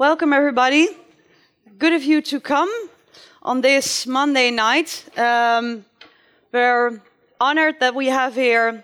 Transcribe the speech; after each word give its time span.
Welcome, 0.00 0.32
everybody. 0.32 0.88
Good 1.76 1.92
of 1.92 2.02
you 2.02 2.22
to 2.22 2.40
come 2.40 2.70
on 3.42 3.60
this 3.60 4.06
Monday 4.06 4.50
night. 4.50 5.04
Um, 5.14 5.84
we're 6.50 7.02
honored 7.38 7.80
that 7.80 7.94
we 7.94 8.06
have 8.06 8.34
here 8.34 8.82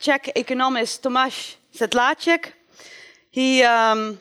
Czech 0.00 0.30
economist 0.34 1.02
Tomáš 1.02 1.56
Sedláček. 1.74 2.54
He, 3.30 3.62
um, 3.64 4.18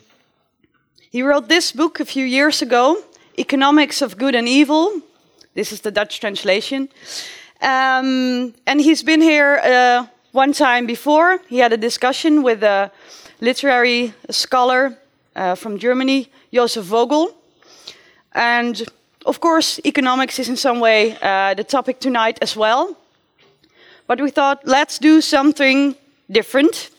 he 1.09 1.23
wrote 1.23 1.47
this 1.47 1.71
book 1.71 2.01
a 2.01 2.05
few 2.05 2.25
years 2.25 2.61
ago, 2.61 3.01
Economics 3.39 4.01
of 4.01 4.17
Good 4.17 4.35
and 4.35 4.49
Evil. 4.49 4.91
This 5.53 5.71
is 5.71 5.79
the 5.79 5.91
Dutch 5.91 6.19
translation. 6.19 6.89
Um, 7.61 8.53
and 8.67 8.81
he's 8.81 9.03
been 9.03 9.21
here 9.21 9.61
uh, 9.63 10.05
one 10.33 10.51
time 10.51 10.85
before. 10.85 11.39
He 11.47 11.59
had 11.59 11.71
a 11.71 11.77
discussion 11.77 12.43
with 12.43 12.61
a 12.61 12.91
literary 13.39 14.13
scholar 14.29 14.97
uh, 15.35 15.55
from 15.55 15.77
Germany, 15.77 16.29
Joseph 16.53 16.85
Vogl. 16.85 17.33
And 18.33 18.83
of 19.25 19.39
course, 19.39 19.79
economics 19.85 20.39
is 20.39 20.49
in 20.49 20.57
some 20.57 20.79
way 20.79 21.17
uh, 21.21 21.53
the 21.53 21.63
topic 21.63 21.99
tonight 21.99 22.37
as 22.41 22.55
well. 22.55 22.95
But 24.07 24.21
we 24.21 24.29
thought, 24.29 24.61
let's 24.65 24.99
do 24.99 25.21
something 25.21 25.95
different. 26.29 26.91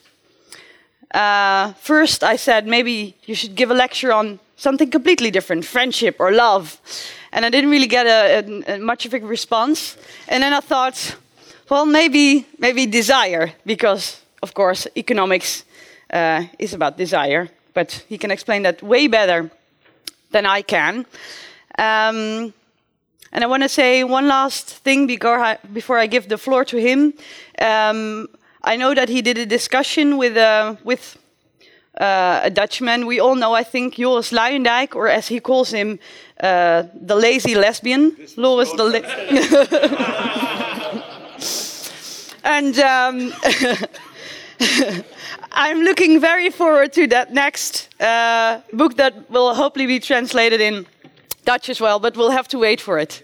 Uh, 1.12 1.72
first, 1.74 2.24
I 2.24 2.36
said 2.36 2.66
maybe 2.66 3.14
you 3.26 3.34
should 3.34 3.54
give 3.54 3.70
a 3.70 3.74
lecture 3.74 4.12
on 4.12 4.40
something 4.56 4.90
completely 4.90 5.30
different 5.30 5.64
friendship 5.64 6.16
or 6.18 6.32
love. 6.32 6.80
And 7.32 7.44
I 7.44 7.50
didn't 7.50 7.70
really 7.70 7.86
get 7.86 8.06
a, 8.06 8.64
a, 8.70 8.74
a 8.74 8.78
much 8.78 9.06
of 9.06 9.14
a 9.14 9.20
response. 9.20 9.96
And 10.28 10.42
then 10.42 10.52
I 10.52 10.60
thought, 10.60 11.16
well, 11.70 11.86
maybe, 11.86 12.46
maybe 12.58 12.86
desire, 12.86 13.52
because 13.64 14.20
of 14.42 14.54
course, 14.54 14.88
economics 14.96 15.64
uh, 16.12 16.44
is 16.58 16.74
about 16.74 16.96
desire 16.96 17.50
but 17.76 18.04
he 18.08 18.16
can 18.16 18.30
explain 18.30 18.62
that 18.62 18.82
way 18.82 19.06
better 19.06 19.50
than 20.30 20.46
I 20.46 20.62
can. 20.62 21.04
Um, 21.78 22.54
and 23.32 23.44
I 23.44 23.46
want 23.46 23.62
to 23.64 23.68
say 23.68 24.02
one 24.02 24.26
last 24.28 24.66
thing 24.84 25.06
before 25.06 25.38
I, 25.38 25.58
before 25.80 25.98
I 25.98 26.06
give 26.06 26.26
the 26.28 26.38
floor 26.38 26.64
to 26.64 26.78
him. 26.78 27.12
Um, 27.60 28.28
I 28.64 28.76
know 28.76 28.94
that 28.94 29.10
he 29.10 29.20
did 29.20 29.36
a 29.36 29.44
discussion 29.44 30.16
with, 30.16 30.38
uh, 30.38 30.76
with 30.84 31.18
uh, 32.00 32.40
a 32.44 32.50
Dutchman. 32.50 33.04
We 33.06 33.20
all 33.20 33.34
know, 33.34 33.52
I 33.52 33.62
think, 33.62 33.96
Joris 33.96 34.32
Luyendijk, 34.32 34.94
or 34.94 35.08
as 35.08 35.28
he 35.28 35.38
calls 35.38 35.70
him, 35.70 35.98
uh, 36.40 36.84
the 36.94 37.14
lazy 37.14 37.54
lesbian. 37.54 38.16
Loris 38.36 38.72
the. 38.72 38.84
La 38.84 39.00
and. 42.56 42.78
Um, 42.78 43.32
I'm 45.58 45.80
looking 45.80 46.20
very 46.20 46.50
forward 46.50 46.92
to 46.92 47.06
that 47.06 47.32
next 47.32 47.88
uh, 47.98 48.60
book 48.74 48.96
that 48.98 49.30
will 49.30 49.54
hopefully 49.54 49.86
be 49.86 49.98
translated 49.98 50.60
in 50.60 50.86
Dutch 51.46 51.70
as 51.70 51.80
well, 51.80 51.98
but 51.98 52.14
we'll 52.14 52.30
have 52.30 52.46
to 52.48 52.58
wait 52.58 52.78
for 52.78 52.98
it. 52.98 53.22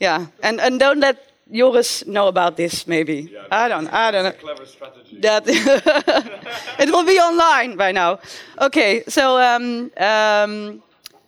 Yeah, 0.00 0.26
and 0.42 0.60
and 0.60 0.80
don't 0.80 0.98
let 0.98 1.16
Joris 1.52 2.04
know 2.04 2.26
about 2.26 2.56
this. 2.56 2.86
Maybe 2.86 3.14
yeah, 3.30 3.64
I 3.64 3.68
don't. 3.68 3.86
I 3.92 4.10
don't 4.10 4.24
know. 4.24 4.32
clever 4.32 4.66
strategy. 4.66 5.20
That 5.20 5.44
it 6.78 6.90
will 6.90 7.04
be 7.04 7.20
online 7.20 7.76
by 7.76 7.92
now. 7.92 8.18
Okay, 8.60 9.04
so 9.06 9.38
um, 9.38 9.92
um, 9.98 10.82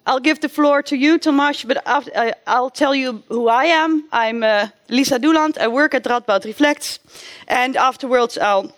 I'll 0.04 0.20
give 0.20 0.40
the 0.40 0.48
floor 0.48 0.82
to 0.82 0.96
you, 0.96 1.18
Tomáš, 1.18 1.64
but 1.68 1.76
after, 1.86 2.10
uh, 2.16 2.32
I'll 2.48 2.70
tell 2.70 2.94
you 2.94 3.22
who 3.28 3.48
I 3.48 3.66
am. 3.66 4.08
I'm 4.10 4.42
uh, 4.42 4.66
Lisa 4.88 5.18
Doeland. 5.20 5.58
I 5.58 5.68
work 5.68 5.94
at 5.94 6.02
Radboud 6.02 6.44
Reflects, 6.44 6.98
and 7.46 7.76
afterwards 7.76 8.36
I'll 8.36 8.72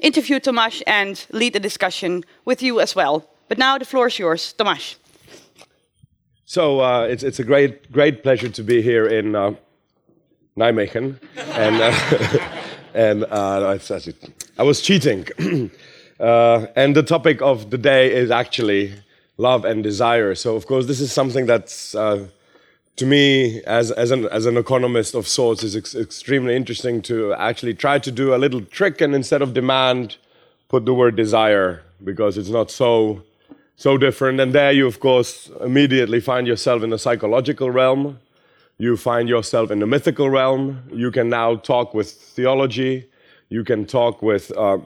interview 0.00 0.40
Tomáš 0.40 0.82
and 0.86 1.26
lead 1.32 1.52
the 1.52 1.60
discussion 1.60 2.24
with 2.44 2.62
you 2.62 2.80
as 2.80 2.94
well. 2.94 3.28
But 3.48 3.58
now 3.58 3.78
the 3.78 3.84
floor 3.84 4.06
is 4.06 4.18
yours, 4.18 4.54
Tomáš. 4.58 4.96
So 6.44 6.80
uh, 6.80 7.02
it's, 7.02 7.22
it's 7.22 7.38
a 7.38 7.44
great, 7.44 7.92
great 7.92 8.22
pleasure 8.22 8.48
to 8.48 8.62
be 8.62 8.82
here 8.82 9.06
in 9.06 9.36
uh, 9.36 9.54
Nijmegen. 10.56 11.20
and 11.36 11.80
uh, 11.80 12.38
and 12.94 13.24
uh, 13.24 13.78
I 14.58 14.62
was 14.62 14.80
cheating. 14.80 15.28
Uh, 16.20 16.66
and 16.76 16.94
the 16.94 17.02
topic 17.02 17.40
of 17.40 17.70
the 17.70 17.78
day 17.78 18.12
is 18.12 18.30
actually 18.30 18.92
love 19.38 19.64
and 19.64 19.82
desire. 19.82 20.34
So, 20.34 20.54
of 20.54 20.66
course, 20.66 20.84
this 20.84 21.00
is 21.00 21.10
something 21.10 21.46
that's 21.46 21.94
uh, 21.94 22.26
to 23.00 23.06
me, 23.06 23.62
as, 23.64 23.90
as, 23.92 24.10
an, 24.10 24.26
as 24.26 24.44
an 24.44 24.58
economist 24.58 25.14
of 25.14 25.26
sorts, 25.26 25.64
is 25.64 25.74
ex 25.74 25.94
extremely 25.94 26.54
interesting 26.54 27.00
to 27.00 27.32
actually 27.32 27.72
try 27.72 27.98
to 27.98 28.12
do 28.12 28.34
a 28.34 28.38
little 28.44 28.60
trick 28.60 29.00
and 29.00 29.14
instead 29.14 29.40
of 29.40 29.54
demand, 29.54 30.18
put 30.68 30.84
the 30.84 30.92
word 30.92 31.16
desire 31.16 31.82
because 32.04 32.36
it's 32.36 32.50
not 32.50 32.70
so, 32.70 33.22
so 33.76 33.96
different. 33.96 34.38
And 34.38 34.52
there 34.52 34.70
you, 34.70 34.86
of 34.86 35.00
course, 35.00 35.50
immediately 35.62 36.20
find 36.20 36.46
yourself 36.46 36.82
in 36.82 36.90
the 36.90 36.98
psychological 36.98 37.70
realm. 37.70 38.18
You 38.76 38.98
find 38.98 39.30
yourself 39.30 39.70
in 39.70 39.78
the 39.78 39.86
mythical 39.86 40.28
realm. 40.28 40.82
You 40.92 41.10
can 41.10 41.30
now 41.30 41.56
talk 41.56 41.94
with 41.94 42.10
theology. 42.10 43.08
You 43.48 43.64
can 43.64 43.86
talk 43.86 44.20
with, 44.20 44.52
uh, 44.58 44.80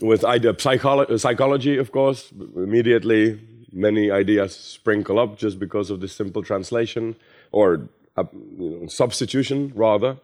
with 0.00 0.24
idea, 0.24 0.54
psycholo 0.54 1.18
psychology, 1.18 1.76
of 1.76 1.90
course, 1.90 2.32
immediately 2.54 3.40
many 3.72 4.10
ideas 4.10 4.54
sprinkle 4.54 5.18
up 5.18 5.38
just 5.38 5.58
because 5.58 5.90
of 5.90 6.00
this 6.00 6.12
simple 6.12 6.42
translation 6.42 7.16
or 7.52 7.88
uh, 8.16 8.24
you 8.58 8.80
know, 8.80 8.86
substitution, 8.86 9.72
rather. 9.74 10.16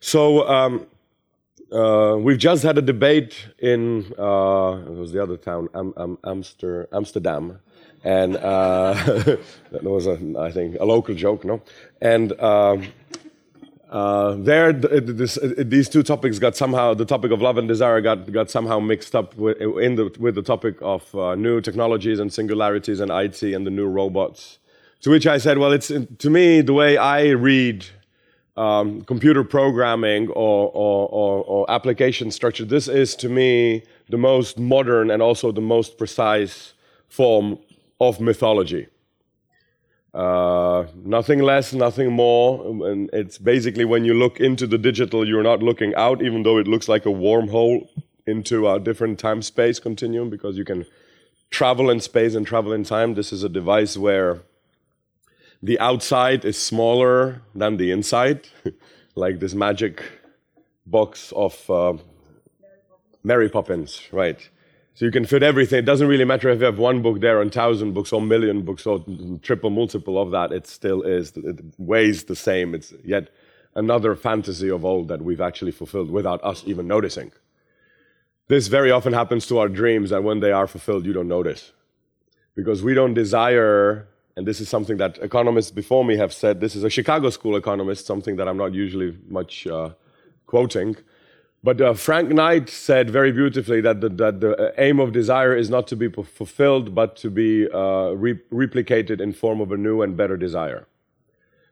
So 0.00 0.48
um, 0.48 0.86
uh, 1.72 2.16
we've 2.18 2.38
just 2.38 2.62
had 2.62 2.78
a 2.78 2.82
debate 2.82 3.48
in 3.58 4.12
uh, 4.18 4.82
it 4.86 4.94
was 4.94 5.12
the 5.12 5.22
other 5.22 5.36
town, 5.36 5.68
Am 5.74 5.92
Am 5.96 6.18
Amster 6.24 6.88
Amsterdam, 6.92 7.60
and 8.04 8.36
uh, 8.36 8.92
that 9.72 9.82
was 9.82 10.06
a, 10.06 10.18
I 10.38 10.50
think 10.50 10.76
a 10.80 10.84
local 10.84 11.14
joke, 11.14 11.44
no, 11.44 11.62
and. 12.00 12.32
Uh, 13.88 14.34
there, 14.34 14.72
this, 14.72 15.38
these 15.56 15.88
two 15.88 16.02
topics 16.02 16.38
got 16.38 16.54
somehow 16.54 16.92
the 16.92 17.06
topic 17.06 17.30
of 17.32 17.40
love 17.40 17.56
and 17.56 17.66
desire 17.66 18.02
got, 18.02 18.30
got 18.30 18.50
somehow 18.50 18.78
mixed 18.78 19.14
up 19.14 19.34
with, 19.36 19.58
in 19.60 19.94
the, 19.94 20.14
with 20.18 20.34
the 20.34 20.42
topic 20.42 20.76
of 20.82 21.14
uh, 21.14 21.34
new 21.34 21.60
technologies 21.60 22.18
and 22.18 22.30
singularities 22.30 23.00
and 23.00 23.10
IT 23.10 23.42
and 23.42 23.66
the 23.66 23.70
new 23.70 23.86
robots. 23.86 24.58
To 25.02 25.10
which 25.10 25.26
I 25.26 25.38
said, 25.38 25.56
well, 25.58 25.72
it's 25.72 25.88
to 25.88 26.30
me 26.30 26.60
the 26.60 26.74
way 26.74 26.98
I 26.98 27.30
read 27.30 27.86
um, 28.58 29.02
computer 29.02 29.44
programming 29.44 30.28
or, 30.30 30.70
or, 30.74 31.08
or, 31.08 31.44
or 31.44 31.70
application 31.70 32.30
structure. 32.30 32.64
This 32.64 32.88
is 32.88 33.14
to 33.16 33.28
me 33.28 33.84
the 34.10 34.18
most 34.18 34.58
modern 34.58 35.10
and 35.10 35.22
also 35.22 35.52
the 35.52 35.60
most 35.60 35.96
precise 35.96 36.74
form 37.08 37.58
of 38.00 38.20
mythology. 38.20 38.88
Uh, 40.14 40.86
nothing 41.04 41.40
less, 41.40 41.72
nothing 41.72 42.12
more. 42.12 42.64
And 42.88 43.10
it's 43.12 43.38
basically 43.38 43.84
when 43.84 44.04
you 44.04 44.14
look 44.14 44.40
into 44.40 44.66
the 44.66 44.78
digital, 44.78 45.26
you're 45.26 45.42
not 45.42 45.62
looking 45.62 45.94
out, 45.94 46.22
even 46.22 46.42
though 46.42 46.58
it 46.58 46.66
looks 46.66 46.88
like 46.88 47.06
a 47.06 47.10
wormhole 47.10 47.88
into 48.26 48.68
a 48.68 48.80
different 48.80 49.18
time 49.18 49.42
space 49.42 49.78
continuum 49.78 50.30
because 50.30 50.56
you 50.56 50.64
can 50.64 50.86
travel 51.50 51.90
in 51.90 52.00
space 52.00 52.34
and 52.34 52.46
travel 52.46 52.72
in 52.72 52.84
time. 52.84 53.14
This 53.14 53.32
is 53.32 53.42
a 53.42 53.48
device 53.48 53.96
where 53.96 54.42
the 55.62 55.78
outside 55.80 56.44
is 56.44 56.60
smaller 56.60 57.42
than 57.54 57.76
the 57.76 57.90
inside, 57.90 58.48
like 59.14 59.40
this 59.40 59.54
magic 59.54 60.02
box 60.86 61.32
of 61.34 61.68
uh, 61.70 61.94
Mary 63.22 63.48
Poppins, 63.48 64.02
right? 64.12 64.48
So 64.98 65.04
you 65.04 65.12
can 65.12 65.26
fit 65.26 65.44
everything. 65.44 65.78
It 65.78 65.84
doesn't 65.84 66.08
really 66.08 66.24
matter 66.24 66.48
if 66.48 66.58
you 66.58 66.64
have 66.64 66.80
one 66.80 67.02
book 67.02 67.20
there 67.20 67.40
and 67.40 67.54
thousand 67.54 67.92
books 67.92 68.12
or 68.12 68.20
million 68.20 68.62
books 68.62 68.84
or 68.84 69.04
triple 69.42 69.70
multiple 69.70 70.20
of 70.20 70.32
that. 70.32 70.50
It 70.50 70.66
still 70.66 71.02
is. 71.02 71.36
It 71.36 71.60
weighs 71.78 72.24
the 72.24 72.34
same. 72.34 72.74
It's 72.74 72.92
yet 73.04 73.28
another 73.76 74.16
fantasy 74.16 74.68
of 74.68 74.84
old 74.84 75.06
that 75.06 75.22
we've 75.22 75.40
actually 75.40 75.70
fulfilled 75.70 76.10
without 76.10 76.42
us 76.42 76.64
even 76.66 76.88
noticing. 76.88 77.30
This 78.48 78.66
very 78.66 78.90
often 78.90 79.12
happens 79.12 79.46
to 79.46 79.58
our 79.58 79.68
dreams 79.68 80.10
that 80.10 80.24
when 80.24 80.40
they 80.40 80.50
are 80.50 80.66
fulfilled, 80.66 81.06
you 81.06 81.12
don't 81.12 81.28
notice. 81.28 81.70
Because 82.56 82.82
we 82.82 82.92
don't 82.92 83.14
desire, 83.14 84.08
and 84.36 84.48
this 84.48 84.60
is 84.60 84.68
something 84.68 84.96
that 84.96 85.16
economists 85.18 85.70
before 85.70 86.04
me 86.04 86.16
have 86.16 86.32
said, 86.32 86.58
this 86.58 86.74
is 86.74 86.82
a 86.82 86.90
Chicago 86.90 87.30
school 87.30 87.54
economist, 87.54 88.04
something 88.04 88.34
that 88.34 88.48
I'm 88.48 88.56
not 88.56 88.74
usually 88.74 89.16
much 89.28 89.64
uh, 89.68 89.90
quoting 90.46 90.96
but 91.62 91.80
uh, 91.80 91.94
Frank 91.94 92.30
Knight 92.30 92.68
said 92.68 93.10
very 93.10 93.32
beautifully 93.32 93.80
that 93.80 94.00
the, 94.00 94.08
that 94.10 94.40
the 94.40 94.56
uh, 94.56 94.72
aim 94.78 95.00
of 95.00 95.12
desire 95.12 95.56
is 95.56 95.68
not 95.68 95.88
to 95.88 95.96
be 95.96 96.08
fulfilled, 96.08 96.94
but 96.94 97.16
to 97.16 97.30
be 97.30 97.68
uh, 97.70 98.10
re 98.10 98.34
replicated 98.52 99.20
in 99.20 99.32
form 99.32 99.60
of 99.60 99.72
a 99.72 99.76
new 99.76 100.02
and 100.02 100.16
better 100.16 100.36
desire. 100.36 100.86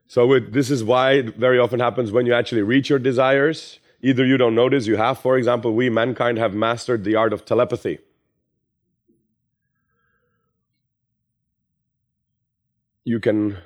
So 0.09 0.33
it, 0.35 0.53
this 0.53 0.71
is 0.71 0.83
why 0.83 1.13
it 1.13 1.37
very 1.37 1.59
often 1.59 1.81
happens 1.81 2.11
when 2.11 2.27
you 2.27 2.35
actually 2.35 2.63
reach 2.63 2.91
your 2.91 2.99
desires. 2.99 3.79
Either 4.03 4.25
you 4.25 4.37
don't 4.37 4.55
notice 4.55 4.87
you 4.87 4.97
have, 4.97 5.19
for 5.19 5.39
example, 5.39 5.73
we 5.73 5.89
mankind 5.89 6.39
have 6.39 6.53
mastered 6.53 7.05
the 7.05 7.15
art 7.15 7.33
of 7.33 7.45
telepathy. 7.45 7.99
You 13.05 13.21
can 13.21 13.59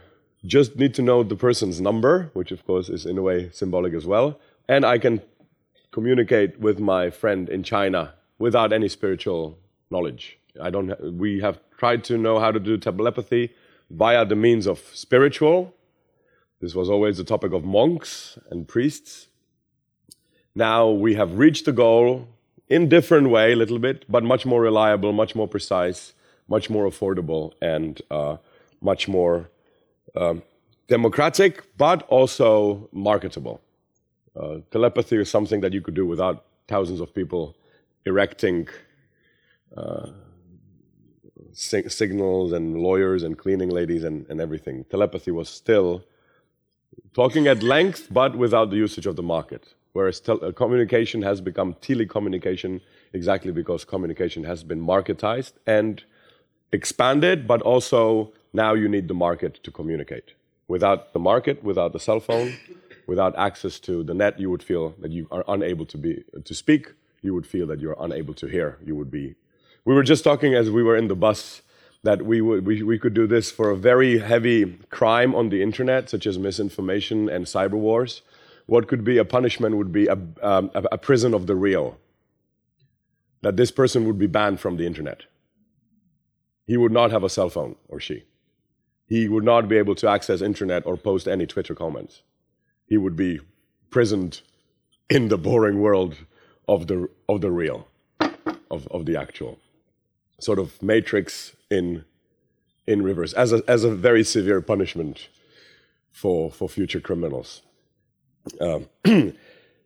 just 0.44 0.76
need 0.76 0.94
to 0.94 1.02
know 1.02 1.22
the 1.22 1.36
person's 1.36 1.80
number, 1.80 2.30
which 2.34 2.52
of 2.52 2.64
course 2.66 2.88
is 2.88 3.06
in 3.06 3.18
a 3.18 3.22
way 3.22 3.50
symbolic 3.52 3.94
as 3.94 4.06
well, 4.06 4.38
and 4.68 4.84
I 4.84 4.98
can 4.98 5.22
communicate 5.92 6.60
with 6.60 6.78
my 6.78 7.10
friend 7.10 7.48
in 7.48 7.62
China 7.62 8.14
without 8.38 8.72
any 8.72 8.88
spiritual 8.88 9.58
knowledge. 9.90 10.38
I 10.60 10.70
don't. 10.70 11.18
We 11.18 11.40
have 11.40 11.60
tried 11.78 12.04
to 12.04 12.18
know 12.18 12.38
how 12.38 12.50
to 12.52 12.60
do 12.60 12.76
telepathy 12.76 13.54
via 13.90 14.24
the 14.24 14.36
means 14.36 14.66
of 14.66 14.78
spiritual. 14.94 15.74
This 16.60 16.74
was 16.74 16.90
always 16.90 17.16
the 17.16 17.24
topic 17.24 17.52
of 17.52 17.64
monks 17.64 18.38
and 18.50 18.68
priests. 18.68 19.28
Now 20.54 20.90
we 20.90 21.14
have 21.14 21.38
reached 21.38 21.64
the 21.64 21.72
goal 21.72 22.28
in 22.68 22.88
different 22.88 23.30
way, 23.30 23.52
a 23.52 23.56
little 23.56 23.78
bit, 23.78 24.04
but 24.08 24.22
much 24.22 24.46
more 24.46 24.60
reliable, 24.60 25.12
much 25.12 25.34
more 25.34 25.48
precise, 25.48 26.12
much 26.48 26.70
more 26.70 26.86
affordable, 26.86 27.52
and 27.60 28.00
uh, 28.10 28.36
much 28.80 29.08
more 29.08 29.50
um, 30.14 30.42
democratic, 30.88 31.76
but 31.76 32.02
also 32.08 32.88
marketable. 32.92 33.60
Uh, 34.36 34.58
telepathy 34.70 35.16
is 35.16 35.28
something 35.28 35.60
that 35.60 35.72
you 35.72 35.80
could 35.80 35.94
do 35.94 36.06
without 36.06 36.44
thousands 36.68 37.00
of 37.00 37.12
people 37.14 37.56
erecting 38.06 38.68
uh, 39.76 40.06
si- 41.52 41.88
signals 41.88 42.52
and 42.52 42.78
lawyers 42.78 43.22
and 43.22 43.38
cleaning 43.38 43.70
ladies 43.70 44.04
and, 44.04 44.26
and 44.28 44.40
everything. 44.40 44.84
Telepathy 44.84 45.30
was 45.30 45.48
still 45.48 46.04
talking 47.12 47.46
at 47.48 47.62
length, 47.62 48.08
but 48.10 48.36
without 48.36 48.70
the 48.70 48.76
usage 48.76 49.06
of 49.06 49.16
the 49.16 49.22
market. 49.22 49.74
Whereas 49.92 50.22
uh, 50.28 50.52
communication 50.54 51.22
has 51.22 51.40
become 51.40 51.74
telecommunication 51.74 52.80
exactly 53.12 53.50
because 53.50 53.84
communication 53.84 54.44
has 54.44 54.62
been 54.62 54.80
marketized 54.80 55.54
and 55.66 56.04
expanded, 56.72 57.48
but 57.48 57.60
also 57.62 58.32
now 58.52 58.74
you 58.74 58.88
need 58.88 59.08
the 59.08 59.14
market 59.14 59.62
to 59.64 59.70
communicate. 59.72 60.34
Without 60.68 61.12
the 61.12 61.18
market, 61.18 61.64
without 61.64 61.92
the 61.92 61.98
cell 61.98 62.20
phone, 62.20 62.54
without 63.06 63.36
access 63.36 63.78
to 63.80 64.02
the 64.02 64.14
net, 64.14 64.38
you 64.38 64.50
would 64.50 64.62
feel 64.62 64.94
that 65.00 65.10
you 65.10 65.26
are 65.30 65.44
unable 65.48 65.86
to 65.86 65.98
be 65.98 66.24
to 66.44 66.54
speak. 66.54 66.92
You 67.22 67.34
would 67.34 67.46
feel 67.46 67.66
that 67.66 67.80
you're 67.80 67.96
unable 68.00 68.34
to 68.34 68.46
hear. 68.46 68.78
You 68.84 68.96
would 68.96 69.10
be. 69.10 69.34
We 69.84 69.94
were 69.94 70.02
just 70.02 70.24
talking 70.24 70.54
as 70.54 70.70
we 70.70 70.82
were 70.82 70.96
in 70.96 71.08
the 71.08 71.16
bus 71.16 71.62
that 72.02 72.22
we 72.22 72.40
would 72.40 72.66
we, 72.66 72.82
we 72.82 72.98
could 72.98 73.14
do 73.14 73.26
this 73.26 73.50
for 73.50 73.70
a 73.70 73.76
very 73.76 74.18
heavy 74.18 74.78
crime 74.90 75.34
on 75.34 75.50
the 75.50 75.62
internet, 75.62 76.08
such 76.08 76.26
as 76.26 76.38
misinformation 76.38 77.28
and 77.28 77.46
cyber 77.46 77.72
wars. 77.72 78.22
What 78.66 78.88
could 78.88 79.04
be 79.04 79.18
a 79.18 79.24
punishment 79.24 79.76
would 79.76 79.92
be 79.92 80.06
a, 80.06 80.18
um, 80.42 80.70
a, 80.74 80.84
a 80.92 80.98
prison 80.98 81.34
of 81.34 81.46
the 81.46 81.56
real. 81.56 81.98
That 83.42 83.56
this 83.56 83.70
person 83.70 84.06
would 84.06 84.18
be 84.18 84.26
banned 84.26 84.60
from 84.60 84.76
the 84.76 84.86
internet. 84.86 85.24
He 86.66 86.76
would 86.76 86.92
not 86.92 87.10
have 87.10 87.24
a 87.24 87.28
cell 87.28 87.50
phone, 87.50 87.76
or 87.88 87.98
she. 87.98 88.24
He 89.06 89.28
would 89.28 89.42
not 89.42 89.68
be 89.68 89.76
able 89.76 89.96
to 89.96 90.08
access 90.08 90.40
internet 90.40 90.86
or 90.86 90.96
post 90.96 91.26
any 91.26 91.46
Twitter 91.46 91.74
comments. 91.74 92.22
He 92.90 92.98
would 92.98 93.16
be 93.16 93.40
prisoned 93.88 94.42
in 95.08 95.28
the 95.28 95.38
boring 95.38 95.80
world 95.80 96.16
of 96.68 96.88
the, 96.88 97.08
of 97.28 97.40
the 97.40 97.50
real, 97.50 97.86
of, 98.70 98.86
of 98.88 99.06
the 99.06 99.16
actual. 99.18 99.58
Sort 100.40 100.58
of 100.58 100.82
matrix 100.82 101.54
in, 101.70 102.04
in 102.86 103.02
reverse, 103.02 103.32
as 103.32 103.52
a, 103.52 103.62
as 103.68 103.84
a 103.84 103.90
very 103.90 104.24
severe 104.24 104.60
punishment 104.60 105.28
for, 106.10 106.50
for 106.50 106.68
future 106.68 107.00
criminals. 107.00 107.62
Um, 108.60 108.88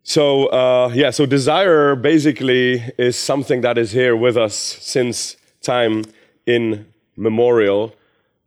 so, 0.03 0.47
uh, 0.47 0.91
yeah, 0.95 1.11
so 1.11 1.27
desire 1.27 1.95
basically 1.95 2.83
is 2.97 3.17
something 3.17 3.61
that 3.61 3.77
is 3.77 3.93
here 3.93 4.17
with 4.17 4.39
us 4.39 4.55
since 4.55 5.37
time 5.61 6.05
in 6.47 6.87
memorial. 7.17 7.95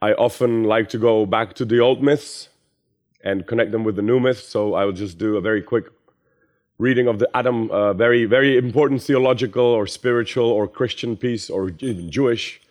I 0.02 0.14
often 0.14 0.64
like 0.64 0.90
to 0.90 0.98
go 0.98 1.28
back 1.28 1.54
to 1.56 1.66
the 1.66 1.80
old 1.80 2.02
myths 2.02 2.50
and 3.22 3.46
connect 3.46 3.72
them 3.72 3.84
with 3.84 3.96
the 3.96 4.02
new 4.02 4.20
myths. 4.20 4.48
So 4.48 4.74
I 4.74 4.86
will 4.86 4.94
just 4.94 5.18
do 5.18 5.38
a 5.38 5.42
very 5.42 5.62
quick 5.62 5.86
reading 6.78 7.08
of 7.08 7.20
the 7.20 7.30
Adam, 7.34 7.72
uh, 7.72 7.94
very, 7.94 8.26
very 8.26 8.58
important 8.58 9.02
theological 9.02 9.66
or 9.66 9.88
spiritual 9.88 10.46
or 10.46 10.68
Christian 10.68 11.18
piece 11.18 11.50
or 11.50 11.72
even 11.80 12.12
Jewish 12.12 12.62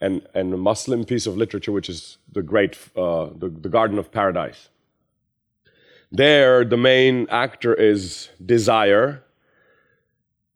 and, 0.00 0.26
and 0.34 0.58
Muslim 0.58 1.04
piece 1.04 1.26
of 1.26 1.36
literature, 1.36 1.70
which 1.70 1.88
is 1.88 2.18
the 2.32 2.42
great, 2.42 2.76
uh, 2.96 3.26
the, 3.36 3.48
the 3.48 3.68
Garden 3.68 3.98
of 3.98 4.10
Paradise. 4.10 4.68
There, 6.10 6.64
the 6.64 6.76
main 6.76 7.26
actor 7.30 7.72
is 7.72 8.28
desire. 8.44 9.22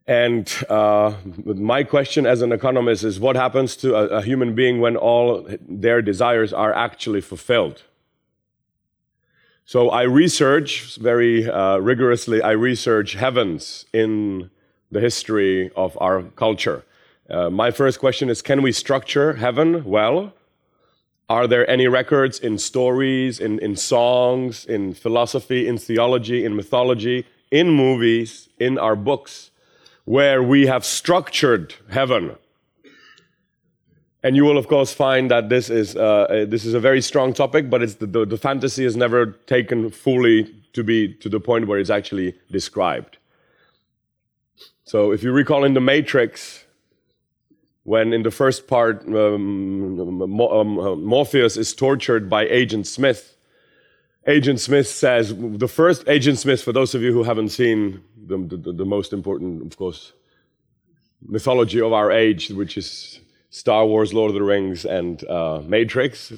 And 0.08 0.52
uh, 0.68 1.14
my 1.44 1.84
question 1.84 2.26
as 2.26 2.42
an 2.42 2.52
economist 2.52 3.04
is 3.04 3.18
what 3.18 3.36
happens 3.36 3.76
to 3.76 3.94
a, 3.94 4.18
a 4.18 4.22
human 4.22 4.54
being 4.54 4.80
when 4.80 4.96
all 4.96 5.48
their 5.66 6.02
desires 6.02 6.52
are 6.52 6.72
actually 6.72 7.20
fulfilled? 7.20 7.82
So 9.68 9.90
I 9.90 10.02
research 10.02 10.94
very 10.94 11.50
uh, 11.50 11.78
rigorously, 11.78 12.40
I 12.40 12.52
research 12.52 13.14
heavens 13.14 13.84
in 13.92 14.48
the 14.92 15.00
history 15.00 15.72
of 15.74 15.98
our 16.00 16.22
culture. 16.22 16.84
Uh, 17.28 17.50
my 17.50 17.72
first 17.72 17.98
question 17.98 18.30
is 18.30 18.42
Can 18.42 18.62
we 18.62 18.70
structure 18.70 19.32
heaven 19.32 19.82
well? 19.82 20.32
Are 21.28 21.48
there 21.48 21.68
any 21.68 21.88
records 21.88 22.38
in 22.38 22.58
stories, 22.58 23.40
in, 23.40 23.58
in 23.58 23.74
songs, 23.74 24.64
in 24.66 24.94
philosophy, 24.94 25.66
in 25.66 25.78
theology, 25.78 26.44
in 26.44 26.54
mythology, 26.54 27.26
in 27.50 27.68
movies, 27.68 28.48
in 28.60 28.78
our 28.78 28.94
books, 28.94 29.50
where 30.04 30.44
we 30.44 30.66
have 30.68 30.84
structured 30.84 31.74
heaven? 31.90 32.36
And 34.26 34.34
you 34.34 34.44
will, 34.44 34.58
of 34.58 34.66
course, 34.66 34.92
find 34.92 35.30
that 35.30 35.50
this 35.50 35.70
is, 35.70 35.94
uh, 35.94 36.46
this 36.48 36.64
is 36.64 36.74
a 36.74 36.80
very 36.80 37.00
strong 37.00 37.32
topic, 37.32 37.70
but 37.70 37.78
the, 38.00 38.06
the, 38.06 38.26
the 38.26 38.36
fantasy 38.36 38.84
is 38.84 38.96
never 38.96 39.26
taken 39.46 39.88
fully 39.88 40.52
to 40.72 40.82
be 40.82 41.14
to 41.22 41.28
the 41.28 41.38
point 41.38 41.68
where 41.68 41.78
it's 41.78 41.90
actually 41.90 42.34
described. 42.50 43.18
So, 44.82 45.12
if 45.12 45.22
you 45.22 45.30
recall 45.30 45.62
in 45.62 45.74
The 45.74 45.80
Matrix, 45.80 46.64
when 47.84 48.12
in 48.12 48.24
the 48.24 48.32
first 48.32 48.66
part 48.66 49.06
um, 49.06 50.00
um, 50.00 51.04
Morpheus 51.04 51.56
is 51.56 51.72
tortured 51.72 52.28
by 52.28 52.48
Agent 52.48 52.88
Smith. 52.88 53.36
Agent 54.26 54.58
Smith 54.58 54.88
says, 54.88 55.32
the 55.38 55.68
first 55.68 56.02
Agent 56.08 56.40
Smith, 56.40 56.64
for 56.64 56.72
those 56.72 56.96
of 56.96 57.00
you 57.00 57.12
who 57.12 57.22
haven't 57.22 57.50
seen 57.50 58.02
the, 58.26 58.38
the, 58.38 58.72
the 58.72 58.84
most 58.84 59.12
important, 59.12 59.62
of 59.62 59.78
course, 59.78 60.14
mythology 61.22 61.80
of 61.80 61.92
our 61.92 62.10
age, 62.10 62.50
which 62.50 62.76
is 62.76 63.20
Star 63.50 63.86
Wars, 63.86 64.12
Lord 64.12 64.30
of 64.30 64.34
the 64.34 64.42
Rings, 64.42 64.84
and 64.84 65.22
uh, 65.28 65.62
Matrix. 65.64 66.32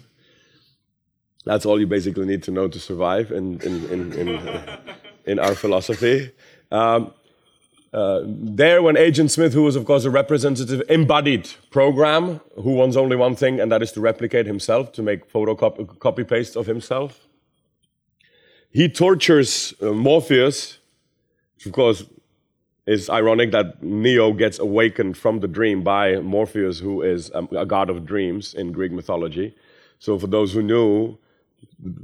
That's 1.44 1.64
all 1.64 1.80
you 1.80 1.86
basically 1.86 2.26
need 2.26 2.42
to 2.44 2.50
know 2.50 2.68
to 2.68 2.78
survive 2.78 3.32
in, 3.32 3.60
in, 3.62 3.86
in, 3.86 4.12
in, 4.12 4.60
in 5.24 5.38
our 5.38 5.54
philosophy. 5.54 6.30
Um, 6.70 7.12
uh, 7.92 8.20
there, 8.26 8.82
when 8.82 8.96
Agent 8.98 9.30
Smith, 9.30 9.54
who 9.54 9.62
was 9.62 9.74
of 9.74 9.86
course 9.86 10.04
a 10.04 10.10
representative, 10.10 10.82
embodied 10.90 11.48
program, 11.70 12.40
who 12.56 12.74
wants 12.74 12.96
only 12.96 13.16
one 13.16 13.34
thing, 13.34 13.60
and 13.60 13.72
that 13.72 13.82
is 13.82 13.92
to 13.92 14.00
replicate 14.00 14.46
himself, 14.46 14.92
to 14.92 15.02
make 15.02 15.32
photocopy 15.32 15.98
copy 15.98 16.24
pastes 16.24 16.54
of 16.54 16.66
himself. 16.66 17.26
He 18.70 18.88
tortures 18.90 19.72
uh, 19.80 19.92
Morpheus, 19.92 20.78
which 21.54 21.66
of 21.66 21.72
course 21.72 22.04
is 22.88 23.10
ironic 23.10 23.50
that 23.52 23.82
Neo 23.82 24.32
gets 24.32 24.58
awakened 24.58 25.18
from 25.18 25.40
the 25.40 25.46
dream 25.46 25.82
by 25.82 26.16
Morpheus, 26.20 26.78
who 26.78 27.02
is 27.02 27.30
a, 27.34 27.42
a 27.64 27.66
god 27.66 27.90
of 27.90 28.06
dreams 28.06 28.54
in 28.54 28.72
Greek 28.72 28.92
mythology. 28.92 29.54
So, 29.98 30.18
for 30.18 30.26
those 30.26 30.54
who 30.54 30.62
knew, 30.62 31.18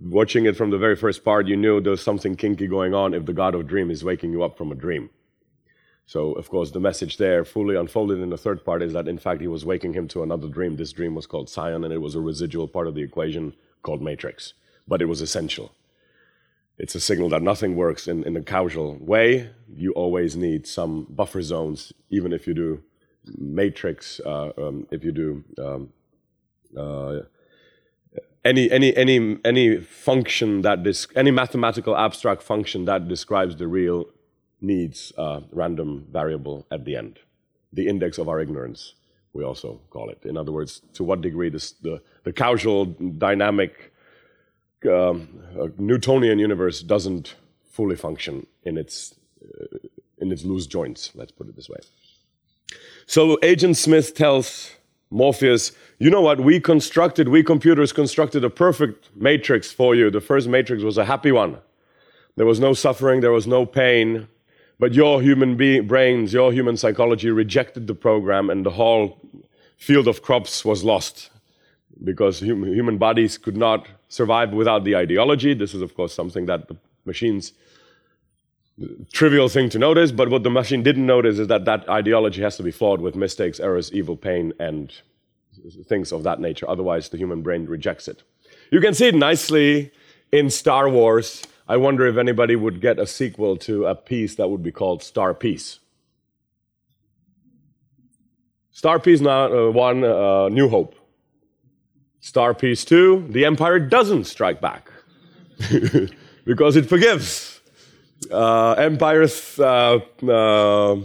watching 0.03 0.45
it 0.45 0.57
from 0.57 0.69
the 0.69 0.77
very 0.77 0.95
first 0.95 1.25
part, 1.25 1.47
you 1.47 1.57
knew 1.57 1.81
there's 1.81 2.03
something 2.03 2.37
kinky 2.37 2.67
going 2.67 2.93
on 2.93 3.15
if 3.15 3.25
the 3.25 3.33
god 3.33 3.55
of 3.55 3.67
dream 3.67 3.91
is 3.91 4.05
waking 4.05 4.33
you 4.33 4.43
up 4.43 4.59
from 4.59 4.73
a 4.73 4.75
dream. 4.75 5.09
So, 6.07 6.33
of 6.33 6.51
course, 6.51 6.71
the 6.71 6.81
message 6.81 7.17
there, 7.17 7.47
fully 7.47 7.77
unfolded 7.77 8.21
in 8.21 8.29
the 8.29 8.37
third 8.37 8.63
part, 8.63 8.83
is 8.83 8.93
that 8.93 9.09
in 9.09 9.17
fact 9.17 9.41
he 9.41 9.49
was 9.49 9.65
waking 9.65 9.95
him 9.95 10.07
to 10.09 10.23
another 10.23 10.49
dream. 10.49 10.77
This 10.77 10.93
dream 10.93 11.15
was 11.15 11.27
called 11.27 11.49
Zion, 11.49 11.83
and 11.83 11.95
it 11.95 12.03
was 12.03 12.15
a 12.15 12.21
residual 12.21 12.69
part 12.69 12.89
of 12.89 12.95
the 12.95 13.03
equation 13.03 13.55
called 13.83 14.03
matrix. 14.03 14.53
But 14.87 15.01
it 15.01 15.07
was 15.07 15.23
essential. 15.23 15.73
It's 16.77 16.95
a 16.95 17.01
signal 17.01 17.29
that 17.29 17.43
nothing 17.43 17.77
works 17.77 18.09
in, 18.09 18.25
in 18.25 18.37
a 18.37 18.43
causal 18.43 18.99
way. 19.01 19.51
You 19.73 19.93
always 19.93 20.37
need 20.37 20.67
some 20.67 21.07
buffer 21.09 21.41
zones, 21.43 21.93
even 22.11 22.33
if 22.33 22.47
you 22.47 22.55
do 22.55 22.83
matrix, 23.39 24.21
uh, 24.25 24.51
um, 24.59 24.87
if 24.91 25.05
you 25.05 25.13
do 25.13 25.45
um, 25.59 25.93
uh, 26.77 27.21
any, 28.45 28.71
any, 28.71 28.95
any, 28.97 29.39
any 29.45 29.79
function 29.79 30.63
that, 30.63 31.07
any 31.17 31.31
mathematical 31.31 31.97
abstract 31.97 32.43
function 32.43 32.85
that 32.87 33.09
describes 33.09 33.57
the 33.57 33.67
real 33.67 34.07
needs 34.61 35.13
a 35.17 35.43
random 35.53 36.07
variable 36.11 36.67
at 36.71 36.85
the 36.85 36.97
end. 36.97 37.21
The 37.73 37.87
index 37.87 38.19
of 38.19 38.29
our 38.29 38.41
ignorance, 38.41 38.95
we 39.33 39.45
also 39.45 39.81
call 39.91 40.11
it. 40.11 40.25
In 40.25 40.37
other 40.37 40.53
words, 40.53 40.83
to 40.95 41.05
what 41.05 41.21
degree 41.21 41.49
this, 41.49 41.73
the, 41.73 42.03
the 42.25 42.33
causal 42.33 42.85
dynamic 42.85 43.94
um, 44.87 45.29
Newtonian 45.79 46.39
universe 46.39 46.83
doesn't 46.83 47.35
fully 47.71 47.97
function 47.97 48.47
in 48.65 48.77
its, 48.77 49.15
uh, 49.43 49.79
in 50.19 50.31
its 50.33 50.45
loose 50.45 50.67
joints, 50.67 51.11
let's 51.15 51.33
put 51.33 51.49
it 51.49 51.57
this 51.57 51.69
way. 51.69 51.79
So 53.07 53.39
Agent 53.43 53.77
Smith 53.77 54.15
tells 54.15 54.73
Morpheus, 55.11 55.73
you 55.99 56.11
know 56.11 56.21
what, 56.21 56.41
we 56.41 56.59
constructed, 56.61 57.29
we 57.29 57.43
computers 57.43 57.93
constructed 57.93 58.45
a 58.45 58.51
perfect 58.51 59.11
matrix 59.15 59.71
for 59.71 59.95
you. 59.95 60.11
The 60.11 60.21
first 60.21 60.49
matrix 60.49 60.83
was 60.83 60.99
a 60.99 61.05
happy 61.05 61.33
one. 61.33 61.59
There 62.37 62.47
was 62.47 62.59
no 62.59 62.73
suffering, 62.75 63.21
there 63.21 63.31
was 63.31 63.47
no 63.47 63.67
pain, 63.67 64.27
but 64.79 64.93
your 64.93 65.23
human 65.23 65.57
be- 65.57 65.81
brains, 65.81 66.33
your 66.33 66.53
human 66.53 66.77
psychology 66.77 67.31
rejected 67.31 67.87
the 67.87 67.95
program, 67.95 68.51
and 68.51 68.67
the 68.67 68.71
whole 68.71 69.21
field 69.77 70.09
of 70.09 70.23
crops 70.23 70.65
was 70.65 70.83
lost 70.83 71.31
because 72.03 72.41
hum- 72.41 72.65
human 72.65 72.99
bodies 72.99 73.39
could 73.39 73.57
not 73.57 73.87
survive 74.15 74.53
without 74.53 74.85
the 74.85 74.95
ideology. 74.97 75.55
This 75.55 75.75
is, 75.75 75.83
of 75.83 75.95
course, 75.95 76.15
something 76.15 76.47
that 76.47 76.69
the 76.69 76.77
machines 77.05 77.53
trivial 79.13 79.49
thing 79.49 79.69
to 79.71 79.79
notice, 79.79 80.11
but 80.11 80.31
what 80.31 80.43
the 80.43 80.51
machine 80.51 80.83
didn't 80.83 81.07
notice 81.07 81.39
is 81.39 81.49
that 81.49 81.65
that 81.65 81.89
ideology 81.89 82.43
has 82.43 82.57
to 82.57 82.63
be 82.63 82.71
flawed 82.71 83.01
with 83.01 83.15
mistakes, 83.15 83.61
errors, 83.61 83.93
evil, 83.93 84.17
pain, 84.17 84.53
and 84.59 84.93
things 85.87 86.13
of 86.13 86.23
that 86.25 86.41
nature. 86.41 86.69
Otherwise, 86.69 87.09
the 87.09 87.17
human 87.17 87.43
brain 87.43 87.67
rejects 87.67 88.09
it. 88.09 88.23
You 88.71 88.81
can 88.81 88.95
see 88.95 89.09
it 89.09 89.15
nicely 89.15 89.93
in 90.33 90.51
Star 90.51 90.89
Wars. 90.89 91.43
I 91.69 91.77
wonder 91.77 92.07
if 92.07 92.17
anybody 92.17 92.57
would 92.57 92.81
get 92.81 92.99
a 92.99 93.07
sequel 93.07 93.57
to 93.59 93.87
a 93.87 93.95
piece 93.95 94.35
that 94.37 94.49
would 94.49 94.63
be 94.63 94.73
called 94.73 95.03
Star 95.03 95.35
Peace. 95.35 95.79
Star 98.73 98.99
Peace 98.99 99.21
now, 99.21 99.69
uh, 99.69 99.71
1, 99.71 100.05
uh, 100.05 100.49
New 100.49 100.69
Hope. 100.69 101.04
Star 102.25 102.55
Peace 102.55 102.87
2, 102.87 103.27
the 103.29 103.45
Empire 103.45 103.79
doesn't 103.79 104.25
strike 104.25 104.59
back 104.59 104.91
because 106.47 106.75
it 106.75 106.87
forgives. 106.87 107.61
Uh, 108.31 108.73
Empire's 108.73 109.61
uh, 109.61 109.99
uh, 110.27 110.97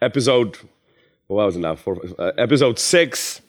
episode, 0.00 0.56
was? 1.28 1.58
Four, 1.80 2.00
uh, 2.18 2.32
episode 2.38 2.78
6 2.78 3.42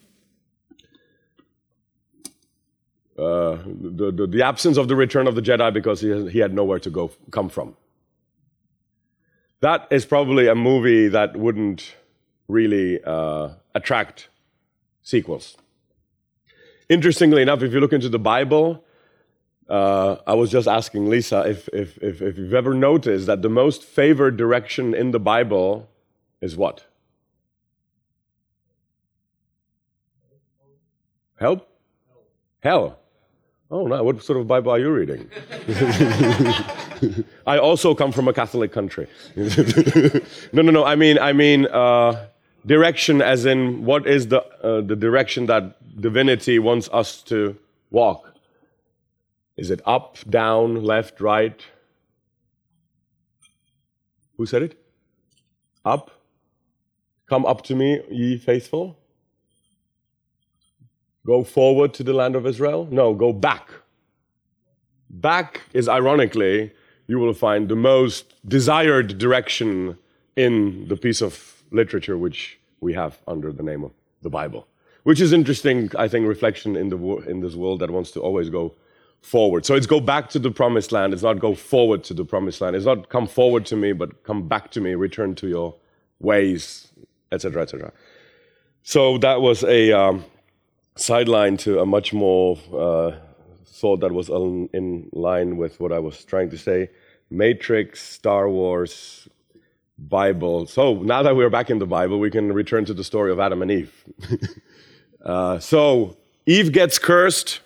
Uh, 3.18 3.56
the, 3.64 4.12
the, 4.12 4.26
the, 4.26 4.42
absence 4.42 4.76
of 4.76 4.88
the 4.88 4.94
return 4.94 5.26
of 5.26 5.34
the 5.34 5.40
Jedi 5.40 5.72
because 5.72 6.02
he, 6.02 6.28
he 6.28 6.38
had 6.38 6.52
nowhere 6.52 6.78
to 6.78 6.90
go 6.90 7.10
come 7.30 7.48
from. 7.48 7.74
That 9.60 9.88
is 9.90 10.04
probably 10.04 10.48
a 10.48 10.54
movie 10.54 11.08
that 11.08 11.34
wouldn't 11.34 11.94
really 12.46 13.02
uh, 13.02 13.52
attract 13.74 14.28
sequels. 15.02 15.56
Interestingly 16.88 17.42
enough, 17.42 17.62
if 17.62 17.72
you 17.72 17.80
look 17.80 17.92
into 17.92 18.08
the 18.08 18.18
Bible, 18.18 18.84
uh, 19.68 20.16
I 20.26 20.34
was 20.34 20.50
just 20.50 20.68
asking 20.68 21.08
Lisa 21.08 21.40
if, 21.48 21.68
if, 21.72 21.98
if, 21.98 22.22
if 22.22 22.38
you've 22.38 22.54
ever 22.54 22.74
noticed 22.74 23.26
that 23.26 23.42
the 23.42 23.48
most 23.48 23.82
favored 23.82 24.36
direction 24.36 24.94
in 24.94 25.10
the 25.10 25.18
Bible 25.18 25.88
is 26.40 26.56
what? 26.56 26.84
Help? 31.38 31.68
Hell. 32.60 32.98
Oh, 33.68 33.86
no, 33.86 34.02
what 34.04 34.22
sort 34.22 34.38
of 34.38 34.46
Bible 34.46 34.70
are 34.70 34.78
you 34.78 34.90
reading? 34.90 35.28
I 37.46 37.58
also 37.58 37.96
come 37.96 38.12
from 38.12 38.28
a 38.28 38.32
Catholic 38.32 38.72
country. 38.72 39.08
no, 39.36 40.62
no, 40.62 40.70
no. 40.70 40.84
I 40.84 40.94
mean, 40.94 41.18
I 41.18 41.32
mean, 41.32 41.66
uh, 41.66 42.26
direction 42.66 43.22
as 43.22 43.46
in 43.46 43.84
what 43.84 44.06
is 44.06 44.28
the, 44.28 44.42
uh, 44.62 44.80
the 44.80 44.96
direction 44.96 45.46
that 45.46 46.00
divinity 46.00 46.58
wants 46.58 46.88
us 46.92 47.22
to 47.22 47.56
walk? 47.90 48.32
Is 49.56 49.70
it 49.70 49.80
up, 49.86 50.18
down, 50.28 50.84
left, 50.84 51.20
right? 51.20 51.64
Who 54.36 54.44
said 54.44 54.62
it? 54.62 54.78
Up? 55.84 56.10
Come 57.28 57.46
up 57.46 57.62
to 57.62 57.74
me, 57.74 58.02
ye 58.10 58.36
faithful. 58.36 58.98
Go 61.26 61.42
forward 61.42 61.94
to 61.94 62.04
the 62.04 62.12
land 62.12 62.36
of 62.36 62.46
Israel? 62.46 62.86
No, 62.90 63.14
go 63.14 63.32
back. 63.32 63.70
Back 65.08 65.62
is 65.72 65.88
ironically, 65.88 66.72
you 67.06 67.18
will 67.18 67.32
find 67.32 67.68
the 67.68 67.76
most 67.76 68.34
desired 68.46 69.18
direction 69.18 69.96
in 70.36 70.86
the 70.88 70.96
piece 70.96 71.22
of 71.22 71.55
literature 71.70 72.16
which 72.18 72.58
we 72.80 72.92
have 72.94 73.18
under 73.26 73.52
the 73.52 73.62
name 73.62 73.84
of 73.84 73.92
the 74.22 74.30
Bible. 74.30 74.66
Which 75.04 75.20
is 75.20 75.32
interesting, 75.32 75.90
I 75.96 76.08
think, 76.08 76.26
reflection 76.26 76.76
in, 76.76 76.88
the, 76.88 76.98
in 77.28 77.40
this 77.40 77.54
world 77.54 77.80
that 77.80 77.90
wants 77.90 78.10
to 78.12 78.20
always 78.20 78.50
go 78.50 78.74
forward. 79.20 79.64
So 79.64 79.74
it's 79.74 79.86
go 79.86 80.00
back 80.00 80.28
to 80.30 80.38
the 80.38 80.50
promised 80.50 80.92
land. 80.92 81.12
It's 81.12 81.22
not 81.22 81.38
go 81.38 81.54
forward 81.54 82.04
to 82.04 82.14
the 82.14 82.24
promised 82.24 82.60
land. 82.60 82.76
It's 82.76 82.86
not 82.86 83.08
come 83.08 83.26
forward 83.26 83.66
to 83.66 83.76
me, 83.76 83.92
but 83.92 84.22
come 84.24 84.48
back 84.48 84.70
to 84.72 84.80
me, 84.80 84.94
return 84.94 85.34
to 85.36 85.48
your 85.48 85.74
ways, 86.20 86.88
etc., 87.32 87.62
etc. 87.62 87.92
So 88.82 89.18
that 89.18 89.40
was 89.40 89.64
a 89.64 89.92
um, 89.92 90.24
sideline 90.96 91.56
to 91.58 91.80
a 91.80 91.86
much 91.86 92.12
more 92.12 92.58
uh, 92.72 93.12
thought 93.66 94.00
that 94.00 94.12
was 94.12 94.28
in 94.28 95.08
line 95.12 95.56
with 95.56 95.78
what 95.80 95.92
I 95.92 95.98
was 95.98 96.24
trying 96.24 96.50
to 96.50 96.58
say. 96.58 96.90
Matrix, 97.30 98.02
Star 98.02 98.48
Wars, 98.48 99.28
Bible. 99.98 100.66
So 100.66 100.94
now 101.02 101.22
that 101.22 101.36
we're 101.36 101.50
back 101.50 101.70
in 101.70 101.78
the 101.78 101.86
Bible, 101.86 102.18
we 102.18 102.30
can 102.30 102.52
return 102.52 102.84
to 102.86 102.94
the 102.94 103.04
story 103.04 103.32
of 103.32 103.40
Adam 103.40 103.62
and 103.62 103.70
Eve. 103.70 104.04
uh, 105.24 105.58
so 105.58 106.16
Eve 106.46 106.72
gets 106.72 106.98
cursed. 106.98 107.60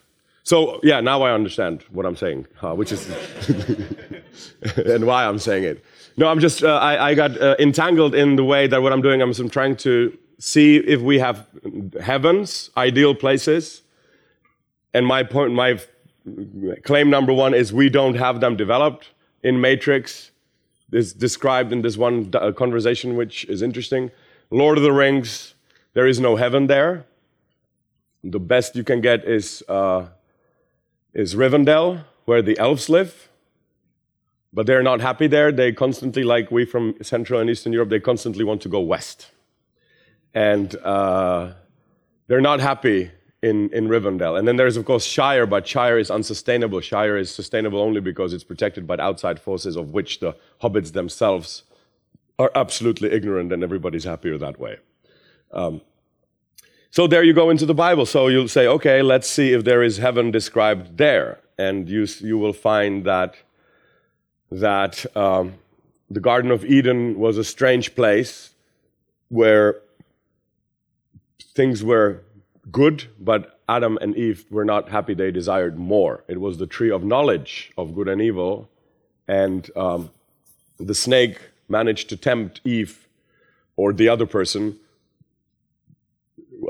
So 0.44 0.80
yeah, 0.82 1.00
now 1.00 1.22
I 1.22 1.32
understand 1.32 1.84
what 1.90 2.06
I'm 2.06 2.16
saying, 2.16 2.46
uh, 2.62 2.74
which 2.74 2.92
is 2.92 3.08
and 4.76 5.06
why 5.06 5.26
I'm 5.26 5.38
saying 5.38 5.64
it. 5.64 5.84
No, 6.16 6.28
I'm 6.28 6.40
just 6.40 6.62
uh, 6.62 6.76
I, 6.76 7.10
I, 7.10 7.14
got 7.14 7.40
uh, 7.40 7.56
entangled 7.58 8.14
in 8.14 8.36
the 8.36 8.44
way 8.44 8.66
that 8.66 8.82
what 8.82 8.92
I'm 8.92 9.02
doing. 9.02 9.22
I'm, 9.22 9.32
I'm 9.38 9.48
trying 9.48 9.76
to 9.76 10.16
see 10.38 10.76
if 10.76 11.00
we 11.00 11.18
have 11.18 11.46
heavens, 12.00 12.70
ideal 12.76 13.14
places. 13.14 13.82
And 14.92 15.06
my 15.06 15.22
point, 15.22 15.52
my 15.52 15.80
claim 16.82 17.10
number 17.10 17.32
one 17.32 17.54
is 17.54 17.72
we 17.72 17.88
don't 17.88 18.14
have 18.14 18.40
them 18.40 18.56
developed 18.56 19.10
in 19.42 19.60
Matrix. 19.60 20.30
Is 20.92 21.12
described 21.12 21.72
in 21.72 21.82
this 21.82 21.96
one 21.96 22.30
uh, 22.34 22.52
conversation, 22.52 23.16
which 23.16 23.44
is 23.44 23.62
interesting. 23.62 24.10
Lord 24.50 24.76
of 24.76 24.82
the 24.82 24.92
Rings, 24.92 25.54
there 25.94 26.06
is 26.06 26.18
no 26.18 26.36
heaven 26.36 26.66
there. 26.66 27.06
The 28.24 28.40
best 28.40 28.74
you 28.74 28.82
can 28.82 29.00
get 29.00 29.24
is 29.24 29.62
uh, 29.68 30.06
is 31.14 31.34
Rivendell, 31.34 32.04
where 32.24 32.42
the 32.42 32.58
elves 32.58 32.88
live. 32.88 33.28
But 34.52 34.66
they're 34.66 34.82
not 34.82 35.00
happy 35.00 35.28
there. 35.28 35.52
They 35.52 35.72
constantly, 35.72 36.24
like 36.24 36.50
we 36.50 36.64
from 36.64 36.94
Central 37.02 37.40
and 37.40 37.48
Eastern 37.48 37.72
Europe, 37.72 37.90
they 37.90 38.00
constantly 38.00 38.44
want 38.44 38.60
to 38.62 38.68
go 38.68 38.80
west 38.80 39.30
and 40.34 40.74
uh, 40.76 41.52
they're 42.26 42.40
not 42.40 42.60
happy 42.60 43.10
in, 43.42 43.70
in 43.72 43.88
Rivendell. 43.88 44.38
And 44.38 44.46
then 44.46 44.56
there's, 44.56 44.76
of 44.76 44.84
course, 44.84 45.04
Shire, 45.04 45.46
but 45.46 45.66
Shire 45.66 45.98
is 45.98 46.10
unsustainable. 46.10 46.80
Shire 46.80 47.16
is 47.16 47.34
sustainable 47.34 47.80
only 47.80 48.00
because 48.00 48.32
it's 48.32 48.44
protected 48.44 48.86
by 48.86 48.96
outside 48.96 49.40
forces, 49.40 49.76
of 49.76 49.90
which 49.92 50.20
the 50.20 50.36
hobbits 50.62 50.92
themselves 50.92 51.62
are 52.38 52.50
absolutely 52.54 53.10
ignorant, 53.12 53.52
and 53.52 53.62
everybody's 53.62 54.04
happier 54.04 54.38
that 54.38 54.58
way. 54.58 54.78
Um, 55.52 55.80
so 56.90 57.06
there 57.06 57.22
you 57.22 57.32
go 57.32 57.50
into 57.50 57.66
the 57.66 57.74
Bible. 57.74 58.04
So 58.04 58.28
you'll 58.28 58.48
say, 58.48 58.66
okay, 58.66 59.02
let's 59.02 59.28
see 59.28 59.52
if 59.52 59.64
there 59.64 59.82
is 59.82 59.98
heaven 59.98 60.30
described 60.30 60.98
there. 60.98 61.38
And 61.58 61.88
you, 61.88 62.06
you 62.20 62.38
will 62.38 62.52
find 62.52 63.04
that, 63.04 63.36
that 64.50 65.04
um, 65.16 65.54
the 66.10 66.20
Garden 66.20 66.50
of 66.50 66.64
Eden 66.64 67.18
was 67.18 67.38
a 67.38 67.44
strange 67.44 67.94
place 67.94 68.50
where 69.28 69.80
things 71.54 71.84
were 71.84 72.22
good, 72.70 73.04
but 73.18 73.60
Adam 73.68 73.98
and 74.00 74.16
Eve 74.16 74.44
were 74.50 74.64
not 74.64 74.88
happy. 74.88 75.14
They 75.14 75.30
desired 75.30 75.78
more. 75.78 76.24
It 76.28 76.40
was 76.40 76.58
the 76.58 76.66
tree 76.66 76.90
of 76.90 77.04
knowledge 77.04 77.72
of 77.78 77.94
good 77.94 78.08
and 78.08 78.20
evil. 78.20 78.68
And 79.28 79.70
um, 79.76 80.10
the 80.78 80.94
snake 80.94 81.38
managed 81.68 82.08
to 82.10 82.16
tempt 82.16 82.60
Eve 82.64 83.08
or 83.76 83.92
the 83.92 84.08
other 84.08 84.26
person. 84.26 84.78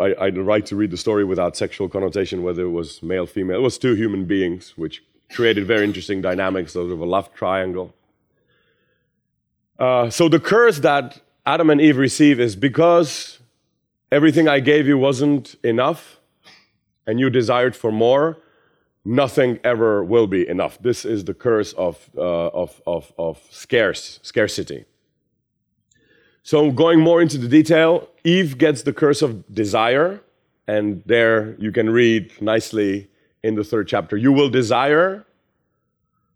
I, 0.00 0.14
I'd 0.20 0.38
like 0.38 0.66
to 0.66 0.76
read 0.76 0.90
the 0.90 0.96
story 0.96 1.24
without 1.24 1.56
sexual 1.56 1.88
connotation, 1.88 2.42
whether 2.42 2.62
it 2.62 2.70
was 2.70 3.02
male, 3.02 3.26
female. 3.26 3.56
It 3.56 3.62
was 3.62 3.78
two 3.78 3.94
human 3.94 4.26
beings, 4.26 4.74
which 4.76 5.02
created 5.32 5.66
very 5.66 5.84
interesting 5.84 6.20
dynamics, 6.22 6.74
sort 6.74 6.92
of 6.92 7.00
a 7.00 7.04
love 7.04 7.32
triangle. 7.34 7.94
Uh, 9.78 10.10
so 10.10 10.28
the 10.28 10.38
curse 10.38 10.80
that 10.80 11.20
Adam 11.46 11.70
and 11.70 11.80
Eve 11.80 11.96
receive 11.96 12.38
is 12.38 12.54
because 12.54 13.39
everything 14.10 14.48
I 14.48 14.60
gave 14.60 14.86
you 14.86 14.98
wasn't 14.98 15.56
enough 15.62 16.20
and 17.06 17.18
you 17.18 17.30
desired 17.30 17.74
for 17.74 17.90
more, 17.90 18.38
nothing 19.04 19.58
ever 19.64 20.04
will 20.04 20.26
be 20.26 20.46
enough. 20.48 20.78
This 20.80 21.04
is 21.04 21.24
the 21.24 21.34
curse 21.34 21.72
of, 21.74 22.10
uh, 22.16 22.48
of, 22.48 22.80
of, 22.86 23.12
of 23.18 23.40
scarce, 23.50 24.20
scarcity. 24.22 24.84
So, 26.42 26.70
going 26.70 27.00
more 27.00 27.20
into 27.20 27.36
the 27.36 27.48
detail, 27.48 28.08
Eve 28.24 28.56
gets 28.56 28.82
the 28.82 28.92
curse 28.92 29.20
of 29.20 29.44
desire, 29.54 30.20
and 30.66 31.02
there 31.04 31.54
you 31.58 31.70
can 31.70 31.90
read 31.90 32.32
nicely 32.40 33.10
in 33.42 33.54
the 33.54 33.64
third 33.64 33.88
chapter 33.88 34.16
you 34.16 34.32
will 34.32 34.50
desire, 34.50 35.24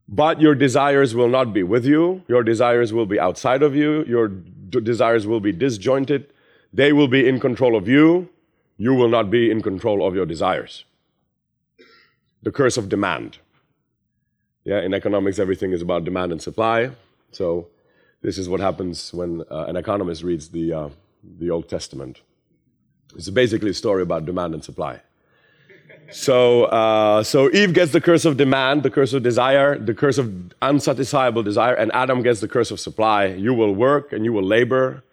but 0.09 0.41
your 0.41 0.55
desires 0.55 1.15
will 1.15 1.29
not 1.29 1.53
be 1.53 1.63
with 1.63 1.85
you. 1.85 2.23
Your 2.29 2.43
desires 2.43 2.93
will 2.93 3.07
be 3.07 3.19
outside 3.19 3.63
of 3.63 3.75
you. 3.75 4.05
Your 4.05 4.29
desires 4.29 5.27
will 5.27 5.41
be 5.41 5.53
disjointed. 5.53 6.34
They 6.75 6.93
will 6.93 7.07
be 7.07 7.29
in 7.29 7.39
control 7.39 7.77
of 7.77 7.87
you. 7.87 8.29
You 8.77 8.95
will 8.95 9.09
not 9.09 9.31
be 9.31 9.49
in 9.49 9.63
control 9.63 10.05
of 10.07 10.17
your 10.17 10.27
desires. 10.27 10.85
The 12.43 12.51
curse 12.51 12.77
of 12.77 12.89
demand. 12.89 13.39
Yeah, 14.65 14.81
in 14.81 14.93
economics, 14.93 15.39
everything 15.39 15.71
is 15.73 15.83
about 15.83 16.05
demand 16.05 16.33
and 16.33 16.43
supply. 16.43 16.91
So, 17.31 17.69
this 18.23 18.39
is 18.39 18.49
what 18.49 18.61
happens 18.61 19.15
when 19.15 19.43
uh, 19.51 19.67
an 19.69 19.77
economist 19.77 20.25
reads 20.25 20.49
the, 20.49 20.73
uh, 20.73 20.89
the 21.39 21.51
Old 21.51 21.69
Testament. 21.69 22.23
It's 23.15 23.31
basically 23.31 23.71
a 23.71 23.75
story 23.75 24.03
about 24.03 24.25
demand 24.25 24.55
and 24.55 24.65
supply. 24.65 25.01
So, 26.11 26.65
uh, 26.65 27.23
so 27.23 27.51
Eve 27.53 27.73
gets 27.73 27.93
the 27.93 28.01
curse 28.01 28.25
of 28.25 28.37
demand, 28.37 28.83
the 28.83 28.91
curse 28.91 29.13
of 29.13 29.23
desire, 29.23 29.79
the 29.79 29.95
curse 29.95 30.19
of 30.19 30.27
unsatisfiable 30.61 31.45
desire, 31.45 31.75
and 31.75 31.93
Adam 31.95 32.23
gets 32.23 32.41
the 32.41 32.49
curse 32.49 32.71
of 32.71 32.81
supply. 32.81 33.27
You 33.27 33.55
will 33.55 33.75
work 33.75 34.13
and 34.13 34.25
you 34.25 34.33
will 34.33 34.43
labor. 34.43 35.05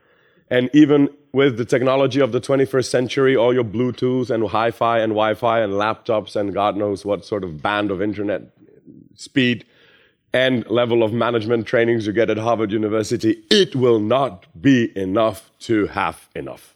And 0.52 0.70
even 0.74 1.10
with 1.32 1.58
the 1.58 1.64
technology 1.64 2.20
of 2.20 2.34
the 2.34 2.42
21st 2.42 2.86
century, 2.86 3.38
all 3.38 3.54
your 3.54 3.64
Bluetooth 3.64 4.30
and 4.30 4.50
hi 4.50 4.70
fi 4.70 5.00
and 5.00 5.12
Wi 5.12 5.34
Fi 5.34 5.62
and 5.62 5.74
laptops 5.74 6.36
and 6.36 6.54
God 6.54 6.76
knows 6.76 7.06
what 7.06 7.24
sort 7.24 7.46
of 7.46 7.62
band 7.62 7.90
of 7.90 8.02
internet 8.02 8.42
speed 9.16 9.66
and 10.34 10.70
level 10.70 11.04
of 11.04 11.14
management 11.14 11.68
trainings 11.68 12.06
you 12.06 12.12
get 12.12 12.30
at 12.30 12.38
Harvard 12.38 12.72
University, 12.72 13.44
it 13.50 13.76
will 13.78 14.00
not 14.00 14.46
be 14.62 14.96
enough 14.98 15.52
to 15.60 15.88
have 15.88 16.28
enough. 16.36 16.76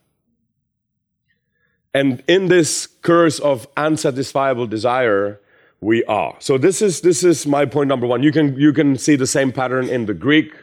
And 1.94 2.24
in 2.27 2.48
this 2.48 2.88
curse 2.88 3.39
of 3.39 3.74
unsatisfiable 3.75 4.70
desire, 4.70 5.41
we 5.82 6.03
are. 6.05 6.36
So 6.39 6.58
this 6.58 6.82
is 6.82 7.01
this 7.01 7.25
is 7.25 7.46
my 7.46 7.65
point 7.65 7.89
number 7.89 8.08
one. 8.08 8.24
You 8.24 8.32
can 8.32 8.58
you 8.58 8.72
can 8.72 8.98
see 8.98 9.17
the 9.17 9.27
same 9.27 9.51
pattern 9.51 9.89
in 9.89 10.05
the 10.05 10.13
Greek 10.13 10.53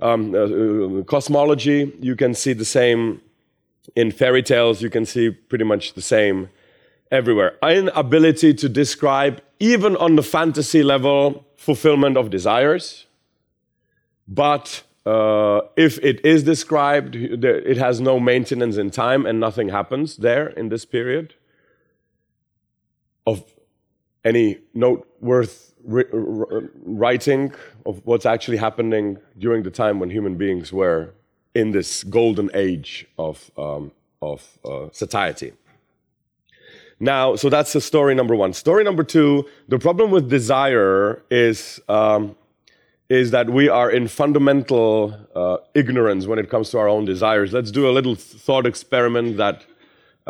um, 0.00 0.34
uh, 0.34 1.02
cosmology. 1.04 1.92
You 2.00 2.16
can 2.16 2.34
see 2.34 2.52
the 2.52 2.64
same 2.64 3.20
in 3.96 4.10
fairy 4.10 4.42
tales. 4.42 4.82
You 4.82 4.90
can 4.90 5.06
see 5.06 5.30
pretty 5.30 5.64
much 5.64 5.94
the 5.94 6.02
same 6.02 6.48
everywhere. 7.10 7.56
Inability 7.62 8.54
to 8.54 8.68
describe, 8.68 9.40
even 9.58 9.96
on 9.96 10.16
the 10.16 10.22
fantasy 10.22 10.82
level, 10.82 11.46
fulfillment 11.56 12.16
of 12.16 12.30
desires. 12.30 13.06
But 14.26 14.82
uh, 15.04 15.62
if 15.76 15.98
it 15.98 16.24
is 16.24 16.44
described, 16.44 17.16
it 17.16 17.76
has 17.76 18.00
no 18.00 18.20
maintenance 18.20 18.76
in 18.76 18.90
time 18.90 19.26
and 19.26 19.40
nothing 19.40 19.70
happens 19.70 20.18
there 20.18 20.48
in 20.48 20.68
this 20.68 20.84
period 20.84 21.34
of 23.26 23.42
any 24.24 24.58
noteworthy 24.74 25.69
writing 25.84 27.52
of 27.86 28.00
what's 28.04 28.26
actually 28.26 28.56
happening 28.56 29.18
during 29.38 29.62
the 29.62 29.70
time 29.70 29.98
when 30.00 30.10
human 30.10 30.36
beings 30.36 30.72
were 30.72 31.12
in 31.54 31.72
this 31.72 32.04
golden 32.04 32.50
age 32.54 33.06
of, 33.18 33.50
um, 33.58 33.92
of 34.22 34.58
uh, 34.64 34.88
satiety. 34.92 35.52
Now, 37.00 37.34
so 37.34 37.48
that's 37.48 37.72
the 37.72 37.80
story 37.80 38.14
number 38.14 38.34
one. 38.34 38.52
Story 38.52 38.84
number 38.84 39.02
two 39.02 39.48
the 39.68 39.78
problem 39.78 40.10
with 40.10 40.28
desire 40.28 41.22
is, 41.30 41.80
um, 41.88 42.36
is 43.08 43.30
that 43.30 43.48
we 43.48 43.68
are 43.68 43.90
in 43.90 44.06
fundamental 44.06 45.16
uh, 45.34 45.56
ignorance 45.74 46.26
when 46.26 46.38
it 46.38 46.50
comes 46.50 46.70
to 46.70 46.78
our 46.78 46.88
own 46.88 47.06
desires. 47.06 47.52
Let's 47.52 47.70
do 47.70 47.88
a 47.88 47.92
little 47.92 48.14
thought 48.14 48.66
experiment 48.66 49.38
that 49.38 49.64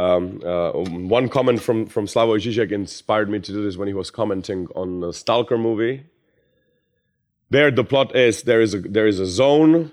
um, 0.00 0.40
uh, 0.44 0.72
one 0.72 1.28
comment 1.28 1.60
from, 1.60 1.84
from 1.86 2.06
Slavoj 2.06 2.40
Žižek 2.40 2.72
inspired 2.72 3.28
me 3.28 3.38
to 3.38 3.52
do 3.52 3.62
this 3.62 3.76
when 3.76 3.86
he 3.86 3.92
was 3.92 4.10
commenting 4.10 4.66
on 4.74 5.00
the 5.00 5.12
Stalker 5.12 5.58
movie. 5.58 6.04
There, 7.50 7.70
the 7.70 7.84
plot 7.84 8.16
is 8.16 8.42
there 8.44 8.62
is 8.62 8.72
a, 8.72 8.80
there 8.80 9.06
is 9.06 9.20
a 9.20 9.26
zone, 9.26 9.92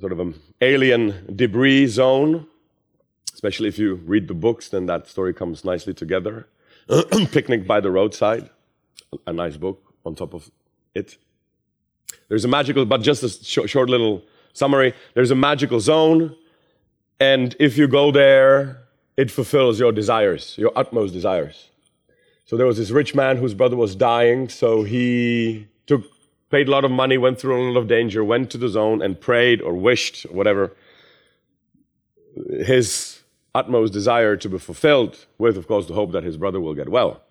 sort 0.00 0.12
of 0.12 0.20
an 0.20 0.40
alien 0.62 1.34
debris 1.36 1.88
zone, 1.88 2.46
especially 3.34 3.68
if 3.68 3.78
you 3.78 3.96
read 3.96 4.28
the 4.28 4.34
books, 4.34 4.70
then 4.70 4.86
that 4.86 5.06
story 5.06 5.34
comes 5.34 5.64
nicely 5.64 5.92
together. 5.92 6.46
Picnic 7.32 7.66
by 7.66 7.80
the 7.80 7.90
Roadside, 7.90 8.48
a 9.26 9.32
nice 9.34 9.58
book 9.58 9.82
on 10.06 10.14
top 10.14 10.32
of 10.32 10.50
it. 10.94 11.18
There's 12.28 12.46
a 12.46 12.48
magical, 12.48 12.86
but 12.86 13.02
just 13.02 13.22
a 13.22 13.28
sh- 13.28 13.68
short 13.70 13.90
little 13.90 14.22
summary. 14.54 14.94
There's 15.12 15.30
a 15.30 15.34
magical 15.34 15.80
zone, 15.80 16.36
and 17.20 17.54
if 17.60 17.76
you 17.76 17.86
go 17.86 18.10
there, 18.10 18.81
it 19.16 19.30
fulfills 19.30 19.78
your 19.78 19.92
desires, 19.92 20.56
your 20.58 20.72
utmost 20.76 21.12
desires. 21.12 21.68
So 22.44 22.56
there 22.56 22.66
was 22.66 22.78
this 22.78 22.90
rich 22.90 23.14
man 23.14 23.36
whose 23.36 23.54
brother 23.54 23.76
was 23.76 23.94
dying, 23.94 24.48
so 24.48 24.82
he 24.82 25.68
took, 25.86 26.04
paid 26.50 26.68
a 26.68 26.70
lot 26.70 26.84
of 26.84 26.90
money, 26.90 27.18
went 27.18 27.38
through 27.38 27.56
a 27.56 27.62
lot 27.70 27.80
of 27.80 27.88
danger, 27.88 28.24
went 28.24 28.50
to 28.50 28.58
the 28.58 28.68
zone 28.68 29.00
and 29.02 29.20
prayed 29.20 29.60
or 29.62 29.74
wished, 29.74 30.24
whatever, 30.30 30.74
his 32.64 33.22
utmost 33.54 33.92
desire 33.92 34.36
to 34.36 34.48
be 34.48 34.58
fulfilled, 34.58 35.26
with, 35.38 35.56
of 35.56 35.66
course, 35.66 35.86
the 35.86 35.94
hope 35.94 36.12
that 36.12 36.24
his 36.24 36.36
brother 36.36 36.60
will 36.60 36.74
get 36.74 36.88
well. 36.88 37.22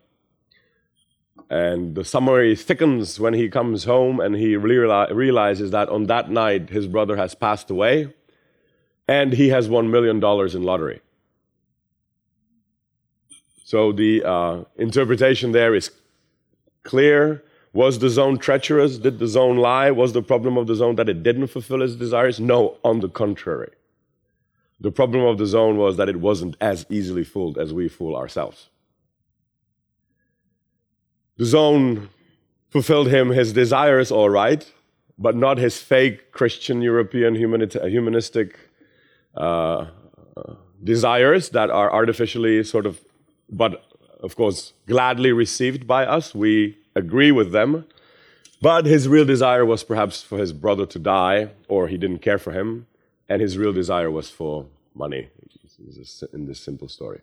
And 1.49 1.95
the 1.95 2.05
summary 2.05 2.55
thickens 2.55 3.19
when 3.19 3.33
he 3.33 3.49
comes 3.49 3.83
home 3.83 4.19
and 4.19 4.35
he 4.35 4.53
reali- 4.53 5.13
realizes 5.13 5.71
that 5.71 5.89
on 5.89 6.05
that 6.05 6.31
night 6.31 6.69
his 6.69 6.87
brother 6.87 7.17
has 7.17 7.35
passed 7.35 7.69
away 7.69 8.13
and 9.07 9.33
he 9.33 9.49
has 9.49 9.67
won 9.67 9.91
million 9.91 10.21
dollars 10.21 10.55
in 10.55 10.63
lottery. 10.63 11.01
So 13.71 13.93
the 13.93 14.21
uh, 14.25 14.65
interpretation 14.75 15.53
there 15.53 15.73
is 15.73 15.91
clear. 16.83 17.41
Was 17.71 17.99
the 17.99 18.09
zone 18.09 18.37
treacherous? 18.37 18.97
Did 18.97 19.17
the 19.19 19.27
zone 19.27 19.55
lie? 19.55 19.91
Was 19.91 20.11
the 20.11 20.21
problem 20.21 20.57
of 20.57 20.67
the 20.67 20.75
zone 20.75 20.95
that 20.97 21.07
it 21.07 21.23
didn't 21.23 21.47
fulfill 21.47 21.81
its 21.81 21.95
desires? 21.95 22.37
No, 22.37 22.75
on 22.83 22.99
the 22.99 23.07
contrary. 23.07 23.71
The 24.81 24.91
problem 24.91 25.23
of 25.23 25.37
the 25.37 25.45
zone 25.45 25.77
was 25.77 25.95
that 25.95 26.09
it 26.09 26.17
wasn't 26.17 26.57
as 26.59 26.85
easily 26.89 27.23
fooled 27.23 27.57
as 27.57 27.73
we 27.73 27.87
fool 27.87 28.13
ourselves. 28.17 28.67
The 31.37 31.45
zone 31.45 32.09
fulfilled 32.67 33.07
him 33.07 33.29
his 33.29 33.53
desires 33.53 34.11
all 34.11 34.29
right, 34.29 34.69
but 35.17 35.37
not 35.37 35.57
his 35.59 35.77
fake 35.77 36.33
Christian 36.33 36.81
European 36.81 37.35
humanistic 37.35 38.59
uh, 39.37 39.85
desires 40.83 41.51
that 41.51 41.69
are 41.69 41.89
artificially 41.89 42.65
sort 42.65 42.85
of, 42.85 42.99
but 43.51 43.85
of 44.21 44.35
course, 44.35 44.73
gladly 44.87 45.31
received 45.31 45.87
by 45.87 46.05
us. 46.05 46.33
We 46.35 46.77
agree 46.95 47.31
with 47.31 47.51
them. 47.51 47.85
But 48.61 48.85
his 48.85 49.07
real 49.07 49.25
desire 49.25 49.65
was 49.65 49.83
perhaps 49.83 50.21
for 50.21 50.37
his 50.37 50.53
brother 50.53 50.85
to 50.85 50.99
die, 50.99 51.49
or 51.67 51.87
he 51.87 51.97
didn't 51.97 52.19
care 52.19 52.37
for 52.37 52.51
him, 52.51 52.85
and 53.27 53.41
his 53.41 53.57
real 53.57 53.73
desire 53.73 54.11
was 54.11 54.29
for 54.29 54.67
money 54.93 55.29
in 56.31 56.45
this 56.45 56.59
simple 56.59 56.87
story. 56.87 57.21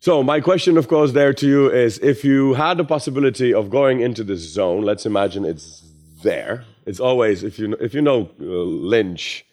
So, 0.00 0.22
my 0.22 0.40
question, 0.40 0.76
of 0.76 0.88
course, 0.88 1.12
there 1.12 1.32
to 1.34 1.46
you 1.46 1.70
is 1.70 1.98
if 1.98 2.24
you 2.24 2.54
had 2.54 2.76
the 2.76 2.84
possibility 2.84 3.54
of 3.54 3.70
going 3.70 4.00
into 4.00 4.24
this 4.24 4.40
zone, 4.40 4.82
let's 4.82 5.06
imagine 5.06 5.44
it's 5.44 5.84
there. 6.22 6.64
It's 6.84 7.00
always, 7.00 7.44
if 7.44 7.58
you, 7.58 7.74
if 7.80 7.94
you 7.94 8.02
know 8.02 8.30
uh, 8.40 8.44
Lynch, 8.44 9.44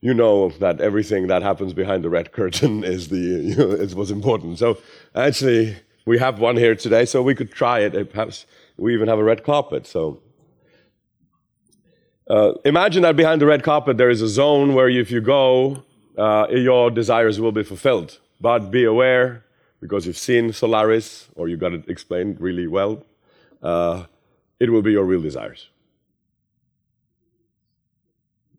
you 0.00 0.14
know 0.14 0.50
that 0.60 0.80
everything 0.80 1.26
that 1.26 1.42
happens 1.42 1.72
behind 1.72 2.04
the 2.04 2.10
red 2.10 2.32
curtain 2.32 2.84
is, 2.94 3.08
the, 3.08 3.18
you 3.18 3.56
know, 3.56 3.70
is 3.70 3.94
what's 3.94 4.10
important. 4.10 4.58
So, 4.58 4.78
actually, 5.14 5.76
we 6.06 6.18
have 6.18 6.38
one 6.38 6.56
here 6.56 6.74
today, 6.74 7.04
so 7.04 7.22
we 7.22 7.34
could 7.34 7.52
try 7.52 7.80
it. 7.80 8.10
Perhaps 8.10 8.46
we 8.76 8.94
even 8.94 9.08
have 9.08 9.18
a 9.18 9.24
red 9.24 9.44
carpet. 9.44 9.86
So, 9.86 10.22
uh, 12.30 12.52
imagine 12.64 13.02
that 13.02 13.16
behind 13.16 13.40
the 13.40 13.46
red 13.46 13.62
carpet 13.62 13.96
there 13.96 14.10
is 14.10 14.22
a 14.22 14.28
zone 14.28 14.74
where 14.74 14.88
if 14.88 15.10
you 15.10 15.20
go, 15.20 15.82
uh, 16.16 16.46
your 16.50 16.90
desires 16.90 17.40
will 17.40 17.52
be 17.52 17.62
fulfilled. 17.62 18.18
But 18.40 18.70
be 18.70 18.84
aware, 18.84 19.44
because 19.80 20.06
you've 20.06 20.18
seen 20.18 20.52
Solaris, 20.52 21.28
or 21.34 21.48
you 21.48 21.56
got 21.56 21.72
it 21.72 21.88
explained 21.88 22.40
really 22.40 22.66
well, 22.66 23.04
uh, 23.62 24.04
it 24.60 24.70
will 24.70 24.82
be 24.82 24.92
your 24.92 25.04
real 25.04 25.20
desires. 25.20 25.68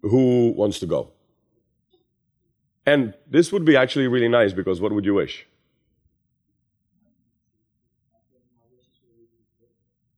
Who 0.02 0.52
wants 0.52 0.80
to 0.80 0.86
go? 0.86 1.12
And 2.90 3.14
this 3.30 3.52
would 3.52 3.66
be 3.66 3.76
actually 3.76 4.08
really 4.08 4.28
nice 4.28 4.52
because 4.52 4.82
what 4.82 4.92
would 4.92 5.06
you 5.06 5.14
wish? 5.14 5.46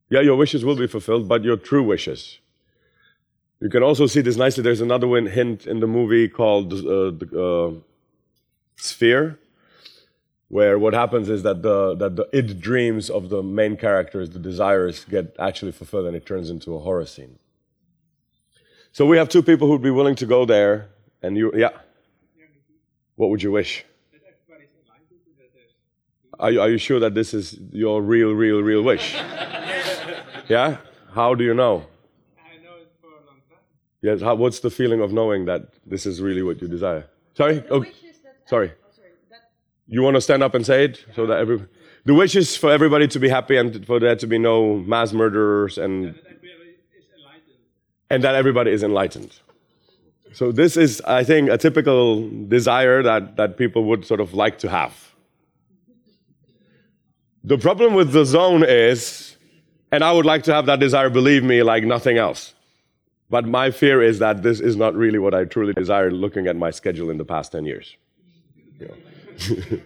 Yeah, 0.10 0.22
your 0.22 0.38
wishes 0.38 0.64
will 0.64 0.78
be 0.78 0.88
fulfilled, 0.88 1.28
but 1.28 1.44
your 1.44 1.58
true 1.58 1.84
wishes. 1.84 2.40
You 3.60 3.70
can 3.70 3.84
also 3.84 4.08
see 4.08 4.22
this 4.22 4.38
nicely. 4.38 4.64
There's 4.64 4.80
another 4.80 5.08
one 5.08 5.26
hint 5.26 5.68
in 5.68 5.82
the 5.82 5.88
movie 5.88 6.30
called 6.30 6.72
uh, 6.74 7.12
the, 7.20 7.28
uh, 7.50 7.72
Sphere, 8.78 9.38
where 10.48 10.80
what 10.80 10.94
happens 10.94 11.28
is 11.30 11.44
that 11.44 11.62
the 11.62 11.94
that 11.96 12.16
the 12.16 12.26
id 12.40 12.50
dreams 12.70 13.10
of 13.10 13.30
the 13.30 13.44
main 13.44 13.76
characters, 13.76 14.30
the 14.30 14.40
desires, 14.40 15.06
get 15.16 15.36
actually 15.40 15.74
fulfilled, 15.74 16.06
and 16.08 16.16
it 16.16 16.26
turns 16.26 16.50
into 16.50 16.74
a 16.78 16.80
horror 16.80 17.06
scene. 17.06 17.38
So 18.94 19.06
we 19.06 19.18
have 19.18 19.30
two 19.30 19.44
people 19.44 19.68
who'd 19.68 19.88
be 19.92 19.96
willing 20.00 20.16
to 20.24 20.26
go 20.26 20.46
there, 20.46 20.90
and 21.22 21.38
you, 21.38 21.52
yeah. 21.66 21.76
What 23.22 23.30
would 23.30 23.44
you 23.44 23.52
wish? 23.52 23.86
Are 26.40 26.50
you, 26.50 26.60
are 26.60 26.72
you 26.72 26.80
sure 26.80 27.00
that 27.00 27.14
this 27.14 27.36
is 27.36 27.56
your 27.72 28.02
real, 28.02 28.32
real, 28.32 28.62
real 28.64 28.82
wish? 28.82 29.14
yeah? 30.50 30.78
How 31.14 31.36
do 31.36 31.44
you 31.44 31.54
know? 31.54 31.86
I 32.40 32.58
know 32.64 32.78
it 32.78 32.92
for 33.00 33.10
a 33.10 33.22
long 33.28 33.38
time. 33.48 33.60
Yes, 34.02 34.22
how, 34.22 34.34
what's 34.34 34.62
the 34.62 34.72
feeling 34.72 35.02
of 35.02 35.14
knowing 35.14 35.46
that 35.46 35.68
this 35.86 36.08
is 36.08 36.20
really 36.20 36.42
what 36.42 36.64
you 36.64 36.68
desire? 36.68 37.06
Sorry? 37.36 37.64
Oh, 37.70 37.84
oh, 37.84 37.86
sorry. 38.48 38.72
You 39.88 40.02
want 40.02 40.16
to 40.16 40.22
stand 40.22 40.42
up 40.42 40.56
and 40.56 40.66
say 40.66 40.86
it 40.86 41.06
so 41.16 41.28
that 41.28 41.38
every 41.38 41.64
the 42.06 42.16
wish 42.16 42.36
is 42.36 42.58
for 42.58 42.72
everybody 42.72 43.08
to 43.10 43.20
be 43.20 43.30
happy 43.30 43.56
and 43.56 43.86
for 43.86 44.00
there 44.00 44.16
to 44.16 44.26
be 44.26 44.40
no 44.40 44.78
mass 44.78 45.14
murderers 45.14 45.78
and 45.78 46.20
and 48.10 48.24
that 48.24 48.34
everybody 48.34 48.72
is 48.72 48.82
enlightened. 48.82 49.40
So 50.34 50.52
this 50.52 50.78
is, 50.78 51.02
I 51.02 51.24
think, 51.24 51.50
a 51.50 51.58
typical 51.58 52.30
desire 52.48 53.04
that, 53.04 53.36
that 53.36 53.58
people 53.58 53.84
would 53.86 54.06
sort 54.06 54.22
of 54.22 54.34
like 54.34 54.60
to 54.60 54.70
have. 54.70 55.14
The 57.44 57.58
problem 57.58 57.96
with 57.96 58.14
the 58.14 58.24
zone 58.24 58.64
is, 58.64 59.36
and 59.92 60.04
I 60.04 60.12
would 60.12 60.26
like 60.26 60.44
to 60.44 60.54
have 60.54 60.68
that 60.68 60.80
desire, 60.80 61.10
believe 61.10 61.44
me, 61.44 61.64
like 61.64 61.84
nothing 61.84 62.18
else. 62.18 62.54
But 63.30 63.46
my 63.46 63.72
fear 63.72 64.02
is 64.02 64.20
that 64.20 64.44
this 64.44 64.60
is 64.60 64.76
not 64.76 64.94
really 64.94 65.18
what 65.18 65.34
I 65.34 65.46
truly 65.46 65.74
desire 65.74 66.12
looking 66.12 66.48
at 66.48 66.56
my 66.56 66.72
schedule 66.72 67.10
in 67.10 67.18
the 67.18 67.26
past 67.26 67.52
10 67.54 67.66
years. 67.66 67.96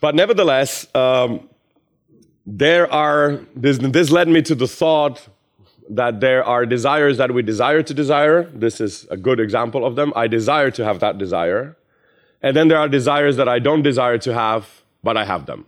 but 0.00 0.14
nevertheless, 0.14 0.86
um, 0.94 1.48
there 2.46 2.90
are, 2.92 3.40
this, 3.54 3.78
this 3.78 4.10
led 4.10 4.28
me 4.28 4.42
to 4.42 4.54
the 4.54 4.66
thought 4.66 5.28
that 5.94 6.20
there 6.20 6.42
are 6.44 6.64
desires 6.64 7.18
that 7.18 7.32
we 7.32 7.42
desire 7.42 7.82
to 7.82 7.94
desire. 7.94 8.44
This 8.54 8.80
is 8.80 9.06
a 9.10 9.16
good 9.16 9.38
example 9.40 9.84
of 9.84 9.94
them. 9.94 10.12
I 10.16 10.26
desire 10.26 10.70
to 10.70 10.84
have 10.84 11.00
that 11.00 11.18
desire. 11.18 11.76
And 12.40 12.56
then 12.56 12.68
there 12.68 12.78
are 12.78 12.88
desires 12.88 13.36
that 13.36 13.48
I 13.48 13.58
don't 13.58 13.82
desire 13.82 14.18
to 14.18 14.32
have, 14.32 14.82
but 15.02 15.16
I 15.16 15.24
have 15.24 15.46
them. 15.46 15.66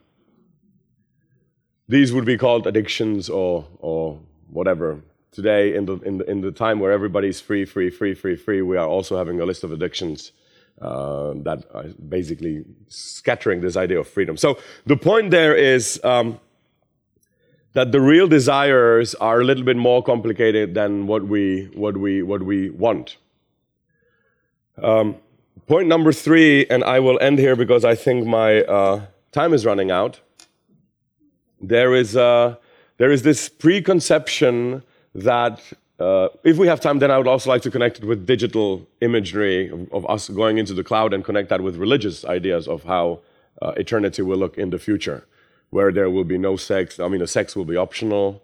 These 1.88 2.12
would 2.14 2.24
be 2.24 2.38
called 2.38 2.66
addictions 2.66 3.28
or, 3.28 3.66
or 3.78 4.18
whatever. 4.48 5.02
Today, 5.30 5.74
in 5.74 5.84
the, 5.84 5.96
in, 5.98 6.18
the, 6.18 6.30
in 6.30 6.40
the 6.40 6.52
time 6.52 6.80
where 6.80 6.92
everybody's 6.92 7.40
free, 7.40 7.64
free, 7.64 7.90
free, 7.90 8.14
free, 8.14 8.36
free, 8.36 8.62
we 8.62 8.76
are 8.76 8.88
also 8.88 9.18
having 9.18 9.40
a 9.40 9.44
list 9.44 9.62
of 9.62 9.72
addictions 9.72 10.32
uh, 10.80 11.34
that 11.42 11.64
are 11.74 11.84
basically 12.08 12.64
scattering 12.88 13.60
this 13.60 13.76
idea 13.76 13.98
of 14.00 14.08
freedom. 14.08 14.36
So 14.36 14.58
the 14.86 14.96
point 14.96 15.30
there 15.30 15.54
is 15.54 16.00
um, 16.02 16.40
that 17.74 17.90
the 17.90 18.00
real 18.00 18.28
desires 18.28 19.14
are 19.16 19.40
a 19.40 19.44
little 19.44 19.64
bit 19.64 19.76
more 19.76 20.02
complicated 20.02 20.74
than 20.74 21.06
what 21.06 21.24
we, 21.24 21.68
what 21.74 21.96
we, 21.96 22.22
what 22.22 22.42
we 22.42 22.70
want. 22.70 23.16
Um, 24.80 25.16
point 25.66 25.88
number 25.88 26.12
three, 26.12 26.66
and 26.66 26.84
I 26.84 27.00
will 27.00 27.18
end 27.20 27.38
here 27.38 27.56
because 27.56 27.84
I 27.84 27.96
think 27.96 28.26
my 28.26 28.62
uh, 28.62 29.06
time 29.32 29.52
is 29.52 29.66
running 29.66 29.90
out. 29.90 30.20
There 31.60 31.94
is, 31.94 32.16
uh, 32.16 32.56
there 32.98 33.10
is 33.10 33.22
this 33.22 33.48
preconception 33.48 34.84
that 35.16 35.60
uh, 35.98 36.28
if 36.44 36.58
we 36.58 36.68
have 36.68 36.80
time, 36.80 37.00
then 37.00 37.10
I 37.10 37.18
would 37.18 37.26
also 37.26 37.50
like 37.50 37.62
to 37.62 37.70
connect 37.70 37.98
it 37.98 38.04
with 38.04 38.24
digital 38.24 38.86
imagery 39.00 39.68
of, 39.68 39.92
of 39.92 40.08
us 40.08 40.28
going 40.28 40.58
into 40.58 40.74
the 40.74 40.84
cloud 40.84 41.12
and 41.12 41.24
connect 41.24 41.48
that 41.48 41.60
with 41.60 41.76
religious 41.76 42.24
ideas 42.24 42.68
of 42.68 42.84
how 42.84 43.20
uh, 43.62 43.72
eternity 43.76 44.22
will 44.22 44.38
look 44.38 44.58
in 44.58 44.70
the 44.70 44.78
future 44.78 45.24
where 45.74 45.90
there 45.90 46.08
will 46.08 46.28
be 46.34 46.38
no 46.38 46.54
sex. 46.54 47.00
I 47.00 47.08
mean, 47.08 47.18
the 47.18 47.26
sex 47.26 47.56
will 47.56 47.64
be 47.64 47.76
optional, 47.76 48.40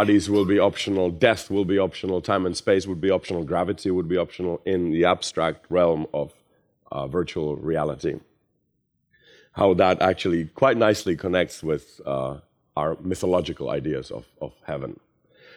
bodies 0.00 0.28
will 0.28 0.44
be 0.44 0.58
optional, 0.58 1.10
death 1.10 1.50
will 1.50 1.64
be 1.64 1.78
optional, 1.78 2.20
time 2.20 2.44
and 2.44 2.54
space 2.54 2.86
would 2.86 3.00
be 3.00 3.10
optional, 3.10 3.44
gravity 3.44 3.90
would 3.90 4.08
be 4.08 4.18
optional 4.18 4.60
in 4.66 4.90
the 4.90 5.06
abstract 5.06 5.64
realm 5.70 6.06
of 6.12 6.34
uh, 6.92 7.06
virtual 7.06 7.56
reality. 7.56 8.20
How 9.52 9.72
that 9.82 10.02
actually 10.02 10.44
quite 10.62 10.76
nicely 10.76 11.16
connects 11.16 11.62
with 11.62 12.02
uh, 12.04 12.40
our 12.76 12.98
mythological 13.00 13.70
ideas 13.70 14.10
of, 14.10 14.26
of 14.42 14.52
heaven. 14.66 15.00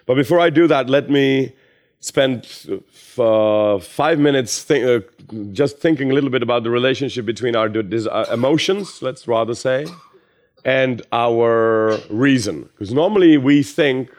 But 0.06 0.16
before 0.16 0.40
I 0.40 0.50
do 0.50 0.68
that, 0.68 0.90
let 0.90 1.10
me 1.10 1.54
spend 2.00 2.48
uh, 3.18 3.80
five 3.80 4.20
minutes 4.20 4.72
uh, 4.72 5.02
just 5.52 5.80
thinking 5.80 6.12
a 6.12 6.14
little 6.14 6.30
bit 6.30 6.44
about 6.44 6.64
the 6.64 6.70
relationship 6.70 7.26
between 7.26 7.58
our 7.58 7.68
uh, 7.68 8.26
emotions, 8.32 9.02
let's 9.02 9.28
rather 9.28 9.54
say, 9.54 9.86
and 10.68 11.02
our 11.14 11.98
reason. 12.10 12.64
Because 12.64 12.94
normally 12.94 13.38
we 13.38 13.64
think 13.64 14.12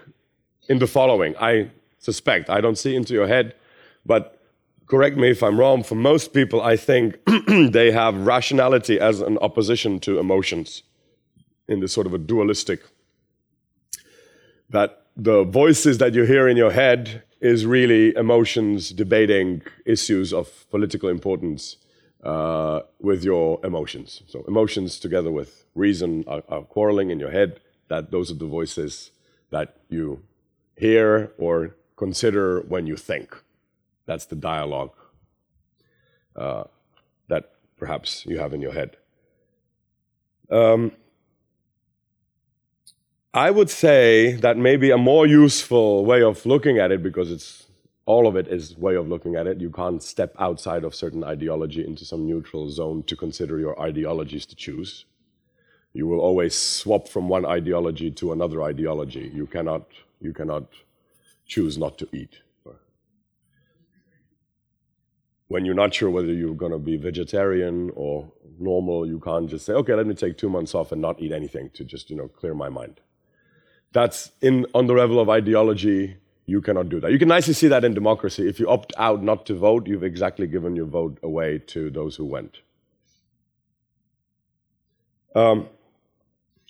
in 0.68 0.78
the 0.78 0.86
following 0.86 1.36
I 1.36 1.70
suspect, 1.98 2.48
I 2.48 2.60
don't 2.60 2.78
see 2.78 2.96
into 2.96 3.12
your 3.12 3.28
head, 3.28 3.54
but 4.06 4.40
correct 4.86 5.18
me 5.18 5.30
if 5.30 5.42
I'm 5.42 5.60
wrong, 5.60 5.82
for 5.82 5.94
most 5.94 6.32
people, 6.32 6.62
I 6.62 6.76
think 6.76 7.18
they 7.48 7.92
have 7.92 8.26
rationality 8.26 8.98
as 8.98 9.20
an 9.20 9.36
opposition 9.38 10.00
to 10.00 10.18
emotions 10.18 10.82
in 11.68 11.80
this 11.80 11.92
sort 11.92 12.06
of 12.06 12.14
a 12.14 12.18
dualistic. 12.18 12.80
That 14.70 15.02
the 15.16 15.44
voices 15.44 15.98
that 15.98 16.14
you 16.14 16.24
hear 16.24 16.48
in 16.48 16.56
your 16.56 16.70
head 16.70 17.24
is 17.40 17.66
really 17.66 18.16
emotions 18.16 18.90
debating 18.90 19.60
issues 19.84 20.32
of 20.32 20.66
political 20.70 21.10
importance 21.10 21.76
uh, 22.24 22.80
with 23.00 23.24
your 23.24 23.60
emotions. 23.64 24.22
So 24.26 24.44
emotions 24.48 24.98
together 24.98 25.30
with 25.30 25.64
reason 25.74 26.24
are, 26.26 26.42
are, 26.48 26.62
quarreling 26.62 27.10
in 27.10 27.20
your 27.20 27.30
head. 27.30 27.60
That 27.88 28.10
those 28.10 28.30
are 28.30 28.34
the 28.34 28.46
voices 28.46 29.12
that 29.50 29.76
you 29.88 30.22
hear 30.76 31.32
or 31.38 31.76
consider 31.96 32.60
when 32.62 32.86
you 32.86 32.96
think. 32.96 33.36
That's 34.06 34.26
the 34.26 34.36
dialogue 34.36 34.92
uh, 36.36 36.64
that 37.28 37.52
perhaps 37.78 38.26
you 38.26 38.38
have 38.38 38.52
in 38.52 38.60
your 38.60 38.72
head. 38.72 38.96
Um, 40.50 40.92
I 43.32 43.50
would 43.50 43.70
say 43.70 44.32
that 44.32 44.56
maybe 44.56 44.90
a 44.90 44.98
more 44.98 45.26
useful 45.26 46.04
way 46.04 46.22
of 46.22 46.44
looking 46.46 46.78
at 46.78 46.90
it, 46.90 47.02
because 47.02 47.30
it's 47.30 47.67
all 48.08 48.26
of 48.26 48.36
it 48.36 48.48
is 48.48 48.74
way 48.78 48.94
of 48.94 49.06
looking 49.06 49.36
at 49.36 49.46
it. 49.46 49.60
You 49.60 49.70
can't 49.70 50.02
step 50.02 50.34
outside 50.38 50.82
of 50.82 50.94
certain 50.94 51.22
ideology 51.22 51.86
into 51.86 52.06
some 52.06 52.26
neutral 52.26 52.70
zone 52.70 53.02
to 53.02 53.14
consider 53.14 53.58
your 53.58 53.78
ideologies 53.78 54.46
to 54.46 54.56
choose. 54.56 55.04
You 55.92 56.06
will 56.06 56.20
always 56.20 56.56
swap 56.56 57.06
from 57.06 57.28
one 57.28 57.44
ideology 57.44 58.10
to 58.12 58.32
another 58.32 58.62
ideology. 58.62 59.30
You 59.34 59.46
cannot, 59.46 59.84
you 60.22 60.32
cannot 60.32 60.64
choose 61.46 61.76
not 61.76 61.98
to 61.98 62.08
eat. 62.10 62.40
When 65.48 65.66
you're 65.66 65.74
not 65.74 65.92
sure 65.92 66.08
whether 66.08 66.32
you're 66.32 66.54
going 66.54 66.72
to 66.72 66.78
be 66.78 66.96
vegetarian 66.96 67.90
or 67.94 68.32
normal, 68.58 69.06
you 69.06 69.20
can't 69.20 69.50
just 69.50 69.66
say, 69.66 69.74
okay, 69.74 69.94
let 69.94 70.06
me 70.06 70.14
take 70.14 70.38
two 70.38 70.48
months 70.48 70.74
off 70.74 70.92
and 70.92 71.02
not 71.02 71.20
eat 71.20 71.32
anything 71.32 71.68
to 71.74 71.84
just, 71.84 72.08
you 72.08 72.16
know, 72.16 72.28
clear 72.28 72.54
my 72.54 72.70
mind. 72.70 73.00
That's 73.92 74.30
in, 74.40 74.64
on 74.72 74.86
the 74.86 74.94
level 74.94 75.20
of 75.20 75.28
ideology 75.28 76.16
you 76.48 76.62
cannot 76.62 76.88
do 76.88 76.98
that. 76.98 77.12
You 77.12 77.18
can 77.18 77.28
nicely 77.28 77.52
see 77.52 77.68
that 77.68 77.84
in 77.84 77.92
democracy. 77.92 78.48
If 78.48 78.58
you 78.58 78.70
opt 78.70 78.94
out 78.96 79.22
not 79.22 79.44
to 79.46 79.54
vote, 79.54 79.86
you've 79.86 80.02
exactly 80.02 80.46
given 80.46 80.74
your 80.74 80.86
vote 80.86 81.18
away 81.22 81.58
to 81.74 81.90
those 81.90 82.16
who 82.16 82.24
went. 82.24 82.62
Um, 85.34 85.68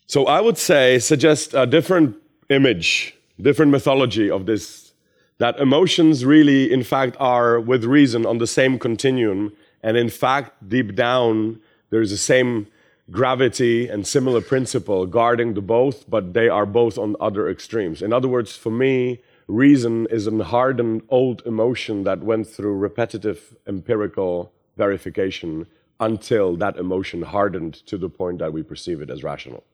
so 0.06 0.26
I 0.26 0.40
would 0.40 0.58
say, 0.58 0.98
suggest 0.98 1.54
a 1.54 1.64
different 1.64 2.16
image, 2.50 3.14
different 3.40 3.70
mythology 3.70 4.28
of 4.28 4.46
this, 4.46 4.92
that 5.38 5.60
emotions 5.60 6.24
really, 6.24 6.72
in 6.72 6.82
fact, 6.82 7.16
are 7.20 7.60
with 7.60 7.84
reason 7.84 8.26
on 8.26 8.38
the 8.38 8.48
same 8.48 8.80
continuum. 8.80 9.52
And 9.84 9.96
in 9.96 10.08
fact, 10.08 10.68
deep 10.68 10.96
down, 10.96 11.60
there's 11.90 12.10
the 12.10 12.16
same 12.16 12.66
gravity 13.12 13.86
and 13.86 14.04
similar 14.04 14.40
principle 14.40 15.06
guarding 15.06 15.54
the 15.54 15.62
both, 15.62 16.10
but 16.10 16.34
they 16.34 16.48
are 16.48 16.66
both 16.66 16.98
on 16.98 17.14
other 17.20 17.48
extremes. 17.48 18.02
In 18.02 18.12
other 18.12 18.26
words, 18.26 18.56
for 18.56 18.72
me, 18.72 19.20
reason 19.48 20.06
is 20.10 20.26
an 20.26 20.40
hardened 20.40 21.02
old 21.08 21.42
emotion 21.46 22.04
that 22.04 22.22
went 22.22 22.46
through 22.46 22.76
repetitive 22.76 23.56
empirical 23.66 24.52
verification 24.76 25.66
until 26.00 26.54
that 26.56 26.76
emotion 26.76 27.22
hardened 27.22 27.74
to 27.86 27.98
the 27.98 28.08
point 28.08 28.38
that 28.38 28.52
we 28.52 28.62
perceive 28.62 29.00
it 29.00 29.10
as 29.10 29.24
rational. 29.24 29.64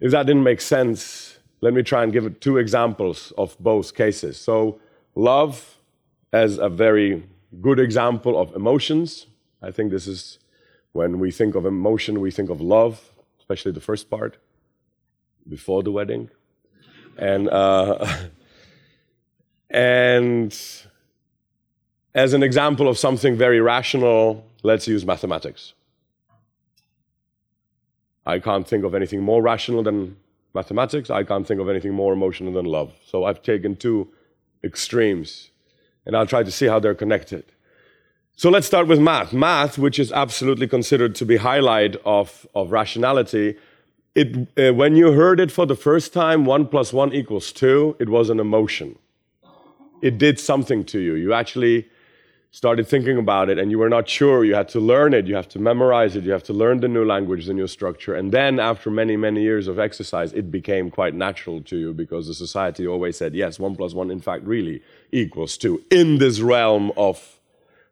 If 0.00 0.10
that 0.10 0.26
didn't 0.26 0.42
make 0.42 0.60
sense, 0.60 1.38
let 1.62 1.72
me 1.72 1.82
try 1.82 2.02
and 2.02 2.12
give 2.12 2.38
two 2.40 2.58
examples 2.58 3.32
of 3.38 3.56
both 3.58 3.94
cases. 3.94 4.36
So, 4.36 4.78
love 5.14 5.78
as 6.32 6.58
a 6.58 6.68
very 6.68 7.26
good 7.62 7.78
example 7.78 8.38
of 8.38 8.54
emotions. 8.54 9.26
I 9.62 9.70
think 9.70 9.90
this 9.90 10.06
is 10.06 10.38
when 10.92 11.18
we 11.18 11.30
think 11.30 11.54
of 11.54 11.64
emotion, 11.64 12.20
we 12.20 12.30
think 12.30 12.50
of 12.50 12.60
love, 12.60 13.12
especially 13.38 13.72
the 13.72 13.80
first 13.80 14.10
part, 14.10 14.36
before 15.48 15.82
the 15.82 15.92
wedding. 15.92 16.30
And, 17.16 17.48
uh, 17.48 18.06
and 19.70 20.58
as 22.14 22.32
an 22.32 22.42
example 22.42 22.88
of 22.88 22.98
something 22.98 23.36
very 23.36 23.60
rational, 23.60 24.44
let's 24.62 24.88
use 24.88 25.04
mathematics. 25.04 25.74
I 28.24 28.38
can't 28.40 28.66
think 28.66 28.84
of 28.84 28.94
anything 28.94 29.20
more 29.20 29.40
rational 29.40 29.82
than 29.82 30.16
mathematics. 30.54 31.10
I 31.10 31.22
can't 31.22 31.46
think 31.46 31.60
of 31.60 31.68
anything 31.68 31.92
more 31.92 32.12
emotional 32.12 32.52
than 32.52 32.64
love. 32.64 32.92
So 33.04 33.24
I've 33.24 33.42
taken 33.42 33.76
two 33.76 34.08
extremes, 34.64 35.50
and 36.04 36.16
I'll 36.16 36.26
try 36.26 36.42
to 36.42 36.50
see 36.50 36.66
how 36.66 36.80
they're 36.80 36.94
connected. 36.94 37.44
So 38.34 38.50
let's 38.50 38.66
start 38.66 38.86
with 38.88 38.98
math. 38.98 39.32
Math, 39.32 39.78
which 39.78 39.98
is 39.98 40.10
absolutely 40.12 40.66
considered 40.66 41.14
to 41.14 41.24
be 41.24 41.36
highlight 41.36 41.96
of, 42.04 42.46
of 42.54 42.72
rationality, 42.72 43.56
it, 44.16 44.48
uh, 44.58 44.72
when 44.72 44.96
you 44.96 45.12
heard 45.12 45.38
it 45.40 45.52
for 45.52 45.66
the 45.66 45.76
first 45.76 46.14
time, 46.14 46.46
one 46.46 46.66
plus 46.66 46.90
one 46.90 47.12
equals 47.12 47.52
two, 47.52 47.94
it 47.98 48.08
was 48.08 48.30
an 48.30 48.40
emotion. 48.40 48.98
It 50.00 50.16
did 50.16 50.40
something 50.40 50.84
to 50.84 50.98
you. 50.98 51.14
You 51.14 51.34
actually 51.34 51.86
started 52.50 52.88
thinking 52.88 53.18
about 53.18 53.50
it 53.50 53.58
and 53.58 53.70
you 53.70 53.78
were 53.78 53.90
not 53.90 54.08
sure, 54.08 54.42
you 54.42 54.54
had 54.54 54.70
to 54.70 54.80
learn 54.80 55.12
it, 55.12 55.26
you 55.26 55.34
have 55.34 55.48
to 55.48 55.58
memorize 55.58 56.16
it, 56.16 56.24
you 56.24 56.32
have 56.32 56.42
to 56.44 56.54
learn 56.54 56.80
the 56.80 56.88
new 56.88 57.04
language, 57.04 57.44
the 57.44 57.52
new 57.52 57.66
structure. 57.66 58.14
And 58.14 58.32
then 58.32 58.58
after 58.58 58.90
many, 58.90 59.18
many 59.18 59.42
years 59.42 59.68
of 59.68 59.78
exercise, 59.78 60.32
it 60.32 60.50
became 60.50 60.90
quite 60.90 61.12
natural 61.12 61.60
to 61.64 61.76
you 61.76 61.92
because 61.92 62.26
the 62.26 62.32
society 62.32 62.86
always 62.86 63.18
said, 63.18 63.34
yes, 63.34 63.58
one 63.58 63.76
plus 63.76 63.92
one, 63.92 64.10
in 64.10 64.20
fact, 64.20 64.44
really 64.44 64.82
equals 65.12 65.58
two. 65.58 65.82
In 65.90 66.16
this 66.16 66.40
realm 66.40 66.90
of 66.96 67.38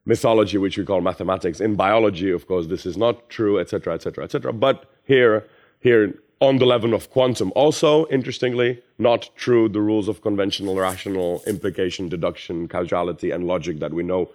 mythology, 0.07 0.57
which 0.57 0.79
we 0.79 0.87
call 0.87 1.03
mathematics, 1.03 1.61
in 1.61 1.75
biology, 1.75 2.31
of 2.31 2.47
course, 2.47 2.67
this 2.67 2.87
is 2.87 2.97
not 2.97 3.29
true, 3.29 3.59
etc., 3.59 3.93
etc., 3.93 4.25
etc. 4.25 4.55
But 4.55 4.91
here, 5.05 5.47
here 5.85 6.15
on 6.41 6.57
the 6.57 6.65
level 6.65 6.95
of 6.95 7.11
quantum, 7.11 7.53
also 7.55 8.07
interestingly, 8.07 8.83
not 8.99 9.29
true 9.37 9.69
the 9.69 9.81
rules 9.81 10.09
of 10.09 10.23
conventional 10.23 10.77
rational 10.77 11.43
implication, 11.47 12.09
deduction, 12.09 12.67
causality, 12.67 13.31
and 13.31 13.47
logic 13.47 13.79
that 13.81 13.93
we 13.93 14.03
know 14.03 14.31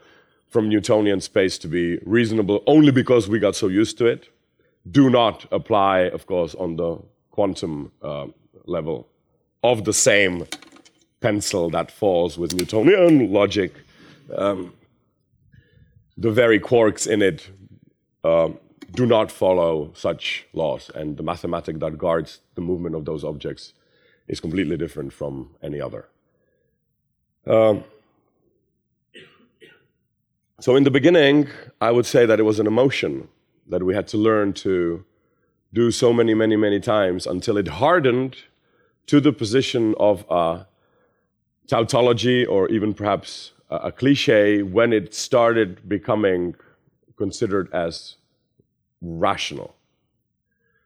from 0.48 0.70
Newtonian 0.70 1.22
space 1.22 1.58
to 1.58 1.68
be 1.68 1.98
reasonable 2.06 2.64
only 2.68 2.92
because 2.92 3.28
we 3.28 3.40
got 3.40 3.56
so 3.56 3.68
used 3.68 3.98
to 3.98 4.06
it, 4.06 4.30
do 4.92 5.10
not 5.10 5.46
apply, 5.52 6.02
of 6.02 6.28
course, 6.28 6.54
on 6.56 6.76
the 6.76 6.98
quantum 7.32 7.92
uh, 8.04 8.28
level 8.66 9.08
of 9.64 9.86
the 9.86 9.94
same 9.94 10.46
pencil 11.20 11.70
that 11.72 11.90
falls 11.92 12.38
with 12.38 12.54
Newtonian 12.54 13.34
logic. 13.34 13.74
Um, 14.36 14.74
the 16.16 16.32
very 16.32 16.60
quarks 16.60 17.08
in 17.08 17.22
it 17.24 17.50
uh, 18.24 18.50
do 18.92 19.06
not 19.06 19.32
follow 19.32 19.92
such 19.94 20.46
laws, 20.54 20.90
and 20.96 21.18
the 21.18 21.24
mathematics 21.24 21.80
that 21.80 21.98
guards 21.98 22.40
the 22.56 22.62
movement 22.62 22.96
of 22.96 23.06
those 23.06 23.24
objects 23.24 23.74
is 24.28 24.40
completely 24.40 24.78
different 24.78 25.14
from 25.14 25.50
any 25.62 25.82
other. 25.82 26.08
Um, 27.48 27.84
so, 30.60 30.76
in 30.76 30.84
the 30.84 30.92
beginning, 30.92 31.48
I 31.80 31.92
would 31.92 32.06
say 32.06 32.26
that 32.26 32.40
it 32.40 32.44
was 32.44 32.60
an 32.60 32.68
emotion 32.68 33.30
that 33.68 33.84
we 33.84 33.94
had 33.96 34.08
to 34.10 34.18
learn 34.18 34.54
to 34.54 35.06
do 35.74 35.92
so 35.92 36.12
many, 36.12 36.34
many, 36.34 36.56
many 36.56 36.80
times 36.80 37.28
until 37.28 37.58
it 37.58 37.68
hardened 37.68 38.36
to 39.08 39.20
the 39.20 39.32
position 39.32 39.96
of 40.00 40.26
a 40.30 40.66
tautology 41.68 42.46
or 42.46 42.68
even 42.70 42.94
perhaps 42.94 43.54
a, 43.70 43.76
a 43.76 43.92
cliche 43.92 44.64
when 44.64 44.92
it 44.92 45.14
started 45.14 45.88
becoming 45.88 46.56
considered 47.16 47.72
as 47.72 48.16
rational. 49.02 49.76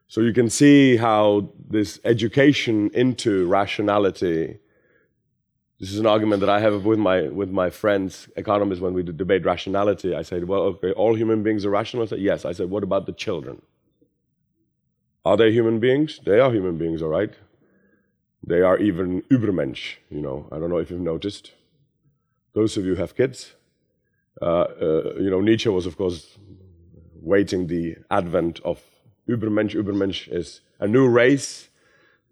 So 0.06 0.20
you 0.20 0.32
can 0.32 0.50
see 0.50 0.96
how 0.96 1.50
this 1.68 1.98
education 2.04 2.90
into 2.94 3.46
rationality 3.46 4.58
this 5.80 5.92
is 5.92 5.98
an 5.98 6.06
argument 6.06 6.40
that 6.40 6.48
I 6.48 6.60
have 6.60 6.84
with 6.84 6.98
my, 6.98 7.22
with 7.22 7.50
my 7.50 7.68
friends, 7.68 8.28
economists, 8.36 8.80
when 8.80 8.94
we 8.94 9.02
debate 9.02 9.44
rationality. 9.44 10.14
I 10.14 10.22
said, 10.22 10.44
well, 10.48 10.62
okay, 10.62 10.92
all 10.92 11.14
human 11.14 11.42
beings 11.42 11.66
are 11.66 11.70
rational. 11.70 12.04
I 12.04 12.06
said, 12.06 12.20
yes. 12.20 12.44
I 12.44 12.52
said, 12.52 12.70
what 12.70 12.82
about 12.84 13.06
the 13.06 13.12
children? 13.12 13.60
Are 15.24 15.36
they 15.36 15.52
human 15.52 15.80
beings? 15.80 16.20
They 16.24 16.38
are 16.38 16.50
human 16.52 16.78
beings, 16.78 17.02
all 17.02 17.08
right. 17.08 17.34
They 18.46 18.60
are 18.60 18.78
even 18.78 19.22
Übermensch, 19.30 19.96
you 20.10 20.20
know. 20.20 20.48
I 20.52 20.58
don't 20.58 20.70
know 20.70 20.78
if 20.78 20.90
you've 20.90 21.00
noticed. 21.00 21.52
Those 22.54 22.76
of 22.76 22.84
you 22.84 22.94
who 22.94 23.00
have 23.00 23.16
kids, 23.16 23.54
uh, 24.40 24.44
uh, 24.44 25.14
you 25.18 25.28
know, 25.28 25.40
Nietzsche 25.40 25.68
was, 25.68 25.86
of 25.86 25.96
course, 25.96 26.38
waiting 27.24 27.66
the 27.66 27.96
advent 28.10 28.60
of 28.64 28.80
Übermensch. 29.28 29.74
Übermensch 29.74 30.28
is 30.30 30.60
a 30.78 30.86
new 30.86 31.08
race 31.08 31.68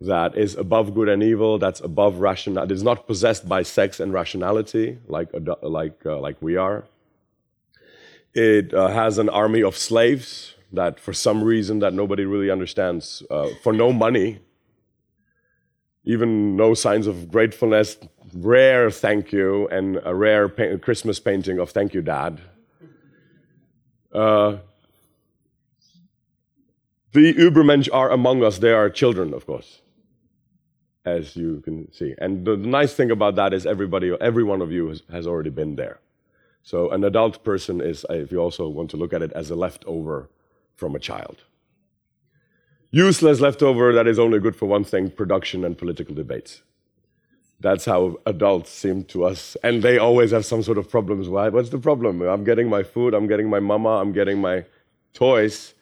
that 0.00 0.36
is 0.36 0.54
above 0.56 0.94
good 0.94 1.08
and 1.08 1.22
evil, 1.22 1.58
that's 1.58 1.80
above 1.80 2.18
rational, 2.18 2.66
that 2.66 2.72
is 2.72 2.82
not 2.82 3.06
possessed 3.06 3.48
by 3.48 3.62
sex 3.62 4.00
and 4.00 4.12
rationality 4.12 4.98
like, 5.06 5.28
like, 5.62 6.04
uh, 6.04 6.18
like 6.18 6.36
we 6.40 6.56
are. 6.56 6.84
It 8.34 8.74
uh, 8.74 8.88
has 8.88 9.18
an 9.18 9.28
army 9.28 9.62
of 9.62 9.76
slaves 9.76 10.54
that, 10.72 10.98
for 10.98 11.12
some 11.12 11.44
reason 11.44 11.78
that 11.80 11.94
nobody 11.94 12.24
really 12.24 12.50
understands, 12.50 13.22
uh, 13.30 13.48
for 13.62 13.72
no 13.72 13.92
money, 13.92 14.40
even 16.04 16.56
no 16.56 16.74
signs 16.74 17.06
of 17.06 17.30
gratefulness, 17.30 17.96
rare 18.34 18.90
thank 18.90 19.32
you, 19.32 19.68
and 19.68 20.00
a 20.04 20.14
rare 20.14 20.48
pa- 20.48 20.76
Christmas 20.80 21.20
painting 21.20 21.58
of 21.58 21.70
thank 21.70 21.94
you, 21.94 22.02
Dad. 22.02 22.40
The 27.12 27.34
Übermensch 27.34 27.88
are 27.92 28.10
among 28.10 28.42
us. 28.42 28.58
They 28.58 28.72
are 28.72 28.88
children, 28.90 29.34
of 29.34 29.46
course 29.46 29.82
as 31.04 31.36
you 31.36 31.60
can 31.60 31.92
see. 31.92 32.14
And 32.18 32.44
the 32.44 32.56
nice 32.56 32.94
thing 32.94 33.10
about 33.10 33.34
that 33.36 33.52
is 33.52 33.66
everybody, 33.66 34.12
every 34.20 34.44
one 34.44 34.62
of 34.62 34.70
you 34.70 34.88
has, 34.88 35.02
has 35.10 35.26
already 35.26 35.50
been 35.50 35.76
there. 35.76 36.00
So 36.62 36.90
an 36.90 37.02
adult 37.02 37.42
person 37.42 37.80
is, 37.80 38.06
if 38.08 38.30
you 38.30 38.38
also 38.38 38.68
want 38.68 38.90
to 38.90 38.96
look 38.96 39.12
at 39.12 39.22
it, 39.22 39.32
as 39.32 39.50
a 39.50 39.56
leftover 39.56 40.30
from 40.76 40.94
a 40.94 41.00
child. 41.00 41.42
Useless 42.92 43.40
leftover 43.40 43.92
that 43.92 44.06
is 44.06 44.18
only 44.18 44.38
good 44.38 44.54
for 44.54 44.66
one 44.66 44.84
thing 44.84 45.10
production 45.10 45.64
and 45.64 45.76
political 45.76 46.14
debates. 46.14 46.62
That's 47.58 47.84
how 47.84 48.18
adults 48.26 48.70
seem 48.70 49.04
to 49.04 49.24
us. 49.24 49.56
And 49.62 49.82
they 49.82 49.98
always 49.98 50.30
have 50.32 50.44
some 50.44 50.62
sort 50.62 50.78
of 50.78 50.90
problems. 50.90 51.28
Why? 51.28 51.48
What's 51.48 51.70
the 51.70 51.78
problem? 51.78 52.20
I'm 52.22 52.44
getting 52.44 52.68
my 52.68 52.82
food, 52.82 53.14
I'm 53.14 53.26
getting 53.26 53.48
my 53.48 53.60
mama, 53.60 54.00
I'm 54.00 54.12
getting 54.12 54.40
my 54.40 54.64
toys. 55.14 55.74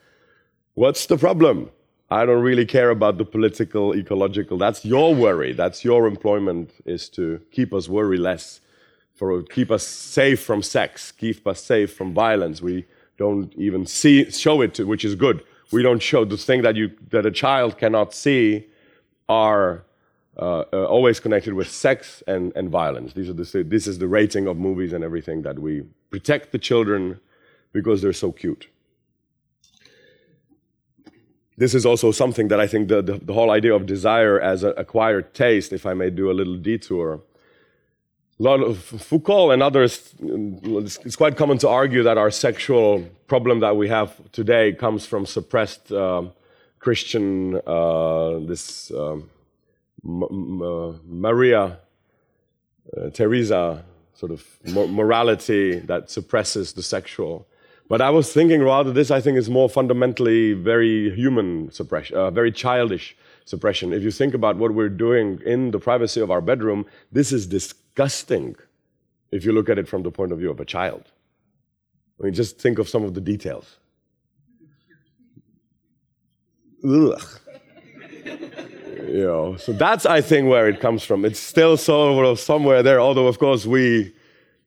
What's 0.80 1.04
the 1.04 1.18
problem? 1.18 1.70
I 2.10 2.24
don't 2.24 2.42
really 2.42 2.64
care 2.64 2.88
about 2.88 3.18
the 3.18 3.24
political, 3.26 3.94
ecological. 3.94 4.56
That's 4.56 4.82
your 4.82 5.14
worry. 5.14 5.52
That's 5.52 5.84
your 5.84 6.06
employment 6.06 6.72
is 6.86 7.10
to 7.10 7.38
keep 7.50 7.74
us 7.74 7.86
worry 7.86 8.16
less, 8.16 8.62
for 9.14 9.42
keep 9.42 9.70
us 9.70 9.86
safe 9.86 10.40
from 10.42 10.62
sex, 10.62 11.12
keep 11.12 11.46
us 11.46 11.62
safe 11.62 11.92
from 11.92 12.14
violence. 12.14 12.62
We 12.62 12.86
don't 13.18 13.52
even 13.56 13.84
see 13.84 14.30
show 14.30 14.62
it, 14.62 14.78
which 14.80 15.04
is 15.04 15.14
good. 15.14 15.44
We 15.70 15.82
don't 15.82 16.02
show 16.02 16.24
the 16.24 16.38
thing 16.38 16.62
that 16.62 16.76
you 16.76 16.92
that 17.10 17.26
a 17.26 17.30
child 17.30 17.76
cannot 17.76 18.14
see 18.14 18.66
are 19.28 19.84
uh, 20.38 20.64
uh, 20.72 20.86
always 20.86 21.20
connected 21.20 21.52
with 21.52 21.70
sex 21.70 22.22
and, 22.26 22.54
and 22.56 22.70
violence. 22.70 23.12
These 23.12 23.28
are 23.28 23.34
the, 23.34 23.64
this 23.64 23.86
is 23.86 23.98
the 23.98 24.08
rating 24.08 24.46
of 24.46 24.56
movies 24.56 24.94
and 24.94 25.04
everything 25.04 25.42
that 25.42 25.58
we 25.58 25.82
protect 26.08 26.52
the 26.52 26.58
children 26.58 27.20
because 27.70 28.00
they're 28.00 28.14
so 28.14 28.32
cute 28.32 28.66
this 31.60 31.74
is 31.74 31.84
also 31.84 32.10
something 32.10 32.48
that 32.48 32.58
I 32.58 32.66
think 32.66 32.88
the, 32.88 33.02
the, 33.02 33.18
the 33.18 33.34
whole 33.34 33.50
idea 33.50 33.74
of 33.74 33.84
desire 33.84 34.40
as 34.40 34.64
an 34.64 34.72
acquired 34.78 35.34
taste, 35.34 35.74
if 35.74 35.84
I 35.84 35.92
may 35.92 36.08
do 36.08 36.30
a 36.30 36.32
little 36.32 36.56
detour, 36.56 37.20
a 38.40 38.42
lot 38.42 38.62
of 38.62 38.78
Foucault 38.78 39.50
and 39.50 39.62
others, 39.62 40.14
it's 40.22 41.16
quite 41.16 41.36
common 41.36 41.58
to 41.58 41.68
argue 41.68 42.02
that 42.02 42.16
our 42.16 42.30
sexual 42.30 43.04
problem 43.26 43.60
that 43.60 43.76
we 43.76 43.88
have 43.88 44.10
today 44.32 44.72
comes 44.72 45.04
from 45.04 45.26
suppressed 45.26 45.92
uh, 45.92 46.22
Christian, 46.78 47.60
uh, 47.66 48.38
this 48.38 48.90
um, 48.92 49.28
uh, 50.02 50.92
Maria 51.04 51.78
uh, 52.96 53.10
Teresa 53.10 53.84
sort 54.14 54.32
of 54.32 54.42
morality 54.64 55.78
that 55.80 56.10
suppresses 56.10 56.72
the 56.72 56.82
sexual. 56.82 57.46
But 57.90 58.00
I 58.00 58.10
was 58.10 58.32
thinking 58.32 58.62
rather, 58.62 58.92
this 58.92 59.10
I 59.10 59.20
think 59.20 59.36
is 59.36 59.50
more 59.50 59.68
fundamentally 59.68 60.52
very 60.52 61.12
human 61.16 61.72
suppression, 61.72 62.16
uh, 62.16 62.30
very 62.30 62.52
childish 62.52 63.16
suppression. 63.46 63.92
If 63.92 64.04
you 64.04 64.12
think 64.12 64.32
about 64.32 64.58
what 64.58 64.74
we're 64.74 64.88
doing 64.88 65.40
in 65.44 65.72
the 65.72 65.80
privacy 65.80 66.20
of 66.20 66.30
our 66.30 66.40
bedroom, 66.40 66.86
this 67.10 67.32
is 67.32 67.48
disgusting 67.48 68.54
if 69.32 69.44
you 69.44 69.50
look 69.50 69.68
at 69.68 69.76
it 69.76 69.88
from 69.88 70.04
the 70.04 70.12
point 70.12 70.30
of 70.30 70.38
view 70.38 70.52
of 70.52 70.60
a 70.60 70.64
child. 70.64 71.10
I 72.20 72.26
mean, 72.26 72.32
just 72.32 72.60
think 72.60 72.78
of 72.78 72.88
some 72.88 73.02
of 73.02 73.14
the 73.14 73.20
details. 73.20 73.76
Ugh. 76.84 77.20
you 79.08 79.24
know, 79.24 79.56
so 79.56 79.72
that's, 79.72 80.06
I 80.06 80.20
think, 80.20 80.48
where 80.48 80.68
it 80.68 80.78
comes 80.78 81.02
from. 81.02 81.24
It's 81.24 81.40
still 81.40 81.76
sort 81.76 82.24
of 82.24 82.38
somewhere 82.38 82.84
there, 82.84 83.00
although, 83.00 83.26
of 83.26 83.40
course, 83.40 83.66
we 83.66 84.14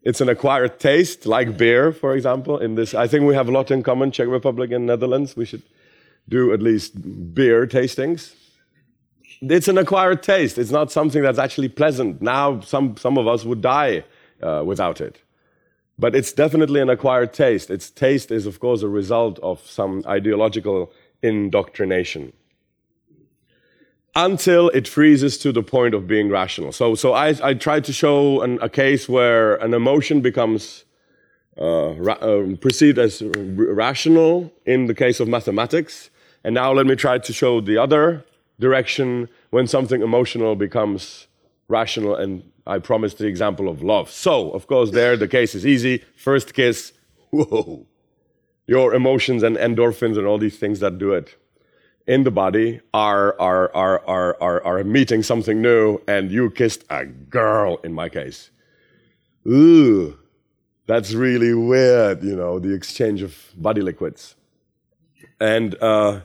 it's 0.04 0.20
an 0.20 0.30
acquired 0.30 0.80
taste, 0.80 1.26
like 1.26 1.58
beer, 1.58 1.92
for 1.94 2.14
example. 2.14 2.58
In 2.58 2.76
this, 2.76 2.94
I 2.94 3.08
think 3.08 3.26
we 3.26 3.36
have 3.36 3.48
a 3.48 3.52
lot 3.52 3.72
in 3.72 3.84
common. 3.84 4.12
Czech 4.12 4.28
Republic 4.28 4.72
and 4.72 4.86
Netherlands. 4.86 5.36
We 5.36 5.46
should 5.46 5.64
do 6.28 6.54
at 6.54 6.62
least 6.62 7.34
beer 7.34 7.66
tastings. 7.66 8.34
It's 9.42 9.68
an 9.68 9.78
acquired 9.78 10.22
taste. 10.22 10.58
It's 10.58 10.72
not 10.72 10.92
something 10.92 11.22
that's 11.22 11.40
actually 11.40 11.70
pleasant. 11.70 12.22
Now, 12.22 12.60
some 12.62 12.98
some 12.98 13.18
of 13.18 13.28
us 13.28 13.46
would 13.46 13.62
die 13.62 14.04
uh, 14.42 14.64
without 14.66 15.00
it, 15.00 15.22
but 15.98 16.16
it's 16.16 16.34
definitely 16.34 16.82
an 16.82 16.90
acquired 16.90 17.34
taste. 17.34 17.70
Its 17.70 17.90
taste 17.90 18.32
is, 18.32 18.46
of 18.46 18.60
course, 18.60 18.84
a 18.84 18.90
result 18.90 19.40
of 19.40 19.66
some 19.66 20.04
ideological 20.06 20.92
indoctrination 21.22 22.34
until 24.16 24.70
it 24.70 24.88
freezes 24.88 25.38
to 25.40 25.52
the 25.52 25.64
point 25.64 25.94
of 25.94 26.08
being 26.08 26.30
rational. 26.30 26.72
So, 26.72 26.96
so 26.96 27.14
I, 27.14 27.36
I 27.42 27.54
tried 27.54 27.84
to 27.86 27.94
show 27.94 28.42
an, 28.42 28.60
a 28.62 28.70
case 28.70 29.10
where 29.10 29.56
an 29.56 29.74
emotion 29.74 30.22
becomes 30.22 30.86
uh, 31.60 31.94
ra- 31.96 32.14
uh, 32.14 32.56
perceived 32.62 33.00
as 33.00 33.22
r- 33.22 33.30
rational 33.30 34.52
in 34.66 34.86
the 34.86 34.94
case 34.94 35.20
of 35.20 35.28
mathematics. 35.28 36.10
And 36.44 36.54
now 36.54 36.74
let 36.74 36.86
me 36.86 36.96
try 36.96 37.18
to 37.18 37.34
show 37.34 37.62
the 37.62 37.78
other 37.78 38.24
direction 38.60 39.30
when 39.50 39.66
something 39.68 40.02
emotional 40.02 40.56
becomes 40.56 41.28
rational 41.68 42.16
and 42.16 42.44
I 42.66 42.80
promised 42.80 43.18
the 43.18 43.28
example 43.28 43.68
of 43.68 43.82
love. 43.82 44.10
So, 44.10 44.52
of 44.52 44.68
course, 44.68 44.92
there 44.92 45.18
the 45.18 45.28
case 45.28 45.56
is 45.56 45.66
easy. 45.66 46.04
First 46.16 46.54
kiss, 46.54 46.94
whoa. 47.32 47.88
Your 48.68 48.94
emotions 48.94 49.44
and 49.44 49.58
endorphins 49.58 50.18
and 50.18 50.26
all 50.26 50.38
these 50.38 50.58
things 50.58 50.80
that 50.80 50.98
do 50.98 51.14
it 51.14 51.36
in 52.08 52.24
the 52.24 52.32
body 52.32 52.82
are, 52.94 53.40
are, 53.40 53.74
are, 53.74 54.06
are, 54.08 54.38
are, 54.42 54.64
are 54.64 54.84
meeting 54.84 55.24
something 55.24 55.62
new, 55.62 56.00
and 56.08 56.32
you 56.32 56.50
kissed 56.50 56.84
a 56.90 57.06
girl, 57.06 57.80
in 57.84 57.94
my 57.94 58.10
case. 58.10 58.52
Ooh, 59.48 60.18
that's 60.86 61.14
really 61.14 61.54
weird, 61.54 62.24
you 62.24 62.36
know, 62.36 62.60
the 62.60 62.74
exchange 62.74 63.22
of 63.22 63.38
body 63.56 63.82
liquids. 63.82 64.36
And 65.40 65.76
uh, 65.82 66.22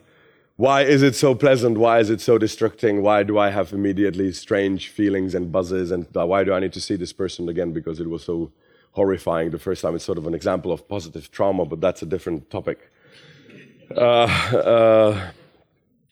why 0.56 0.82
is 0.82 1.02
it 1.02 1.14
so 1.14 1.34
pleasant? 1.34 1.78
Why 1.78 2.00
is 2.00 2.10
it 2.10 2.20
so 2.20 2.38
distracting? 2.38 3.02
Why 3.02 3.22
do 3.22 3.38
I 3.38 3.50
have 3.50 3.72
immediately 3.72 4.32
strange 4.32 4.88
feelings 4.88 5.34
and 5.34 5.52
buzzes? 5.52 5.92
And 5.92 6.06
why 6.12 6.42
do 6.42 6.52
I 6.52 6.60
need 6.60 6.72
to 6.72 6.80
see 6.80 6.96
this 6.96 7.12
person 7.12 7.48
again 7.48 7.72
because 7.72 8.00
it 8.00 8.10
was 8.10 8.24
so 8.24 8.50
horrifying 8.92 9.50
the 9.50 9.58
first 9.58 9.82
time? 9.82 9.94
It's 9.94 10.04
sort 10.04 10.18
of 10.18 10.26
an 10.26 10.34
example 10.34 10.72
of 10.72 10.88
positive 10.88 11.30
trauma, 11.30 11.64
but 11.64 11.80
that's 11.80 12.02
a 12.02 12.06
different 12.06 12.50
topic. 12.50 12.90
Uh, 13.96 14.00
uh, 14.00 15.30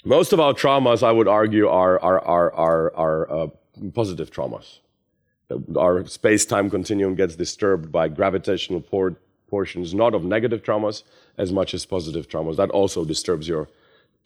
most 0.06 0.32
of 0.32 0.38
our 0.38 0.54
traumas, 0.54 1.02
I 1.02 1.10
would 1.10 1.26
argue, 1.26 1.68
are, 1.68 2.00
are, 2.00 2.20
are, 2.20 2.54
are, 2.54 2.96
are 2.96 3.30
uh, 3.30 3.46
positive 3.92 4.30
traumas. 4.30 4.78
Uh, 5.50 5.58
our 5.76 6.06
space 6.06 6.46
time 6.46 6.70
continuum 6.70 7.16
gets 7.16 7.34
disturbed 7.34 7.90
by 7.90 8.08
gravitational 8.08 8.80
por- 8.80 9.16
portions, 9.48 9.94
not 9.94 10.14
of 10.14 10.24
negative 10.24 10.62
traumas 10.62 11.02
as 11.36 11.52
much 11.52 11.74
as 11.74 11.84
positive 11.84 12.28
traumas. 12.28 12.56
That 12.56 12.70
also 12.70 13.04
disturbs 13.04 13.48
your 13.48 13.68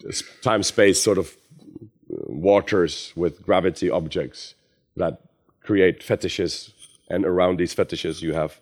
uh, 0.06 0.12
time 0.42 0.62
space 0.62 1.02
sort 1.02 1.16
of 1.16 1.36
uh, 1.58 2.16
waters 2.26 3.12
with 3.16 3.42
gravity 3.42 3.88
objects 3.88 4.54
that 4.96 5.22
create 5.62 6.02
fetishes. 6.02 6.74
And 7.08 7.24
around 7.24 7.56
these 7.56 7.72
fetishes, 7.72 8.20
you 8.20 8.34
have 8.34 8.60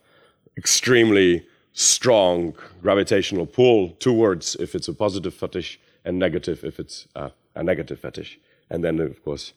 extremely 0.57 1.45
strong 1.73 2.55
gravitational 2.81 3.47
pull 3.47 3.91
towards 3.99 4.55
if 4.57 4.77
it's 4.77 4.87
a 4.87 4.95
positive 4.95 5.35
fetish 5.35 5.81
and 6.09 6.18
negative 6.18 6.64
if 6.64 6.81
it's 6.81 7.07
a 7.14 7.62
negative 7.62 8.01
fetish. 8.01 8.40
And 8.71 8.83
then, 8.83 8.99
of 8.99 9.23
course, 9.23 9.53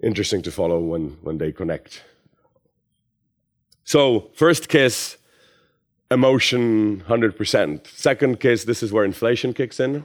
interesting 0.00 0.42
to 0.42 0.50
follow 0.50 0.78
when, 0.78 1.16
when 1.22 1.38
they 1.38 1.52
connect. 1.52 2.04
So, 3.84 4.30
first 4.34 4.68
kiss, 4.68 5.16
emotion 6.10 7.02
100%. 7.08 7.86
Second 7.86 8.40
kiss, 8.40 8.64
this 8.64 8.82
is 8.82 8.92
where 8.92 9.04
inflation 9.04 9.54
kicks 9.54 9.80
in. 9.80 10.04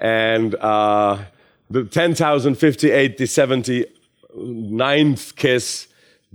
And 0.00 0.54
uh, 0.56 1.24
the 1.70 1.84
10,000, 1.84 2.54
50, 2.54 2.90
80, 2.90 3.26
70, 3.26 3.86
ninth 4.34 5.34
kiss 5.36 5.88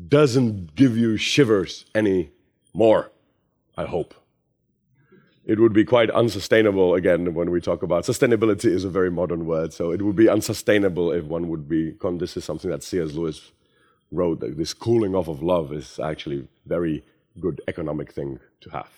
doesn't 0.08 0.75
give 0.75 0.97
you 0.97 1.17
shivers 1.17 1.86
anymore, 1.93 3.12
I 3.77 3.86
hope 3.86 4.15
it 5.47 5.60
would 5.60 5.73
be 5.73 5.86
quite 5.86 6.12
unsustainable 6.12 6.93
again 6.93 7.33
when 7.33 7.49
we 7.49 7.60
talk 7.60 7.81
about 7.81 8.03
sustainability 8.03 8.65
is 8.65 8.83
a 8.83 8.89
very 8.89 9.10
modern 9.10 9.45
word 9.45 9.73
so 9.73 9.91
it 9.91 10.01
would 10.01 10.15
be 10.15 10.29
unsustainable 10.29 11.12
if 11.12 11.23
one 11.25 11.47
would 11.47 11.67
be 11.67 11.95
this 12.19 12.38
is 12.38 12.43
something 12.43 12.69
that 12.69 12.83
cs 12.83 13.13
lewis 13.13 13.51
wrote 14.12 14.39
that 14.39 14.57
this 14.57 14.73
cooling 14.73 15.15
off 15.15 15.27
of 15.27 15.43
love 15.43 15.73
is 15.73 15.99
actually 15.99 16.47
very 16.65 17.03
good 17.39 17.62
economic 17.67 18.12
thing 18.12 18.39
to 18.62 18.69
have. 18.69 18.89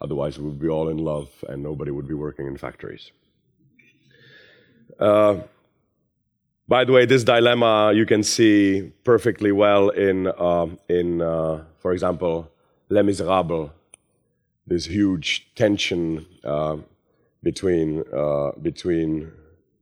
Otherwise 0.00 0.38
we 0.38 0.44
would 0.44 0.58
be 0.58 0.68
all 0.68 0.88
in 0.88 0.98
love 0.98 1.28
and 1.48 1.62
nobody 1.62 1.90
would 1.90 2.08
be 2.08 2.14
working 2.14 2.46
in 2.46 2.56
factories. 2.56 3.12
Uh, 4.98 5.36
by 6.68 6.84
the 6.84 6.92
way 6.92 7.06
this 7.06 7.24
dilemma 7.24 7.92
you 7.94 8.06
can 8.06 8.22
see 8.22 8.92
perfectly 9.04 9.52
well 9.52 9.88
in, 9.90 10.26
uh, 10.26 10.66
in 10.88 11.22
uh, 11.22 11.64
for 11.78 11.92
example 11.92 12.50
les 12.88 13.02
miserables 13.02 13.70
this 14.70 14.86
huge 14.86 15.50
tension 15.56 16.24
uh, 16.44 16.76
between, 17.42 18.04
uh, 18.14 18.52
between 18.62 19.32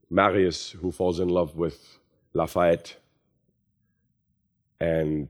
Marius, 0.09 0.71
who 0.71 0.91
falls 0.91 1.19
in 1.19 1.29
love 1.29 1.55
with 1.55 1.99
Lafayette, 2.33 2.95
and 4.81 5.29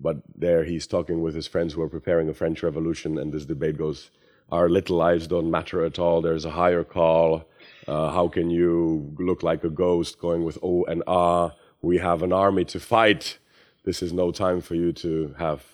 but 0.00 0.18
there 0.36 0.64
he's 0.64 0.86
talking 0.86 1.20
with 1.20 1.34
his 1.34 1.48
friends 1.48 1.74
who 1.74 1.82
are 1.82 1.88
preparing 1.88 2.28
a 2.28 2.34
French 2.34 2.62
Revolution, 2.62 3.18
and 3.18 3.32
this 3.32 3.44
debate 3.44 3.76
goes: 3.76 4.10
Our 4.52 4.68
little 4.68 4.96
lives 4.96 5.26
don't 5.26 5.50
matter 5.50 5.84
at 5.84 5.98
all. 5.98 6.22
There's 6.22 6.44
a 6.44 6.52
higher 6.52 6.84
call. 6.84 7.44
Uh, 7.88 8.10
how 8.10 8.28
can 8.28 8.50
you 8.50 9.14
look 9.18 9.42
like 9.42 9.64
a 9.64 9.70
ghost 9.70 10.20
going 10.20 10.44
with 10.44 10.58
O 10.62 10.84
and 10.84 11.02
Ah? 11.08 11.52
We 11.82 11.98
have 11.98 12.22
an 12.22 12.32
army 12.32 12.64
to 12.66 12.78
fight. 12.78 13.38
This 13.84 14.00
is 14.00 14.12
no 14.12 14.30
time 14.30 14.60
for 14.60 14.76
you 14.76 14.92
to 14.92 15.34
have 15.38 15.64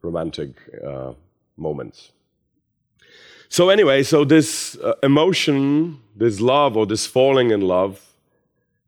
romantic 0.00 0.52
uh, 0.82 1.12
moments. 1.56 2.12
So, 3.48 3.68
anyway, 3.68 4.02
so 4.02 4.24
this 4.24 4.76
uh, 4.76 4.94
emotion, 5.02 6.00
this 6.16 6.40
love 6.40 6.76
or 6.76 6.86
this 6.86 7.06
falling 7.06 7.50
in 7.50 7.60
love, 7.60 8.00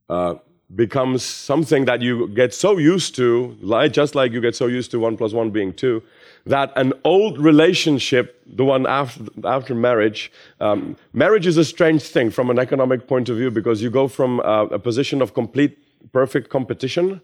uh, 0.08 0.34
becomes 0.74 1.22
something 1.22 1.86
that 1.86 2.02
you 2.02 2.28
get 2.28 2.52
so 2.52 2.76
used 2.76 3.14
to, 3.16 3.56
like, 3.60 3.92
just 3.92 4.14
like 4.14 4.32
you 4.32 4.40
get 4.40 4.54
so 4.54 4.66
used 4.66 4.90
to 4.90 4.98
one 4.98 5.16
plus 5.16 5.32
one 5.32 5.50
being 5.50 5.72
two, 5.72 6.02
that 6.44 6.72
an 6.76 6.92
old 7.04 7.38
relationship, 7.38 8.42
the 8.46 8.64
one 8.64 8.86
after, 8.86 9.24
after 9.44 9.74
marriage, 9.74 10.30
um, 10.60 10.96
marriage 11.12 11.46
is 11.46 11.56
a 11.56 11.64
strange 11.64 12.02
thing 12.02 12.30
from 12.30 12.50
an 12.50 12.58
economic 12.58 13.06
point 13.08 13.28
of 13.28 13.36
view 13.36 13.50
because 13.50 13.82
you 13.82 13.90
go 13.90 14.08
from 14.08 14.40
uh, 14.40 14.64
a 14.66 14.78
position 14.78 15.22
of 15.22 15.32
complete, 15.34 15.78
perfect 16.12 16.50
competition 16.50 17.20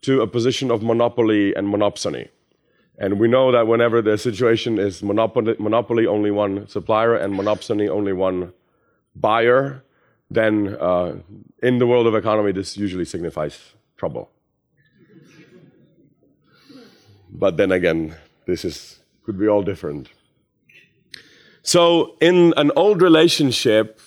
to 0.00 0.20
a 0.20 0.26
position 0.26 0.70
of 0.70 0.82
monopoly 0.82 1.54
and 1.54 1.68
monopsony. 1.68 2.28
And 2.98 3.20
we 3.20 3.28
know 3.28 3.52
that 3.52 3.66
whenever 3.68 4.02
the 4.02 4.18
situation 4.18 4.78
is 4.78 5.02
monopoly, 5.02 5.54
monopoly 5.58 6.06
only 6.06 6.32
one 6.32 6.66
supplier 6.66 7.14
and 7.14 7.32
monopsony 7.32 7.88
only 7.88 8.12
one 8.12 8.52
buyer, 9.14 9.84
then 10.30 10.76
uh, 10.80 11.14
in 11.62 11.78
the 11.78 11.86
world 11.86 12.06
of 12.08 12.14
economy, 12.14 12.52
this 12.52 12.76
usually 12.76 13.04
signifies 13.04 13.72
trouble. 13.96 14.30
But 17.30 17.56
then 17.56 17.70
again, 17.70 18.16
this 18.46 18.64
is, 18.64 18.98
could 19.24 19.38
be 19.38 19.46
all 19.46 19.62
different. 19.62 20.08
So, 21.62 22.16
in 22.20 22.54
an 22.56 22.72
old 22.74 23.02
relationship, 23.02 24.00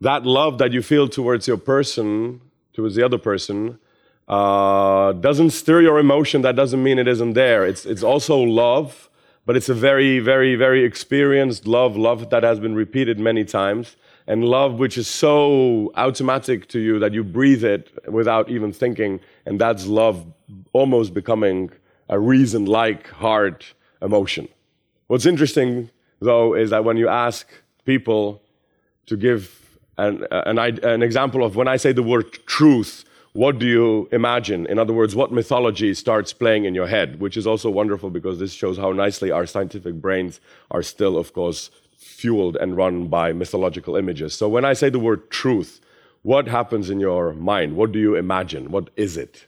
that 0.00 0.24
love 0.24 0.58
that 0.58 0.72
you 0.72 0.82
feel 0.82 1.08
towards 1.08 1.46
your 1.46 1.58
person, 1.58 2.40
towards 2.72 2.94
the 2.94 3.02
other 3.02 3.18
person, 3.18 3.78
uh, 4.30 5.12
doesn't 5.14 5.50
stir 5.50 5.80
your 5.82 5.98
emotion, 5.98 6.42
that 6.42 6.54
doesn't 6.54 6.80
mean 6.80 7.00
it 7.00 7.08
isn't 7.08 7.32
there. 7.32 7.66
It's, 7.66 7.84
it's 7.84 8.04
also 8.04 8.38
love, 8.38 9.10
but 9.44 9.56
it's 9.56 9.68
a 9.68 9.74
very, 9.74 10.20
very, 10.20 10.54
very 10.54 10.84
experienced 10.84 11.66
love, 11.66 11.96
love 11.96 12.30
that 12.30 12.44
has 12.44 12.60
been 12.60 12.76
repeated 12.76 13.18
many 13.18 13.44
times, 13.44 13.96
and 14.28 14.44
love 14.44 14.78
which 14.78 14.96
is 14.96 15.08
so 15.08 15.90
automatic 15.96 16.68
to 16.68 16.78
you 16.78 17.00
that 17.00 17.12
you 17.12 17.24
breathe 17.24 17.64
it 17.64 17.90
without 18.08 18.48
even 18.48 18.72
thinking, 18.72 19.18
and 19.46 19.60
that's 19.60 19.88
love 19.88 20.24
almost 20.72 21.12
becoming 21.12 21.68
a 22.08 22.18
reason 22.18 22.66
like 22.66 23.08
heart 23.08 23.74
emotion. 24.00 24.46
What's 25.08 25.26
interesting, 25.26 25.90
though, 26.20 26.54
is 26.54 26.70
that 26.70 26.84
when 26.84 26.96
you 26.96 27.08
ask 27.08 27.48
people 27.84 28.42
to 29.06 29.16
give 29.16 29.76
an, 29.98 30.24
an, 30.30 30.58
an 30.84 31.02
example 31.02 31.44
of 31.44 31.56
when 31.56 31.66
I 31.66 31.76
say 31.76 31.90
the 31.90 32.04
word 32.04 32.30
truth, 32.46 33.04
what 33.32 33.58
do 33.58 33.66
you 33.66 34.08
imagine? 34.10 34.66
In 34.66 34.78
other 34.78 34.92
words, 34.92 35.14
what 35.14 35.30
mythology 35.30 35.94
starts 35.94 36.32
playing 36.32 36.64
in 36.64 36.74
your 36.74 36.88
head, 36.88 37.20
which 37.20 37.36
is 37.36 37.46
also 37.46 37.70
wonderful 37.70 38.10
because 38.10 38.38
this 38.38 38.52
shows 38.52 38.76
how 38.76 38.92
nicely 38.92 39.30
our 39.30 39.46
scientific 39.46 39.94
brains 39.94 40.40
are 40.70 40.82
still, 40.82 41.16
of 41.16 41.32
course, 41.32 41.70
fueled 41.96 42.56
and 42.56 42.76
run 42.76 43.06
by 43.06 43.32
mythological 43.32 43.94
images. 43.94 44.34
So 44.34 44.48
when 44.48 44.64
I 44.64 44.72
say 44.72 44.90
the 44.90 44.98
word 44.98 45.30
truth, 45.30 45.80
what 46.22 46.48
happens 46.48 46.90
in 46.90 46.98
your 46.98 47.32
mind? 47.32 47.76
What 47.76 47.92
do 47.92 47.98
you 47.98 48.16
imagine? 48.16 48.70
What 48.72 48.90
is 48.96 49.16
it? 49.16 49.46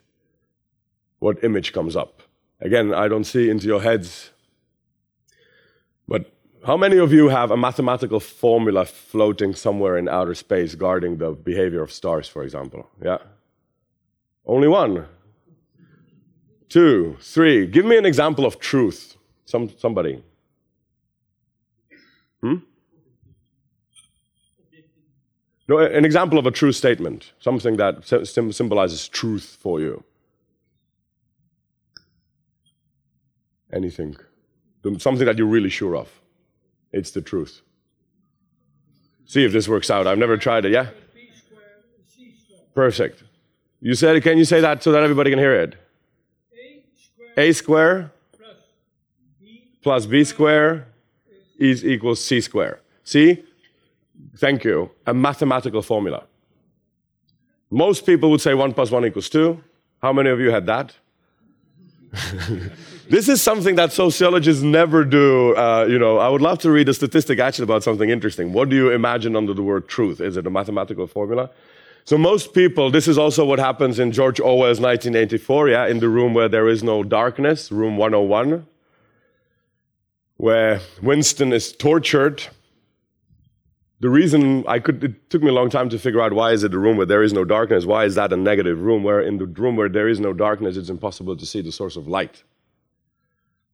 What 1.18 1.42
image 1.42 1.72
comes 1.72 1.96
up? 1.96 2.22
Again, 2.60 2.94
I 2.94 3.08
don't 3.08 3.24
see 3.24 3.50
into 3.50 3.66
your 3.66 3.82
heads, 3.82 4.30
but 6.06 6.30
how 6.64 6.76
many 6.76 6.98
of 6.98 7.12
you 7.12 7.28
have 7.28 7.50
a 7.50 7.56
mathematical 7.56 8.20
formula 8.20 8.84
floating 8.84 9.54
somewhere 9.54 9.98
in 9.98 10.08
outer 10.08 10.34
space 10.34 10.76
guarding 10.76 11.18
the 11.18 11.32
behavior 11.32 11.82
of 11.82 11.90
stars, 11.90 12.28
for 12.28 12.44
example? 12.44 12.88
Yeah? 13.02 13.18
Only 14.46 14.68
one. 14.68 15.06
Two, 16.68 17.16
three. 17.20 17.66
Give 17.66 17.84
me 17.84 17.96
an 17.96 18.06
example 18.06 18.44
of 18.46 18.58
truth. 18.58 19.16
Some, 19.44 19.70
somebody. 19.78 20.22
Hmm? 22.40 22.56
No, 25.68 25.78
an 25.78 26.04
example 26.04 26.38
of 26.38 26.46
a 26.46 26.50
true 26.50 26.72
statement, 26.72 27.32
something 27.38 27.76
that 27.76 28.04
symbolizes 28.52 29.08
truth 29.08 29.56
for 29.60 29.80
you. 29.80 30.02
Anything. 33.72 34.16
Something 34.98 35.24
that 35.26 35.38
you're 35.38 35.46
really 35.46 35.70
sure 35.70 35.96
of. 35.96 36.08
It's 36.92 37.12
the 37.12 37.22
truth. 37.22 37.62
See 39.24 39.44
if 39.44 39.52
this 39.52 39.68
works 39.68 39.90
out. 39.90 40.06
I've 40.06 40.18
never 40.18 40.36
tried 40.36 40.64
it, 40.64 40.72
yeah? 40.72 40.88
Perfect. 42.74 43.22
You 43.84 43.94
said, 43.94 44.22
can 44.22 44.38
you 44.38 44.44
say 44.44 44.60
that 44.60 44.80
so 44.80 44.92
that 44.92 45.02
everybody 45.02 45.30
can 45.30 45.40
hear 45.40 45.54
it? 45.54 45.74
A 47.36 47.52
square 47.52 48.12
plus 49.82 50.06
B 50.06 50.22
square 50.22 50.86
is 51.58 51.84
equals 51.84 52.24
C 52.24 52.40
square. 52.40 52.80
See? 53.02 53.42
Thank 54.36 54.62
you. 54.62 54.90
A 55.04 55.12
mathematical 55.12 55.82
formula. 55.82 56.24
Most 57.70 58.06
people 58.06 58.30
would 58.30 58.40
say 58.40 58.54
1 58.54 58.72
plus 58.72 58.92
1 58.92 59.04
equals 59.06 59.28
2. 59.28 59.60
How 60.00 60.12
many 60.12 60.30
of 60.30 60.38
you 60.38 60.52
had 60.52 60.66
that? 60.66 60.94
this 63.08 63.28
is 63.28 63.42
something 63.42 63.74
that 63.76 63.92
sociologists 63.92 64.62
never 64.62 65.04
do. 65.04 65.56
Uh, 65.56 65.86
you 65.88 65.98
know, 65.98 66.18
I 66.18 66.28
would 66.28 66.42
love 66.42 66.58
to 66.60 66.70
read 66.70 66.88
a 66.88 66.94
statistic 66.94 67.40
actually 67.40 67.64
about 67.64 67.82
something 67.82 68.10
interesting. 68.10 68.52
What 68.52 68.68
do 68.68 68.76
you 68.76 68.90
imagine 68.90 69.34
under 69.34 69.54
the 69.54 69.62
word 69.62 69.88
truth? 69.88 70.20
Is 70.20 70.36
it 70.36 70.46
a 70.46 70.50
mathematical 70.50 71.08
formula? 71.08 71.50
So 72.04 72.18
most 72.18 72.52
people, 72.52 72.90
this 72.90 73.06
is 73.06 73.16
also 73.16 73.44
what 73.44 73.60
happens 73.60 73.98
in 74.00 74.10
George 74.10 74.40
Orwell's 74.40 74.80
1984, 74.80 75.68
yeah, 75.68 75.86
in 75.86 76.00
the 76.00 76.08
room 76.08 76.34
where 76.34 76.48
there 76.48 76.68
is 76.68 76.82
no 76.82 77.04
darkness, 77.04 77.70
room 77.70 77.96
101, 77.96 78.66
where 80.36 80.80
Winston 81.00 81.52
is 81.52 81.72
tortured. 81.72 82.42
The 84.00 84.10
reason 84.10 84.64
I 84.66 84.80
could, 84.80 85.04
it 85.04 85.30
took 85.30 85.44
me 85.44 85.50
a 85.50 85.52
long 85.52 85.70
time 85.70 85.88
to 85.90 85.98
figure 85.98 86.20
out 86.20 86.32
why 86.32 86.50
is 86.50 86.64
it 86.64 86.74
a 86.74 86.78
room 86.78 86.96
where 86.96 87.06
there 87.06 87.22
is 87.22 87.32
no 87.32 87.44
darkness? 87.44 87.86
Why 87.86 88.04
is 88.04 88.16
that 88.16 88.32
a 88.32 88.36
negative 88.36 88.80
room? 88.80 89.04
Where 89.04 89.20
in 89.20 89.38
the 89.38 89.46
room 89.46 89.76
where 89.76 89.88
there 89.88 90.08
is 90.08 90.18
no 90.18 90.32
darkness, 90.32 90.76
it's 90.76 90.90
impossible 90.90 91.36
to 91.36 91.46
see 91.46 91.60
the 91.60 91.70
source 91.70 91.94
of 91.94 92.08
light. 92.08 92.42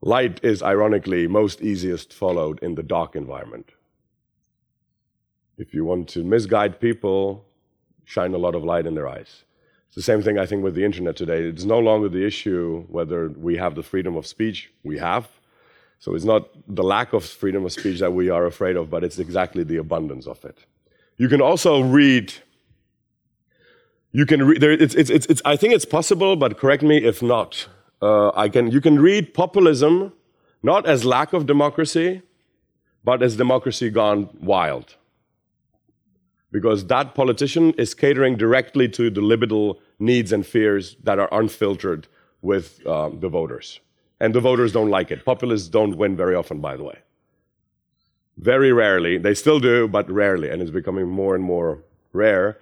Light 0.01 0.39
is 0.43 0.61
ironically 0.61 1.27
most 1.27 1.61
easiest 1.61 2.13
followed 2.13 2.59
in 2.61 2.75
the 2.75 2.83
dark 2.83 3.15
environment. 3.15 3.71
If 5.57 5.73
you 5.73 5.83
want 5.83 6.07
to 6.09 6.23
misguide 6.23 6.79
people, 6.79 7.48
shine 8.09 8.33
a 8.33 8.39
lot 8.39 8.55
of 8.55 8.63
light 8.63 8.87
in 8.87 8.95
their 8.95 9.07
eyes. 9.07 9.43
It's 9.87 9.95
the 9.95 10.01
same 10.01 10.23
thing, 10.23 10.39
I 10.39 10.45
think, 10.47 10.63
with 10.63 10.73
the 10.73 10.83
internet 10.83 11.15
today. 11.15 11.43
It's 11.43 11.63
no 11.63 11.77
longer 11.77 12.09
the 12.09 12.25
issue 12.25 12.85
whether 12.89 13.29
we 13.29 13.55
have 13.57 13.75
the 13.75 13.83
freedom 13.83 14.15
of 14.15 14.25
speech. 14.25 14.71
We 14.83 14.97
have. 14.97 15.27
So 15.99 16.15
it's 16.15 16.25
not 16.25 16.49
the 16.67 16.83
lack 16.83 17.13
of 17.13 17.23
freedom 17.23 17.65
of 17.65 17.71
speech 17.71 17.99
that 17.99 18.11
we 18.11 18.29
are 18.29 18.45
afraid 18.47 18.75
of, 18.77 18.89
but 18.89 19.03
it's 19.03 19.19
exactly 19.19 19.63
the 19.63 19.77
abundance 19.77 20.25
of 20.25 20.43
it. 20.43 20.57
You 21.17 21.27
can 21.29 21.39
also 21.39 21.81
read. 21.81 22.33
You 24.11 24.25
can 24.25 24.43
read. 24.47 24.59
There, 24.59 24.71
it's, 24.71 24.95
it's, 24.95 25.11
it's, 25.11 25.41
I 25.45 25.55
think 25.55 25.73
it's 25.75 25.85
possible, 25.85 26.35
but 26.35 26.57
correct 26.57 26.81
me 26.81 26.97
if 26.97 27.21
not. 27.21 27.67
Uh, 28.01 28.31
I 28.35 28.49
can, 28.49 28.71
you 28.71 28.81
can 28.81 28.99
read 28.99 29.35
populism 29.35 30.13
not 30.63 30.87
as 30.87 31.05
lack 31.05 31.31
of 31.33 31.45
democracy, 31.45 32.23
but 33.03 33.21
as 33.21 33.35
democracy 33.35 33.89
gone 33.91 34.29
wild 34.41 34.95
because 36.51 36.87
that 36.87 37.13
politician 37.15 37.73
is 37.73 37.93
catering 37.93 38.35
directly 38.35 38.89
to 38.89 39.09
the 39.09 39.21
liberal 39.21 39.79
needs 39.99 40.31
and 40.31 40.45
fears 40.45 40.95
that 41.03 41.19
are 41.19 41.29
unfiltered 41.31 42.07
with 42.41 42.85
uh, 42.85 43.09
the 43.09 43.29
voters. 43.29 43.79
And 44.19 44.33
the 44.33 44.39
voters 44.39 44.71
don't 44.71 44.89
like 44.89 45.11
it. 45.11 45.25
Populists 45.25 45.67
don't 45.67 45.97
win 45.97 46.17
very 46.17 46.35
often, 46.35 46.59
by 46.59 46.75
the 46.75 46.83
way. 46.83 46.99
Very 48.37 48.71
rarely. 48.71 49.17
They 49.17 49.33
still 49.33 49.59
do, 49.59 49.87
but 49.87 50.09
rarely. 50.09 50.49
And 50.49 50.61
it's 50.61 50.71
becoming 50.71 51.07
more 51.07 51.35
and 51.35 51.43
more 51.43 51.83
rare. 52.13 52.57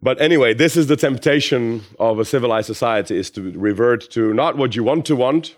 But 0.00 0.20
anyway, 0.20 0.54
this 0.54 0.76
is 0.76 0.86
the 0.86 0.96
temptation 0.96 1.82
of 1.98 2.18
a 2.18 2.24
civilized 2.24 2.66
society 2.66 3.18
is 3.18 3.30
to 3.32 3.52
revert 3.58 4.10
to 4.10 4.32
not 4.32 4.56
what 4.56 4.76
you 4.76 4.84
want 4.84 5.04
to 5.06 5.16
want, 5.16 5.56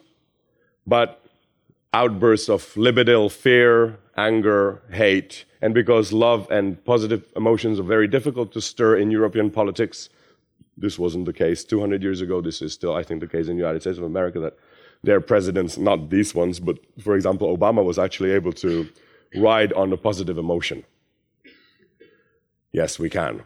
but 0.86 1.22
outbursts 1.92 2.48
of 2.48 2.62
libidinal 2.74 3.30
fear, 3.30 3.98
anger, 4.16 4.82
hate, 4.90 5.44
and 5.62 5.74
because 5.74 6.12
love 6.12 6.50
and 6.50 6.82
positive 6.84 7.24
emotions 7.36 7.78
are 7.78 7.84
very 7.84 8.08
difficult 8.08 8.52
to 8.52 8.60
stir 8.60 8.96
in 8.96 9.10
European 9.10 9.50
politics, 9.50 10.08
this 10.76 10.98
wasn't 10.98 11.26
the 11.26 11.32
case 11.32 11.64
200 11.64 12.02
years 12.02 12.20
ago. 12.20 12.40
This 12.40 12.62
is 12.62 12.72
still, 12.72 12.94
I 12.94 13.02
think, 13.02 13.20
the 13.20 13.26
case 13.28 13.48
in 13.48 13.56
the 13.56 13.62
United 13.62 13.80
States 13.82 13.98
of 13.98 14.04
America 14.04 14.40
that 14.40 14.56
their 15.02 15.20
presidents, 15.20 15.76
not 15.78 16.10
these 16.10 16.34
ones, 16.34 16.60
but 16.60 16.78
for 17.00 17.14
example, 17.14 17.56
Obama 17.56 17.84
was 17.84 17.98
actually 17.98 18.30
able 18.30 18.52
to 18.52 18.88
ride 19.36 19.72
on 19.74 19.92
a 19.92 19.96
positive 19.96 20.38
emotion. 20.38 20.84
Yes, 22.72 22.98
we 22.98 23.10
can. 23.10 23.42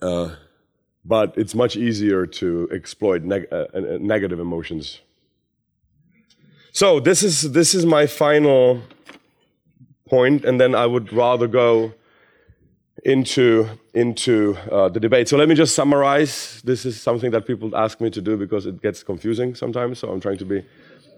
Uh, 0.00 0.36
but 1.04 1.36
it's 1.36 1.54
much 1.54 1.76
easier 1.76 2.26
to 2.26 2.68
exploit 2.72 3.22
neg- 3.22 3.48
uh, 3.50 3.66
uh 3.74 3.98
negative 4.00 4.40
emotions. 4.40 5.00
So 6.72 7.00
this 7.00 7.22
is 7.22 7.52
this 7.52 7.74
is 7.74 7.86
my 7.86 8.06
final 8.06 8.82
point, 10.08 10.44
and 10.44 10.60
then 10.60 10.74
I 10.74 10.86
would 10.86 11.12
rather 11.12 11.46
go 11.46 11.92
into 13.04 13.68
into 13.94 14.56
uh, 14.70 14.88
the 14.88 15.00
debate. 15.00 15.28
So 15.28 15.36
let 15.36 15.48
me 15.48 15.54
just 15.54 15.74
summarize. 15.74 16.60
This 16.62 16.84
is 16.84 17.00
something 17.00 17.30
that 17.30 17.46
people 17.46 17.76
ask 17.76 18.00
me 18.00 18.10
to 18.10 18.20
do 18.20 18.36
because 18.36 18.66
it 18.66 18.82
gets 18.82 19.02
confusing 19.02 19.54
sometimes. 19.54 19.98
So 19.98 20.10
I'm 20.10 20.20
trying 20.20 20.38
to 20.38 20.44
be 20.44 20.64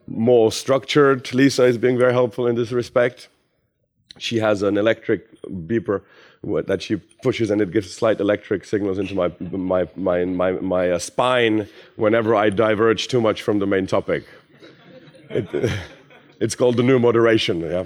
more 0.06 0.50
structured. 0.52 1.32
Lisa 1.32 1.64
is 1.64 1.78
being 1.78 1.98
very 1.98 2.12
helpful 2.12 2.46
in 2.46 2.56
this 2.56 2.72
respect. 2.72 3.28
She 4.18 4.38
has 4.38 4.62
an 4.62 4.76
electric 4.76 5.40
beeper 5.42 6.02
that 6.42 6.82
she 6.82 6.96
pushes, 7.22 7.50
and 7.50 7.60
it 7.60 7.70
gives 7.70 7.92
slight 7.92 8.20
electric 8.20 8.64
signals 8.64 8.98
into 8.98 9.14
my 9.14 9.30
my 9.52 9.88
my 9.96 10.24
my, 10.24 10.52
my 10.52 10.90
uh, 10.90 10.98
spine 10.98 11.68
whenever 11.96 12.34
I 12.34 12.50
diverge 12.50 13.08
too 13.08 13.20
much 13.20 13.42
from 13.42 13.58
the 13.58 13.66
main 13.66 13.86
topic. 13.86 14.24
It, 15.30 15.72
it's 16.40 16.54
called 16.54 16.76
the 16.76 16.82
new 16.82 16.98
moderation. 16.98 17.60
Yeah. 17.60 17.84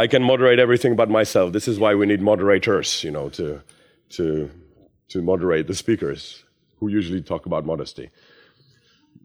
I 0.00 0.06
can 0.06 0.22
moderate 0.22 0.58
everything 0.58 0.96
but 0.96 1.10
myself. 1.10 1.52
This 1.52 1.68
is 1.68 1.78
why 1.78 1.94
we 1.94 2.06
need 2.06 2.22
moderators, 2.22 3.04
you 3.04 3.10
know, 3.10 3.28
to, 3.30 3.62
to, 4.16 4.50
to 5.08 5.20
moderate 5.20 5.66
the 5.66 5.74
speakers 5.74 6.42
who 6.78 6.88
usually 6.88 7.20
talk 7.20 7.44
about 7.44 7.66
modesty. 7.66 8.08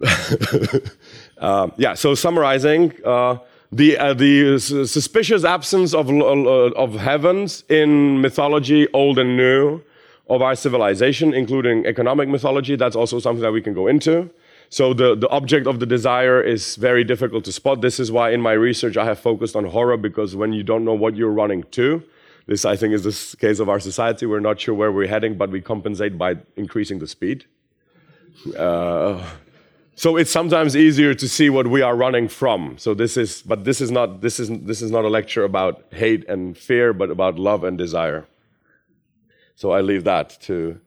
uh, 1.38 1.70
yeah, 1.78 1.94
so 1.94 2.14
summarizing, 2.14 2.92
uh, 3.06 3.38
the, 3.72 3.98
uh, 3.98 4.14
the 4.14 4.60
suspicious 4.60 5.46
absence 5.46 5.94
of, 5.94 6.10
of 6.10 6.96
heavens 6.96 7.64
in 7.70 8.20
mythology, 8.20 8.92
old 8.92 9.18
and 9.18 9.38
new, 9.38 9.82
of 10.30 10.42
our 10.42 10.56
civilization, 10.56 11.34
including 11.34 11.86
economic 11.86 12.28
mythology, 12.28 12.76
that's 12.76 12.98
also 12.98 13.20
something 13.20 13.44
that 13.44 13.54
we 13.54 13.62
can 13.62 13.74
go 13.74 13.88
into. 13.88 14.30
So 14.70 14.94
the, 14.94 15.16
the 15.16 15.30
object 15.30 15.68
of 15.68 15.80
the 15.80 15.86
desire 15.86 16.42
is 16.42 16.76
very 16.76 17.04
difficult 17.04 17.46
to 17.46 17.52
spot. 17.52 17.82
This 17.82 18.00
is 18.00 18.12
why 18.12 18.32
in 18.32 18.42
my 18.42 18.54
research 18.54 18.98
I 18.98 19.06
have 19.06 19.20
focused 19.20 19.56
on 19.56 19.66
horror 19.66 19.98
because 19.98 20.36
when 20.36 20.54
you 20.54 20.64
don't 20.64 20.84
know 20.84 20.94
what 20.94 21.16
you're 21.16 21.32
running 21.32 21.64
to, 21.72 22.04
this 22.48 22.66
I 22.66 22.76
think 22.76 22.94
is 22.94 23.04
the 23.04 23.38
case 23.38 23.60
of 23.60 23.70
our 23.70 23.80
society. 23.80 24.26
We're 24.26 24.40
not 24.40 24.60
sure 24.60 24.76
where 24.76 24.92
we're 24.92 25.08
heading, 25.08 25.38
but 25.38 25.50
we 25.50 25.62
compensate 25.62 26.18
by 26.18 26.38
increasing 26.56 27.00
the 27.00 27.08
speed. 27.08 27.46
Uh, 28.58 29.26
so 29.96 30.18
it's 30.18 30.30
sometimes 30.30 30.76
easier 30.76 31.14
to 31.14 31.28
see 31.28 31.50
what 31.50 31.68
we 31.68 31.82
are 31.82 31.96
running 31.96 32.28
from. 32.28 32.78
So 32.78 32.94
this 32.94 33.16
is, 33.18 33.42
but 33.42 33.64
this 33.64 33.80
is 33.80 33.92
not 33.92 34.22
this 34.22 34.40
is 34.40 34.50
this 34.50 34.82
is 34.82 34.92
not 34.92 35.06
a 35.06 35.08
lecture 35.08 35.44
about 35.44 35.86
hate 35.92 36.28
and 36.28 36.58
fear, 36.58 36.92
but 36.92 37.10
about 37.10 37.40
love 37.40 37.64
and 37.64 37.78
desire. 37.78 38.28
So 39.56 39.72
I 39.72 39.82
leave 39.82 40.04
that 40.04 40.38
to 40.42 40.82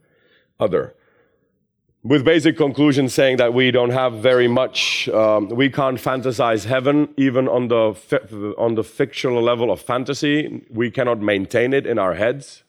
other 0.61 0.95
with 2.05 2.25
basic 2.25 2.57
conclusions 2.57 3.13
saying 3.13 3.39
that 3.39 3.53
we 3.53 3.71
don't 3.71 3.91
have 3.91 4.15
very 4.15 4.47
much, 4.47 5.09
um, 5.09 5.49
we 5.49 5.69
can't 5.69 5.99
fantasize 5.99 6.65
heaven 6.65 7.09
even 7.17 7.49
on 7.49 7.69
the, 7.69 7.95
fi- 7.95 8.55
on 8.57 8.77
the 8.77 8.85
fictional 8.85 9.43
level 9.43 9.71
of 9.71 9.81
fantasy. 9.81 10.65
We 10.71 10.91
cannot 10.91 11.21
maintain 11.21 11.73
it 11.73 11.87
in 11.87 11.99
our 11.99 12.15
heads. 12.15 12.63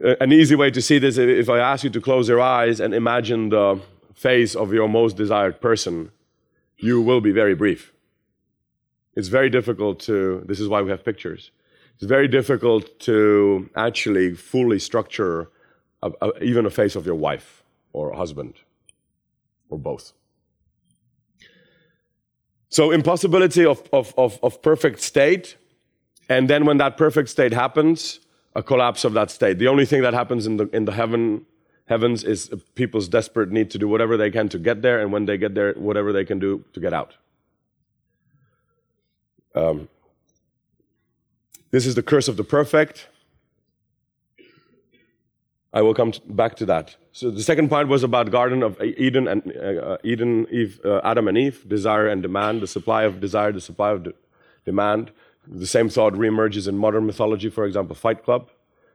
An 0.00 0.32
easy 0.32 0.56
way 0.56 0.72
to 0.72 0.82
see 0.82 0.98
this 0.98 1.18
if 1.18 1.48
I 1.48 1.60
ask 1.60 1.84
you 1.84 1.90
to 1.90 2.00
close 2.00 2.28
your 2.28 2.40
eyes 2.40 2.80
and 2.80 2.92
imagine 2.92 3.50
the 3.50 3.80
face 4.12 4.56
of 4.56 4.72
your 4.72 4.88
most 4.88 5.16
desired 5.16 5.60
person, 5.60 6.10
you 6.78 7.00
will 7.00 7.20
be 7.20 7.30
very 7.30 7.54
brief. 7.54 7.92
It's 9.14 9.28
very 9.28 9.48
difficult 9.48 10.00
to, 10.00 10.42
this 10.46 10.58
is 10.58 10.68
why 10.68 10.82
we 10.82 10.90
have 10.90 11.04
pictures. 11.04 11.52
It's 11.94 12.04
very 12.06 12.26
difficult 12.26 12.98
to 13.00 13.70
actually 13.76 14.34
fully 14.34 14.80
structure 14.80 15.50
a, 16.02 16.10
a, 16.20 16.42
even 16.42 16.66
a 16.66 16.70
face 16.70 16.96
of 16.96 17.06
your 17.06 17.14
wife 17.14 17.62
or 17.98 18.12
husband, 18.12 18.54
or 19.70 19.78
both. 19.78 20.12
So, 22.68 22.90
impossibility 22.90 23.64
of, 23.64 23.82
of, 23.92 24.14
of, 24.16 24.38
of 24.42 24.62
perfect 24.62 25.00
state, 25.00 25.56
and 26.28 26.48
then 26.48 26.64
when 26.66 26.76
that 26.78 26.96
perfect 26.96 27.28
state 27.30 27.52
happens, 27.52 28.20
a 28.54 28.62
collapse 28.62 29.04
of 29.04 29.12
that 29.14 29.30
state. 29.30 29.58
The 29.58 29.68
only 29.68 29.86
thing 29.86 30.02
that 30.02 30.14
happens 30.14 30.46
in 30.46 30.58
the, 30.58 30.68
in 30.72 30.84
the 30.84 30.92
heaven, 30.92 31.46
heavens 31.86 32.24
is 32.24 32.50
people's 32.74 33.08
desperate 33.08 33.50
need 33.50 33.70
to 33.70 33.78
do 33.78 33.88
whatever 33.88 34.16
they 34.16 34.30
can 34.30 34.48
to 34.50 34.58
get 34.58 34.82
there, 34.82 35.00
and 35.00 35.12
when 35.12 35.24
they 35.26 35.38
get 35.38 35.54
there, 35.54 35.72
whatever 35.74 36.12
they 36.12 36.24
can 36.24 36.38
do 36.38 36.64
to 36.74 36.80
get 36.80 36.92
out. 36.92 37.16
Um, 39.54 39.88
this 41.70 41.86
is 41.86 41.94
the 41.94 42.02
curse 42.02 42.28
of 42.28 42.36
the 42.36 42.44
perfect. 42.44 43.08
I 45.72 45.82
will 45.82 45.94
come 45.94 46.12
back 46.28 46.56
to 46.56 46.66
that. 46.66 46.96
So 47.12 47.30
the 47.30 47.42
second 47.42 47.68
part 47.68 47.88
was 47.88 48.02
about 48.02 48.30
Garden 48.30 48.62
of 48.62 48.80
Eden 48.82 49.28
and 49.28 49.54
uh, 49.56 49.98
Eden, 50.02 50.46
Eve, 50.50 50.80
uh, 50.84 51.00
Adam 51.04 51.28
and 51.28 51.36
Eve, 51.36 51.68
desire 51.68 52.08
and 52.08 52.22
demand, 52.22 52.62
the 52.62 52.66
supply 52.66 53.02
of 53.02 53.20
desire, 53.20 53.52
the 53.52 53.60
supply 53.60 53.90
of 53.90 54.04
de- 54.04 54.14
demand. 54.64 55.10
The 55.46 55.66
same 55.66 55.88
thought 55.88 56.14
reemerges 56.14 56.68
in 56.68 56.78
modern 56.78 57.06
mythology, 57.06 57.50
for 57.50 57.64
example, 57.66 57.94
Fight 57.94 58.24
Club, 58.24 58.50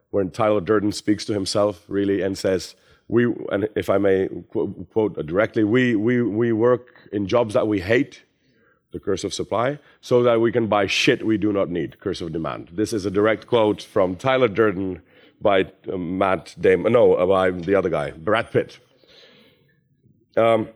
where 0.10 0.24
Tyler 0.26 0.62
Durden 0.62 0.92
speaks 0.92 1.26
to 1.26 1.34
himself 1.34 1.84
really 1.88 2.22
and 2.22 2.38
says, 2.38 2.76
we, 3.08 3.26
and 3.52 3.68
if 3.76 3.90
I 3.90 3.98
may 3.98 4.30
quote, 4.50 4.90
quote 4.92 5.26
directly, 5.26 5.64
we, 5.64 5.96
we, 5.96 6.22
we 6.22 6.54
work 6.54 7.10
in 7.12 7.28
jobs 7.28 7.54
that 7.54 7.68
we 7.68 7.82
hate, 7.82 8.24
the 8.92 9.00
curse 9.00 9.24
of 9.24 9.34
supply, 9.34 9.80
so 10.02 10.24
that 10.24 10.40
we 10.40 10.52
can 10.52 10.68
buy 10.68 10.88
shit 10.88 11.26
we 11.26 11.38
do 11.38 11.52
not 11.52 11.70
need, 11.70 12.00
curse 12.00 12.22
of 12.22 12.32
demand. 12.32 12.70
This 12.72 12.94
is 12.94 13.06
a 13.06 13.12
direct 13.12 13.48
quote 13.48 13.82
from 13.82 14.16
Tyler 14.16 14.48
Durden 14.48 15.02
by 15.44 15.66
uh, 15.92 15.98
Matt 15.98 16.56
Damon, 16.60 16.94
no, 16.94 17.14
uh, 17.14 17.26
by 17.28 17.52
the 17.52 17.76
other 17.76 17.90
guy, 17.90 18.12
Brad 18.12 18.50
Pitt. 18.52 18.80
Um, 20.36 20.70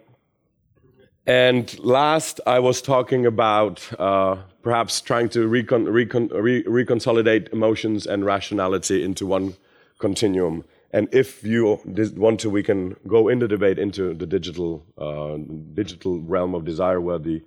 and 1.25 1.77
last, 1.79 2.39
I 2.45 2.59
was 2.59 2.81
talking 2.81 3.25
about 3.25 3.85
uh, 3.99 4.37
perhaps 4.61 5.01
trying 5.01 5.29
to 5.29 5.47
recon, 5.47 5.85
recon, 5.85 6.27
re, 6.27 6.63
reconsolidate 6.63 7.51
emotions 7.51 8.05
and 8.05 8.25
rationality 8.25 9.03
into 9.03 9.25
one 9.25 9.55
continuum. 9.99 10.63
And 10.91 11.09
if 11.11 11.43
you 11.43 11.81
want 12.15 12.39
to, 12.41 12.49
we 12.49 12.63
can 12.63 12.95
go 13.07 13.27
in 13.27 13.39
the 13.39 13.47
debate 13.47 13.77
into 13.77 14.13
the 14.13 14.25
digital, 14.25 14.85
uh, 14.97 15.37
digital 15.73 16.21
realm 16.21 16.55
of 16.55 16.63
desire, 16.63 17.01
where 17.01 17.19
the 17.19 17.41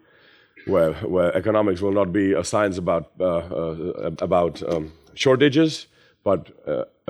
where, 0.66 0.92
where 0.92 1.34
economics 1.34 1.80
will 1.80 1.92
not 1.92 2.12
be 2.12 2.32
a 2.34 2.44
science 2.44 2.76
about 2.76 3.12
uh, 3.18 4.12
about 4.20 4.62
um, 4.70 4.92
shortages, 5.14 5.86
but 6.22 6.50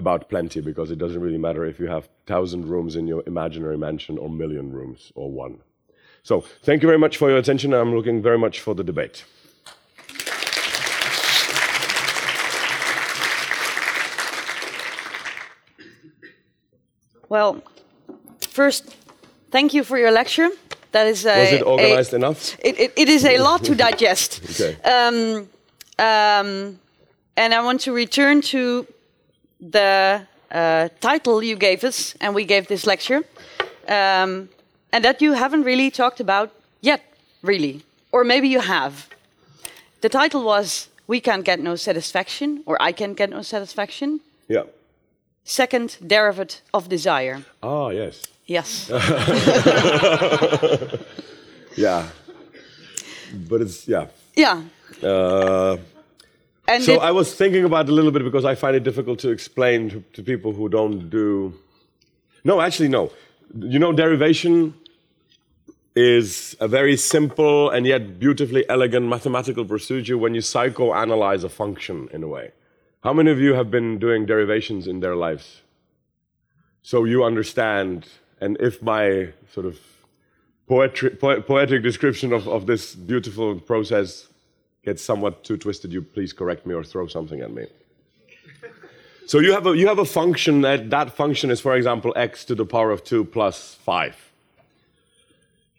about 0.01 0.29
plenty, 0.29 0.61
because 0.61 0.91
it 0.91 0.99
doesn't 0.99 1.21
really 1.21 1.39
matter 1.39 1.65
if 1.65 1.79
you 1.79 1.87
have 1.87 2.09
thousand 2.27 2.63
rooms 2.67 2.97
in 2.97 3.07
your 3.07 3.23
imaginary 3.27 3.79
mansion 3.79 4.19
or 4.19 4.29
million 4.29 4.73
rooms 4.73 5.13
or 5.15 5.31
one. 5.31 5.61
So, 6.23 6.41
thank 6.67 6.83
you 6.83 6.89
very 6.89 6.99
much 6.99 7.17
for 7.17 7.29
your 7.31 7.39
attention. 7.39 7.73
I'm 7.73 7.95
looking 7.95 8.21
very 8.23 8.39
much 8.39 8.61
for 8.61 8.75
the 8.75 8.85
debate. 8.85 9.25
Well, 17.31 17.63
first, 18.41 18.97
thank 19.53 19.73
you 19.73 19.85
for 19.85 19.97
your 19.97 20.11
lecture. 20.11 20.51
That 20.93 21.07
is 21.07 21.25
a, 21.25 21.39
Was 21.39 21.53
it 21.53 21.63
organized 21.63 22.13
a, 22.13 22.17
enough? 22.17 22.57
It, 22.59 22.79
it, 22.79 22.93
it 22.97 23.09
is 23.09 23.25
a 23.25 23.39
lot 23.39 23.63
to 23.65 23.75
digest. 23.87 24.61
Okay. 24.61 24.77
Um, 24.83 25.49
um, 25.99 26.81
and 27.37 27.55
I 27.55 27.63
want 27.63 27.81
to 27.83 27.93
return 27.93 28.41
to 28.53 28.87
the 29.61 30.23
uh, 30.51 30.89
title 31.01 31.43
you 31.43 31.57
gave 31.57 31.85
us, 31.85 32.15
and 32.21 32.35
we 32.35 32.45
gave 32.45 32.67
this 32.69 32.87
lecture, 32.87 33.23
um, 33.89 34.49
and 34.93 35.05
that 35.05 35.23
you 35.23 35.33
haven't 35.33 35.65
really 35.65 35.91
talked 35.91 36.21
about 36.21 36.51
yet, 36.81 37.03
really. 37.43 37.83
Or 38.13 38.25
maybe 38.25 38.49
you 38.49 38.61
have. 38.61 39.09
The 40.01 40.09
title 40.09 40.45
was 40.45 40.89
We 41.07 41.21
Can't 41.21 41.45
Get 41.45 41.61
No 41.61 41.77
Satisfaction, 41.77 42.63
or 42.67 42.81
I 42.81 42.93
Can't 42.93 43.17
Get 43.17 43.31
No 43.31 43.43
Satisfaction. 43.43 44.21
Yeah. 44.49 44.65
Second 45.45 45.97
derivative 46.07 46.63
of 46.73 46.89
desire. 46.89 47.45
Ah, 47.63 47.91
yes. 47.91 48.23
Yes. 48.47 48.91
Yeah. 51.77 52.09
But 53.49 53.63
it's, 53.63 53.87
yeah. 53.87 54.07
yeah. 54.37 54.63
Uh, 55.03 55.77
And 56.71 56.83
so 56.85 56.95
it- 56.95 57.01
I 57.09 57.11
was 57.21 57.35
thinking 57.35 57.65
about 57.65 57.87
it 57.87 57.93
a 57.93 57.95
little 57.99 58.13
bit 58.17 58.25
because 58.25 58.45
I 58.45 58.55
find 58.55 58.75
it 58.77 58.85
difficult 58.91 59.19
to 59.21 59.31
explain 59.31 59.91
to, 59.91 59.99
to 60.15 60.23
people 60.23 60.53
who 60.53 60.69
don't 60.69 61.11
do. 61.11 61.55
No, 62.45 62.61
actually, 62.61 62.89
no. 62.89 63.11
You 63.75 63.79
know, 63.79 63.93
derivation 63.93 64.75
is 65.97 66.57
a 66.61 66.69
very 66.69 66.97
simple 66.97 67.69
and 67.71 67.85
yet 67.87 68.19
beautifully 68.19 68.65
elegant 68.69 69.07
mathematical 69.09 69.65
procedure 69.65 70.17
when 70.17 70.35
you 70.35 70.41
psychoanalyze 70.41 71.43
a 71.45 71.49
function 71.49 72.09
in 72.13 72.23
a 72.23 72.29
way. 72.29 72.53
How 73.03 73.13
many 73.13 73.31
of 73.31 73.41
you 73.41 73.55
have 73.55 73.71
been 73.71 73.99
doing 73.99 74.25
derivations 74.27 74.87
in 74.87 75.01
their 75.01 75.17
lives? 75.17 75.63
So 76.83 77.05
you 77.05 77.25
understand, 77.25 78.07
and 78.41 78.57
if 78.61 78.81
my 78.83 79.31
sort 79.53 79.67
of 79.67 79.79
poetry, 80.69 81.11
po- 81.11 81.41
poetic 81.43 81.83
description 81.83 82.33
of, 82.33 82.47
of 82.49 82.67
this 82.67 82.95
beautiful 82.95 83.59
process 83.59 84.29
gets 84.85 85.03
somewhat 85.03 85.45
too 85.45 85.57
twisted, 85.57 85.93
you 85.93 86.03
please 86.03 86.33
correct 86.33 86.67
me 86.67 86.75
or 86.75 86.85
throw 86.85 87.07
something 87.07 87.41
at 87.41 87.53
me. 87.53 87.67
So 89.27 89.39
you 89.39 89.53
have 89.53 89.67
a, 89.67 89.77
you 89.77 89.87
have 89.87 90.01
a 90.01 90.05
function 90.05 90.63
that 90.63 90.91
that 90.91 91.15
function 91.15 91.51
is, 91.51 91.61
for 91.61 91.77
example, 91.77 92.13
x 92.17 92.45
to 92.47 92.55
the 92.55 92.67
power 92.67 92.91
of 92.91 93.05
2 93.05 93.25
plus 93.27 93.77
5. 93.77 94.33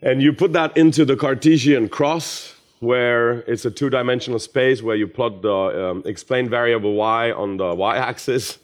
And 0.02 0.22
you 0.22 0.34
put 0.34 0.54
that 0.54 0.76
into 0.78 1.04
the 1.06 1.16
Cartesian 1.16 1.90
cross, 1.90 2.56
where 2.80 3.42
it's 3.42 3.66
a 3.66 3.70
two 3.70 3.90
dimensional 3.90 4.40
space 4.40 4.82
where 4.82 4.96
you 4.96 5.08
plot 5.08 5.42
the 5.44 5.54
um, 5.54 6.04
explained 6.06 6.50
variable 6.50 6.94
y 6.96 7.32
on 7.32 7.58
the 7.58 7.76
y 7.76 7.98
axis 7.98 8.58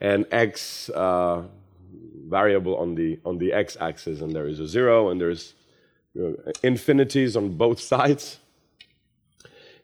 and 0.00 0.26
x 0.32 0.88
uh, 0.90 1.42
variable 2.26 2.76
on 2.78 2.96
the, 2.96 3.20
on 3.24 3.38
the 3.38 3.52
x 3.52 3.76
axis. 3.80 4.20
And 4.20 4.34
there 4.34 4.48
is 4.48 4.58
a 4.58 4.66
zero 4.66 5.10
and 5.10 5.20
there's 5.20 5.54
uh, 6.18 6.32
infinities 6.62 7.36
on 7.36 7.50
both 7.50 7.78
sides. 7.92 8.38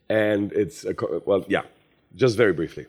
And 0.09 0.53
it's, 0.53 0.85
a, 0.85 0.95
well, 1.25 1.45
yeah, 1.49 1.63
just 2.15 2.37
very 2.37 2.53
briefly. 2.53 2.87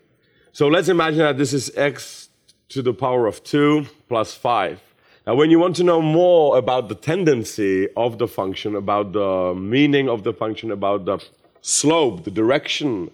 So 0.51 0.67
let's 0.67 0.87
imagine 0.87 1.19
that 1.19 1.37
this 1.37 1.53
is 1.53 1.71
x 1.75 2.29
to 2.69 2.81
the 2.81 2.93
power 2.93 3.27
of 3.27 3.43
2 3.43 3.85
plus 4.07 4.33
5. 4.33 4.81
Now, 5.25 5.35
when 5.35 5.51
you 5.51 5.59
want 5.59 5.75
to 5.75 5.83
know 5.83 6.01
more 6.01 6.57
about 6.57 6.87
the 6.87 6.95
tendency 6.95 7.89
of 7.97 8.17
the 8.17 8.27
function, 8.27 8.75
about 8.75 9.11
the 9.11 9.53
meaning 9.55 10.09
of 10.09 10.23
the 10.23 10.33
function, 10.33 10.71
about 10.71 11.05
the 11.05 11.19
slope, 11.61 12.23
the 12.23 12.31
direction 12.31 13.11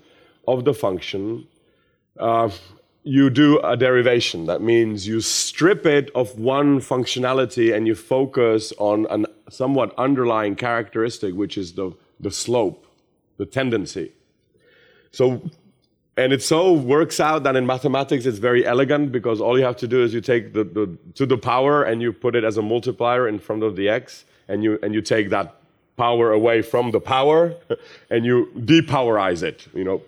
of 0.48 0.64
the 0.64 0.74
function, 0.74 1.48
uh, 2.20 2.50
you 3.04 3.30
do 3.30 3.60
a 3.60 3.76
derivation. 3.76 4.46
That 4.46 4.62
means 4.62 5.08
you 5.08 5.22
strip 5.22 5.86
it 5.86 6.10
of 6.16 6.40
one 6.40 6.80
functionality 6.80 7.76
and 7.76 7.88
you 7.88 7.96
focus 7.96 8.72
on 8.78 9.08
a 9.10 9.52
somewhat 9.52 9.94
underlying 9.98 10.56
characteristic, 10.56 11.34
which 11.34 11.58
is 11.58 11.74
the, 11.74 11.92
the 12.20 12.32
slope, 12.32 12.83
the 13.44 13.52
tendency. 13.52 14.12
So, 15.12 15.42
and 16.16 16.32
it 16.32 16.42
so 16.42 16.72
works 16.72 17.20
out 17.20 17.44
that 17.44 17.56
in 17.56 17.66
mathematics 17.66 18.26
it's 18.26 18.38
very 18.38 18.66
elegant 18.66 19.12
because 19.12 19.42
all 19.42 19.58
you 19.60 19.66
have 19.66 19.78
to 19.78 19.88
do 19.88 20.02
is 20.04 20.14
you 20.14 20.22
take 20.22 20.54
the, 20.54 20.64
the 20.64 20.86
to 21.16 21.26
the 21.26 21.38
power 21.38 21.84
and 21.84 22.02
you 22.02 22.14
put 22.14 22.36
it 22.36 22.44
as 22.44 22.58
a 22.58 22.62
multiplier 22.62 23.28
in 23.28 23.40
front 23.40 23.64
of 23.64 23.76
the 23.76 23.90
x, 23.90 24.26
and 24.48 24.64
you 24.64 24.80
and 24.84 24.94
you 24.94 25.02
take 25.02 25.30
that 25.30 25.56
power 25.98 26.32
away 26.32 26.62
from 26.62 26.92
the 26.92 27.00
power, 27.00 27.54
and 28.10 28.26
you 28.26 28.36
depowerize 28.56 29.44
it. 29.44 29.68
You 29.74 29.84
know, 29.84 30.02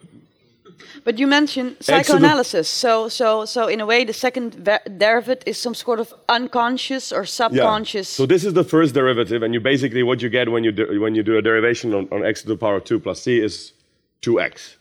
But 1.04 1.20
you 1.20 1.28
mentioned 1.28 1.78
psychoanalysis. 1.80 2.68
So, 2.68 3.10
so, 3.10 3.46
so 3.46 3.68
in 3.68 3.82
a 3.82 3.86
way, 3.86 4.04
the 4.04 4.14
second 4.14 4.64
derivative 4.98 5.44
is 5.46 5.58
some 5.58 5.74
sort 5.74 6.00
of 6.00 6.14
unconscious 6.30 7.12
or 7.12 7.26
subconscious. 7.26 8.12
Yeah. 8.12 8.18
So 8.18 8.26
this 8.26 8.44
is 8.44 8.54
the 8.54 8.64
first 8.64 8.94
derivative, 8.94 9.44
and 9.44 9.54
you 9.54 9.60
basically 9.60 10.04
what 10.04 10.22
you 10.22 10.30
get 10.30 10.50
when 10.50 10.64
you 10.64 10.72
do, 10.72 11.00
when 11.00 11.16
you 11.16 11.24
do 11.24 11.38
a 11.38 11.42
derivation 11.42 11.94
on, 11.94 12.08
on 12.12 12.26
x 12.26 12.42
to 12.42 12.48
the 12.48 12.58
power 12.58 12.78
of 12.78 12.84
two 12.84 13.00
plus 13.00 13.22
c 13.22 13.40
is 13.40 13.74
two 14.22 14.40
x. 14.40 14.78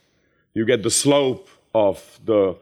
You 0.54 0.64
get 0.64 0.82
the 0.82 0.90
slope 0.90 1.48
of 1.74 2.20
the 2.24 2.56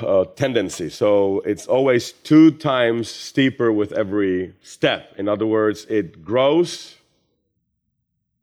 uh, 0.00 0.24
tendency. 0.36 0.88
So 0.90 1.40
it's 1.40 1.66
always 1.66 2.12
two 2.12 2.50
times 2.52 3.08
steeper 3.08 3.72
with 3.72 3.92
every 3.92 4.54
step. 4.62 5.12
In 5.16 5.28
other 5.28 5.46
words, 5.46 5.86
it 5.86 6.24
grows. 6.24 6.96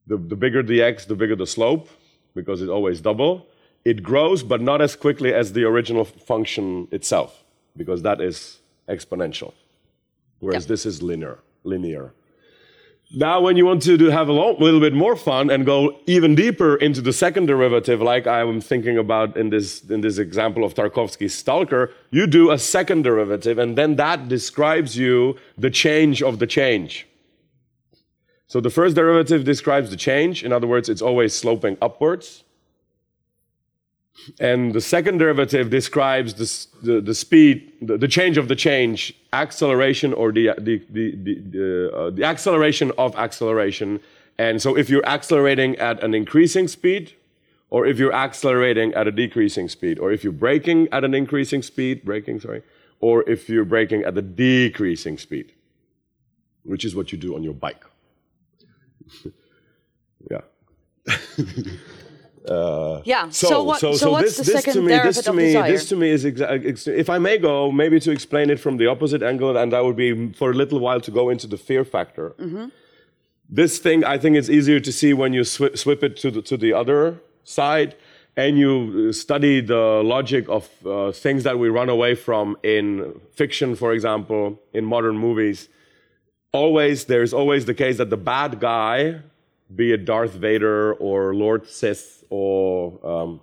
The, 0.08 0.18
the 0.18 0.36
bigger 0.36 0.64
the 0.64 0.82
x, 0.82 1.06
the 1.06 1.16
bigger 1.16 1.36
the 1.36 1.48
slope, 1.48 1.88
because 2.36 2.62
it's 2.62 2.72
always 2.72 3.02
double. 3.02 3.46
It 3.86 4.04
grows, 4.04 4.44
but 4.44 4.62
not 4.62 4.82
as 4.82 4.96
quickly 4.96 5.34
as 5.34 5.54
the 5.54 5.64
original 5.64 6.06
function 6.06 6.88
itself, 6.92 7.44
because 7.78 8.02
that 8.04 8.20
is 8.22 8.60
exponential. 8.88 9.54
Whereas 10.40 10.66
Yeah. 10.66 10.70
this 10.70 10.86
is 10.86 11.02
linear. 11.02 11.40
Linear. 11.64 12.14
Now, 13.12 13.42
when 13.42 13.58
you 13.58 13.66
want 13.66 13.82
to 13.84 13.98
do, 13.98 14.12
have 14.12 14.30
a 14.30 14.34
little 14.34 14.80
bit 14.80 14.94
more 14.94 15.16
fun 15.16 15.50
and 15.50 15.66
go 15.66 15.98
even 16.06 16.36
deeper 16.36 16.76
into 16.76 17.02
the 17.02 17.12
second 17.12 17.48
derivative, 17.48 18.02
like 18.04 18.28
I'm 18.28 18.62
thinking 18.62 19.00
about 19.00 19.36
in 19.36 19.50
this, 19.50 19.84
in 19.90 20.02
this 20.02 20.20
example 20.20 20.64
of 20.64 20.76
Tarkovsky's 20.76 21.34
Stalker, 21.34 21.92
you 22.12 22.28
do 22.28 22.52
a 22.52 22.60
second 22.60 23.02
derivative, 23.04 23.58
and 23.58 23.76
then 23.76 23.96
that 23.96 24.28
describes 24.28 24.96
you 24.96 25.38
the 25.58 25.72
change 25.72 26.22
of 26.22 26.38
the 26.38 26.46
change. 26.46 27.08
So 28.46 28.60
the 28.62 28.70
first 28.70 28.96
derivative 28.96 29.44
describes 29.44 29.90
the 29.90 29.98
change. 29.98 30.44
In 30.44 30.52
other 30.54 30.68
words, 30.68 30.88
it's 30.88 31.02
always 31.02 31.34
sloping 31.34 31.78
upwards. 31.82 32.44
And 34.39 34.74
the 34.74 34.82
second 34.82 35.18
derivative 35.18 35.70
describes 35.70 36.34
the, 36.34 36.86
the, 36.86 37.01
the 37.01 37.16
speed, 37.16 37.72
the, 37.82 37.97
the 37.97 38.07
change 38.07 38.38
of 38.38 38.47
the 38.47 38.55
change, 38.55 39.14
acceleration 39.34 40.14
or 40.14 40.32
the, 40.32 40.51
the, 40.57 40.84
the, 40.89 41.16
the, 41.16 41.91
uh, 41.95 42.10
the 42.10 42.24
acceleration 42.24 42.91
of 42.97 43.16
acceleration. 43.16 43.99
And 44.38 44.62
so 44.62 44.78
if 44.78 44.89
you're 44.89 45.05
accelerating 45.05 45.76
at 45.78 46.03
an 46.03 46.14
increasing 46.14 46.68
speed, 46.68 47.14
or 47.70 47.86
if 47.86 47.99
you're 47.99 48.14
accelerating 48.14 48.93
at 48.93 49.07
a 49.07 49.12
decreasing 49.12 49.70
speed, 49.70 49.99
or 49.99 50.12
if 50.12 50.24
you're 50.24 50.34
braking 50.34 50.88
at 50.91 51.03
an 51.03 51.14
increasing 51.14 51.62
speed, 51.62 52.03
braking, 52.03 52.39
sorry, 52.39 52.64
or 52.99 53.28
if 53.30 53.47
you're 53.47 53.66
braking 53.66 54.03
at 54.03 54.18
a 54.18 54.22
decreasing 54.22 55.18
speed, 55.18 55.53
which 56.64 56.84
is 56.84 56.95
what 56.95 57.12
you 57.12 57.18
do 57.18 57.36
on 57.36 57.43
your 57.43 57.53
bike. 57.53 57.84
yeah. 60.30 60.41
Uh, 62.50 63.02
Yeah, 63.06 63.30
so 63.30 63.64
what- 63.64 63.80
so 63.80 64.12
what's 64.12 64.38
the 64.38 64.43
second 64.58 64.74
to 64.74 64.82
me, 64.82 64.88
this 65.08 65.24
to 65.24 65.34
me, 65.34 65.45
desire? 65.45 65.72
this 65.72 65.89
to 65.89 65.95
me 65.95 66.10
is 66.10 66.26
exa- 66.26 66.88
if 67.04 67.10
I 67.10 67.18
may 67.20 67.38
go 67.38 67.72
maybe 67.72 68.00
to 68.00 68.12
explain 68.12 68.50
it 68.50 68.60
from 68.60 68.78
the 68.78 68.88
opposite 68.88 69.22
angle, 69.22 69.56
and 69.58 69.72
that 69.74 69.84
would 69.86 69.95
be 69.95 70.32
for 70.34 70.52
a 70.52 70.54
little 70.54 70.80
while 70.80 71.00
to 71.02 71.12
go 71.12 71.30
into 71.30 71.47
the 71.47 71.58
fear 71.58 71.84
factor. 71.86 72.34
This 73.52 73.80
thing, 73.80 74.04
I 74.04 74.18
think, 74.20 74.36
it's 74.38 74.50
easier 74.50 74.80
to 74.80 74.91
see 74.91 75.12
when 75.14 75.34
you 75.34 75.41
swi- 75.41 75.76
swip 75.78 76.04
it 76.04 76.16
to 76.18 76.30
the, 76.32 76.41
to 76.43 76.56
the 76.58 76.72
other 76.74 77.02
side, 77.43 77.95
and 78.38 78.58
you 78.60 78.72
uh, 79.10 79.12
study 79.12 79.60
the 79.60 80.02
logic 80.16 80.47
of 80.50 80.70
uh, 80.86 81.12
things 81.12 81.43
that 81.43 81.58
we 81.58 81.68
run 81.70 81.89
away 81.89 82.14
from 82.16 82.58
in 82.64 83.20
fiction, 83.34 83.76
for 83.76 83.91
example, 83.93 84.60
in 84.74 84.86
modern 84.86 85.18
movies 85.18 85.68
always 86.52 87.06
there's 87.06 87.32
always 87.32 87.66
the 87.66 87.76
case 87.76 87.97
that 87.97 88.10
the 88.10 88.18
bad 88.18 88.60
guy, 88.60 89.20
be 89.76 89.94
it 89.94 90.06
Darth 90.06 90.34
Vader 90.34 90.94
or 90.94 91.36
Lord 91.36 91.68
Sith 91.68 92.24
or 92.30 93.06
um, 93.06 93.42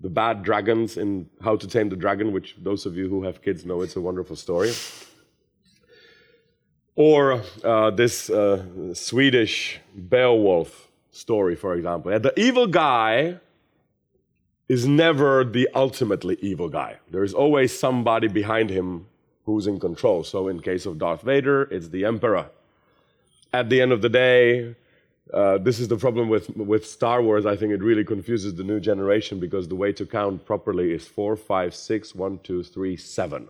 the 0.00 0.10
bad 0.10 0.42
dragons 0.42 0.96
in 0.96 1.28
How 1.42 1.56
to 1.56 1.66
Tame 1.66 1.88
the 1.88 1.96
Dragon, 1.96 2.32
which 2.32 2.56
those 2.60 2.86
of 2.86 2.96
you 2.96 3.08
who 3.08 3.22
have 3.22 3.40
kids 3.40 3.64
know 3.64 3.82
it's 3.82 3.96
a 3.96 4.00
wonderful 4.00 4.36
story. 4.36 4.72
Or 6.94 7.42
uh, 7.64 7.90
this 7.90 8.28
uh, 8.28 8.94
Swedish 8.94 9.80
Beowulf 9.94 10.88
story, 11.10 11.54
for 11.56 11.74
example. 11.74 12.18
The 12.18 12.38
evil 12.38 12.66
guy 12.66 13.38
is 14.68 14.86
never 14.86 15.44
the 15.44 15.68
ultimately 15.74 16.36
evil 16.40 16.68
guy. 16.68 16.98
There's 17.10 17.32
always 17.32 17.78
somebody 17.78 18.28
behind 18.28 18.70
him 18.70 19.06
who's 19.44 19.66
in 19.66 19.78
control. 19.80 20.24
So, 20.24 20.48
in 20.48 20.60
case 20.60 20.86
of 20.86 20.98
Darth 20.98 21.22
Vader, 21.22 21.62
it's 21.70 21.88
the 21.88 22.04
Emperor. 22.04 22.50
At 23.52 23.68
the 23.68 23.80
end 23.80 23.92
of 23.92 24.02
the 24.02 24.08
day, 24.08 24.74
uh, 25.32 25.58
this 25.58 25.80
is 25.80 25.88
the 25.88 25.96
problem 25.96 26.28
with, 26.28 26.54
with 26.56 26.86
Star 26.86 27.22
Wars. 27.22 27.46
I 27.46 27.56
think 27.56 27.72
it 27.72 27.82
really 27.82 28.04
confuses 28.04 28.54
the 28.54 28.64
new 28.64 28.80
generation 28.80 29.40
because 29.40 29.68
the 29.68 29.74
way 29.74 29.92
to 29.92 30.04
count 30.04 30.44
properly 30.44 30.92
is 30.92 31.06
four, 31.06 31.36
five, 31.36 31.74
six, 31.74 32.14
one, 32.14 32.38
two, 32.42 32.62
three, 32.62 32.96
seven. 32.96 33.48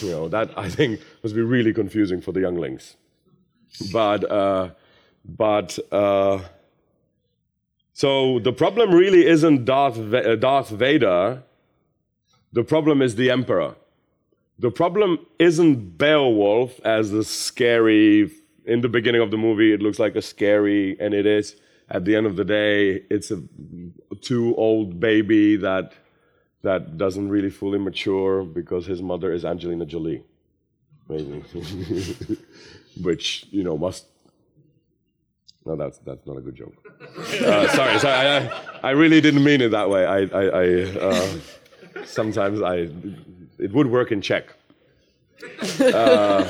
You 0.00 0.10
know, 0.10 0.28
that 0.28 0.50
I 0.58 0.68
think 0.68 1.00
must 1.22 1.34
be 1.34 1.42
really 1.42 1.72
confusing 1.72 2.20
for 2.20 2.32
the 2.32 2.40
younglings. 2.40 2.96
But, 3.92 4.28
uh, 4.30 4.70
but, 5.24 5.78
uh, 5.92 6.40
so 7.92 8.38
the 8.38 8.52
problem 8.52 8.92
really 8.92 9.26
isn't 9.26 9.64
Darth, 9.64 9.98
uh, 9.98 10.36
Darth 10.36 10.70
Vader, 10.70 11.42
the 12.52 12.64
problem 12.64 13.02
is 13.02 13.16
the 13.16 13.30
Emperor. 13.30 13.74
The 14.58 14.70
problem 14.70 15.18
isn't 15.38 15.98
Beowulf 15.98 16.80
as 16.84 17.10
the 17.10 17.24
scary, 17.24 18.30
in 18.68 18.82
the 18.82 18.88
beginning 18.88 19.22
of 19.22 19.30
the 19.30 19.38
movie, 19.38 19.72
it 19.72 19.80
looks 19.80 19.98
like 19.98 20.14
a 20.14 20.22
scary, 20.22 20.96
and 21.00 21.14
it 21.14 21.26
is. 21.26 21.56
At 21.90 22.04
the 22.04 22.14
end 22.14 22.26
of 22.26 22.36
the 22.36 22.44
day, 22.44 23.02
it's 23.08 23.30
a 23.30 23.42
too 24.20 24.54
old 24.56 25.00
baby 25.00 25.56
that, 25.56 25.94
that 26.62 26.98
doesn't 26.98 27.30
really 27.30 27.48
fully 27.50 27.78
mature 27.78 28.44
because 28.44 28.84
his 28.86 29.00
mother 29.00 29.32
is 29.32 29.44
Angelina 29.44 29.86
Jolie. 29.86 30.22
Which, 33.02 33.46
you 33.50 33.64
know, 33.64 33.78
must. 33.78 34.04
No, 35.64 35.74
that's, 35.76 35.98
that's 35.98 36.26
not 36.26 36.36
a 36.36 36.42
good 36.42 36.54
joke. 36.54 36.74
Uh, 37.42 37.68
sorry, 37.68 37.98
sorry. 37.98 38.14
I, 38.14 38.38
I, 38.38 38.50
I 38.82 38.90
really 38.90 39.22
didn't 39.22 39.42
mean 39.42 39.62
it 39.62 39.70
that 39.70 39.88
way. 39.88 40.04
I, 40.04 40.18
I, 40.18 40.44
I 40.44 40.82
uh, 41.00 41.38
sometimes 42.04 42.60
I 42.60 42.90
it 43.58 43.72
would 43.72 43.86
work 43.86 44.12
in 44.12 44.20
Czech. 44.20 44.52
Uh, 45.80 46.44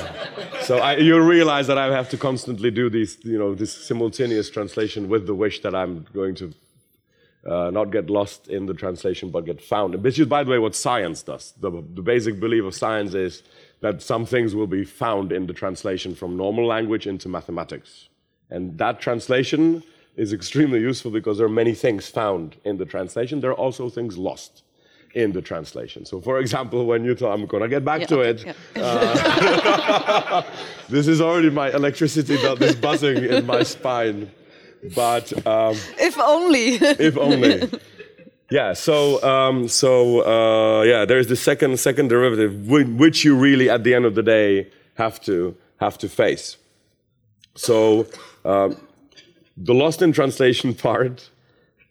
so 0.69 0.77
I, 0.77 0.97
you 0.97 1.19
realize 1.19 1.65
that 1.65 1.79
I 1.79 1.91
have 1.91 2.09
to 2.09 2.17
constantly 2.17 2.69
do 2.69 2.91
these, 2.91 3.17
you 3.23 3.39
know, 3.39 3.55
this 3.55 3.73
simultaneous 3.73 4.51
translation 4.51 5.09
with 5.09 5.25
the 5.25 5.33
wish 5.33 5.63
that 5.63 5.73
I'm 5.73 6.05
going 6.13 6.35
to 6.35 6.53
uh, 7.43 7.71
not 7.71 7.85
get 7.85 8.11
lost 8.11 8.49
in 8.49 8.67
the 8.67 8.75
translation 8.75 9.31
but 9.31 9.45
get 9.45 9.59
found. 9.63 9.95
Which 10.03 10.19
is, 10.19 10.27
by 10.27 10.43
the 10.43 10.51
way, 10.51 10.59
what 10.59 10.75
science 10.75 11.23
does. 11.23 11.55
The, 11.59 11.71
the 11.71 12.03
basic 12.03 12.39
belief 12.39 12.65
of 12.65 12.75
science 12.75 13.15
is 13.15 13.41
that 13.81 14.03
some 14.03 14.27
things 14.27 14.53
will 14.53 14.67
be 14.67 14.85
found 14.85 15.31
in 15.31 15.47
the 15.47 15.53
translation 15.53 16.13
from 16.13 16.37
normal 16.37 16.67
language 16.67 17.07
into 17.07 17.27
mathematics. 17.27 18.07
And 18.51 18.77
that 18.77 19.01
translation 19.01 19.81
is 20.17 20.33
extremely 20.33 20.81
useful 20.81 21.09
because 21.09 21.39
there 21.39 21.47
are 21.47 21.57
many 21.63 21.73
things 21.73 22.09
found 22.09 22.57
in 22.63 22.77
the 22.77 22.85
translation. 22.85 23.41
There 23.41 23.49
are 23.49 23.63
also 23.65 23.89
things 23.89 24.19
lost 24.19 24.61
in 25.13 25.31
the 25.31 25.41
translation. 25.41 26.05
So, 26.05 26.21
for 26.21 26.39
example, 26.39 26.85
when 26.85 27.03
you 27.03 27.15
talk, 27.15 27.33
I'm 27.37 27.45
going 27.45 27.63
to 27.63 27.69
get 27.69 27.83
back 27.85 28.01
Yeah, 28.01 28.07
to 28.07 28.19
okay, 28.21 28.29
it. 28.51 28.55
yeah. 28.75 28.83
Uh, 28.83 30.43
this 30.89 31.07
is 31.07 31.19
already 31.21 31.49
my 31.49 31.71
electricity 31.71 32.37
belt 32.37 32.61
is 32.61 32.75
buzzing 32.75 33.23
in 33.23 33.45
my 33.45 33.63
spine. 33.63 34.31
But 34.95 35.33
um, 35.45 35.75
If 35.99 36.17
only. 36.19 36.75
if 37.07 37.17
only. 37.17 37.69
Yeah. 38.49 38.73
So 38.73 39.21
um, 39.23 39.67
so 39.67 40.21
uh, 40.25 40.83
yeah, 40.83 41.05
there's 41.05 41.27
the 41.27 41.35
second 41.35 41.77
second 41.79 42.07
derivative, 42.09 42.67
which 42.67 43.23
you 43.25 43.35
really, 43.35 43.69
at 43.69 43.83
the 43.83 43.93
end 43.93 44.05
of 44.05 44.15
the 44.15 44.23
day, 44.23 44.69
have 44.95 45.19
to 45.21 45.55
have 45.79 45.97
to 45.99 46.07
face. 46.09 46.57
So 47.55 48.07
um, 48.45 48.77
the 49.57 49.73
lost 49.73 50.01
in 50.01 50.11
translation 50.13 50.73
part 50.85 51.29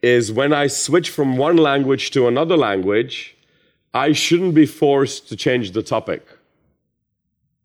is 0.03 0.31
when 0.31 0.53
I 0.53 0.69
switch 0.69 1.11
from 1.11 1.37
one 1.37 1.57
language 1.57 2.11
to 2.13 2.29
another 2.29 2.57
language, 2.57 3.37
I 3.93 4.13
shouldn't 4.13 4.55
be 4.55 4.67
forced 4.67 5.29
to 5.29 5.37
change 5.37 5.73
the 5.73 5.83
topic. 5.83 6.27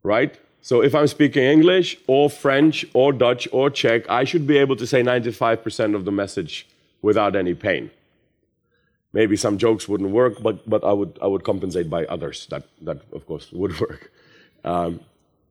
Right? 0.01 0.37
So 0.61 0.81
if 0.81 0.95
I'm 0.95 1.07
speaking 1.07 1.43
English 1.43 1.97
or 2.07 2.29
French 2.29 2.85
or 2.93 3.11
Dutch 3.11 3.47
or 3.51 3.69
Czech, 3.69 4.09
I 4.09 4.23
should 4.23 4.47
be 4.47 4.57
able 4.57 4.75
to 4.77 4.87
say 4.87 5.03
95% 5.03 5.95
of 5.95 6.05
the 6.05 6.11
message 6.11 6.67
without 7.01 7.35
any 7.35 7.53
pain. 7.53 7.91
Maybe 9.11 9.35
some 9.35 9.57
jokes 9.57 9.87
wouldn't 9.87 10.09
work, 10.09 10.41
but, 10.41 10.67
but 10.67 10.83
I, 10.83 10.93
would, 10.93 11.19
I 11.21 11.27
would 11.27 11.43
compensate 11.43 11.89
by 11.89 12.05
others. 12.05 12.47
That, 12.47 12.63
that, 12.81 13.01
of 13.11 13.27
course, 13.27 13.51
would 13.51 13.79
work. 13.79 14.11
Um, 14.63 15.01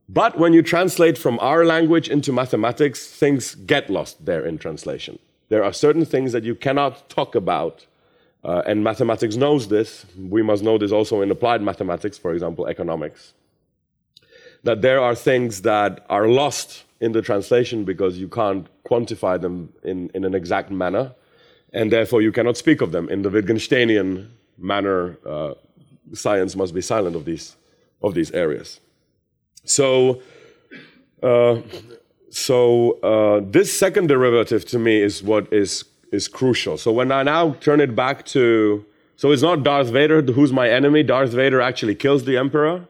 but 0.08 0.38
when 0.38 0.52
you 0.52 0.62
translate 0.62 1.16
from 1.16 1.38
our 1.40 1.64
language 1.64 2.08
into 2.08 2.32
mathematics, 2.32 3.06
things 3.06 3.54
get 3.54 3.88
lost 3.88 4.24
there 4.24 4.44
in 4.44 4.58
translation. 4.58 5.18
There 5.48 5.64
are 5.64 5.72
certain 5.72 6.04
things 6.04 6.32
that 6.32 6.44
you 6.44 6.54
cannot 6.54 7.08
talk 7.08 7.34
about, 7.34 7.86
uh, 8.44 8.62
and 8.66 8.82
mathematics 8.82 9.36
knows 9.36 9.68
this. 9.68 10.06
We 10.16 10.42
must 10.42 10.62
know 10.62 10.78
this 10.78 10.92
also 10.92 11.20
in 11.22 11.30
applied 11.30 11.62
mathematics, 11.62 12.18
for 12.18 12.32
example, 12.32 12.66
economics. 12.66 13.34
That 14.64 14.82
there 14.82 15.00
are 15.00 15.14
things 15.14 15.62
that 15.62 16.06
are 16.08 16.28
lost 16.28 16.84
in 17.00 17.12
the 17.12 17.22
translation 17.22 17.84
because 17.84 18.18
you 18.18 18.28
can't 18.28 18.66
quantify 18.84 19.40
them 19.40 19.72
in, 19.82 20.10
in 20.14 20.24
an 20.24 20.34
exact 20.34 20.70
manner, 20.70 21.14
and 21.72 21.90
therefore 21.90 22.22
you 22.22 22.32
cannot 22.32 22.56
speak 22.56 22.80
of 22.80 22.92
them. 22.92 23.08
In 23.08 23.22
the 23.22 23.30
Wittgensteinian 23.30 24.28
manner, 24.56 25.18
uh, 25.26 25.54
science 26.12 26.56
must 26.56 26.74
be 26.74 26.80
silent 26.80 27.16
of 27.16 27.24
these, 27.24 27.56
of 28.02 28.14
these 28.14 28.30
areas. 28.32 28.80
So, 29.64 30.22
uh, 31.22 31.60
so 32.32 32.92
uh, 33.02 33.42
this 33.44 33.70
second 33.78 34.06
derivative 34.08 34.64
to 34.66 34.78
me 34.78 35.02
is 35.02 35.22
what 35.22 35.52
is 35.52 35.84
is 36.12 36.28
crucial. 36.28 36.78
So 36.78 36.90
when 36.90 37.12
I 37.12 37.22
now 37.22 37.52
turn 37.60 37.78
it 37.80 37.94
back 37.94 38.24
to, 38.26 38.84
so 39.16 39.32
it's 39.32 39.42
not 39.42 39.62
Darth 39.62 39.88
Vader 39.88 40.22
who's 40.22 40.50
my 40.50 40.68
enemy. 40.70 41.02
Darth 41.02 41.30
Vader 41.30 41.60
actually 41.60 41.94
kills 41.94 42.24
the 42.24 42.38
Emperor 42.38 42.86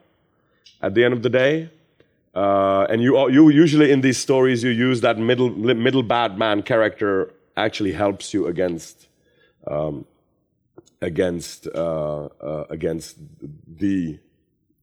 at 0.81 0.93
the 0.93 1.03
end 1.03 1.13
of 1.13 1.23
the 1.23 1.29
day. 1.29 1.69
Uh, 2.33 2.87
and 2.89 3.01
you, 3.01 3.29
you 3.29 3.49
usually 3.49 3.91
in 3.91 3.99
these 3.99 4.17
stories 4.17 4.63
you 4.63 4.71
use 4.71 5.01
that 5.01 5.17
middle 5.17 5.49
middle 5.49 6.03
bad 6.03 6.37
man 6.37 6.63
character 6.63 7.31
actually 7.57 7.91
helps 7.91 8.33
you 8.33 8.47
against 8.47 9.07
um, 9.67 10.05
against 11.01 11.67
uh, 11.67 12.29
uh, 12.41 12.65
against 12.69 13.17
the 13.67 14.19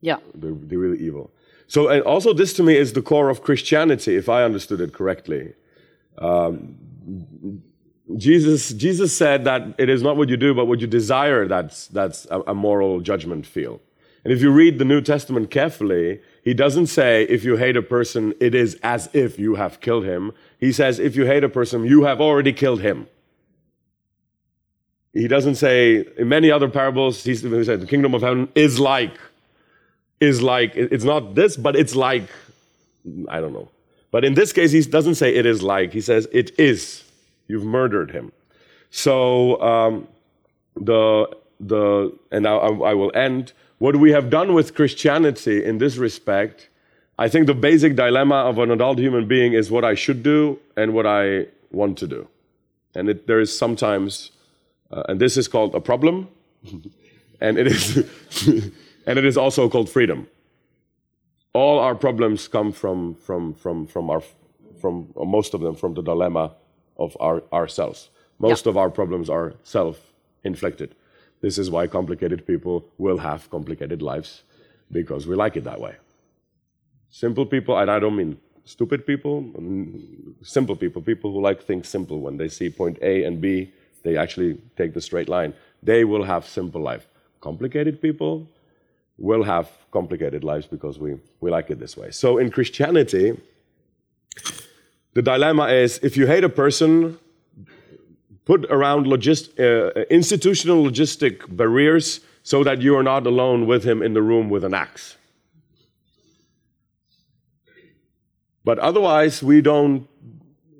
yeah. 0.03 0.19
the, 0.35 0.49
the 0.53 0.77
really 0.77 0.99
evil. 0.99 1.31
So, 1.71 1.87
and 1.87 2.03
also, 2.03 2.33
this 2.33 2.53
to 2.55 2.65
me 2.65 2.77
is 2.77 2.95
the 2.95 3.01
core 3.01 3.29
of 3.29 3.45
Christianity, 3.45 4.17
if 4.17 4.29
I 4.29 4.43
understood 4.43 4.81
it 4.81 4.93
correctly. 4.93 5.55
Um, 6.19 6.75
Jesus, 8.17 8.71
Jesus 8.71 9.17
said 9.17 9.45
that 9.45 9.77
it 9.79 9.89
is 9.89 10.03
not 10.03 10.17
what 10.17 10.29
you 10.29 10.37
do, 10.37 10.53
but 10.53 10.65
what 10.65 10.81
you 10.81 10.89
desire 10.89 11.47
that's, 11.47 11.87
that's 11.87 12.27
a, 12.29 12.41
a 12.49 12.55
moral 12.57 13.01
judgment 13.01 13.47
field. 13.47 13.79
And 14.25 14.33
if 14.33 14.43
you 14.43 14.51
read 14.51 14.81
the 14.81 14.85
New 14.85 15.01
Testament 15.01 15.53
carefully, 15.53 16.21
he 16.43 16.55
doesn't 16.55 16.89
say, 16.89 17.23
if 17.29 17.45
you 17.45 17.57
hate 17.57 17.77
a 17.77 17.83
person, 17.83 18.35
it 18.41 18.53
is 18.53 18.77
as 18.83 19.09
if 19.13 19.39
you 19.39 19.55
have 19.55 19.81
killed 19.81 20.05
him. 20.05 20.33
He 20.59 20.73
says, 20.73 20.99
if 20.99 21.15
you 21.15 21.25
hate 21.25 21.45
a 21.45 21.49
person, 21.49 21.85
you 21.85 22.03
have 22.03 22.21
already 22.21 22.53
killed 22.53 22.81
him. 22.81 23.07
He 25.13 25.29
doesn't 25.29 25.55
say, 25.55 26.05
in 26.19 26.29
many 26.29 26.51
other 26.51 26.69
parables, 26.69 27.23
he 27.23 27.37
said, 27.37 27.81
the 27.81 27.87
kingdom 27.87 28.13
of 28.13 28.23
heaven 28.23 28.49
is 28.57 28.81
like 28.81 29.17
is 30.21 30.43
like 30.43 30.73
it's 30.77 31.05
not 31.05 31.35
this, 31.35 31.57
but 31.57 31.77
it's 31.77 31.97
like 31.97 32.25
I 33.29 33.41
don't 33.41 33.53
know. 33.53 33.71
But 34.13 34.25
in 34.25 34.35
this 34.35 34.53
case, 34.53 34.73
he 34.73 34.83
doesn't 34.83 35.17
say 35.17 35.35
it 35.35 35.47
is 35.47 35.63
like. 35.63 35.93
He 35.93 36.01
says 36.01 36.29
it 36.33 36.59
is. 36.59 37.05
You've 37.49 37.65
murdered 37.65 38.11
him. 38.13 38.33
So 38.91 39.61
um, 39.63 40.09
the 40.77 41.29
the 41.61 42.13
and 42.33 42.47
I, 42.47 42.55
I 42.55 42.95
will 42.95 43.13
end. 43.15 43.53
What 43.79 43.97
we 43.97 44.13
have 44.13 44.31
done 44.31 44.55
with 44.55 44.75
Christianity 44.75 45.65
in 45.65 45.79
this 45.79 45.97
respect, 45.97 46.69
I 47.19 47.29
think 47.29 47.47
the 47.47 47.55
basic 47.55 47.97
dilemma 47.97 48.37
of 48.37 48.59
an 48.59 48.71
adult 48.71 48.99
human 48.99 49.27
being 49.29 49.55
is 49.55 49.71
what 49.71 49.85
I 49.85 49.95
should 49.95 50.23
do 50.23 50.59
and 50.77 50.95
what 50.95 51.07
I 51.07 51.47
want 51.73 51.99
to 51.99 52.07
do, 52.07 52.29
and 52.95 53.09
it, 53.09 53.27
there 53.27 53.41
is 53.41 53.57
sometimes 53.57 54.33
Uh, 54.93 55.05
and 55.09 55.21
this 55.21 55.37
is 55.37 55.49
called 55.49 55.75
a 55.75 55.81
problem, 55.81 56.29
and 57.41 57.59
it 57.59 57.67
is, 57.67 58.05
and 59.07 59.19
it 59.19 59.25
is 59.25 59.37
also 59.37 59.69
called 59.69 59.89
freedom. 59.89 60.27
All 61.53 61.79
our 61.79 61.95
problems 61.95 62.47
come 62.49 62.73
from, 62.73 63.15
from, 63.17 63.55
from, 63.55 63.87
from, 63.87 64.11
our, 64.11 64.23
from 64.81 65.13
most 65.17 65.55
of 65.55 65.61
them 65.61 65.75
from 65.75 65.95
the 65.95 66.03
dilemma 66.03 66.55
of 66.97 67.17
our, 67.21 67.43
ourselves. 67.53 68.11
Most 68.39 68.67
Yeah. 68.67 68.71
of 68.71 68.77
our 68.77 68.91
problems 68.91 69.29
are 69.29 69.55
self 69.63 70.13
inflicted. 70.45 70.95
This 71.41 71.59
is 71.59 71.71
why 71.71 71.87
complicated 71.87 72.47
people 72.47 72.85
will 72.99 73.19
have 73.19 73.51
complicated 73.51 74.03
lives 74.03 74.43
because 74.93 75.27
we 75.27 75.35
like 75.35 75.57
it 75.57 75.65
that 75.65 75.81
way. 75.81 75.95
Simple 77.11 77.47
people, 77.47 77.77
and 77.79 77.91
I 77.91 77.99
don't 77.99 78.17
mean 78.17 78.39
stupid 78.65 79.07
people, 79.07 79.43
mm, 79.43 80.35
simple 80.43 80.77
people, 80.77 81.03
people 81.03 81.33
who 81.33 81.41
like 81.41 81.63
things 81.63 81.89
simple. 81.89 82.21
When 82.21 82.37
they 82.37 82.49
see 82.49 82.71
point 82.71 82.99
A 83.03 83.25
and 83.25 83.41
B, 83.41 83.73
they 84.03 84.17
actually 84.17 84.59
take 84.77 84.95
the 84.95 85.01
straight 85.01 85.29
line. 85.29 85.53
They 85.83 86.05
will 86.05 86.25
have 86.25 86.47
simple 86.47 86.81
life. 86.81 87.09
Complicated 87.41 88.01
people 88.01 88.47
will 89.21 89.45
have 89.45 89.69
complicated 89.93 90.43
lives 90.43 90.67
because 90.67 90.99
we, 90.99 91.17
we 91.41 91.51
like 91.51 91.71
it 91.71 91.79
this 91.79 91.97
way. 91.97 92.11
So 92.11 92.39
in 92.39 92.51
Christianity, 92.51 93.39
the 95.13 95.23
dilemma 95.23 95.69
is 95.69 96.01
if 96.03 96.17
you 96.17 96.27
hate 96.27 96.43
a 96.43 96.49
person, 96.49 97.19
put 98.47 98.65
around 98.71 99.07
logist, 99.07 99.61
uh, 99.61 100.05
institutional 100.11 100.83
logistic 100.83 101.55
barriers 101.55 102.21
so 102.43 102.65
that 102.65 102.81
you 102.81 102.97
are 102.97 103.03
not 103.03 103.27
alone 103.27 103.67
with 103.67 103.85
him 103.85 104.03
in 104.03 104.15
the 104.15 104.23
room 104.23 104.49
with 104.49 104.65
an 104.65 104.75
axe. 104.75 105.17
But 108.65 108.79
otherwise, 108.79 109.43
we 109.43 109.61
don't. 109.61 110.07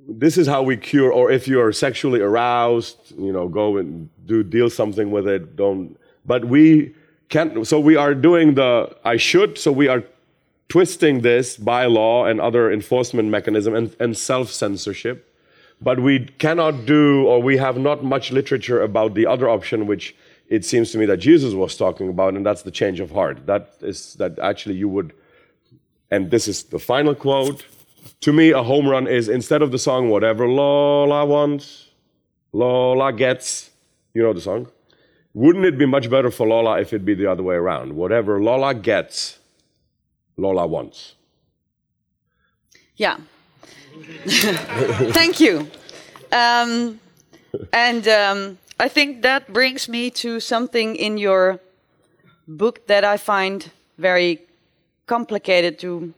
This 0.09 0.37
is 0.37 0.47
how 0.47 0.63
we 0.63 0.77
cure. 0.77 1.13
Or 1.13 1.31
if 1.31 1.49
you 1.49 1.61
are 1.61 1.73
sexually 1.73 2.21
aroused, 2.21 2.97
you 3.19 3.33
know, 3.33 3.49
go 3.49 3.77
and 3.79 4.09
do 4.27 4.43
deal 4.43 4.69
something 4.69 5.11
with 5.11 5.27
it. 5.27 5.57
Don't. 5.57 5.99
But 6.27 6.45
we 6.45 6.95
can't. 7.31 7.67
So 7.67 7.81
we 7.81 7.97
are 7.97 8.15
doing 8.15 8.55
the 8.55 8.95
I 9.05 9.17
should. 9.17 9.59
So 9.59 9.73
we 9.73 9.89
are 9.89 10.05
twisting 10.69 11.23
this 11.23 11.57
by 11.57 11.87
law 11.87 12.27
and 12.27 12.41
other 12.41 12.71
enforcement 12.71 13.29
mechanism 13.29 13.75
and, 13.75 13.97
and 13.99 14.17
self 14.17 14.51
censorship. 14.51 15.27
But 15.83 16.01
we 16.01 16.27
cannot 16.39 16.85
do, 16.85 17.27
or 17.27 17.41
we 17.41 17.57
have 17.57 17.79
not 17.79 18.05
much 18.05 18.31
literature 18.31 18.83
about 18.83 19.15
the 19.15 19.27
other 19.27 19.49
option, 19.49 19.87
which 19.87 20.15
it 20.49 20.65
seems 20.65 20.93
to 20.93 20.99
me 20.99 21.07
that 21.07 21.17
Jesus 21.17 21.55
was 21.55 21.77
talking 21.77 22.11
about, 22.11 22.35
and 22.35 22.45
that's 22.45 22.63
the 22.63 22.71
change 22.71 23.01
of 23.01 23.11
heart. 23.11 23.47
That 23.47 23.75
is 23.81 24.15
that 24.15 24.39
actually 24.39 24.75
you 24.75 24.89
would 24.89 25.15
and 26.11 26.31
this 26.31 26.49
is 26.49 26.65
the 26.65 26.79
final 26.79 27.15
quote. 27.15 27.65
To 28.23 28.33
me, 28.33 28.51
a 28.51 28.63
home 28.63 28.89
run 28.89 29.07
is 29.07 29.29
instead 29.29 29.63
of 29.63 29.71
the 29.71 29.79
song 29.79 30.11
"Whatever 30.11 30.49
Lola 30.49 31.25
wants, 31.25 31.89
Lola 32.53 33.13
gets," 33.13 33.71
you 34.15 34.23
know 34.23 34.33
the 34.33 34.41
song. 34.41 34.69
Wouldn't 35.35 35.65
it 35.65 35.79
be 35.79 35.87
much 35.87 36.11
better 36.11 36.31
for 36.31 36.47
Lola 36.47 36.81
if 36.81 36.93
it 36.93 37.05
be 37.05 37.15
the 37.15 37.27
other 37.27 37.43
way 37.43 37.55
around? 37.55 37.95
Whatever 37.95 38.43
Lola 38.43 38.75
gets, 38.75 39.39
Lola 40.37 40.67
wants. 40.67 41.15
Yeah. 42.97 43.17
Thank 44.27 45.41
you. 45.41 45.71
Um, 46.33 47.01
and 47.73 48.07
um, 48.09 48.59
I 48.79 48.89
think 48.89 49.23
that 49.23 49.53
brings 49.53 49.89
me 49.89 50.11
to 50.11 50.41
something 50.41 50.97
in 50.97 51.19
your 51.19 51.61
book 52.47 52.87
that 52.89 53.05
I 53.05 53.17
find 53.17 53.71
very 53.99 54.41
complicated 55.07 55.79
to 55.81 56.13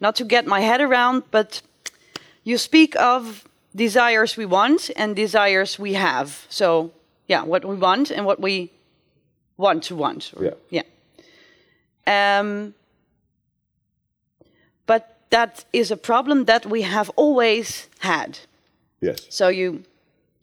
not 0.00 0.16
to 0.16 0.24
get 0.24 0.46
my 0.46 0.60
head 0.60 0.80
around, 0.80 1.24
but 1.30 1.62
you 2.44 2.58
speak 2.58 2.94
of 2.96 3.48
desires 3.74 4.36
we 4.36 4.46
want 4.46 4.90
and 4.96 5.16
desires 5.16 5.78
we 5.78 5.94
have. 5.94 6.46
So, 6.48 6.90
yeah, 7.32 7.44
what 7.46 7.64
we 7.64 7.74
want 7.76 8.10
and 8.10 8.24
what 8.26 8.38
we 8.40 8.70
want 9.56 9.82
to 9.88 9.96
want. 9.96 10.32
or- 10.36 10.44
Yeah. 10.44 10.82
yeah. 12.06 12.40
Um, 12.40 12.74
but 14.86 15.02
that 15.30 15.64
is 15.72 15.90
a 15.90 15.96
problem 15.96 16.44
that 16.44 16.66
we 16.66 16.82
have 16.82 17.10
always 17.16 17.88
had. 17.98 18.38
Yes. 19.00 19.26
So 19.28 19.48
you 19.48 19.82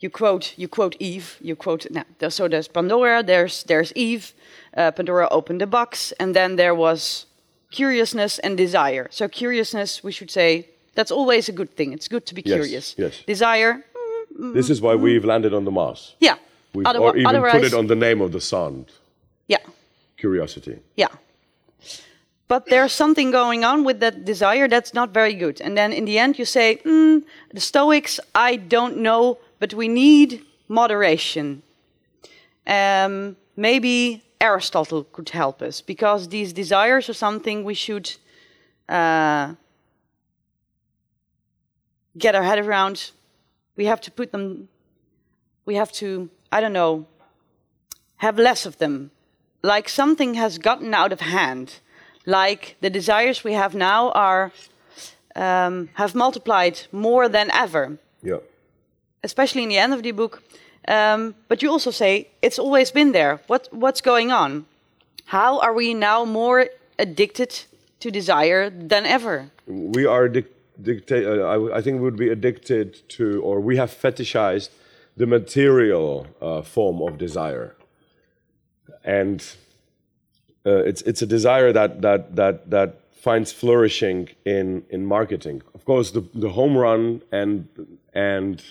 you 0.04 0.10
quote 0.10 0.54
you 0.58 0.68
quote 0.68 0.96
Eve. 1.00 1.38
You 1.42 1.56
quote 1.56 1.88
now. 1.92 2.30
So 2.30 2.48
there's 2.48 2.68
Pandora. 2.70 3.24
There's 3.24 3.64
there's 3.64 3.92
Eve. 3.96 4.34
Uh, 4.78 4.92
Pandora 4.92 5.28
opened 5.32 5.60
the 5.62 5.68
box, 5.68 6.14
and 6.20 6.34
then 6.34 6.56
there 6.56 6.74
was 6.76 7.26
curiousness 7.72 8.40
and 8.40 8.58
desire. 8.58 9.08
So 9.10 9.28
curiousness, 9.28 10.04
we 10.04 10.12
should 10.12 10.32
say, 10.32 10.66
that's 10.96 11.12
always 11.12 11.50
a 11.50 11.52
good 11.52 11.70
thing. 11.76 11.94
It's 11.94 12.08
good 12.08 12.26
to 12.26 12.34
be 12.36 12.42
Yes, 12.46 12.56
curious. 12.56 12.96
yes. 12.98 13.24
Desire, 13.28 13.84
This 14.54 14.70
is 14.70 14.80
why 14.82 14.96
we've 14.96 15.26
landed 15.28 15.54
on 15.54 15.66
the 15.66 15.72
Mars. 15.72 16.16
yeah. 16.22 16.36
We've, 16.74 16.86
Otherwi- 16.86 17.00
or 17.00 17.18
even 17.18 17.42
put 17.42 17.64
it 17.64 17.74
on 17.74 17.88
the 17.88 17.96
name 17.96 18.22
of 18.22 18.32
the 18.32 18.42
sun, 18.42 18.86
yeah, 19.48 19.58
curiosity. 20.18 20.80
yeah. 20.96 21.08
But 22.48 22.66
there's 22.66 22.94
something 22.94 23.30
going 23.30 23.64
on 23.64 23.84
with 23.84 24.00
that 24.00 24.26
desire 24.26 24.68
that's 24.68 24.92
not 24.92 25.14
very 25.14 25.36
good. 25.36 25.62
And 25.62 25.78
then 25.78 25.94
in 25.94 26.06
the 26.06 26.18
end, 26.18 26.40
you 26.40 26.46
say, 26.46 26.82
mm, 26.84 27.22
the 27.54 27.60
Stoics, 27.60 28.20
I 28.34 28.56
don't 28.56 28.98
know, 28.98 29.38
but 29.60 29.76
we 29.76 29.88
need 29.88 30.44
moderation. 30.68 31.62
Um, 32.66 33.36
maybe 33.56 34.24
Aristotle 34.42 35.04
could 35.04 35.30
help 35.30 35.62
us 35.62 35.82
because 35.82 36.30
these 36.30 36.52
desires 36.52 37.08
are 37.08 37.14
something 37.14 37.64
we 37.64 37.76
should 37.76 38.16
uh, 38.88 39.54
get 42.18 42.34
our 42.34 42.44
head 42.44 42.58
around. 42.58 43.12
We 43.76 43.86
have 43.86 44.02
to 44.02 44.12
put 44.12 44.32
them, 44.32 44.70
we 45.66 45.76
have 45.76 45.92
to, 45.94 46.30
I 46.52 46.62
don't 46.62 46.74
know, 46.74 47.06
have 48.18 48.38
less 48.38 48.66
of 48.66 48.78
them. 48.78 49.12
Like 49.64 49.90
something 49.90 50.36
has 50.36 50.58
gotten 50.58 50.94
out 50.94 51.12
of 51.12 51.20
hand. 51.22 51.80
Like 52.26 52.76
the 52.82 52.90
desires 52.90 53.44
we 53.44 53.54
have 53.54 53.76
now 53.76 54.12
are 54.12 54.52
um, 55.36 55.90
have 55.94 56.16
multiplied 56.16 56.80
more 56.92 57.30
than 57.30 57.50
ever 57.52 57.98
Yeah. 58.24 58.40
especially 59.24 59.64
in 59.64 59.70
the 59.70 59.78
end 59.78 59.94
of 59.94 60.02
the 60.02 60.12
book. 60.12 60.42
Um, 60.88 61.36
but 61.48 61.62
you 61.62 61.72
also 61.72 61.92
say 61.92 62.28
it's 62.42 62.60
always 62.60 62.92
been 62.92 63.12
there. 63.12 63.40
What 63.48 63.68
what's 63.72 64.02
going 64.02 64.32
on? 64.32 64.66
How 65.26 65.60
are 65.60 65.74
we 65.74 65.94
now 65.94 66.26
more 66.26 66.68
addicted 66.98 67.66
to 68.00 68.12
desire 68.12 68.70
than 68.70 69.06
ever? 69.06 69.50
we 69.68 70.06
are 70.08 70.28
dic- 70.30 70.54
dicta- 70.82 71.28
uh, 71.46 71.50
I, 71.50 71.54
w- 71.54 71.74
I 71.78 71.82
think 71.82 71.96
we 71.98 72.02
would 72.04 72.18
be 72.18 72.30
addicted 72.32 73.08
to, 73.18 73.42
or 73.44 73.60
we 73.60 73.78
have 73.78 73.92
fetishized 73.92 74.70
the 75.20 75.28
material 75.28 76.26
uh, 76.42 76.62
form 76.62 77.02
of 77.02 77.18
desire, 77.18 77.76
and 79.04 79.46
uh, 80.66 80.78
it's 80.90 81.02
it's 81.02 81.22
a 81.22 81.26
desire 81.26 81.74
that 81.74 82.02
that 82.02 82.38
that 82.38 82.70
that 82.70 83.02
finds 83.12 83.52
flourishing 83.52 84.30
in 84.46 84.86
in 84.90 85.06
marketing. 85.06 85.62
Of 85.76 85.84
course, 85.84 86.12
the 86.12 86.22
the 86.34 86.50
home 86.50 86.78
run 86.78 87.22
and 87.34 87.68
and 88.14 88.64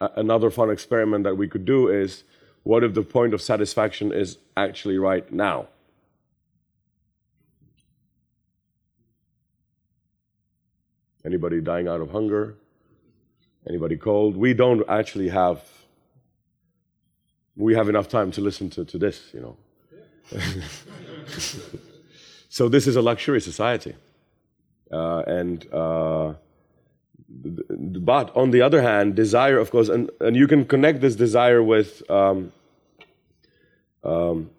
a- 0.00 0.12
another 0.14 0.48
fun 0.48 0.70
experiment 0.70 1.24
that 1.24 1.36
we 1.36 1.48
could 1.48 1.64
do 1.64 1.88
is 1.88 2.22
what 2.62 2.84
if 2.84 2.94
the 2.94 3.02
point 3.02 3.34
of 3.34 3.42
satisfaction 3.42 4.12
is 4.12 4.38
actually 4.56 4.96
right 4.96 5.30
now? 5.32 5.66
Anybody 11.24 11.60
dying 11.60 11.88
out 11.88 12.00
of 12.00 12.12
hunger? 12.12 12.54
Anybody 13.68 13.96
cold? 13.96 14.36
We 14.36 14.54
don't 14.54 14.88
actually 14.88 15.28
have. 15.28 15.62
We 17.56 17.74
have 17.74 17.88
enough 17.88 18.08
time 18.08 18.30
to 18.32 18.40
listen 18.40 18.68
to, 18.70 18.84
to 18.84 18.98
this, 18.98 19.30
you 19.32 19.40
know. 19.40 19.56
so 22.48 22.68
this 22.68 22.86
is 22.86 22.96
a 22.96 23.02
luxury 23.02 23.40
society, 23.40 23.94
uh, 24.90 25.22
and 25.26 25.66
uh, 25.72 26.34
but 27.28 28.36
on 28.36 28.50
the 28.50 28.60
other 28.60 28.82
hand, 28.82 29.14
desire, 29.14 29.58
of 29.58 29.70
course, 29.70 29.88
and, 29.88 30.10
and 30.20 30.36
you 30.36 30.46
can 30.46 30.64
connect 30.64 31.00
this 31.00 31.14
desire 31.14 31.62
with 31.62 32.08
um, 32.10 32.52
um, 34.02 34.50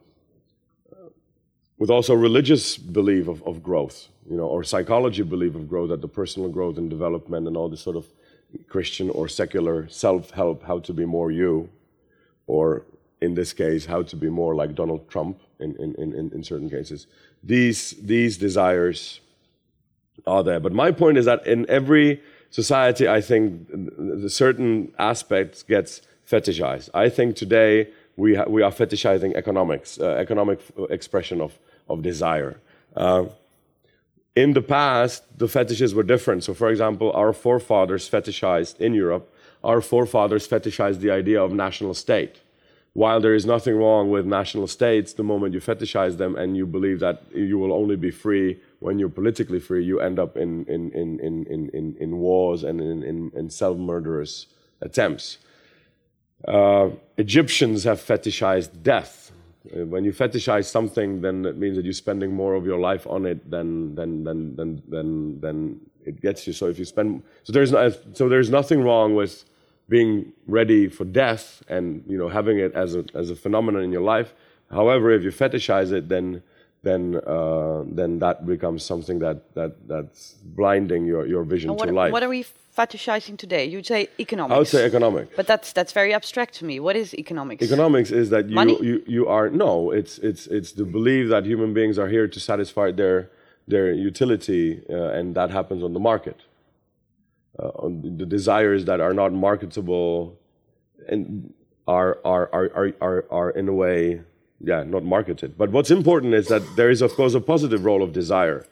with 1.77 1.89
also 1.89 2.13
religious 2.13 2.77
belief 2.77 3.27
of, 3.27 3.43
of 3.43 3.61
growth, 3.61 4.07
you 4.29 4.37
know, 4.37 4.45
or 4.45 4.63
psychology 4.63 5.23
belief 5.23 5.55
of 5.55 5.67
growth, 5.67 5.89
that 5.89 6.01
the 6.01 6.07
personal 6.07 6.49
growth 6.49 6.77
and 6.77 6.89
development 6.89 7.47
and 7.47 7.57
all 7.57 7.69
this 7.69 7.81
sort 7.81 7.95
of 7.95 8.05
Christian 8.69 9.09
or 9.09 9.27
secular 9.27 9.87
self-help, 9.89 10.63
how 10.63 10.79
to 10.79 10.93
be 10.93 11.05
more 11.05 11.31
you, 11.31 11.69
or 12.47 12.83
in 13.21 13.35
this 13.35 13.53
case, 13.53 13.85
how 13.85 14.03
to 14.03 14.15
be 14.15 14.29
more 14.29 14.55
like 14.55 14.75
Donald 14.75 15.09
Trump 15.09 15.39
in, 15.59 15.75
in, 15.77 15.95
in, 15.95 16.31
in 16.33 16.43
certain 16.43 16.69
cases. 16.69 17.07
These, 17.43 17.95
these 18.01 18.37
desires 18.37 19.19
are 20.27 20.43
there. 20.43 20.59
But 20.59 20.73
my 20.73 20.91
point 20.91 21.17
is 21.17 21.25
that 21.25 21.45
in 21.47 21.69
every 21.69 22.21
society, 22.49 23.07
I 23.07 23.21
think 23.21 23.67
certain 24.29 24.91
aspects 24.97 25.63
gets 25.63 26.01
fetishized. 26.29 26.89
I 26.93 27.09
think 27.09 27.35
today 27.35 27.89
we, 28.17 28.37
we 28.47 28.61
are 28.61 28.71
fetishizing 28.71 29.35
economics, 29.35 29.99
uh, 29.99 30.15
economic 30.15 30.59
expression 30.89 31.41
of, 31.41 31.57
of 31.89 32.01
desire. 32.01 32.59
Uh, 32.95 33.25
in 34.35 34.53
the 34.53 34.61
past, 34.61 35.23
the 35.37 35.47
fetishes 35.47 35.93
were 35.93 36.03
different. 36.03 36.43
So, 36.43 36.53
for 36.53 36.69
example, 36.69 37.11
our 37.13 37.33
forefathers 37.33 38.09
fetishized 38.09 38.79
in 38.79 38.93
Europe, 38.93 39.33
our 39.63 39.81
forefathers 39.81 40.47
fetishized 40.47 40.99
the 40.99 41.11
idea 41.11 41.41
of 41.41 41.51
national 41.53 41.93
state. 41.93 42.41
while 42.95 43.19
there 43.19 43.35
is 43.35 43.45
nothing 43.45 43.75
wrong 43.75 44.09
with 44.09 44.25
national 44.25 44.67
states, 44.67 45.11
the 45.11 45.23
moment 45.23 45.53
you 45.53 45.59
fetishize 45.59 46.17
them 46.17 46.37
and 46.37 46.55
you 46.55 46.65
believe 46.65 47.01
that 47.01 47.21
you 47.33 47.57
will 47.57 47.73
only 47.73 47.97
be 47.97 48.09
free 48.09 48.57
when 48.79 48.97
you're 48.97 49.09
politically 49.09 49.59
free, 49.59 49.83
you 49.83 49.99
end 49.99 50.17
up 50.17 50.37
in, 50.37 50.63
in, 50.67 50.91
in, 50.91 51.19
in, 51.19 51.69
in, 51.73 51.95
in 51.99 52.17
wars 52.17 52.63
and 52.63 52.79
in, 52.79 53.03
in, 53.03 53.31
in 53.35 53.49
self 53.49 53.77
murderous 53.77 54.47
attempts. 54.79 55.39
Uh, 56.47 56.89
Egyptians 57.17 57.83
have 57.83 57.99
fetishized 57.99 58.81
death. 58.81 59.33
Uh, 59.73 59.85
When 59.85 60.03
you 60.03 60.11
fetishize 60.11 60.65
something, 60.65 61.21
then 61.21 61.45
it 61.45 61.57
means 61.57 61.75
that 61.77 61.85
you're 61.85 61.93
spending 61.93 62.33
more 62.33 62.53
of 62.55 62.65
your 62.65 62.79
life 62.79 63.05
on 63.07 63.25
it 63.25 63.49
than, 63.49 63.95
than, 63.95 64.23
than, 64.23 64.55
than, 64.55 64.83
than, 64.89 65.39
than 65.39 65.79
it 66.05 66.21
gets 66.21 66.45
you. 66.47 66.53
So 66.53 66.67
if 66.67 66.77
you 66.79 66.85
spend, 66.85 67.23
so 67.43 67.53
there's, 67.53 67.71
so 68.13 68.29
there's 68.29 68.49
nothing 68.49 68.81
wrong 68.81 69.15
with 69.15 69.45
being 69.87 70.33
ready 70.47 70.87
for 70.87 71.05
death 71.05 71.63
and 71.67 72.03
you 72.07 72.17
know 72.17 72.27
having 72.27 72.57
it 72.57 72.73
as 72.73 72.95
a, 72.95 73.05
as 73.13 73.29
a 73.29 73.35
phenomenon 73.35 73.83
in 73.83 73.91
your 73.91 74.01
life. 74.01 74.33
However, 74.71 75.11
if 75.11 75.23
you 75.23 75.31
fetishize 75.31 75.91
it, 75.91 76.09
then 76.09 76.41
then 76.85 77.01
uh, 77.35 77.83
then 77.99 78.19
that 78.19 78.45
becomes 78.45 78.83
something 78.91 79.17
that, 79.19 79.37
that 79.55 79.71
that's 79.87 80.35
blinding 80.59 81.05
your, 81.05 81.25
your 81.25 81.43
vision 81.43 81.69
what, 81.73 81.87
to 81.87 81.93
life. 82.01 82.11
what 82.13 82.23
are 82.23 82.29
we 82.29 82.45
fetishizing 82.77 83.37
today? 83.37 83.65
You'd 83.65 83.87
say 83.87 84.07
economics. 84.19 84.55
I 84.55 84.57
would 84.59 84.67
say 84.75 84.85
economic. 84.85 85.35
But 85.35 85.47
that's 85.47 85.73
that's 85.73 85.93
very 85.93 86.13
abstract 86.13 86.53
to 86.59 86.65
me. 86.65 86.79
What 86.79 86.95
is 86.95 87.13
economics? 87.15 87.63
Economics 87.63 88.11
is 88.11 88.29
that 88.29 88.49
you, 88.49 88.55
Money? 88.55 88.77
you, 88.89 89.03
you 89.07 89.27
are 89.27 89.49
no, 89.49 89.91
it's 89.99 90.19
it's 90.19 90.45
it's 90.57 90.71
the 90.73 90.85
belief 90.85 91.29
that 91.29 91.43
human 91.45 91.73
beings 91.73 91.97
are 91.97 92.07
here 92.07 92.27
to 92.27 92.39
satisfy 92.39 92.91
their 92.91 93.31
their 93.67 93.91
utility, 93.91 94.83
uh, 94.89 95.17
and 95.17 95.35
that 95.35 95.49
happens 95.49 95.81
on 95.83 95.93
the 95.93 96.03
market. 96.11 96.39
Uh, 97.57 97.85
on 97.85 98.01
the- 98.03 98.15
the 98.21 98.27
desires 98.37 98.81
that 98.89 98.99
are 98.99 99.13
not 99.21 99.31
marketable, 99.47 100.37
and 101.11 101.51
are 101.87 102.11
are, 102.33 102.45
are 102.57 102.67
are 102.79 102.89
are 103.07 103.19
are 103.39 103.49
in 103.61 103.67
a 103.73 103.73
way, 103.73 104.21
yeah, 104.65 104.83
not 104.83 105.03
marketed. 105.03 105.57
But 105.57 105.69
what's 105.71 105.91
important 105.91 106.33
is 106.33 106.47
that 106.47 106.63
there 106.75 106.89
is 106.89 107.01
of 107.01 107.13
course 107.13 107.35
a 107.35 107.39
positive 107.39 107.85
role 107.85 108.01
of 108.01 108.11
desire. 108.11 108.65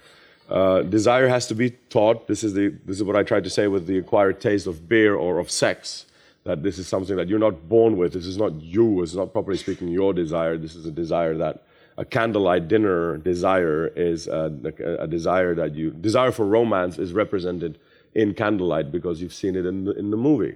Uh, 0.49 0.81
desire 0.81 1.27
has 1.27 1.47
to 1.47 1.55
be 1.55 1.69
taught. 1.89 2.27
This 2.27 2.43
is 2.43 2.53
the 2.53 2.69
this 2.85 2.97
is 2.97 3.03
what 3.03 3.15
I 3.15 3.23
tried 3.23 3.43
to 3.43 3.49
say 3.49 3.67
with 3.67 3.85
the 3.85 3.99
acquired 3.99 4.41
taste 4.41 4.65
of 4.67 4.89
beer 4.89 5.15
or 5.15 5.37
of 5.37 5.51
sex. 5.51 6.05
That 6.45 6.63
this 6.63 6.77
is 6.77 6.87
something 6.87 7.15
that 7.15 7.29
you're 7.29 7.39
not 7.39 7.69
born 7.69 7.95
with. 7.95 8.13
This 8.13 8.25
is 8.25 8.37
not 8.37 8.59
you. 8.61 9.01
It's 9.03 9.13
not 9.13 9.31
properly 9.31 9.57
speaking 9.57 9.87
your 9.87 10.13
desire. 10.13 10.57
This 10.57 10.75
is 10.75 10.85
a 10.85 10.91
desire 10.91 11.37
that 11.37 11.63
a 11.97 12.03
candlelight 12.03 12.67
dinner 12.67 13.17
desire 13.17 13.87
is 13.95 14.27
a, 14.27 14.51
a, 14.79 15.03
a 15.03 15.07
desire 15.07 15.53
that 15.55 15.75
you 15.75 15.91
desire 15.91 16.31
for 16.31 16.45
romance 16.45 16.97
is 16.97 17.13
represented 17.13 17.79
in 18.15 18.33
candlelight 18.33 18.91
because 18.91 19.21
you've 19.21 19.33
seen 19.33 19.55
it 19.55 19.65
in 19.65 19.85
the, 19.85 19.91
in 19.91 20.09
the 20.09 20.17
movie. 20.17 20.55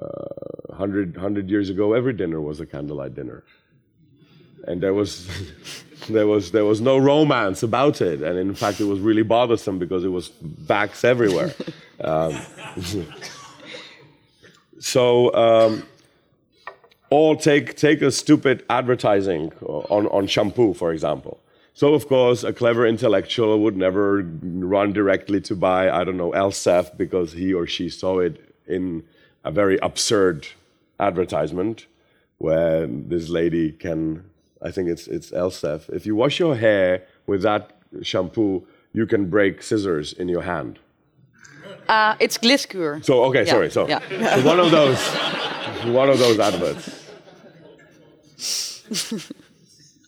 Uh, 0.00 0.06
100, 0.68 1.16
100 1.16 1.50
years 1.50 1.68
ago, 1.68 1.92
every 1.92 2.12
dinner 2.12 2.40
was 2.40 2.60
a 2.60 2.66
candlelight 2.66 3.14
dinner 3.14 3.42
and 4.68 4.80
there 4.80 4.94
was 4.94 5.28
there 6.08 6.26
was 6.26 6.52
there 6.52 6.64
was 6.64 6.80
no 6.80 6.96
romance 6.98 7.62
about 7.62 8.00
it. 8.00 8.22
And 8.22 8.38
in 8.38 8.54
fact 8.54 8.80
it 8.80 8.84
was 8.84 9.00
really 9.00 9.22
bothersome 9.22 9.78
because 9.78 10.04
it 10.04 10.12
was 10.12 10.28
backs 10.28 11.04
everywhere. 11.04 11.52
Um, 12.00 12.40
so 14.78 15.34
um, 15.34 15.82
or 17.10 17.34
take 17.34 17.74
take 17.74 18.02
a 18.02 18.12
stupid 18.12 18.64
advertising 18.70 19.52
on, 19.62 20.06
on 20.06 20.28
shampoo 20.28 20.74
for 20.74 20.92
example. 20.92 21.40
So 21.74 21.94
of 21.94 22.06
course 22.06 22.44
a 22.44 22.52
clever 22.52 22.86
intellectual 22.86 23.58
would 23.58 23.76
never 23.76 24.22
run 24.22 24.92
directly 24.92 25.40
to 25.40 25.56
buy 25.56 25.90
i 25.90 26.04
don't 26.04 26.16
know 26.16 26.30
Elsève 26.30 26.96
because 26.96 27.32
he 27.32 27.52
or 27.52 27.66
she 27.66 27.88
saw 27.88 28.20
it 28.20 28.54
in 28.68 29.02
a 29.42 29.50
very 29.50 29.78
absurd 29.78 30.46
advertisement 31.00 31.86
where 32.38 32.86
this 32.86 33.28
lady 33.28 33.72
can 33.72 34.22
I 34.62 34.70
think 34.70 34.88
it's 34.88 35.06
it's 35.06 35.30
Elsève. 35.30 35.88
If 35.90 36.06
you 36.06 36.14
wash 36.16 36.38
your 36.40 36.56
hair 36.56 37.02
with 37.26 37.42
that 37.42 37.70
shampoo, 38.02 38.66
you 38.92 39.06
can 39.06 39.28
break 39.30 39.62
scissors 39.62 40.12
in 40.12 40.28
your 40.28 40.42
hand. 40.42 40.78
Uh, 41.88 42.14
it's 42.20 42.36
Gliss 42.38 42.68
Kur. 42.68 43.00
So 43.02 43.24
okay, 43.24 43.44
Yeah, 43.46 43.52
sorry. 43.52 43.70
So, 43.70 43.88
yeah. 43.88 44.00
so 44.36 44.44
one 44.46 44.60
of 44.60 44.70
those 44.70 44.98
one 45.94 46.08
of 46.10 46.18
those 46.18 46.38
adverts. 46.38 47.04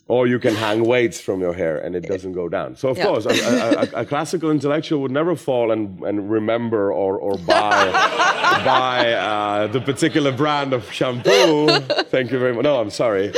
or 0.08 0.26
you 0.26 0.38
can 0.40 0.54
hang 0.54 0.84
weights 0.84 1.20
from 1.20 1.40
your 1.40 1.54
hair 1.54 1.78
and 1.78 1.94
it 1.94 2.00
doesn't 2.08 2.32
go 2.32 2.48
down. 2.48 2.76
So 2.76 2.88
of 2.88 2.98
Yeah. 2.98 3.04
course, 3.06 3.26
a, 3.26 3.30
a, 3.30 3.70
a, 3.98 4.02
a 4.02 4.04
classical 4.04 4.50
intellectual 4.50 5.00
would 5.02 5.12
never 5.12 5.36
fall 5.36 5.70
and, 5.70 6.00
and 6.02 6.30
remember 6.30 6.92
or, 6.92 7.16
or 7.16 7.38
buy 7.38 7.90
buy 8.64 9.12
uh, 9.12 9.66
the 9.68 9.80
particular 9.80 10.32
brand 10.32 10.72
of 10.72 10.90
shampoo. 10.92 11.68
Thank 12.10 12.30
you 12.32 12.38
very 12.38 12.52
much. 12.54 12.64
No, 12.64 12.80
I'm 12.80 12.90
sorry. 12.90 13.32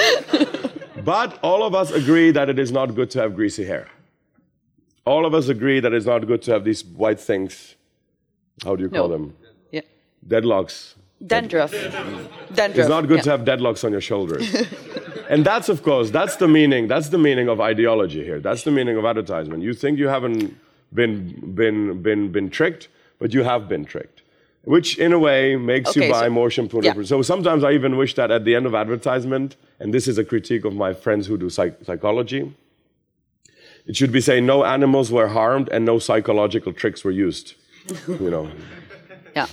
But 1.05 1.39
all 1.43 1.63
of 1.65 1.75
us 1.75 1.91
agree 1.91 2.31
that 2.31 2.49
it 2.49 2.59
is 2.59 2.71
not 2.73 2.95
good 2.95 3.11
to 3.13 3.21
have 3.21 3.35
greasy 3.35 3.65
hair. 3.65 3.89
All 5.05 5.27
of 5.27 5.35
us 5.35 5.49
agree 5.49 5.81
that 5.81 5.93
it's 5.93 6.07
not 6.07 6.27
good 6.27 6.43
to 6.43 6.53
have 6.53 6.65
these 6.65 6.85
white 6.85 7.19
things. 7.19 7.75
How 8.65 8.77
do 8.77 8.85
you 8.85 8.89
call 8.91 9.09
No. 9.09 9.15
them? 9.15 9.37
Yeah. 9.71 9.81
Deadlocks. 10.27 10.95
Dandruff. 11.27 11.73
Dandruff. 11.73 12.79
It's 12.79 12.89
not 12.89 13.07
good 13.09 13.19
yeah. 13.19 13.23
to 13.23 13.31
have 13.31 13.41
deadlocks 13.43 13.85
on 13.85 13.93
your 13.93 14.01
shoulders. 14.01 14.55
and 15.29 15.45
that's 15.45 15.69
of 15.69 15.83
course 15.83 16.11
that's 16.11 16.37
the 16.37 16.49
meaning 16.49 16.89
that's 16.89 17.09
the 17.11 17.19
meaning 17.19 17.49
of 17.49 17.61
ideology 17.61 18.25
here. 18.25 18.41
That's 18.41 18.65
the 18.65 18.71
meaning 18.73 18.97
of 18.97 19.05
advertisement. 19.05 19.63
You 19.63 19.73
think 19.75 19.99
you 19.99 20.09
haven't 20.09 20.57
been 20.95 21.53
been 21.55 22.03
been 22.03 22.33
been 22.33 22.51
tricked, 22.51 22.89
but 23.19 23.33
you 23.33 23.43
have 23.45 23.69
been 23.69 23.85
tricked. 23.85 24.22
Which 24.65 24.97
in 24.99 25.13
a 25.13 25.19
way 25.19 25.57
makes 25.57 25.97
you 25.97 26.09
buy 26.09 26.27
so- 26.27 26.31
more 26.31 26.51
shampoo. 26.51 26.79
and 26.79 26.85
yeah. 26.87 27.03
So 27.03 27.21
sometimes 27.23 27.65
I 27.65 27.73
even 27.73 27.97
wish 27.97 28.15
that 28.15 28.31
at 28.31 28.45
the 28.45 28.55
end 28.55 28.67
of 28.67 28.75
advertisement, 28.75 29.57
and 29.81 29.93
this 29.93 30.07
is 30.07 30.19
a 30.19 30.25
critique 30.25 30.65
of 30.65 30.75
my 30.75 30.93
friends 30.95 31.27
who 31.27 31.37
do 31.37 31.51
psych- 31.51 31.79
psychology, 31.85 32.53
it 33.87 33.97
should 33.97 34.13
be 34.13 34.21
saying 34.21 34.47
no 34.47 34.65
animals 34.65 35.11
were 35.11 35.27
harmed 35.29 35.69
and 35.71 35.85
no 35.85 35.99
psychological 35.99 36.73
tricks 36.73 37.03
were 37.05 37.11
used. 37.11 37.55
you 38.09 38.31
know. 38.31 38.49
Yeah. 39.35 39.47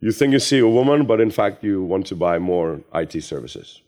You 0.00 0.12
think 0.12 0.32
you 0.34 0.38
see 0.38 0.58
a 0.58 0.68
woman, 0.68 1.06
but 1.06 1.20
in 1.22 1.30
fact 1.30 1.64
you 1.64 1.82
want 1.82 2.06
to 2.08 2.14
buy 2.14 2.38
more 2.38 2.82
IT 2.94 3.22
services. 3.24 3.80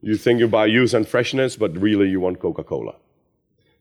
You 0.00 0.16
think 0.16 0.38
you 0.38 0.46
buy 0.48 0.66
youth 0.66 0.94
and 0.94 1.06
freshness, 1.06 1.56
but 1.56 1.76
really 1.76 2.08
you 2.08 2.20
want 2.20 2.38
Coca-Cola. 2.38 2.94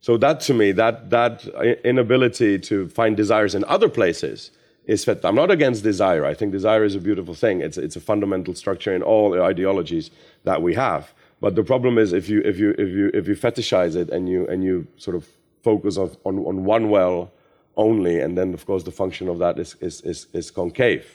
So 0.02 0.18
that 0.18 0.40
to 0.42 0.54
me, 0.54 0.72
that 0.74 1.10
that 1.12 1.46
uh, 1.56 1.62
inability 1.84 2.58
to 2.60 2.90
find 2.90 3.16
desires 3.16 3.54
in 3.54 3.64
other 3.66 3.88
places 3.88 4.50
is 4.90 5.06
fet. 5.06 5.24
I'm 5.24 5.36
not 5.36 5.52
against 5.52 5.84
desire. 5.84 6.26
I 6.26 6.34
think 6.34 6.52
desire 6.52 6.84
is 6.84 6.96
a 6.96 7.00
beautiful 7.00 7.36
thing. 7.36 7.62
It's 7.62 7.78
it's 7.78 7.96
a 7.96 8.00
fundamental 8.12 8.54
structure 8.56 8.94
in 8.96 9.04
all 9.04 9.30
the 9.30 9.42
ideologies 9.42 10.10
that 10.44 10.62
we 10.62 10.74
have. 10.76 11.14
But 11.40 11.56
the 11.56 11.64
problem 11.64 11.98
is 11.98 12.12
if 12.12 12.28
you 12.28 12.42
if 12.42 12.58
you 12.58 12.72
if 12.72 12.90
you 12.90 13.12
if 13.14 13.28
you 13.28 13.36
fetishize 13.36 13.96
it 13.96 14.10
and 14.10 14.28
you 14.28 14.48
and 14.48 14.64
you 14.64 14.88
sort 14.98 15.16
of 15.16 15.28
focus 15.64 15.98
on 15.98 16.10
on, 16.24 16.40
on 16.40 16.66
one 16.66 16.90
well 16.90 17.32
only, 17.76 18.20
and 18.20 18.36
then 18.38 18.54
of 18.54 18.66
course 18.66 18.84
the 18.84 18.92
function 19.04 19.30
of 19.30 19.38
that 19.40 19.60
is 19.60 19.76
is 19.80 20.02
is, 20.02 20.28
is 20.34 20.52
concave. 20.52 21.06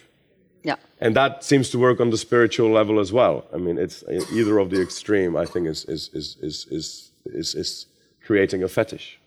Yeah. 0.63 0.77
And 1.01 1.15
that 1.17 1.45
seems 1.45 1.69
to 1.71 1.79
work 1.79 2.01
on 2.01 2.11
the 2.11 2.17
spiritual 2.17 2.71
level 2.71 2.99
as 3.01 3.13
well. 3.13 3.45
I 3.53 3.59
mean, 3.59 3.77
it's 3.77 4.03
either 4.33 4.59
of 4.59 4.71
the 4.71 4.81
extreme. 4.81 5.37
I 5.37 5.47
think 5.47 5.67
is 5.67 5.85
is 5.85 6.11
is 6.15 6.37
is 6.41 6.67
is 6.71 7.11
is, 7.27 7.55
is 7.55 7.87
creating 8.27 8.63
a 8.63 8.69
fetish. 8.69 9.19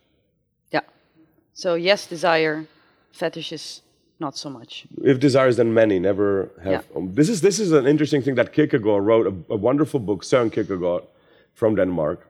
Yeah. 0.72 0.86
So 1.54 1.76
yes, 1.76 2.08
desire, 2.08 2.66
fetishes, 3.12 3.82
not 4.20 4.38
so 4.38 4.50
much. 4.50 4.88
If 5.04 5.20
desires, 5.20 5.58
then 5.58 5.74
many 5.74 6.00
never 6.00 6.50
have. 6.64 6.86
Yeah. 6.90 6.98
um, 6.98 7.14
this 7.14 7.30
is 7.30 7.42
this 7.42 7.60
is 7.60 7.72
an 7.72 7.86
interesting 7.86 8.22
thing 8.22 8.36
that 8.36 8.52
Kierkegaard 8.54 9.04
wrote 9.06 9.28
a, 9.28 9.54
a 9.54 9.58
wonderful 9.58 10.00
book. 10.00 10.24
Søren 10.24 10.52
Kierkegaard 10.52 11.04
from 11.54 11.76
Denmark 11.76 12.28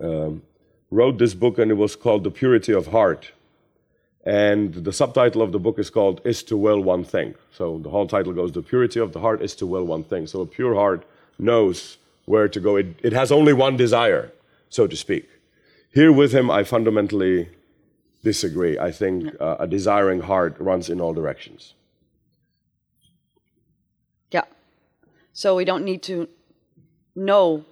um, 0.00 0.42
wrote 0.90 1.18
this 1.18 1.34
book, 1.34 1.58
and 1.58 1.70
it 1.70 1.76
was 1.76 1.96
called 1.96 2.24
The 2.24 2.30
Purity 2.30 2.72
of 2.72 2.86
Heart. 2.88 3.32
And 4.26 4.72
the 4.72 4.92
subtitle 4.92 5.42
of 5.42 5.52
the 5.52 5.58
book 5.58 5.78
is 5.78 5.90
called 5.90 6.20
Is 6.24 6.42
to 6.44 6.56
Will 6.56 6.82
One 6.82 7.04
Thing. 7.04 7.34
So 7.52 7.78
the 7.78 7.90
whole 7.90 8.06
title 8.06 8.32
goes 8.32 8.52
The 8.52 8.62
Purity 8.62 9.00
of 9.00 9.12
the 9.12 9.20
Heart 9.20 9.42
is 9.42 9.54
to 9.56 9.66
Will 9.66 9.84
One 9.84 10.04
Thing. 10.04 10.26
So 10.26 10.40
a 10.40 10.46
pure 10.46 10.74
heart 10.74 11.04
knows 11.38 11.98
where 12.24 12.48
to 12.48 12.60
go. 12.60 12.76
It, 12.76 12.86
it 13.02 13.12
has 13.12 13.30
only 13.30 13.52
one 13.52 13.76
desire, 13.76 14.32
so 14.70 14.86
to 14.86 14.96
speak. 14.96 15.28
Here 15.92 16.10
with 16.10 16.32
him, 16.32 16.50
I 16.50 16.64
fundamentally 16.64 17.48
disagree. 18.24 18.78
I 18.78 18.90
think 18.90 19.16
uh, 19.40 19.56
a 19.60 19.66
desiring 19.66 20.22
heart 20.22 20.56
runs 20.58 20.90
in 20.90 21.00
all 21.00 21.14
directions. 21.14 21.74
Yeah. 24.32 24.46
So 25.32 25.54
we 25.54 25.64
don't 25.64 25.84
need 25.84 26.02
to 26.04 26.28
know 27.14 27.64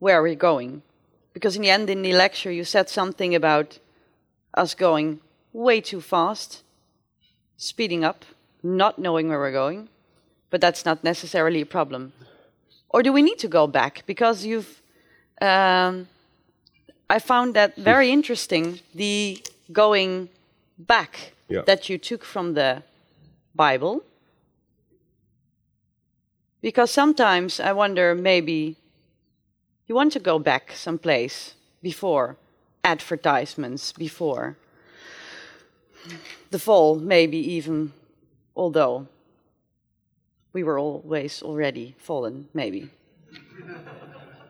where 0.00 0.20
we're 0.22 0.34
going. 0.34 0.82
Because 1.32 1.54
in 1.54 1.62
the 1.62 1.70
end, 1.70 1.88
in 1.90 2.02
the 2.02 2.14
lecture, 2.14 2.50
you 2.50 2.64
said 2.64 2.88
something 2.88 3.34
about 3.34 3.78
us 4.54 4.74
going 4.74 5.20
way 5.52 5.80
too 5.80 6.00
fast, 6.00 6.64
speeding 7.56 8.02
up, 8.02 8.24
not 8.62 8.98
knowing 8.98 9.28
where 9.28 9.38
we're 9.38 9.52
going. 9.52 9.88
But 10.50 10.60
that's 10.60 10.84
not 10.84 11.04
necessarily 11.04 11.60
a 11.60 11.66
problem. 11.66 12.12
Or 12.88 13.02
do 13.02 13.12
we 13.12 13.22
need 13.22 13.38
to 13.38 13.48
go 13.48 13.66
back? 13.66 14.02
Because 14.06 14.44
you've. 14.44 14.82
Um, 15.40 16.08
I 17.10 17.18
found 17.20 17.54
that 17.54 17.76
very 17.76 18.10
interesting, 18.10 18.80
the 18.94 19.40
going 19.72 20.28
back 20.78 21.32
Yeah. 21.48 21.62
that 21.66 21.88
you 21.88 21.98
took 21.98 22.24
from 22.24 22.54
the 22.54 22.82
Bible 23.54 24.02
Because 26.60 26.90
sometimes 26.90 27.60
I 27.60 27.72
wonder 27.72 28.14
maybe 28.14 28.76
you 29.86 29.94
want 29.94 30.12
to 30.12 30.20
go 30.20 30.38
back 30.38 30.72
someplace 30.74 31.54
before 31.82 32.36
advertisements, 32.82 33.92
before 33.92 34.56
the 36.50 36.58
fall, 36.58 36.96
maybe 36.96 37.38
even, 37.38 37.92
although 38.56 39.06
we 40.52 40.64
were 40.64 40.78
always 40.78 41.42
already 41.42 41.94
fallen, 41.98 42.48
maybe. 42.52 42.90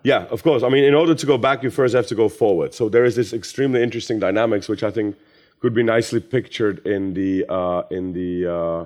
Yeah, 0.02 0.24
of 0.30 0.42
course. 0.42 0.62
I 0.62 0.68
mean, 0.68 0.84
in 0.84 0.94
order 0.94 1.14
to 1.14 1.26
go 1.26 1.38
back, 1.38 1.62
you 1.62 1.70
first 1.70 1.94
have 1.94 2.06
to 2.06 2.14
go 2.14 2.28
forward. 2.28 2.74
So 2.74 2.88
there 2.88 3.04
is 3.04 3.14
this 3.16 3.32
extremely 3.32 3.82
interesting 3.82 4.18
dynamics, 4.18 4.68
which 4.68 4.82
I 4.82 4.90
think 4.90 5.16
could 5.60 5.74
be 5.74 5.82
nicely 5.82 6.20
pictured 6.20 6.86
in 6.86 7.14
the 7.14 7.44
uh, 7.48 7.82
in 7.90 8.12
the 8.12 8.46
uh, 8.46 8.84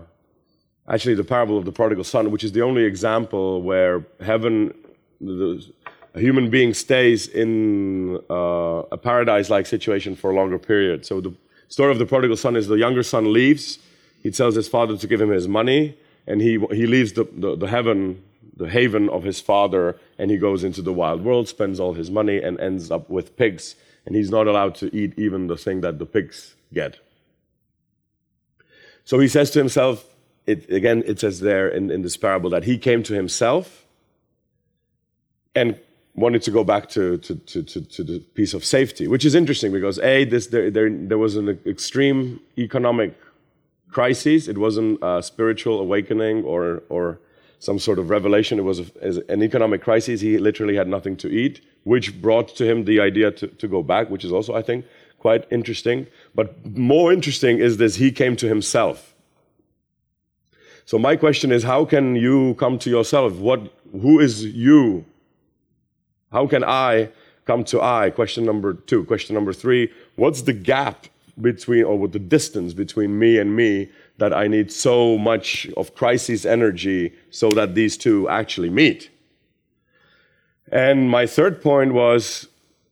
actually 0.89 1.15
the 1.15 1.25
parable 1.25 1.59
of 1.59 1.65
the 1.65 1.73
prodigal 1.73 2.05
son, 2.05 2.31
which 2.31 2.45
is 2.45 2.53
the 2.53 2.63
only 2.63 2.85
example 2.85 3.63
where 3.63 4.05
heaven, 4.21 4.75
the, 5.21 5.65
a 6.15 6.21
human 6.21 6.51
being 6.51 6.75
stays 6.75 7.29
in 7.29 8.19
uh, 8.31 8.83
a 8.91 8.99
paradise-like 8.99 9.67
situation 9.67 10.17
for 10.17 10.31
a 10.31 10.35
longer 10.35 10.59
period. 10.59 11.07
So 11.07 11.21
the 11.21 11.35
story 11.69 11.93
of 11.93 11.99
the 11.99 12.07
prodigal 12.07 12.37
son 12.37 12.57
is 12.57 12.67
the 12.69 12.77
younger 12.77 13.03
son 13.03 13.33
leaves. 13.33 13.79
He 14.23 14.31
tells 14.31 14.55
his 14.55 14.69
father 14.69 14.97
to 14.97 15.07
give 15.07 15.21
him 15.21 15.31
his 15.31 15.47
money, 15.47 15.97
and 16.27 16.41
he 16.41 16.59
he 16.71 16.87
leaves 16.87 17.13
the, 17.13 17.25
the, 17.33 17.57
the 17.57 17.69
heaven, 17.69 18.23
the 18.57 18.69
haven 18.69 19.09
of 19.09 19.25
his 19.25 19.41
father, 19.41 19.97
and 20.19 20.31
he 20.31 20.37
goes 20.37 20.65
into 20.65 20.83
the 20.83 20.93
wild 20.93 21.25
world, 21.25 21.49
spends 21.49 21.81
all 21.81 21.95
his 21.95 22.11
money, 22.11 22.43
and 22.43 22.61
ends 22.61 22.91
up 22.91 23.09
with 23.09 23.37
pigs. 23.37 23.77
And 24.05 24.15
he's 24.15 24.31
not 24.31 24.47
allowed 24.47 24.75
to 24.77 24.95
eat 24.95 25.19
even 25.19 25.47
the 25.47 25.57
thing 25.57 25.81
that 25.81 25.99
the 25.99 26.07
pigs 26.07 26.55
get. 26.73 26.99
So 29.05 29.19
he 29.19 29.29
says 29.29 29.51
to 29.53 29.59
himself, 29.59 30.07
it, 30.47 30.71
again, 30.71 31.03
it 31.07 31.21
says 31.21 31.41
there 31.41 31.69
in, 31.69 31.91
in 31.91 32.03
this 32.03 32.17
parable 32.17 32.51
that 32.51 32.65
he 32.65 32.79
came 32.79 33.03
to 33.05 33.15
himself 33.15 33.85
and 35.55 35.79
wanted 36.15 36.43
to 36.43 36.51
go 36.51 36.65
back 36.65 36.89
to, 36.91 37.17
to, 37.19 37.35
to, 37.37 37.63
to, 37.63 37.81
to 37.81 38.05
the 38.05 38.19
piece 38.19 38.55
of 38.55 38.65
safety, 38.65 39.07
which 39.09 39.25
is 39.25 39.35
interesting 39.35 39.73
because 39.73 39.99
A, 40.01 40.25
this, 40.25 40.49
there, 40.49 40.71
there, 40.71 40.91
there 40.91 41.19
was 41.19 41.37
an 41.37 41.49
extreme 41.65 42.41
economic 42.59 43.19
crisis. 43.91 44.49
It 44.49 44.59
wasn't 44.59 44.99
a 45.03 45.23
spiritual 45.23 45.81
awakening 45.81 46.45
or, 46.45 46.83
or 46.89 47.19
some 47.63 47.79
sort 47.79 48.01
of 48.01 48.11
revelation. 48.11 48.59
It 48.59 48.63
was 48.63 48.81
a, 48.81 49.23
an 49.29 49.41
economic 49.41 49.83
crisis. 49.83 50.21
He 50.21 50.37
literally 50.37 50.75
had 50.75 50.89
nothing 50.89 51.17
to 51.19 51.29
eat, 51.29 51.61
which 51.85 52.21
brought 52.21 52.49
to 52.57 52.69
him 52.69 52.87
the 52.87 52.99
idea 52.99 53.31
to, 53.31 53.47
to 53.47 53.69
go 53.69 53.85
back, 53.85 54.11
which 54.11 54.25
is 54.25 54.33
also, 54.33 54.53
I 54.53 54.63
think, 54.63 54.85
quite 55.21 55.47
interesting. 55.49 56.09
But 56.35 56.67
more 56.77 57.13
interesting 57.13 57.59
is 57.59 57.77
this 57.77 57.95
he 57.95 58.11
came 58.11 58.35
to 58.37 58.49
himself. 58.49 59.15
So 60.87 60.99
my 60.99 61.15
question 61.15 61.53
is 61.53 61.63
how 61.63 61.85
can 61.85 62.17
you 62.17 62.57
come 62.57 62.81
to 62.81 62.91
yourself? 62.91 63.35
What 63.35 63.73
who 63.93 64.19
is 64.19 64.45
you? 64.45 65.05
How 66.33 66.49
can 66.49 66.65
I 66.65 67.11
come 67.45 67.63
to 67.65 67.81
I? 67.81 68.11
Question 68.11 68.45
number 68.45 68.75
2. 68.75 69.05
Question 69.05 69.35
number 69.35 69.53
3, 69.53 69.89
what's 70.17 70.43
the 70.43 70.53
gap 70.53 71.07
between 71.41 71.85
or 71.85 71.97
what 71.97 72.11
the 72.13 72.19
distance 72.19 72.75
between 72.75 73.19
me 73.21 73.39
and 73.39 73.55
me 73.55 73.89
that 74.19 74.33
I 74.33 74.47
need 74.47 74.71
so 74.73 75.19
much 75.19 75.67
of 75.77 75.95
crisis 75.95 76.45
energy 76.45 77.13
so 77.31 77.51
that 77.51 77.75
these 77.75 77.97
two 77.97 78.29
actually 78.29 78.71
meet? 78.71 79.11
And 80.71 81.11
my 81.11 81.27
third 81.27 81.63
point 81.63 81.93
was 81.93 82.49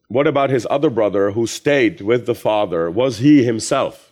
what 0.09 0.27
about 0.27 0.51
his 0.51 0.67
other 0.69 0.91
brother 0.91 1.31
who 1.31 1.47
stayed 1.47 2.01
with 2.01 2.27
the 2.27 2.35
father? 2.35 2.91
Was 2.91 3.19
he 3.19 3.45
himself? 3.45 4.11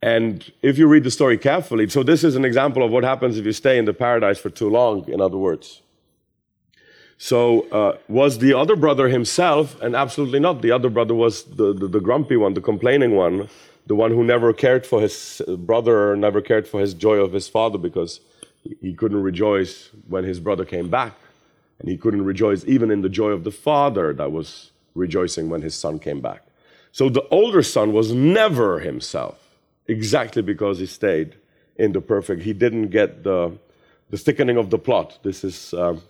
And 0.00 0.50
if 0.62 0.78
you 0.78 0.88
read 0.88 1.04
the 1.04 1.10
story 1.10 1.38
carefully, 1.38 1.88
so 1.88 2.02
this 2.02 2.24
is 2.24 2.34
an 2.34 2.44
example 2.44 2.82
of 2.82 2.90
what 2.90 3.04
happens 3.04 3.38
if 3.38 3.44
you 3.44 3.52
stay 3.52 3.78
in 3.78 3.84
the 3.84 3.92
paradise 3.92 4.38
for 4.38 4.50
too 4.50 4.68
long, 4.68 5.08
in 5.08 5.20
other 5.20 5.36
words. 5.36 5.82
So, 7.18 7.68
uh, 7.70 7.98
was 8.08 8.38
the 8.38 8.52
other 8.52 8.74
brother 8.74 9.08
himself? 9.08 9.80
And 9.80 9.94
absolutely 9.94 10.40
not. 10.40 10.60
The 10.60 10.72
other 10.72 10.90
brother 10.90 11.14
was 11.14 11.44
the, 11.44 11.72
the, 11.72 11.86
the, 11.86 12.00
grumpy 12.00 12.36
one, 12.36 12.54
the 12.54 12.60
complaining 12.60 13.14
one, 13.14 13.48
the 13.86 13.94
one 13.94 14.10
who 14.10 14.24
never 14.24 14.52
cared 14.52 14.86
for 14.86 15.00
his 15.00 15.42
brother, 15.58 16.16
never 16.16 16.40
cared 16.40 16.68
for 16.68 16.80
his 16.80 16.94
joy 16.94 17.16
of 17.16 17.32
his 17.32 17.48
father 17.48 17.78
because 17.78 18.20
he 18.80 18.94
couldn't 18.94 19.22
rejoice 19.22 19.90
when 20.08 20.24
his 20.24 20.40
brother 20.40 20.64
came 20.64 20.88
back. 20.88 21.14
And 21.78 21.88
he 21.88 21.96
couldn't 21.96 22.24
rejoice 22.24 22.64
even 22.64 22.90
in 22.90 23.02
the 23.02 23.08
joy 23.08 23.30
of 23.30 23.42
the 23.42 23.50
father 23.50 24.12
that 24.14 24.30
was 24.30 24.70
rejoicing 24.94 25.48
when 25.48 25.62
his 25.62 25.74
son 25.74 25.98
came 25.98 26.20
back. 26.20 26.44
So 26.92 27.08
the 27.08 27.26
older 27.28 27.62
son 27.62 27.92
was 27.92 28.12
never 28.12 28.78
himself, 28.78 29.56
exactly 29.88 30.42
because 30.42 30.78
he 30.78 30.86
stayed 30.86 31.34
in 31.76 31.92
the 31.92 32.00
perfect. 32.00 32.42
He 32.42 32.52
didn't 32.52 32.88
get 32.88 33.24
the, 33.24 33.58
the 34.10 34.18
thickening 34.18 34.58
of 34.58 34.70
the 34.70 34.78
plot. 34.78 35.18
This 35.22 35.42
is, 35.42 35.74
um, 35.74 36.02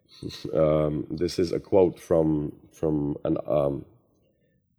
um, 0.54 1.06
this 1.10 1.38
is 1.38 1.52
a 1.52 1.58
quote 1.58 1.98
from, 1.98 2.52
from 2.70 3.16
an, 3.24 3.38
um, 3.48 3.84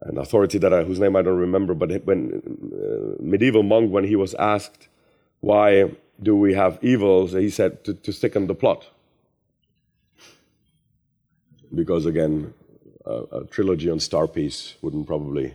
an 0.02 0.18
authority 0.18 0.58
that 0.60 0.74
I, 0.74 0.84
whose 0.84 1.00
name 1.00 1.16
I 1.16 1.22
don't 1.22 1.40
remember, 1.40 1.74
but 1.74 1.90
when 2.06 2.42
uh, 2.74 3.22
medieval 3.22 3.64
monk, 3.64 3.92
when 3.92 4.04
he 4.04 4.16
was 4.16 4.34
asked, 4.36 4.88
why 5.40 5.92
do 6.22 6.36
we 6.36 6.54
have 6.54 6.80
evils, 6.82 7.34
he 7.34 7.50
said, 7.50 7.84
to, 7.84 7.94
to 7.94 8.12
thicken 8.12 8.48
the 8.48 8.56
plot 8.56 8.88
because 11.74 12.06
again, 12.06 12.54
a, 13.06 13.24
a 13.32 13.46
trilogy 13.46 13.90
on 13.90 14.00
Star 14.00 14.28
Piece 14.28 14.76
wouldn't 14.82 15.08
probably, 15.08 15.54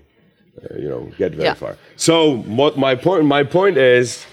uh, 0.62 0.74
you 0.76 0.88
know, 0.88 1.11
get 1.18 1.32
very 1.32 1.45
yeah. 1.45 1.55
far. 1.55 1.76
So 1.97 2.38
what 2.43 2.76
my 2.76 2.95
point, 2.95 3.24
my 3.24 3.45
point 3.45 3.76
is 3.76 4.26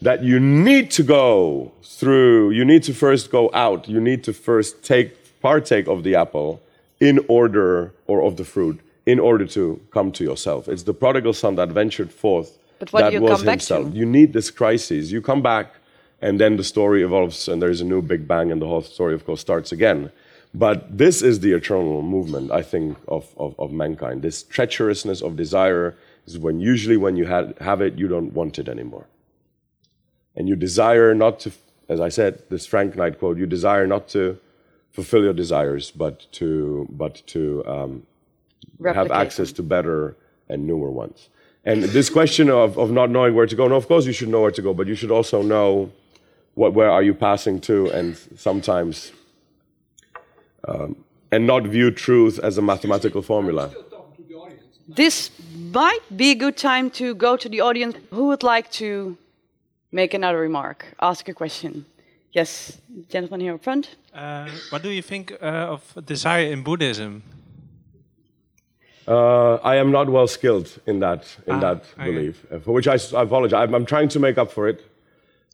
that 0.00 0.22
you 0.22 0.40
need 0.40 0.90
to 0.92 1.02
go 1.02 1.72
through. 1.82 2.50
You 2.50 2.64
need 2.64 2.82
to 2.84 2.94
first 2.94 3.30
go 3.30 3.50
out. 3.52 3.88
You 3.88 4.00
need 4.00 4.24
to 4.24 4.32
first 4.32 4.82
take 4.82 5.40
partake 5.40 5.86
of 5.88 6.02
the 6.02 6.14
apple 6.14 6.60
in 7.00 7.18
order, 7.28 7.92
or 8.06 8.22
of 8.22 8.36
the 8.36 8.44
fruit, 8.44 8.80
in 9.06 9.18
order 9.18 9.46
to 9.46 9.80
come 9.90 10.12
to 10.12 10.24
yourself. 10.24 10.68
It's 10.68 10.84
the 10.84 10.94
prodigal 10.94 11.32
son 11.32 11.56
that 11.56 11.70
ventured 11.70 12.12
forth. 12.12 12.58
But 12.78 12.92
what 12.92 13.00
that 13.00 13.10
do 13.10 13.16
you 13.16 13.22
was 13.22 13.40
come 13.40 13.48
himself. 13.48 13.84
back 13.84 13.92
to? 13.92 13.98
You 13.98 14.06
need 14.06 14.32
this 14.32 14.50
crisis. 14.50 15.10
You 15.10 15.20
come 15.20 15.42
back, 15.42 15.74
and 16.20 16.40
then 16.40 16.56
the 16.56 16.64
story 16.64 17.02
evolves, 17.02 17.48
and 17.48 17.60
there 17.60 17.70
is 17.70 17.80
a 17.80 17.84
new 17.84 18.02
Big 18.02 18.28
Bang, 18.28 18.52
and 18.52 18.60
the 18.60 18.66
whole 18.66 18.82
story, 18.82 19.14
of 19.14 19.24
course, 19.24 19.40
starts 19.40 19.72
again. 19.72 20.10
But 20.54 20.98
this 20.98 21.22
is 21.22 21.40
the 21.40 21.52
eternal 21.52 22.02
movement, 22.02 22.50
I 22.50 22.62
think, 22.62 22.98
of, 23.08 23.34
of, 23.38 23.58
of 23.58 23.72
mankind. 23.72 24.22
This 24.22 24.42
treacherousness 24.42 25.22
of 25.22 25.36
desire 25.36 25.96
is 26.26 26.38
when 26.38 26.60
usually 26.60 26.96
when 26.96 27.16
you 27.16 27.26
had, 27.26 27.56
have 27.60 27.80
it, 27.80 27.94
you 27.98 28.06
don't 28.06 28.32
want 28.32 28.58
it 28.58 28.68
anymore. 28.68 29.06
And 30.36 30.48
you 30.48 30.56
desire 30.56 31.14
not 31.14 31.40
to, 31.40 31.52
as 31.88 32.00
I 32.00 32.08
said, 32.08 32.42
this 32.50 32.66
Frank 32.66 32.96
Knight 32.96 33.18
quote, 33.18 33.38
you 33.38 33.46
desire 33.46 33.86
not 33.86 34.08
to 34.08 34.38
fulfill 34.90 35.24
your 35.24 35.32
desires, 35.32 35.90
but 35.90 36.26
to, 36.32 36.86
but 36.90 37.22
to 37.28 37.64
um, 37.66 38.06
have 38.84 39.10
access 39.10 39.48
them. 39.48 39.56
to 39.56 39.62
better 39.62 40.16
and 40.48 40.66
newer 40.66 40.90
ones. 40.90 41.28
And 41.64 41.84
this 41.84 42.10
question 42.10 42.50
of, 42.50 42.76
of 42.76 42.90
not 42.90 43.10
knowing 43.10 43.34
where 43.34 43.46
to 43.46 43.54
go, 43.54 43.68
no, 43.68 43.76
of 43.76 43.86
course 43.86 44.04
you 44.06 44.12
should 44.12 44.28
know 44.28 44.40
where 44.40 44.50
to 44.50 44.62
go, 44.62 44.74
but 44.74 44.86
you 44.86 44.94
should 44.94 45.12
also 45.12 45.42
know 45.42 45.92
what, 46.54 46.74
where 46.74 46.90
are 46.90 47.02
you 47.02 47.14
passing 47.14 47.60
to, 47.60 47.88
and 47.90 48.16
sometimes 48.36 49.12
um, 50.68 50.96
and 51.30 51.46
not 51.46 51.62
view 51.64 51.90
truth 51.90 52.38
as 52.42 52.58
a 52.58 52.62
mathematical 52.62 53.22
formula. 53.22 53.70
This 54.88 55.30
might 55.72 56.04
be 56.14 56.32
a 56.32 56.34
good 56.34 56.56
time 56.56 56.90
to 56.90 57.14
go 57.14 57.36
to 57.36 57.48
the 57.48 57.60
audience. 57.60 57.96
Who 58.10 58.26
would 58.26 58.42
like 58.42 58.70
to 58.72 59.16
make 59.92 60.12
another 60.12 60.38
remark, 60.38 60.84
ask 61.00 61.28
a 61.28 61.34
question? 61.34 61.86
Yes, 62.32 62.78
gentleman 63.08 63.40
here 63.40 63.54
up 63.54 63.62
front. 63.62 63.96
Uh, 64.12 64.48
what 64.70 64.82
do 64.82 64.90
you 64.90 65.02
think 65.02 65.32
uh, 65.40 65.74
of 65.74 65.82
desire 66.04 66.46
in 66.46 66.62
Buddhism? 66.62 67.22
Uh, 69.06 69.54
I 69.56 69.76
am 69.76 69.90
not 69.90 70.08
well 70.08 70.28
skilled 70.28 70.78
in 70.86 71.00
that 71.00 71.36
in 71.46 71.54
Ah, 71.54 71.60
that 71.60 71.84
belief, 71.96 72.46
uh, 72.52 72.60
for 72.60 72.72
which 72.72 72.86
I 72.86 72.96
apologize. 73.20 73.68
I'm, 73.68 73.74
I'm 73.74 73.86
trying 73.86 74.08
to 74.10 74.20
make 74.20 74.38
up 74.38 74.52
for 74.52 74.68
it. 74.68 74.84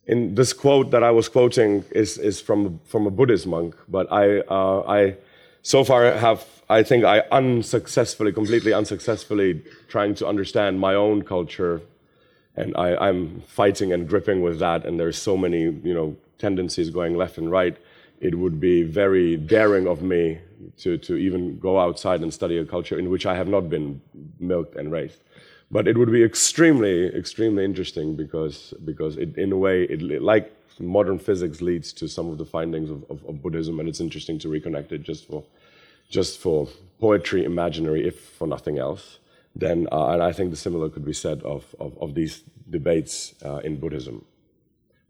In 0.06 0.34
this 0.34 0.52
quote 0.52 0.90
that 0.90 1.02
I 1.02 1.10
was 1.10 1.28
quoting 1.28 1.84
is 1.90 2.18
is 2.18 2.40
from 2.40 2.80
from 2.84 3.06
a 3.06 3.10
Buddhist 3.10 3.46
monk, 3.46 3.74
but 3.88 4.06
I 4.12 4.40
uh, 4.40 4.82
I 4.86 5.16
so 5.62 5.84
far 5.84 6.12
have 6.12 6.44
I 6.68 6.82
think 6.82 7.04
I 7.04 7.20
unsuccessfully, 7.32 8.32
completely 8.32 8.72
unsuccessfully, 8.74 9.62
trying 9.88 10.14
to 10.16 10.26
understand 10.26 10.78
my 10.78 10.94
own 10.94 11.22
culture, 11.22 11.80
and 12.54 12.76
I, 12.76 12.96
I'm 13.08 13.40
fighting 13.46 13.92
and 13.92 14.06
gripping 14.08 14.42
with 14.42 14.58
that. 14.58 14.84
And 14.84 15.00
there's 15.00 15.16
so 15.18 15.36
many 15.36 15.62
you 15.62 15.94
know 15.94 16.16
tendencies 16.38 16.90
going 16.90 17.16
left 17.16 17.38
and 17.38 17.50
right. 17.50 17.76
It 18.20 18.34
would 18.34 18.60
be 18.60 18.82
very 18.82 19.36
daring 19.36 19.86
of 19.86 20.02
me 20.02 20.38
to, 20.78 20.98
to 20.98 21.16
even 21.16 21.58
go 21.58 21.78
outside 21.78 22.20
and 22.20 22.32
study 22.32 22.58
a 22.58 22.64
culture 22.64 22.98
in 22.98 23.10
which 23.10 23.26
I 23.26 23.34
have 23.34 23.48
not 23.48 23.68
been 23.68 24.00
milked 24.38 24.76
and 24.76 24.90
raised. 24.90 25.20
But 25.70 25.86
it 25.86 25.98
would 25.98 26.10
be 26.10 26.24
extremely, 26.24 27.06
extremely 27.14 27.64
interesting 27.64 28.16
because, 28.16 28.72
because 28.84 29.16
it, 29.16 29.36
in 29.36 29.52
a 29.52 29.56
way, 29.56 29.84
it, 29.84 30.22
like 30.22 30.52
modern 30.80 31.18
physics 31.18 31.60
leads 31.60 31.92
to 31.94 32.08
some 32.08 32.30
of 32.30 32.38
the 32.38 32.44
findings 32.44 32.90
of, 32.90 33.04
of, 33.10 33.24
of 33.26 33.42
Buddhism, 33.42 33.78
and 33.78 33.88
it's 33.88 34.00
interesting 34.00 34.38
to 34.38 34.48
reconnect 34.48 34.92
it 34.92 35.02
just 35.02 35.26
for, 35.26 35.44
just 36.08 36.38
for 36.38 36.68
poetry, 37.00 37.44
imaginary, 37.44 38.06
if 38.06 38.18
for 38.20 38.46
nothing 38.46 38.78
else. 38.78 39.18
Then, 39.54 39.88
uh, 39.92 40.08
and 40.08 40.22
I 40.22 40.32
think 40.32 40.50
the 40.50 40.56
similar 40.56 40.88
could 40.88 41.04
be 41.04 41.12
said 41.12 41.42
of, 41.42 41.74
of, 41.78 41.98
of 42.00 42.14
these 42.14 42.44
debates 42.70 43.34
uh, 43.44 43.56
in 43.56 43.78
Buddhism. 43.78 44.24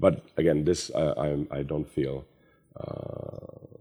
But 0.00 0.24
again, 0.36 0.64
this 0.64 0.90
I, 0.94 1.00
I, 1.00 1.46
I 1.58 1.62
don't 1.62 1.88
feel. 1.88 2.24
Uh, 2.78 3.77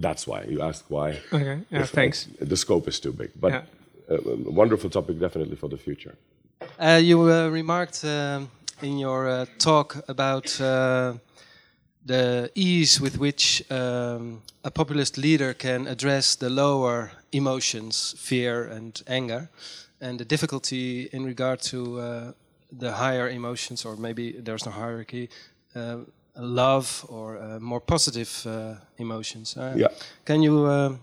that's 0.00 0.26
why 0.26 0.42
you 0.44 0.60
ask 0.62 0.84
why. 0.88 1.20
Okay. 1.32 1.60
Yeah. 1.70 1.82
If, 1.82 1.92
uh, 1.92 2.00
Thanks. 2.00 2.28
the 2.40 2.56
scope 2.56 2.88
is 2.88 3.00
too 3.00 3.12
big, 3.12 3.30
but 3.40 3.52
Yeah. 3.52 3.62
a, 4.08 4.14
a 4.48 4.52
wonderful 4.52 4.90
topic 4.90 5.18
definitely 5.18 5.56
for 5.56 5.68
the 5.68 5.76
future. 5.78 6.14
Uh, 6.78 7.00
you 7.02 7.20
uh, 7.30 7.48
remarked 7.48 8.04
um, 8.04 8.48
in 8.82 8.98
your 8.98 9.28
uh, 9.28 9.46
talk 9.58 9.96
about 10.08 10.60
uh, 10.60 11.14
the 12.06 12.50
ease 12.54 13.00
with 13.00 13.18
which 13.18 13.62
um, 13.70 14.42
a 14.64 14.70
populist 14.70 15.18
leader 15.18 15.54
can 15.54 15.86
address 15.86 16.36
the 16.36 16.48
lower 16.50 17.10
emotions, 17.32 18.14
fear 18.18 18.64
and 18.64 19.02
anger, 19.06 19.48
and 20.00 20.18
the 20.18 20.24
difficulty 20.24 21.08
in 21.12 21.24
regard 21.24 21.60
to 21.60 22.00
uh, 22.00 22.32
the 22.78 22.92
higher 22.92 23.28
emotions, 23.28 23.84
or 23.84 23.96
maybe 23.96 24.32
there's 24.32 24.64
no 24.64 24.72
hierarchy, 24.72 25.28
uh, 25.74 25.96
love 26.38 27.04
or 27.08 27.36
uh, 27.38 27.58
more 27.60 27.80
positive 27.80 28.30
uh, 28.46 28.74
emotions. 28.98 29.56
Uh, 29.56 29.74
Yeah. 29.76 29.88
Can 30.24 30.42
you 30.42 30.66
uh, 30.66 30.96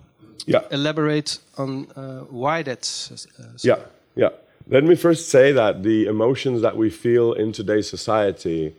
Yeah. 0.47 0.61
elaborate 0.71 1.39
on 1.57 1.87
uh, 1.95 2.21
why 2.29 2.63
that's 2.63 3.11
uh. 3.39 3.43
Yeah, 3.63 3.79
yeah. 4.15 4.29
Let 4.67 4.83
me 4.83 4.95
first 4.95 5.29
say 5.29 5.51
that 5.53 5.83
the 5.83 6.05
emotions 6.07 6.61
that 6.61 6.75
we 6.75 6.89
feel 6.89 7.33
in 7.33 7.51
today's 7.51 7.89
society 7.89 8.73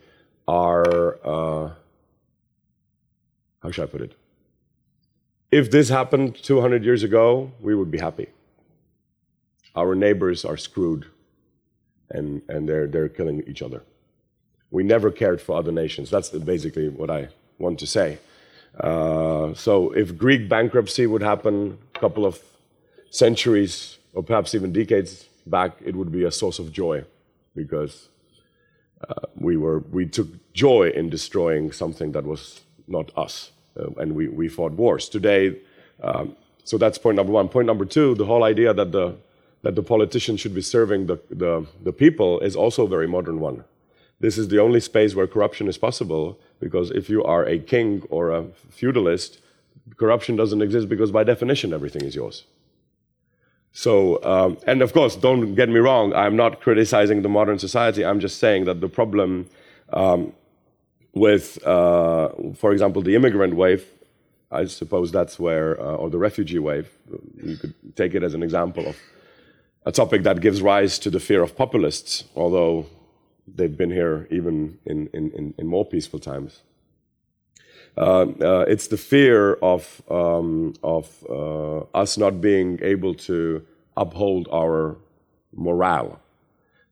are, 0.47 1.17
uh, 1.23 1.69
how 3.61 3.71
should 3.71 3.83
I 3.83 3.91
put 3.91 4.01
it? 4.01 4.13
If 5.51 5.69
this 5.71 5.89
happened 5.89 6.35
200 6.43 6.83
years 6.83 7.03
ago, 7.03 7.51
we 7.61 7.73
would 7.73 7.89
be 7.91 7.99
happy. 7.99 8.27
Our 9.75 9.95
neighbors 9.95 10.43
are 10.43 10.57
screwed 10.57 11.05
and, 12.09 12.41
and 12.49 12.67
they're, 12.67 12.87
they're 12.87 13.09
killing 13.09 13.43
each 13.47 13.61
other. 13.61 13.83
We 14.71 14.83
never 14.83 15.11
cared 15.11 15.41
for 15.41 15.57
other 15.57 15.71
nations. 15.71 16.09
That's 16.09 16.29
basically 16.29 16.89
what 16.89 17.09
I 17.09 17.29
want 17.57 17.79
to 17.79 17.87
say. 17.87 18.19
Uh, 18.79 19.53
so 19.53 19.91
if 19.91 20.17
Greek 20.17 20.47
bankruptcy 20.47 21.07
would 21.07 21.23
happen 21.23 21.77
a 21.95 21.99
couple 21.99 22.25
of 22.25 22.39
centuries 23.09 23.97
or 24.13 24.23
perhaps 24.23 24.53
even 24.53 24.71
decades 24.71 25.25
back, 25.45 25.77
it 25.83 25.95
would 25.95 26.11
be 26.11 26.23
a 26.23 26.31
source 26.31 26.59
of 26.59 26.71
joy 26.71 27.03
because 27.55 28.09
uh, 29.07 29.13
we, 29.35 29.57
were, 29.57 29.79
we 29.91 30.05
took 30.05 30.27
joy 30.53 30.89
in 30.89 31.09
destroying 31.09 31.71
something 31.71 32.11
that 32.11 32.25
was 32.25 32.61
not 32.87 33.11
us, 33.17 33.51
uh, 33.79 33.89
and 33.97 34.13
we, 34.15 34.27
we 34.27 34.47
fought 34.47 34.73
wars. 34.73 35.09
Today, 35.09 35.57
um, 36.03 36.35
so 36.63 36.77
that's 36.77 36.97
point 36.97 37.15
number 37.15 37.31
one. 37.31 37.47
Point 37.49 37.67
number 37.67 37.85
two, 37.85 38.15
the 38.15 38.25
whole 38.25 38.43
idea 38.43 38.73
that 38.73 38.91
the, 38.91 39.15
that 39.63 39.75
the 39.75 39.83
politician 39.83 40.37
should 40.37 40.53
be 40.53 40.61
serving 40.61 41.07
the, 41.07 41.19
the, 41.29 41.65
the 41.83 41.93
people 41.93 42.39
is 42.41 42.55
also 42.55 42.85
a 42.85 42.87
very 42.87 43.07
modern 43.07 43.39
one. 43.39 43.63
This 44.19 44.37
is 44.37 44.47
the 44.47 44.59
only 44.59 44.79
space 44.79 45.13
where 45.15 45.27
corruption 45.27 45.67
is 45.67 45.77
possible 45.77 46.39
because 46.59 46.89
if 46.91 47.09
you 47.09 47.23
are 47.23 47.45
a 47.45 47.59
king 47.59 48.03
or 48.09 48.31
a 48.31 48.45
feudalist, 48.69 49.39
corruption 49.95 50.35
doesn't 50.35 50.61
exist 50.61 50.89
because 50.89 51.11
by 51.11 51.23
definition 51.23 51.73
everything 51.73 52.03
is 52.03 52.15
yours. 52.15 52.45
So, 53.71 54.23
um, 54.23 54.57
and 54.65 54.81
of 54.81 54.91
course, 54.91 55.15
don't 55.15 55.53
get 55.53 55.69
me 55.69 55.79
wrong, 55.79 56.13
I'm 56.13 56.35
not 56.35 56.61
criticizing 56.61 57.21
the 57.21 57.29
modern 57.29 57.59
society. 57.59 58.03
I'm 58.03 58.19
just 58.19 58.39
saying 58.39 58.65
that 58.65 58.81
the 58.81 58.89
problem 58.89 59.47
um, 59.93 60.33
with, 61.13 61.63
uh, 61.65 62.29
for 62.55 62.71
example, 62.71 63.03
the 63.03 63.13
immigrant 63.13 63.55
wave, 63.55 63.85
I 64.51 64.65
suppose 64.65 65.11
that's 65.11 65.37
where, 65.37 65.79
uh, 65.79 65.95
or 65.95 66.09
the 66.09 66.17
refugee 66.17 66.57
wave, 66.57 66.89
you 67.43 67.57
could 67.57 67.75
take 67.95 68.15
it 68.15 68.23
as 68.23 68.33
an 68.33 68.41
example 68.41 68.87
of 68.87 68.97
a 69.85 69.91
topic 69.91 70.23
that 70.23 70.41
gives 70.41 70.61
rise 70.61 70.97
to 70.99 71.09
the 71.11 71.19
fear 71.19 71.43
of 71.43 71.55
populists, 71.55 72.23
although 72.35 72.87
they've 73.55 73.77
been 73.77 73.91
here 73.91 74.27
even 74.29 74.77
in, 74.85 75.07
in, 75.13 75.53
in, 75.57 75.67
more 75.67 75.85
peaceful 75.85 76.19
times. 76.19 76.61
Uh, 77.97 78.25
uh, 78.41 78.65
it's 78.67 78.87
the 78.87 78.97
fear 78.97 79.53
of, 79.55 80.01
um, 80.09 80.73
of 80.83 81.25
uh, 81.29 81.79
us 81.97 82.17
not 82.17 82.41
being 82.41 82.79
able 82.81 83.15
to 83.15 83.65
uphold 83.95 84.47
our 84.53 84.97
morale. 85.55 86.19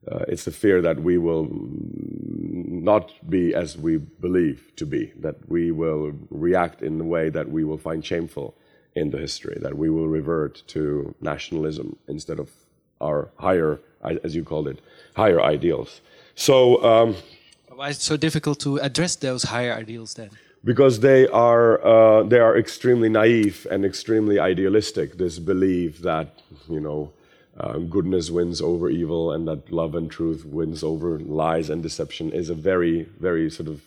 Uh, 0.10 0.26
it's 0.28 0.45
the 0.45 0.51
fear 0.51 0.82
that 0.82 1.01
we 1.01 1.18
will 1.18 1.47
not 1.51 3.12
be 3.30 3.53
as 3.53 3.78
we 3.78 3.97
believe 3.97 4.72
to 4.76 4.86
be, 4.86 5.12
that 5.20 5.36
we 5.47 5.72
will 5.72 6.14
react 6.30 6.82
in 6.82 6.99
a 7.01 7.03
way 7.03 7.30
that 7.30 7.49
we 7.49 7.64
will 7.64 7.78
find 7.78 8.06
shameful 8.06 8.56
in 8.95 9.10
the 9.10 9.18
history, 9.18 9.58
that 9.62 9.78
we 9.78 9.89
will 9.89 10.08
revert 10.08 10.64
to 10.68 11.14
nationalism 11.22 11.97
instead 12.08 12.39
of 12.39 12.49
our 13.01 13.30
higher, 13.38 13.80
as 14.24 14.36
you 14.36 14.43
called 14.43 14.68
it, 14.68 14.80
higher 15.16 15.41
ideals. 15.41 16.01
So, 16.36 16.83
um, 16.83 17.15
Why 17.73 17.89
is 17.89 17.97
it 17.97 18.01
so 18.01 18.17
difficult 18.17 18.59
to 18.61 18.77
address 18.77 19.15
those 19.15 19.43
higher 19.43 19.73
ideals 19.73 20.13
then? 20.13 20.29
because 20.65 20.99
they 21.01 21.27
are 21.27 21.86
uh, 21.86 22.23
they 22.23 22.39
are 22.39 22.57
extremely 22.57 23.07
naive 23.07 23.67
and 23.71 23.86
extremely 23.86 24.39
idealistic. 24.39 25.17
This 25.17 25.39
belief 25.39 25.99
that 25.99 26.41
you 26.67 26.79
know 26.79 27.13
uh, 27.57 27.77
goodness 27.77 28.31
wins 28.31 28.61
over 28.61 28.89
evil 28.89 29.31
and 29.31 29.47
that 29.47 29.71
love 29.71 29.95
and 29.95 30.09
truth 30.09 30.43
wins 30.43 30.83
over 30.83 31.19
lies 31.19 31.69
and 31.69 31.83
deception 31.83 32.31
is 32.31 32.49
a 32.49 32.55
very 32.55 33.03
very 33.19 33.49
sort 33.49 33.69
of 33.69 33.81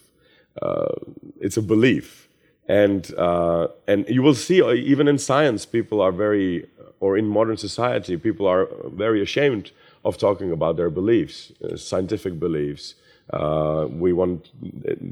uh, 0.62 0.94
it's 1.40 1.56
a 1.56 1.62
belief, 1.62 2.28
and 2.68 3.12
uh, 3.18 3.68
and 3.88 4.08
you 4.08 4.22
will 4.22 4.34
see 4.34 4.62
uh, 4.62 4.70
even 4.70 5.08
in 5.08 5.18
science 5.18 5.66
people 5.66 6.00
are 6.00 6.12
very 6.12 6.66
or 7.00 7.18
in 7.18 7.26
modern 7.26 7.56
society 7.56 8.16
people 8.16 8.46
are 8.46 8.68
very 8.86 9.20
ashamed 9.20 9.72
of 10.08 10.16
talking 10.16 10.50
about 10.58 10.76
their 10.76 10.90
beliefs, 11.00 11.52
uh, 11.62 11.76
scientific 11.76 12.34
beliefs. 12.46 12.94
Uh, 13.38 13.86
we 14.04 14.10
want 14.12 14.40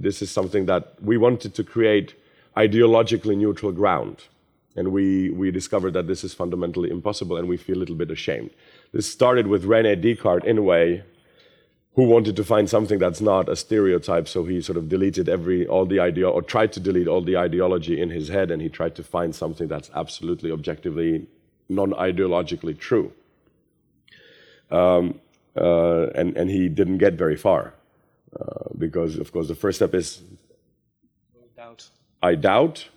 this 0.07 0.22
is 0.22 0.30
something 0.30 0.66
that 0.66 0.84
we 1.11 1.16
wanted 1.26 1.53
to 1.55 1.62
create 1.74 2.09
ideologically 2.57 3.36
neutral 3.36 3.72
ground, 3.72 4.16
and 4.74 4.86
we 4.97 5.07
we 5.40 5.51
discovered 5.51 5.92
that 5.92 6.07
this 6.07 6.24
is 6.24 6.32
fundamentally 6.42 6.90
impossible, 6.90 7.36
and 7.38 7.47
we 7.47 7.59
feel 7.59 7.76
a 7.76 7.82
little 7.82 8.01
bit 8.05 8.11
ashamed. 8.11 8.51
This 8.92 9.07
started 9.18 9.47
with 9.47 9.64
Rene 9.72 9.94
Descartes 9.97 10.47
in 10.47 10.57
a 10.59 10.62
way, 10.72 10.86
who 11.97 12.05
wanted 12.14 12.36
to 12.36 12.44
find 12.44 12.68
something 12.68 12.99
that's 12.99 13.20
not 13.20 13.49
a 13.49 13.57
stereotype, 13.57 14.28
so 14.28 14.44
he 14.44 14.61
sort 14.62 14.78
of 14.78 14.88
deleted 14.88 15.28
every 15.28 15.66
all 15.66 15.86
the 15.86 16.01
idea 16.09 16.28
or 16.28 16.42
tried 16.42 16.72
to 16.72 16.80
delete 16.80 17.09
all 17.09 17.24
the 17.24 17.36
ideology 17.36 18.01
in 18.01 18.11
his 18.11 18.28
head, 18.28 18.51
and 18.51 18.62
he 18.62 18.68
tried 18.68 18.94
to 18.94 19.03
find 19.03 19.34
something 19.34 19.68
that's 19.68 19.90
absolutely 19.94 20.51
objectively 20.51 21.26
non-ideologically 21.68 22.78
true. 22.78 23.12
Um, 24.71 25.21
uh, 25.57 26.09
and 26.14 26.37
and 26.37 26.51
he 26.51 26.69
didn't 26.69 26.99
get 26.99 27.14
very 27.14 27.37
far 27.37 27.73
uh, 28.39 28.69
because, 28.77 29.17
of 29.17 29.33
course, 29.33 29.49
the 29.49 29.55
first 29.55 29.79
step 29.79 29.95
is 29.95 30.23
Doubt. 31.57 31.89
I 32.23 32.35
doubt. 32.35 32.89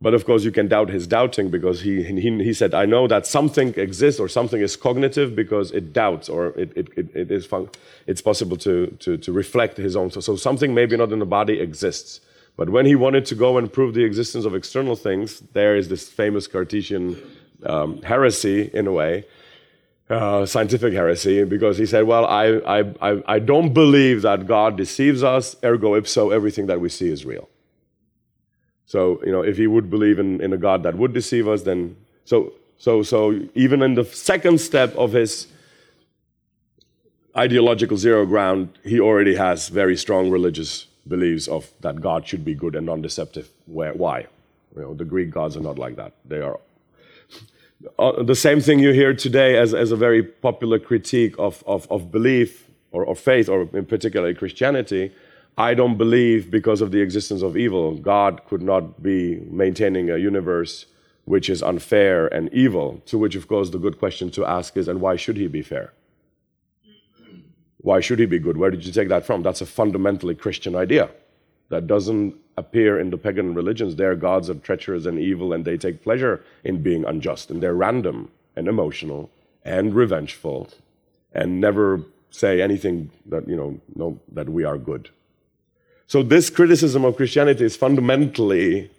But 0.00 0.14
of 0.14 0.26
course, 0.26 0.42
you 0.42 0.50
can 0.50 0.66
doubt 0.66 0.90
his 0.90 1.06
doubting 1.06 1.48
because 1.48 1.82
he, 1.82 2.02
he, 2.02 2.42
he 2.42 2.52
said, 2.52 2.74
I 2.74 2.86
know 2.86 3.06
that 3.06 3.24
something 3.24 3.72
exists 3.76 4.18
or 4.18 4.28
something 4.28 4.60
is 4.60 4.74
cognitive 4.74 5.36
because 5.36 5.70
it 5.70 5.92
doubts 5.92 6.28
or 6.28 6.48
it, 6.58 6.72
it, 6.76 6.88
it, 6.96 7.14
it 7.14 7.30
is 7.30 7.46
fun- 7.46 7.70
it's 8.08 8.20
possible 8.20 8.56
to, 8.56 8.88
to, 8.98 9.16
to 9.16 9.32
reflect 9.32 9.76
his 9.76 9.94
own. 9.94 10.10
So, 10.10 10.20
so 10.20 10.34
something 10.34 10.74
maybe 10.74 10.96
not 10.96 11.12
in 11.12 11.20
the 11.20 11.24
body 11.24 11.60
exists. 11.60 12.20
But 12.56 12.70
when 12.70 12.84
he 12.84 12.96
wanted 12.96 13.24
to 13.26 13.36
go 13.36 13.58
and 13.58 13.72
prove 13.72 13.94
the 13.94 14.02
existence 14.02 14.44
of 14.44 14.56
external 14.56 14.96
things, 14.96 15.38
there 15.52 15.76
is 15.76 15.88
this 15.88 16.08
famous 16.08 16.48
Cartesian 16.48 17.22
um, 17.64 18.02
heresy, 18.02 18.70
in 18.74 18.88
a 18.88 18.92
way, 18.92 19.24
uh, 20.10 20.44
scientific 20.44 20.92
heresy, 20.92 21.44
because 21.44 21.78
he 21.78 21.86
said, 21.86 22.04
Well, 22.04 22.26
I, 22.26 22.84
I, 23.00 23.22
I, 23.26 23.38
don't 23.38 23.72
believe 23.72 24.22
that 24.22 24.46
God 24.46 24.76
deceives 24.76 25.22
us, 25.22 25.56
ergo 25.64 25.94
ipso, 25.94 26.30
everything 26.30 26.66
that 26.66 26.80
we 26.80 26.88
see 26.88 27.08
is 27.08 27.24
real. 27.24 27.48
So, 28.84 29.22
you 29.24 29.32
know, 29.32 29.42
if 29.42 29.56
he 29.56 29.66
would 29.66 29.88
believe 29.88 30.18
in, 30.18 30.40
in 30.42 30.52
a 30.52 30.58
God 30.58 30.82
that 30.82 30.96
would 30.96 31.14
deceive 31.14 31.48
us, 31.48 31.62
then 31.62 31.96
so 32.24 32.52
so 32.76 33.02
so 33.02 33.40
even 33.54 33.80
in 33.80 33.94
the 33.94 34.04
second 34.04 34.60
step 34.60 34.94
of 34.96 35.12
his 35.12 35.46
ideological 37.36 37.96
zero 37.96 38.26
ground, 38.26 38.78
he 38.84 39.00
already 39.00 39.36
has 39.36 39.68
very 39.68 39.96
strong 39.96 40.30
religious 40.30 40.86
beliefs 41.08 41.48
of 41.48 41.70
that 41.80 42.00
God 42.00 42.26
should 42.26 42.44
be 42.44 42.54
good 42.54 42.74
and 42.76 42.84
non-deceptive. 42.86 43.48
Why? 43.66 44.26
You 44.76 44.82
know, 44.82 44.94
the 44.94 45.04
Greek 45.04 45.30
gods 45.30 45.56
are 45.56 45.60
not 45.60 45.78
like 45.78 45.96
that. 45.96 46.12
They 46.24 46.40
are 46.40 46.58
uh, 47.98 48.22
the 48.22 48.34
same 48.34 48.60
thing 48.60 48.78
you 48.78 48.92
hear 48.92 49.14
today 49.14 49.56
as, 49.58 49.74
as 49.74 49.90
a 49.92 49.96
very 49.96 50.22
popular 50.22 50.78
critique 50.78 51.34
of, 51.38 51.62
of, 51.66 51.90
of 51.90 52.10
belief 52.10 52.68
or, 52.90 53.04
or 53.04 53.14
faith, 53.14 53.48
or 53.48 53.68
in 53.72 53.86
particular 53.86 54.34
Christianity. 54.34 55.12
I 55.58 55.74
don't 55.74 55.98
believe 55.98 56.50
because 56.50 56.80
of 56.80 56.92
the 56.92 57.00
existence 57.00 57.42
of 57.42 57.56
evil. 57.56 57.96
God 57.96 58.42
could 58.46 58.62
not 58.62 59.02
be 59.02 59.40
maintaining 59.50 60.10
a 60.10 60.16
universe 60.16 60.86
which 61.24 61.48
is 61.48 61.62
unfair 61.62 62.26
and 62.28 62.52
evil. 62.52 63.02
To 63.06 63.18
which, 63.18 63.36
of 63.36 63.48
course, 63.48 63.70
the 63.70 63.78
good 63.78 63.98
question 63.98 64.30
to 64.32 64.44
ask 64.44 64.76
is, 64.76 64.88
and 64.88 65.00
why 65.00 65.16
should 65.16 65.36
he 65.36 65.46
be 65.46 65.62
fair? 65.62 65.92
Why 67.78 68.00
should 68.00 68.18
he 68.18 68.26
be 68.26 68.38
good? 68.38 68.56
Where 68.56 68.70
did 68.70 68.86
you 68.86 68.92
take 68.92 69.08
that 69.08 69.26
from? 69.26 69.42
That's 69.42 69.60
a 69.60 69.66
fundamentally 69.66 70.34
Christian 70.34 70.74
idea 70.76 71.10
that 71.68 71.86
doesn't 71.86 72.36
appear 72.56 72.98
in 72.98 73.10
the 73.10 73.16
pagan 73.16 73.54
religions. 73.54 73.96
Their 73.96 74.14
gods 74.14 74.50
are 74.50 74.54
treacherous 74.54 75.06
and 75.06 75.18
evil, 75.18 75.52
and 75.52 75.64
they 75.64 75.76
take 75.76 76.02
pleasure 76.02 76.44
in 76.64 76.82
being 76.82 77.04
unjust, 77.04 77.50
and 77.50 77.62
they're 77.62 77.74
random 77.74 78.30
and 78.56 78.68
emotional 78.68 79.30
and 79.64 79.94
revengeful, 79.94 80.68
and 81.32 81.60
never 81.60 82.02
say 82.30 82.60
anything 82.60 83.10
that 83.26 83.48
you 83.48 83.56
know, 83.56 83.80
no, 83.94 84.18
that 84.32 84.48
we 84.48 84.64
are 84.64 84.78
good. 84.78 85.10
So 86.06 86.22
this 86.22 86.50
criticism 86.50 87.04
of 87.04 87.16
Christianity 87.16 87.64
is 87.64 87.76
fundamentally 87.76 88.90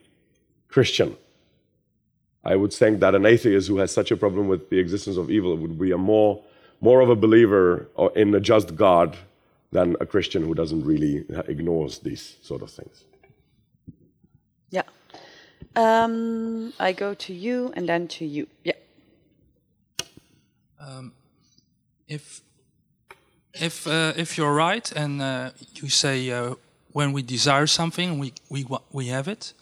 Christian. 0.69 1.15
I 2.43 2.55
would 2.55 2.73
think 2.73 2.99
that 2.99 3.15
an 3.15 3.25
atheist 3.25 3.67
who 3.67 3.77
has 3.77 3.91
such 3.91 4.11
a 4.11 4.17
problem 4.17 4.47
with 4.47 4.69
the 4.69 4.79
existence 4.79 5.17
of 5.17 5.29
evil 5.29 5.55
would 5.55 5.77
be 5.79 5.91
a 5.91 5.97
more, 5.97 6.41
more 6.81 7.01
of 7.01 7.09
a 7.09 7.15
believer 7.15 7.87
in 8.15 8.33
a 8.33 8.39
just 8.39 8.75
God 8.75 9.15
than 9.71 9.95
a 9.99 10.05
Christian 10.05 10.43
who 10.43 10.53
doesn't 10.53 10.83
really 10.83 11.25
ignores 11.47 11.99
these 11.99 12.37
sort 12.41 12.61
of 12.61 12.69
things. 12.69 13.03
Yeah. 14.73 14.83
Um, 15.75 16.73
I 16.79 16.93
go 16.93 17.13
to 17.13 17.33
you 17.33 17.71
and 17.75 17.87
then 17.87 18.07
to 18.07 18.25
you. 18.25 18.47
Yeah. 18.63 18.73
Um, 20.79 21.13
if 22.07 22.41
if 23.53 23.85
uh, 23.85 24.13
if 24.17 24.35
you're 24.37 24.55
right 24.55 24.91
and 24.95 25.21
uh, 25.21 25.51
you 25.75 25.89
say 25.89 26.31
uh, 26.31 26.55
when 26.91 27.13
we 27.13 27.21
desire 27.21 27.67
something 27.67 28.19
we 28.19 28.33
we 28.49 28.65
we 28.91 29.09
have 29.09 29.31
it, 29.31 29.53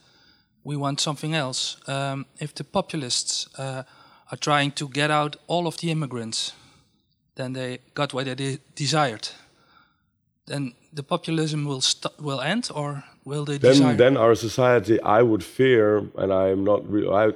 we 0.63 0.77
want 0.77 1.01
something 1.01 1.35
else. 1.35 1.77
Um, 1.87 2.25
if 2.39 2.53
the 2.53 2.63
populists 2.63 3.47
uh, 3.59 3.83
are 4.31 4.37
trying 4.39 4.71
to 4.71 4.87
get 4.87 5.11
out 5.11 5.35
all 5.47 5.67
of 5.67 5.75
the 5.77 5.91
immigrants, 5.91 6.53
then 7.35 7.53
they 7.53 7.79
got 7.93 8.13
what 8.13 8.25
they 8.25 8.35
de 8.35 8.59
desired. 8.75 9.29
Then 10.45 10.73
the 10.95 11.03
populism 11.03 11.65
will 11.65 11.83
will 12.17 12.39
end, 12.39 12.69
or 12.73 13.03
will 13.25 13.45
they? 13.45 13.57
Then, 13.57 13.71
desire? 13.73 13.95
then 13.95 14.17
our 14.17 14.35
society, 14.35 15.01
I 15.01 15.21
would 15.21 15.43
fear, 15.43 15.97
and 16.17 16.31
I 16.33 16.49
am 16.49 16.63
not. 16.63 16.83
I, 17.11 17.33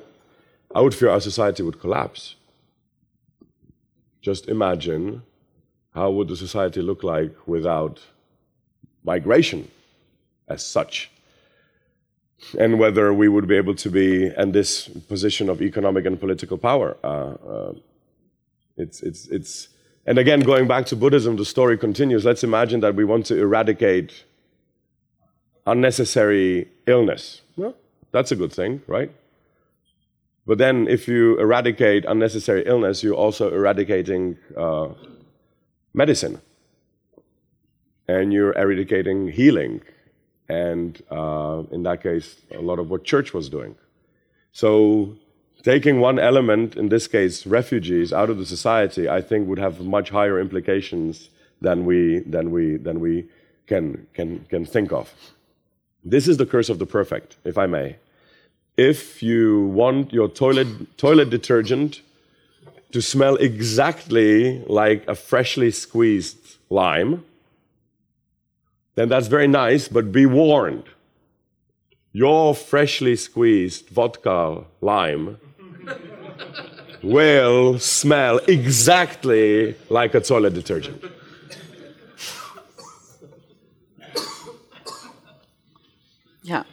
I 0.73 0.81
would 0.81 0.95
fear 0.95 1.09
our 1.09 1.21
society 1.21 1.63
would 1.63 1.79
collapse. 1.79 2.35
Just 4.21 4.47
imagine 4.47 5.21
how 5.93 6.11
would 6.11 6.27
the 6.27 6.35
society 6.35 6.81
look 6.81 7.03
like 7.03 7.33
without 7.47 8.01
migration 9.03 9.69
as 10.47 10.65
such 10.65 11.09
and 12.59 12.79
whether 12.79 13.13
we 13.13 13.27
would 13.27 13.47
be 13.47 13.55
able 13.55 13.75
to 13.75 13.89
be 13.89 14.27
in 14.37 14.51
this 14.51 14.87
position 15.07 15.49
of 15.49 15.61
economic 15.61 16.05
and 16.05 16.19
political 16.19 16.57
power. 16.57 16.97
Uh, 17.03 17.07
uh, 17.07 17.73
it's, 18.77 19.01
it's, 19.01 19.27
it's, 19.27 19.69
and 20.05 20.17
again, 20.17 20.41
going 20.41 20.67
back 20.67 20.85
to 20.87 20.95
Buddhism, 20.95 21.37
the 21.37 21.45
story 21.45 21.77
continues. 21.77 22.25
Let's 22.25 22.43
imagine 22.43 22.81
that 22.81 22.95
we 22.95 23.05
want 23.05 23.25
to 23.27 23.39
eradicate 23.39 24.25
unnecessary 25.65 26.67
illness. 26.85 27.41
Well, 27.55 27.75
that's 28.11 28.31
a 28.31 28.35
good 28.35 28.53
thing, 28.53 28.81
right? 28.87 29.11
But 30.47 30.59
then, 30.59 30.87
if 30.87 31.07
you 31.07 31.39
eradicate 31.39 32.05
unnecessary 32.05 32.63
illness, 32.67 33.03
you're 33.03 33.15
also 33.15 33.51
eradicating 33.51 34.37
uh, 34.55 34.89
medicine. 35.93 36.39
And 38.07 38.31
you're 38.31 38.53
eradicating 38.53 39.29
healing. 39.29 39.81
And 40.47 41.01
uh, 41.09 41.63
in 41.71 41.81
that 41.83 42.03
case, 42.03 42.35
a 42.53 42.61
lot 42.61 42.77
of 42.77 42.91
what 42.91 43.03
church 43.03 43.33
was 43.33 43.49
doing. 43.49 43.75
So, 44.51 45.15
taking 45.63 45.99
one 45.99 46.19
element, 46.19 46.75
in 46.75 46.89
this 46.89 47.07
case, 47.07 47.47
refugees, 47.47 48.13
out 48.13 48.29
of 48.29 48.37
the 48.37 48.45
society, 48.45 49.09
I 49.09 49.21
think 49.21 49.47
would 49.47 49.57
have 49.57 49.81
much 49.81 50.11
higher 50.11 50.39
implications 50.39 51.29
than 51.59 51.85
we, 51.85 52.19
than 52.19 52.51
we, 52.51 52.77
than 52.77 52.99
we 52.99 53.27
can, 53.65 54.05
can, 54.13 54.45
can 54.47 54.63
think 54.63 54.91
of. 54.91 55.11
This 56.05 56.27
is 56.27 56.37
the 56.37 56.45
curse 56.45 56.69
of 56.69 56.79
the 56.79 56.85
perfect, 56.85 57.35
if 57.43 57.57
I 57.57 57.65
may 57.65 57.97
if 58.77 59.23
you 59.23 59.67
want 59.67 60.11
your 60.11 60.27
toilet, 60.27 60.97
toilet 60.97 61.29
detergent 61.29 62.01
to 62.91 63.01
smell 63.01 63.35
exactly 63.37 64.59
like 64.65 65.07
a 65.07 65.15
freshly 65.15 65.71
squeezed 65.71 66.57
lime, 66.69 67.23
then 68.95 69.09
that's 69.09 69.27
very 69.27 69.47
nice, 69.47 69.87
but 69.87 70.11
be 70.11 70.25
warned. 70.25 70.83
Your 72.11 72.55
freshly 72.55 73.15
squeezed 73.15 73.89
vodka 73.89 74.63
lime 74.81 75.37
will 77.03 77.77
smell 77.79 78.39
exactly 78.47 79.75
like 79.89 80.15
a 80.15 80.21
toilet 80.21 80.53
detergent. 80.53 81.03
Yeah. 86.43 86.63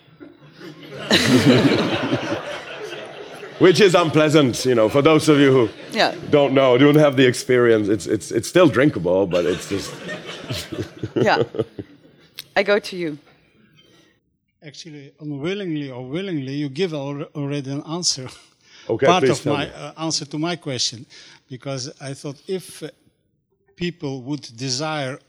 Which 3.59 3.81
is 3.81 3.95
unpleasant, 3.95 4.65
you 4.65 4.75
know, 4.75 4.89
for 4.89 5.03
those 5.03 5.29
of 5.29 5.39
you 5.39 5.53
who 5.53 5.69
yeah. 5.93 6.15
don't 6.31 6.53
know, 6.53 6.77
don't 6.79 6.97
have 6.97 7.17
the 7.17 7.27
experience. 7.27 7.89
It's, 7.89 8.07
it's, 8.07 8.33
it's 8.33 8.49
still 8.49 8.69
drinkable, 8.69 9.27
but 9.27 9.47
it's 9.47 9.69
just. 9.69 9.95
yeah. 11.15 11.43
I 12.57 12.65
go 12.65 12.81
to 12.81 12.97
you. 12.97 13.19
Actually, 14.65 15.13
unwillingly 15.21 15.91
or 15.91 16.05
willingly, 16.05 16.55
you 16.55 16.69
give 16.69 16.93
already 16.93 17.71
an 17.71 17.83
answer. 17.83 18.29
Okay, 18.89 19.07
Part 19.07 19.23
please 19.23 19.31
of 19.31 19.43
tell 19.43 19.55
my 19.55 19.67
me. 19.67 19.73
uh, 19.75 19.93
answer 19.97 20.25
to 20.25 20.39
my 20.39 20.57
question, 20.57 21.07
because 21.49 21.93
I 22.01 22.15
thought 22.15 22.43
if 22.49 22.83
people 23.77 24.23
would 24.23 24.43
desire 24.57 25.21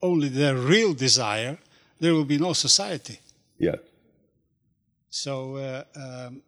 only 0.00 0.28
their 0.28 0.54
real 0.54 0.94
desire, 0.94 1.58
there 2.00 2.14
will 2.14 2.24
be 2.24 2.38
no 2.38 2.54
society. 2.54 3.20
Yeah. 3.58 3.76
So 5.14 5.56
uh, 5.56 5.84
um, 5.94 6.42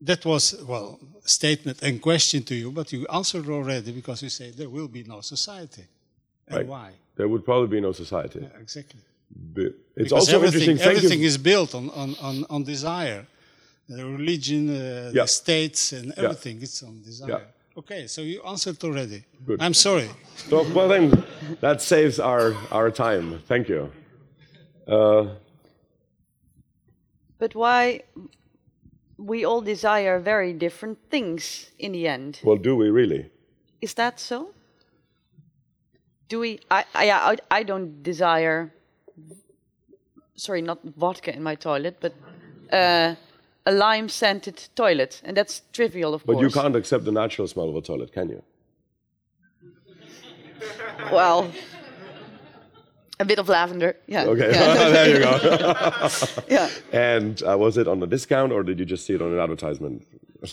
that 0.00 0.24
was, 0.24 0.54
well, 0.66 0.98
statement 1.26 1.82
and 1.82 2.00
question 2.00 2.42
to 2.44 2.54
you, 2.54 2.70
but 2.72 2.90
you 2.90 3.06
answered 3.12 3.46
already 3.50 3.92
because 3.92 4.22
you 4.22 4.30
say 4.30 4.50
there 4.50 4.70
will 4.70 4.88
be 4.88 5.04
no 5.04 5.20
society. 5.20 5.84
And 6.48 6.56
Right. 6.56 6.66
why? 6.66 6.90
There 7.16 7.28
would 7.28 7.44
probably 7.44 7.68
be 7.68 7.80
no 7.82 7.92
society. 7.92 8.40
Yeah, 8.40 8.60
exactly. 8.62 9.00
But 9.54 9.64
It's 9.64 9.74
Because 9.94 10.12
also 10.12 10.36
everything, 10.36 10.70
interesting. 10.70 10.96
Everything 10.96 11.22
is 11.22 11.36
built 11.36 11.74
on, 11.74 11.90
on, 11.90 12.16
on, 12.22 12.46
on 12.48 12.64
desire. 12.64 13.26
The 13.88 14.04
religion, 14.04 14.70
uh, 14.70 15.10
Yeah. 15.12 15.22
the 15.24 15.28
states, 15.28 15.92
and 15.92 16.12
everything 16.16 16.62
It's 16.62 16.82
on 16.82 17.02
desire. 17.02 17.28
Yeah. 17.28 17.78
Okay, 17.80 18.06
so 18.06 18.22
you 18.22 18.42
answered 18.42 18.82
already. 18.84 19.20
Good. 19.46 19.60
I'm 19.60 19.74
sorry. 19.74 20.08
So, 20.48 20.64
well, 20.74 20.88
then 20.88 21.10
that 21.60 21.82
saves 21.82 22.18
our, 22.18 22.54
our 22.70 22.90
time. 22.90 23.42
Thank 23.46 23.68
you. 23.68 23.90
Uh, 24.86 25.26
But 27.38 27.54
why 27.54 28.02
we 29.16 29.44
all 29.44 29.60
desire 29.60 30.18
very 30.18 30.52
different 30.52 30.98
things 31.10 31.70
in 31.78 31.92
the 31.92 32.06
end? 32.08 32.40
well, 32.44 32.56
do 32.56 32.76
we 32.76 32.90
really? 32.90 33.30
Is 33.80 33.94
that 33.94 34.20
so? 34.20 34.54
Do 36.28 36.40
we? 36.40 36.60
I, 36.70 36.84
I, 36.94 37.36
I, 37.50 37.62
don't 37.62 38.02
desire. 38.02 38.72
Sorry, 40.34 40.62
not 40.62 40.78
vodka 40.96 41.34
in 41.34 41.42
my 41.42 41.54
toilet, 41.54 41.96
but 42.00 42.14
uh, 42.72 43.14
a 43.64 43.72
lime-scented 43.72 44.68
toilet, 44.74 45.22
and 45.24 45.36
that's 45.36 45.62
trivial, 45.72 46.14
of 46.14 46.26
But 46.26 46.34
course. 46.34 46.44
But 46.44 46.56
you 46.56 46.62
can't 46.62 46.76
accept 46.76 47.04
the 47.04 47.12
natural 47.12 47.48
smell 47.48 47.68
of 47.68 47.76
a 47.76 47.80
toilet, 47.80 48.12
can 48.12 48.28
you? 48.28 48.42
Well, 51.12 51.50
a 53.20 53.24
bit 53.24 53.38
of 53.38 53.48
lavender. 53.48 53.96
Yeah. 54.06 54.24
Okay, 54.24 54.50
Yeah. 54.52 54.74
there 54.96 55.08
you 55.10 55.18
go. 55.18 56.08
yeah. 56.48 56.70
And 56.92 57.42
uh, 57.42 57.56
was 57.58 57.76
it 57.76 57.88
on 57.88 58.02
a 58.02 58.06
discount, 58.06 58.52
or 58.52 58.62
did 58.62 58.78
you 58.78 58.84
just 58.84 59.06
see 59.06 59.14
it 59.14 59.22
on 59.22 59.32
an 59.32 59.38
advertisement? 59.38 60.06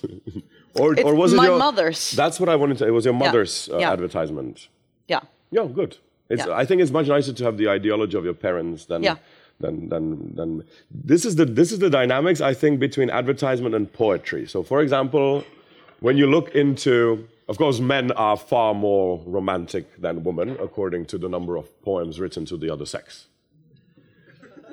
or, 0.75 0.93
It's 0.93 1.03
or 1.03 1.13
was 1.15 1.33
it 1.33 1.37
my 1.37 1.45
your 1.45 1.57
mother's. 1.59 2.11
That's 2.11 2.39
what 2.39 2.49
I 2.49 2.55
wanted 2.55 2.77
to. 2.79 2.87
It 2.87 2.91
was 2.91 3.05
your 3.05 3.13
mother's 3.13 3.69
uh, 3.71 3.77
Yeah. 3.77 3.91
advertisement. 3.91 4.67
Yeah. 5.07 5.21
Yeah, 5.51 5.65
good. 5.65 5.97
It's, 6.29 6.45
Yeah. 6.45 6.53
I 6.55 6.65
think 6.65 6.81
it's 6.81 6.91
much 6.91 7.07
nicer 7.07 7.33
to 7.33 7.43
have 7.43 7.57
the 7.57 7.69
ideology 7.69 8.17
of 8.17 8.23
your 8.25 8.33
parents 8.33 8.85
than, 8.85 9.03
Yeah. 9.03 9.17
than, 9.59 9.89
than, 9.89 10.35
than. 10.35 10.63
This 10.89 11.23
is 11.25 11.35
the 11.35 11.45
this 11.45 11.71
is 11.71 11.79
the 11.79 11.89
dynamics 11.89 12.41
I 12.41 12.53
think 12.55 12.79
between 12.79 13.09
advertisement 13.11 13.75
and 13.75 13.91
poetry. 13.93 14.47
So, 14.47 14.63
for 14.63 14.81
example, 14.81 15.43
when 15.99 16.17
you 16.17 16.25
look 16.27 16.55
into, 16.55 17.27
of 17.47 17.57
course, 17.57 17.79
men 17.79 18.11
are 18.13 18.37
far 18.37 18.73
more 18.73 19.21
romantic 19.25 20.01
than 20.01 20.23
women, 20.23 20.57
according 20.59 21.05
to 21.05 21.17
the 21.17 21.29
number 21.29 21.57
of 21.57 21.81
poems 21.83 22.19
written 22.19 22.45
to 22.45 22.57
the 22.57 22.71
other 22.71 22.85
sex. 22.85 23.27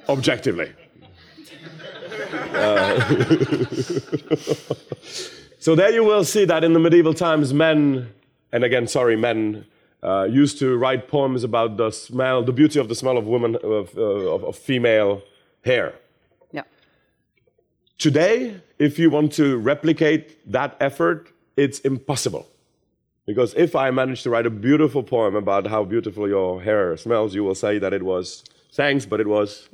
Objectively. 0.08 0.72
Uh, 2.54 3.00
so 5.58 5.74
there 5.74 5.92
you 5.92 6.02
will 6.02 6.24
see 6.24 6.44
that 6.46 6.64
in 6.64 6.72
the 6.72 6.80
medieval 6.80 7.12
times, 7.12 7.52
men, 7.52 8.08
and 8.52 8.64
again, 8.64 8.86
sorry, 8.86 9.16
men, 9.16 9.66
uh, 10.02 10.24
used 10.24 10.58
to 10.58 10.76
write 10.76 11.08
poems 11.08 11.44
about 11.44 11.76
the 11.76 11.90
smell, 11.90 12.42
the 12.42 12.52
beauty 12.52 12.78
of 12.78 12.88
the 12.88 12.94
smell 12.94 13.18
of 13.18 13.26
women, 13.26 13.56
of, 13.56 13.96
uh, 13.96 14.00
of, 14.00 14.44
of 14.44 14.56
female 14.56 15.22
hair. 15.64 15.94
Yeah. 16.50 16.62
Today, 17.98 18.60
if 18.78 18.98
you 18.98 19.10
want 19.10 19.32
to 19.34 19.58
replicate 19.58 20.50
that 20.50 20.76
effort, 20.80 21.28
it's 21.56 21.78
impossible. 21.80 22.48
Because 23.26 23.54
if 23.54 23.76
I 23.76 23.90
manage 23.90 24.22
to 24.24 24.30
write 24.30 24.46
a 24.46 24.50
beautiful 24.50 25.02
poem 25.02 25.36
about 25.36 25.66
how 25.68 25.84
beautiful 25.84 26.28
your 26.28 26.60
hair 26.60 26.96
smells, 26.96 27.34
you 27.34 27.44
will 27.44 27.54
say 27.54 27.78
that 27.78 27.92
it 27.92 28.02
was 28.02 28.42
thanks, 28.72 29.06
but 29.06 29.20
it 29.20 29.28
was. 29.28 29.68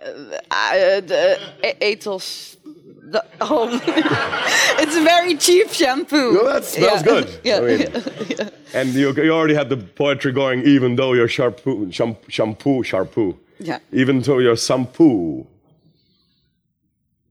Uh, 0.00 1.00
the 1.00 1.38
uh, 1.64 1.72
Elsève. 1.80 2.56
The, 3.04 3.22
oh, 3.42 3.68
it's 4.78 4.96
a 4.96 5.02
very 5.02 5.34
cheap 5.36 5.70
shampoo. 5.70 6.32
No, 6.32 6.44
that 6.52 6.64
smells 6.64 7.02
Yeah. 7.02 7.02
good. 7.02 7.40
Yeah. 7.44 7.56
I 7.58 7.60
mean, 7.60 8.50
And 8.74 8.94
you, 8.94 9.12
you 9.12 9.32
already 9.32 9.54
had 9.54 9.68
the 9.68 9.76
poetry 9.76 10.32
going, 10.32 10.62
even 10.62 10.96
though 10.96 11.12
your 11.12 11.28
shampoo, 11.28 11.90
shampoo, 11.92 12.30
shampoo, 12.30 12.82
shampoo 12.84 13.36
Yeah. 13.58 13.80
Even 13.92 14.20
though 14.22 14.38
your 14.38 14.56
shampoo, 14.56 15.46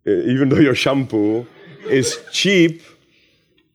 uh, 0.06 0.11
even 0.11 0.49
though 0.49 0.60
your 0.60 0.76
shampoo 0.76 1.48
is 1.89 2.19
cheap, 2.31 2.84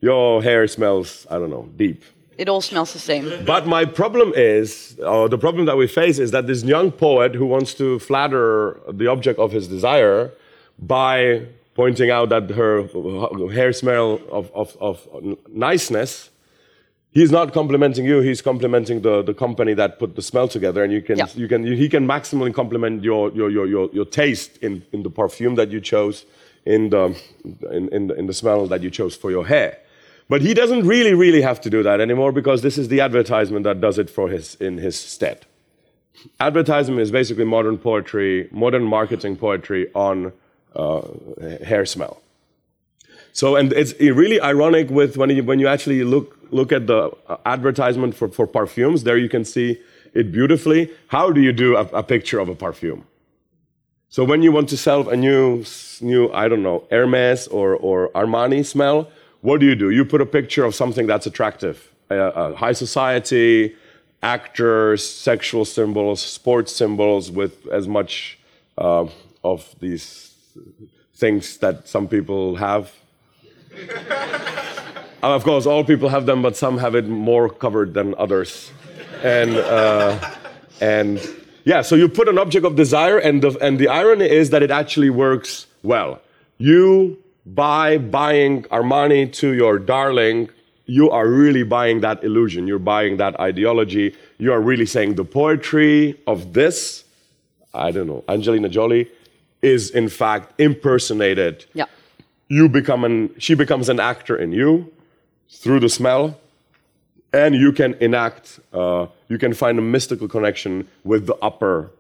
your 0.01 0.43
hair 0.43 0.67
smells, 0.69 1.27
I 1.31 1.39
don't 1.39 1.51
know, 1.51 1.69
deep. 1.77 2.03
It 2.39 2.49
all 2.51 2.61
smells 2.61 2.93
the 2.93 2.99
same. 2.99 3.45
But 3.47 3.67
my 3.67 3.87
problem 3.87 4.33
is, 4.37 4.99
or 5.03 5.29
the 5.29 5.39
problem 5.39 5.65
that 5.67 5.77
we 5.79 5.87
face 5.87 6.19
is 6.19 6.33
that 6.33 6.47
this 6.47 6.63
young 6.65 6.91
poet 6.93 7.35
who 7.35 7.47
wants 7.47 7.73
to 7.75 7.99
flatter 7.99 8.79
the 8.93 9.07
object 9.07 9.39
of 9.39 9.53
his 9.53 9.67
desire 9.69 10.33
by 10.79 11.47
pointing 11.75 12.11
out 12.11 12.29
that 12.29 12.51
her 12.51 12.83
hair 13.53 13.73
smell 13.73 14.21
of, 14.31 14.51
of, 14.55 14.77
of 14.81 15.09
niceness, 15.49 16.29
he's 17.11 17.31
not 17.31 17.55
complimenting 17.55 18.05
you, 18.05 18.21
he's 18.21 18.43
complimenting 18.43 19.01
the, 19.01 19.23
the 19.23 19.33
company 19.33 19.73
that 19.73 19.99
put 19.99 20.15
the 20.15 20.23
smell 20.23 20.47
together. 20.47 20.85
And 20.85 20.93
you 20.93 21.01
can, 21.01 21.17
Yeah. 21.17 21.27
you 21.35 21.49
can, 21.49 21.65
he 21.65 21.89
can 21.89 22.07
maximally 22.07 22.53
compliment 22.53 23.03
your, 23.03 23.31
your, 23.33 23.49
your, 23.51 23.67
your, 23.67 23.89
your 23.95 24.05
taste 24.05 24.59
in, 24.59 24.85
in 24.93 25.03
the 25.05 25.11
perfume 25.11 25.55
that 25.55 25.71
you 25.71 25.81
chose, 25.81 26.27
in 26.67 26.91
the, 26.91 27.17
in, 27.73 27.89
in, 27.95 28.07
the, 28.09 28.15
in 28.15 28.27
the 28.27 28.35
smell 28.35 28.67
that 28.67 28.83
you 28.83 28.91
chose 28.91 29.17
for 29.17 29.31
your 29.31 29.47
hair. 29.47 29.79
But 30.29 30.43
he 30.43 30.55
doesn't 30.55 30.87
really, 30.87 31.15
really 31.15 31.43
have 31.43 31.61
to 31.63 31.71
do 31.71 31.83
that 31.85 32.01
anymore 32.01 32.33
because 32.33 32.63
this 32.63 32.79
is 32.79 32.89
the 32.89 33.01
advertisement 33.01 33.65
that 33.65 33.81
does 33.81 33.99
it 33.99 34.11
for 34.11 34.29
his, 34.29 34.57
in 34.57 34.79
his 34.79 34.99
stead. 34.99 35.47
Advertisement 36.41 37.01
is 37.01 37.11
basically 37.11 37.45
modern 37.45 37.79
poetry, 37.79 38.49
modern 38.51 38.85
marketing 38.85 39.37
poetry 39.37 39.89
on 39.95 40.33
uh, 40.75 41.03
hair 41.65 41.87
smell. 41.87 42.21
So, 43.33 43.55
and 43.55 43.73
it's 43.73 43.95
really 44.01 44.41
ironic 44.41 44.89
with 44.91 45.17
when 45.17 45.31
you, 45.31 45.45
when 45.45 45.59
you 45.59 45.69
actually 45.69 46.03
look, 46.05 46.39
look 46.51 46.73
at 46.73 46.87
the 46.87 47.11
uh, 47.29 47.37
advertisement 47.45 48.15
for, 48.15 48.29
for 48.29 48.47
perfumes, 48.47 49.05
there 49.05 49.19
you 49.19 49.29
can 49.29 49.45
see 49.45 49.79
it 50.15 50.33
beautifully. 50.33 50.91
How 51.09 51.31
do 51.31 51.41
you 51.41 51.53
do 51.53 51.77
a, 51.77 51.83
a 51.83 52.03
picture 52.03 52.39
of 52.39 52.49
a 52.49 52.55
perfume? 52.55 53.05
So 54.09 54.25
when 54.25 54.43
you 54.43 54.51
want 54.51 54.71
to 54.71 54.77
sell 54.77 55.09
a 55.11 55.17
new, 55.17 55.65
new 56.01 56.33
I 56.33 56.49
don't 56.49 56.63
know, 56.63 56.85
Hermes 56.91 57.47
or, 57.49 57.77
or 57.77 58.09
Armani 58.13 58.65
smell, 58.65 59.11
what 59.47 59.61
do 59.61 59.67
you 59.67 59.77
do? 59.77 59.91
You 59.91 60.05
put 60.05 60.21
a 60.21 60.27
picture 60.27 60.65
of 60.65 60.75
something 60.75 61.07
that's 61.07 61.27
attractive. 61.27 61.77
Uh, 62.11 62.15
uh, 62.15 62.55
high 62.57 62.73
society, 62.73 63.77
actors, 64.21 65.09
sexual 65.09 65.65
symbols, 65.65 66.21
sports 66.21 66.75
symbols 66.75 67.31
with 67.31 67.55
as 67.69 67.87
much 67.87 68.39
uh, 68.77 69.07
of 69.45 69.75
these 69.79 70.35
things 71.15 71.59
that 71.59 71.87
some 71.89 72.09
people 72.09 72.57
have. 72.57 72.93
And 75.23 75.33
of 75.33 75.43
course, 75.45 75.65
all 75.67 75.83
people 75.83 76.09
have 76.11 76.27
them, 76.27 76.43
but 76.43 76.57
some 76.57 76.79
have 76.79 76.95
it 76.95 77.09
more 77.09 77.49
covered 77.49 77.95
than 77.95 78.15
others. 78.17 78.71
And, 79.25 79.57
uh, 79.57 80.31
and 80.81 81.19
yeah, 81.65 81.83
so 81.83 81.97
you 81.97 82.09
put 82.09 82.29
an 82.29 82.39
object 82.39 82.65
of 82.67 82.77
desire, 82.77 83.19
and 83.19 83.43
the, 83.43 83.59
and 83.65 83.79
the 83.79 83.89
irony 83.89 84.29
is 84.31 84.51
that 84.51 84.63
it 84.63 84.71
actually 84.71 85.11
works 85.11 85.67
well. 85.83 86.21
You, 86.59 87.19
by 87.47 87.97
buying 87.99 88.65
Armani 88.65 89.33
to 89.35 89.53
your 89.55 89.79
darling, 89.79 90.51
you 90.87 91.11
are 91.11 91.29
really 91.29 91.63
buying 91.63 92.01
that 92.01 92.23
illusion. 92.25 92.67
You're 92.67 92.79
buying 92.81 93.17
that 93.19 93.39
ideology. 93.41 94.15
You 94.39 94.53
are 94.53 94.61
really 94.61 94.87
saying 94.87 95.15
the 95.15 95.25
poetry 95.25 96.21
of 96.27 96.53
this, 96.53 97.05
I 97.73 97.91
don't 97.93 98.07
know, 98.07 98.25
Angelina 98.29 98.69
Jolie, 98.69 99.09
is 99.63 99.91
in 99.91 100.09
fact 100.09 100.61
impersonated 100.61 101.65
Yeah. 101.75 101.87
you 102.49 102.69
become 102.69 103.05
an 103.05 103.31
she 103.39 103.55
becomes 103.55 103.89
an 103.89 103.99
actor 103.99 104.37
in 104.37 104.53
you 104.53 104.93
through 105.51 105.81
the 105.81 105.89
smell 105.89 106.39
and 107.33 107.55
you 107.55 107.73
can 107.73 107.95
enact 107.95 108.61
uh, 108.73 109.07
you 109.29 109.39
can 109.39 109.55
find 109.55 109.79
a 109.79 109.83
mystical 109.83 110.29
connection 110.29 110.87
with 111.05 111.27
the 111.27 111.35
upper 111.43 111.91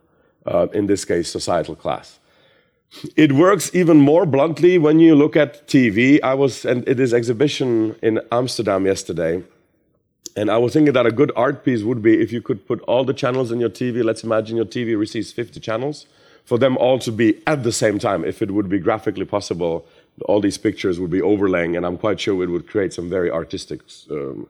uh, 0.44 0.66
in 0.74 0.86
this 0.86 1.04
case 1.04 1.32
societal 1.32 1.74
class 1.74 2.18
it 3.16 3.32
works 3.32 3.70
even 3.74 3.98
more 3.98 4.26
bluntly 4.26 4.78
when 4.78 4.98
you 4.98 5.14
look 5.14 5.36
at 5.36 5.66
tv 5.66 6.20
i 6.22 6.34
was 6.34 6.64
and 6.64 6.86
it 6.88 6.98
is 7.00 7.12
exhibition 7.12 7.96
in 8.02 8.20
amsterdam 8.32 8.86
yesterday. 8.86 9.42
And 10.38 10.50
i 10.50 10.58
was 10.58 10.72
thinking 10.74 10.92
that 10.94 11.06
a 11.06 11.12
good 11.12 11.32
art 11.34 11.64
piece 11.64 11.82
would 11.82 12.02
be 12.02 12.20
if 12.20 12.32
you 12.32 12.42
could 12.42 12.66
put 12.66 12.80
all 12.82 13.04
the 13.04 13.14
channels 13.14 13.50
in 13.50 13.60
your 13.60 13.70
tv 13.70 14.04
let's 14.04 14.22
imagine 14.22 14.56
your 14.56 14.66
tv 14.66 14.98
receives 14.98 15.32
50 15.32 15.60
channels 15.60 16.06
for 16.44 16.58
them 16.58 16.76
all 16.76 16.98
to 17.00 17.10
be 17.10 17.42
at 17.44 17.64
the 17.64 17.72
same 17.72 17.98
time. 17.98 18.24
If 18.24 18.40
it 18.40 18.52
would 18.52 18.68
be 18.68 18.78
graphically 18.78 19.24
possible 19.24 19.86
all 20.26 20.40
these 20.40 20.58
pictures 20.58 21.00
would 21.00 21.10
be 21.10 21.20
overlaying 21.20 21.76
and 21.76 21.84
i'm 21.84 21.98
quite 21.98 22.18
sure 22.20 22.42
it 22.42 22.50
would 22.50 22.66
create 22.66 22.92
some 22.92 23.10
very 23.10 23.30
artistic 23.30 23.80
um, 24.10 24.48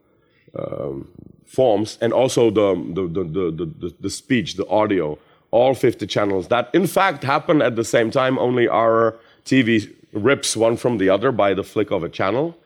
um, 0.58 1.08
forms. 1.46 1.98
And 2.00 2.12
also 2.12 2.50
the, 2.50 2.74
the, 2.94 3.02
the, 3.06 3.24
the, 3.24 3.66
the, 3.66 3.94
the 4.00 4.10
speech 4.10 4.54
the 4.54 4.66
audio 4.68 5.18
all 5.56 5.74
50 5.74 6.06
channels. 6.06 6.48
That 6.48 6.70
in 6.72 6.86
fact 6.86 7.24
happen 7.24 7.62
at 7.62 7.76
the 7.76 7.84
same 7.84 8.10
time. 8.10 8.38
Only 8.38 8.68
our 8.68 9.16
tv 9.44 9.92
rips 10.12 10.56
one 10.56 10.76
from 10.76 10.98
the 10.98 11.08
other 11.08 11.32
by 11.32 11.54
the 11.54 11.64
flick 11.64 11.90
of 11.90 12.02
a 12.02 12.08
channel. 12.08 12.56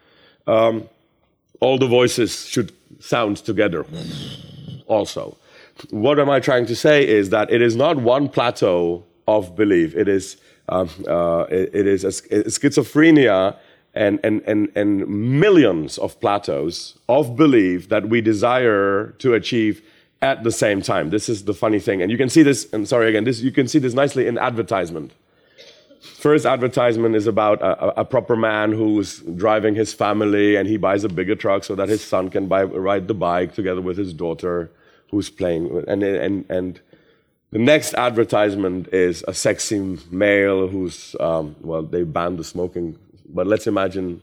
Um, 0.46 0.88
all 1.60 1.78
the 1.78 1.86
voices 1.86 2.46
should 2.46 2.72
sound 2.98 3.36
together 3.38 3.86
also. 4.86 5.36
What 5.90 6.18
am 6.18 6.28
i 6.28 6.40
trying 6.40 6.66
to 6.66 6.76
say 6.76 7.06
is 7.06 7.30
that 7.30 7.50
it 7.50 7.62
is 7.62 7.74
not 7.76 7.96
one 7.96 8.28
plateau 8.28 9.04
of 9.26 9.54
belief. 9.56 9.94
It 9.94 10.08
is 10.08 10.36
um, 10.68 10.88
uh, 11.08 11.44
it, 11.50 11.70
it 11.80 11.86
is 11.86 12.04
a, 12.04 12.12
a 12.38 12.44
schizophrenia 12.56 13.56
and, 13.94 14.20
and, 14.22 14.40
and, 14.46 14.70
and 14.76 15.08
millions 15.40 15.98
of 15.98 16.20
plateaus 16.20 16.96
of 17.08 17.36
belief 17.36 17.88
that 17.88 18.08
we 18.08 18.20
desire 18.20 19.14
to 19.18 19.34
achieve 19.34 19.82
at 20.22 20.44
the 20.44 20.52
same 20.52 20.82
time. 20.82 21.10
This 21.10 21.28
is 21.28 21.44
the 21.44 21.54
funny 21.54 21.78
thing. 21.80 22.02
And 22.02 22.10
you 22.10 22.18
can 22.18 22.28
see 22.28 22.42
this, 22.42 22.70
and 22.72 22.86
sorry 22.88 23.08
again, 23.08 23.24
this, 23.24 23.40
you 23.40 23.50
can 23.52 23.68
see 23.68 23.78
this 23.78 23.94
nicely 23.94 24.26
in 24.26 24.36
advertisement. 24.38 25.12
First 26.00 26.46
advertisement 26.46 27.14
is 27.14 27.26
about 27.26 27.60
a, 27.62 27.84
a- 27.84 28.00
a 28.00 28.04
proper 28.04 28.36
man 28.36 28.72
who's 28.72 29.18
driving 29.20 29.74
his 29.74 29.92
family 29.94 30.56
and 30.56 30.68
he 30.68 30.76
buys 30.76 31.04
a 31.04 31.08
bigger 31.08 31.34
truck 31.34 31.64
so 31.64 31.74
that 31.74 31.88
his 31.88 32.02
son 32.02 32.28
can 32.30 32.46
buy, 32.48 32.64
ride 32.64 33.08
the 33.08 33.14
bike 33.14 33.54
together 33.54 33.80
with 33.80 33.96
his 33.96 34.12
daughter 34.12 34.70
who's 35.10 35.28
playing. 35.30 35.84
And, 35.88 36.02
and, 36.02 36.44
and 36.50 36.80
the 37.50 37.58
next 37.58 37.94
advertisement 37.94 38.88
is 38.92 39.24
a 39.26 39.34
sexy 39.34 39.98
male 40.10 40.68
who's, 40.68 41.16
um, 41.20 41.56
well, 41.60 41.82
they 41.82 42.04
banned 42.04 42.38
the 42.38 42.44
smoking, 42.44 42.98
but 43.28 43.46
let's 43.46 43.66
imagine, 43.66 44.22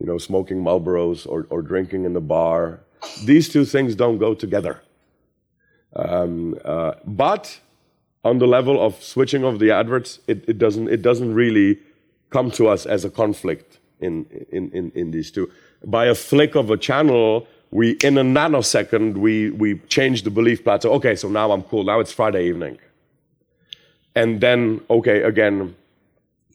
you 0.00 0.06
know, 0.06 0.18
smoking 0.18 0.58
Marlboros 0.62 1.26
or, 1.26 1.46
or 1.50 1.62
drinking 1.62 2.04
in 2.04 2.14
the 2.14 2.20
bar. 2.20 2.80
These 3.24 3.48
two 3.50 3.64
things 3.64 3.94
don't 3.94 4.18
go 4.18 4.34
together. 4.34 4.80
Um, 5.96 6.58
uh, 6.64 6.92
but 7.04 7.60
on 8.24 8.38
the 8.38 8.46
level 8.46 8.84
of 8.84 9.02
switching 9.02 9.44
of 9.44 9.58
the 9.58 9.70
adverts, 9.70 10.18
it, 10.26 10.48
it, 10.48 10.58
doesn't, 10.58 10.88
it 10.88 11.02
doesn't 11.02 11.34
really 11.34 11.78
come 12.30 12.50
to 12.52 12.68
us 12.68 12.86
as 12.86 13.04
a 13.04 13.10
conflict 13.10 13.78
in, 14.00 14.26
in, 14.50 14.70
in, 14.72 14.92
in 14.94 15.10
these 15.10 15.30
two. 15.30 15.50
By 15.84 16.06
a 16.06 16.14
flick 16.14 16.54
of 16.54 16.70
a 16.70 16.76
channel, 16.76 17.46
we, 17.70 17.92
in 18.02 18.18
a 18.18 18.22
nanosecond, 18.22 19.16
we, 19.16 19.50
we 19.50 19.78
change 19.88 20.22
the 20.22 20.30
belief 20.30 20.64
plateau. 20.64 20.92
Okay, 20.94 21.14
so 21.14 21.28
now 21.28 21.52
I'm 21.52 21.62
cool. 21.62 21.84
Now 21.84 22.00
it's 22.00 22.12
Friday 22.12 22.46
evening. 22.48 22.78
And 24.14 24.40
then, 24.40 24.80
okay, 24.88 25.22
again, 25.22 25.74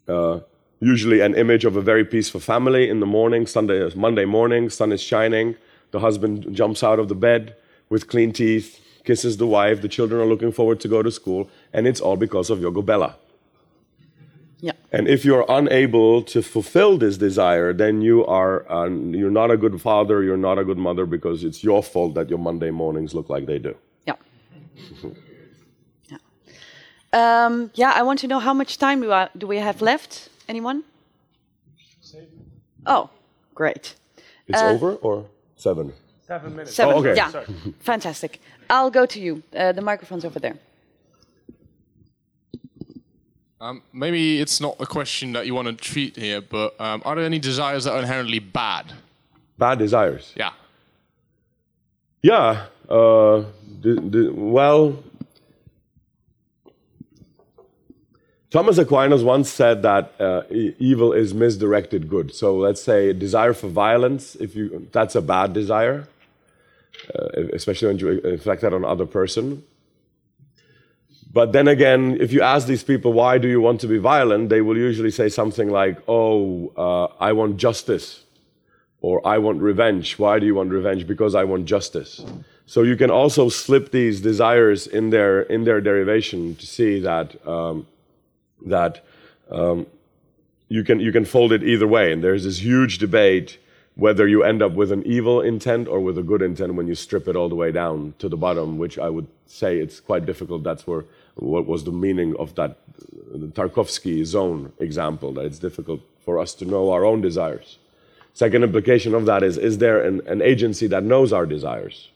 uh, 0.07 0.39
usually 0.79 1.19
an 1.19 1.35
image 1.35 1.65
of 1.65 1.75
a 1.75 1.81
very 1.81 2.05
peaceful 2.05 2.39
family 2.39 2.89
in 2.89 2.99
the 2.99 3.05
morning, 3.05 3.45
Sunday, 3.45 3.89
Monday 3.95 4.25
morning, 4.25 4.69
sun 4.69 4.91
is 4.91 5.01
shining. 5.01 5.55
The 5.91 5.99
husband 5.99 6.55
jumps 6.55 6.83
out 6.83 6.99
of 6.99 7.09
the 7.09 7.15
bed 7.15 7.55
with 7.89 8.07
clean 8.07 8.31
teeth, 8.31 8.79
kisses 9.09 9.37
the 9.43 9.49
wife. 9.59 9.77
The 9.81 9.93
children 9.97 10.17
are 10.23 10.29
looking 10.33 10.51
forward 10.59 10.79
to 10.83 10.87
go 10.95 10.99
to 11.07 11.11
school, 11.21 11.41
and 11.73 11.81
it's 11.89 12.01
all 12.05 12.17
because 12.25 12.47
of 12.53 12.57
Yogo 12.65 12.83
Bella. 12.91 13.11
Yeah. 14.67 14.77
And 14.95 15.03
if 15.15 15.19
you're 15.27 15.45
unable 15.59 16.21
to 16.33 16.39
fulfill 16.53 16.91
this 17.03 17.15
desire, 17.27 17.69
then 17.83 17.93
you 18.07 18.17
are 18.39 18.55
um, 18.77 18.93
you're 19.19 19.35
not 19.41 19.49
a 19.55 19.57
good 19.63 19.75
father, 19.81 20.15
you're 20.27 20.43
not 20.49 20.57
a 20.63 20.65
good 20.69 20.77
mother 20.87 21.05
because 21.15 21.37
it's 21.47 21.63
your 21.69 21.81
fault 21.93 22.11
that 22.17 22.27
your 22.31 22.41
Monday 22.49 22.71
mornings 22.83 23.11
look 23.17 23.27
like 23.33 23.45
they 23.51 23.59
do. 23.69 23.73
Yeah. 24.09 24.17
yeah. 26.11 26.19
Um, 27.21 27.53
yeah, 27.81 27.91
I 27.99 28.01
want 28.09 28.19
to 28.23 28.27
know 28.31 28.39
how 28.47 28.53
much 28.61 28.77
time 28.77 29.01
do, 29.01 29.11
I, 29.11 29.29
do 29.41 29.47
we 29.47 29.57
have 29.57 29.81
left? 29.81 30.29
Anyone? 30.47 30.83
Oh, 32.85 33.09
great. 33.55 33.95
It's 34.47 34.61
Uh, 34.61 34.73
over 34.75 34.91
or 35.07 35.15
seven? 35.55 35.93
Seven. 36.29 36.67
Oh, 36.79 36.99
okay. 36.99 37.15
Yeah, 37.15 37.43
fantastic. 37.79 38.39
I'll 38.69 38.91
go 38.91 39.07
to 39.07 39.19
you. 39.19 39.41
Uh, 39.55 39.71
the 39.71 39.81
microphone's 39.81 40.23
over 40.23 40.39
there. 40.39 40.57
Um, 43.59 43.81
maybe 43.91 44.39
it's 44.39 44.61
not 44.61 44.75
a 44.79 44.85
question 44.85 45.33
that 45.33 45.47
you 45.47 45.55
want 45.55 45.67
to 45.67 45.73
treat 45.73 46.15
here, 46.15 46.39
but 46.39 46.79
um, 46.79 47.01
are 47.03 47.15
there 47.15 47.25
any 47.25 47.39
desires 47.39 47.83
that 47.85 47.93
are 47.93 47.99
inherently 47.99 48.39
bad? 48.39 48.93
Bad 49.57 49.79
desires. 49.79 50.31
Yeah. 50.35 50.51
Yeah. 52.21 52.67
Uh, 52.87 53.45
the, 53.81 53.95
the, 53.95 54.31
well, 54.33 55.03
Thomas 58.51 58.77
Aquinas 58.77 59.23
once 59.23 59.49
said 59.49 59.81
that 59.81 60.13
uh, 60.21 60.43
e- 60.51 60.75
evil 60.79 61.11
is 61.11 61.33
misdirected 61.33 62.07
good. 62.07 62.33
So 62.33 62.55
let's 62.55 62.81
say 62.81 63.13
desire 63.13 63.53
for 63.53 63.67
violence, 63.67 64.35
if 64.35 64.55
you 64.55 64.87
that's 64.91 65.15
a 65.15 65.21
bad 65.21 65.53
desire, 65.53 66.07
especially 67.53 67.87
when 67.87 67.99
you 67.99 68.19
inflict 68.19 68.61
that 68.61 68.73
on 68.73 68.85
other 68.85 69.05
person. 69.05 69.63
But 71.31 71.51
then 71.51 71.67
again, 71.67 72.17
if 72.19 72.33
you 72.33 72.41
ask 72.41 72.67
these 72.67 72.83
people, 72.83 73.13
why 73.13 73.37
do 73.37 73.47
you 73.47 73.61
want 73.61 73.81
to 73.81 73.87
be 73.87 73.99
violent, 73.99 74.49
they 74.49 74.61
will 74.61 74.77
usually 74.77 75.11
say 75.11 75.29
something 75.29 75.69
like, 75.69 76.01
oh, 76.07 76.71
uh, 76.75 77.05
I 77.19 77.33
want 77.33 77.57
justice, 77.57 78.23
or 79.01 79.25
I 79.25 79.37
want 79.37 79.61
revenge. 79.61 80.17
Why 80.17 80.39
do 80.39 80.47
you 80.47 80.55
want 80.55 80.71
revenge? 80.71 81.05
Because 81.05 81.35
I 81.35 81.43
want 81.43 81.65
justice. 81.65 82.25
So 82.65 82.81
you 82.81 82.95
can 82.95 83.11
also 83.11 83.49
slip 83.49 83.91
these 83.91 84.21
desires 84.21 84.87
in 84.87 85.11
their, 85.11 85.41
in 85.41 85.63
their 85.65 85.81
derivation 85.81 86.55
to 86.55 86.65
see 86.65 86.99
that, 86.99 87.47
um, 87.47 87.85
that 88.65 89.05
um, 89.51 89.85
you, 90.67 90.83
can, 90.83 90.99
you 90.99 91.11
can 91.11 91.25
fold 91.25 91.51
it 91.51 91.63
either 91.63 91.87
way. 91.87 92.11
And 92.11 92.23
there's 92.23 92.43
this 92.43 92.59
huge 92.63 92.97
debate 92.97 93.59
whether 93.99 94.27
you 94.27 94.43
end 94.43 94.61
up 94.61 94.71
with 94.71 94.91
an 94.91 95.03
evil 95.05 95.41
intent 95.41 95.87
or 95.87 95.99
with 95.99 96.17
a 96.17 96.23
good 96.23 96.41
intent 96.41 96.75
when 96.75 96.87
you 96.87 96.95
strip 96.95 97.27
it 97.27 97.35
all 97.35 97.49
the 97.49 97.55
way 97.55 97.71
down 97.71 98.13
to 98.19 98.29
the 98.29 98.37
bottom, 98.37 98.77
which 98.77 98.97
I 98.97 99.09
would 99.09 99.27
say 99.45 99.77
it's 99.77 99.99
quite 99.99 100.25
difficult. 100.25 100.63
That's 100.63 100.87
where 100.87 101.03
what 101.35 101.67
was 101.67 101.83
the 101.83 101.91
meaning 101.91 102.35
of 102.39 102.55
that 102.55 102.77
Tarkovsky 103.53 104.25
zone 104.25 104.71
example, 104.79 105.33
that 105.33 105.45
it's 105.45 105.59
difficult 105.59 106.01
for 106.23 106.39
us 106.39 106.53
to 106.55 106.65
know 106.65 106.91
our 106.91 107.03
own 107.03 107.19
desires. 107.21 107.77
Second 108.33 108.63
implication 108.63 109.13
of 109.13 109.25
that 109.25 109.43
is 109.43 109.57
is 109.57 109.79
there 109.79 110.01
an, 110.01 110.21
an 110.27 110.41
agency 110.41 110.87
that 110.87 111.03
knows 111.03 111.33
our 111.33 111.45
desires? 111.45 112.09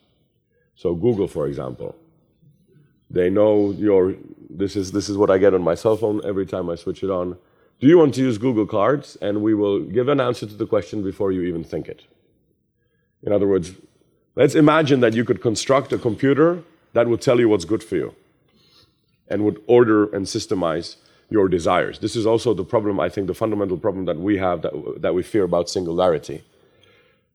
So 0.76 0.96
Google, 0.96 1.28
for 1.28 1.48
example, 1.48 1.96
they 3.10 3.30
know 3.30 3.72
your 3.72 4.16
this 4.50 4.76
is 4.76 4.92
this 4.92 5.10
is 5.10 5.18
what 5.18 5.30
I 5.30 5.38
get 5.38 5.54
on 5.54 5.62
my 5.62 5.76
cell 5.76 5.98
phone 5.98 6.22
every 6.24 6.46
time 6.46 6.70
I 6.70 6.76
switch 6.76 7.04
it 7.04 7.10
on. 7.10 7.38
Do 7.84 7.90
you 7.90 7.98
want 7.98 8.14
to 8.14 8.22
use 8.22 8.38
Google 8.38 8.66
Cards? 8.66 9.18
And 9.22 9.42
we 9.42 9.54
will 9.54 9.82
give 9.82 10.08
an 10.08 10.22
answer 10.22 10.46
to 10.46 10.54
the 10.54 10.66
question 10.66 11.04
before 11.04 11.34
you 11.34 11.42
even 11.42 11.66
think 11.66 11.90
it. 11.90 12.04
In 13.24 13.34
other 13.34 13.46
words, 13.46 13.74
let's 14.38 14.56
imagine 14.56 15.02
that 15.02 15.14
you 15.14 15.26
could 15.26 15.42
construct 15.42 15.92
a 15.92 15.98
computer 15.98 16.64
that 16.94 17.10
would 17.10 17.20
tell 17.20 17.42
you 17.42 17.50
what's 17.50 17.66
good 17.66 17.84
for 17.84 17.98
you 17.98 18.16
and 19.28 19.44
would 19.44 19.62
order 19.68 20.06
and 20.16 20.26
systemize 20.26 20.96
your 21.30 21.50
desires. 21.50 22.00
This 22.00 22.16
is 22.16 22.26
also 22.26 22.54
the 22.54 22.64
problem, 22.64 23.02
I 23.02 23.10
think, 23.10 23.28
the 23.28 23.34
fundamental 23.34 23.76
problem 23.76 24.06
that 24.06 24.18
we 24.18 24.38
have 24.38 24.62
that, 24.62 25.02
that 25.02 25.14
we 25.14 25.22
fear 25.22 25.44
about 25.44 25.70
singularity. 25.70 26.42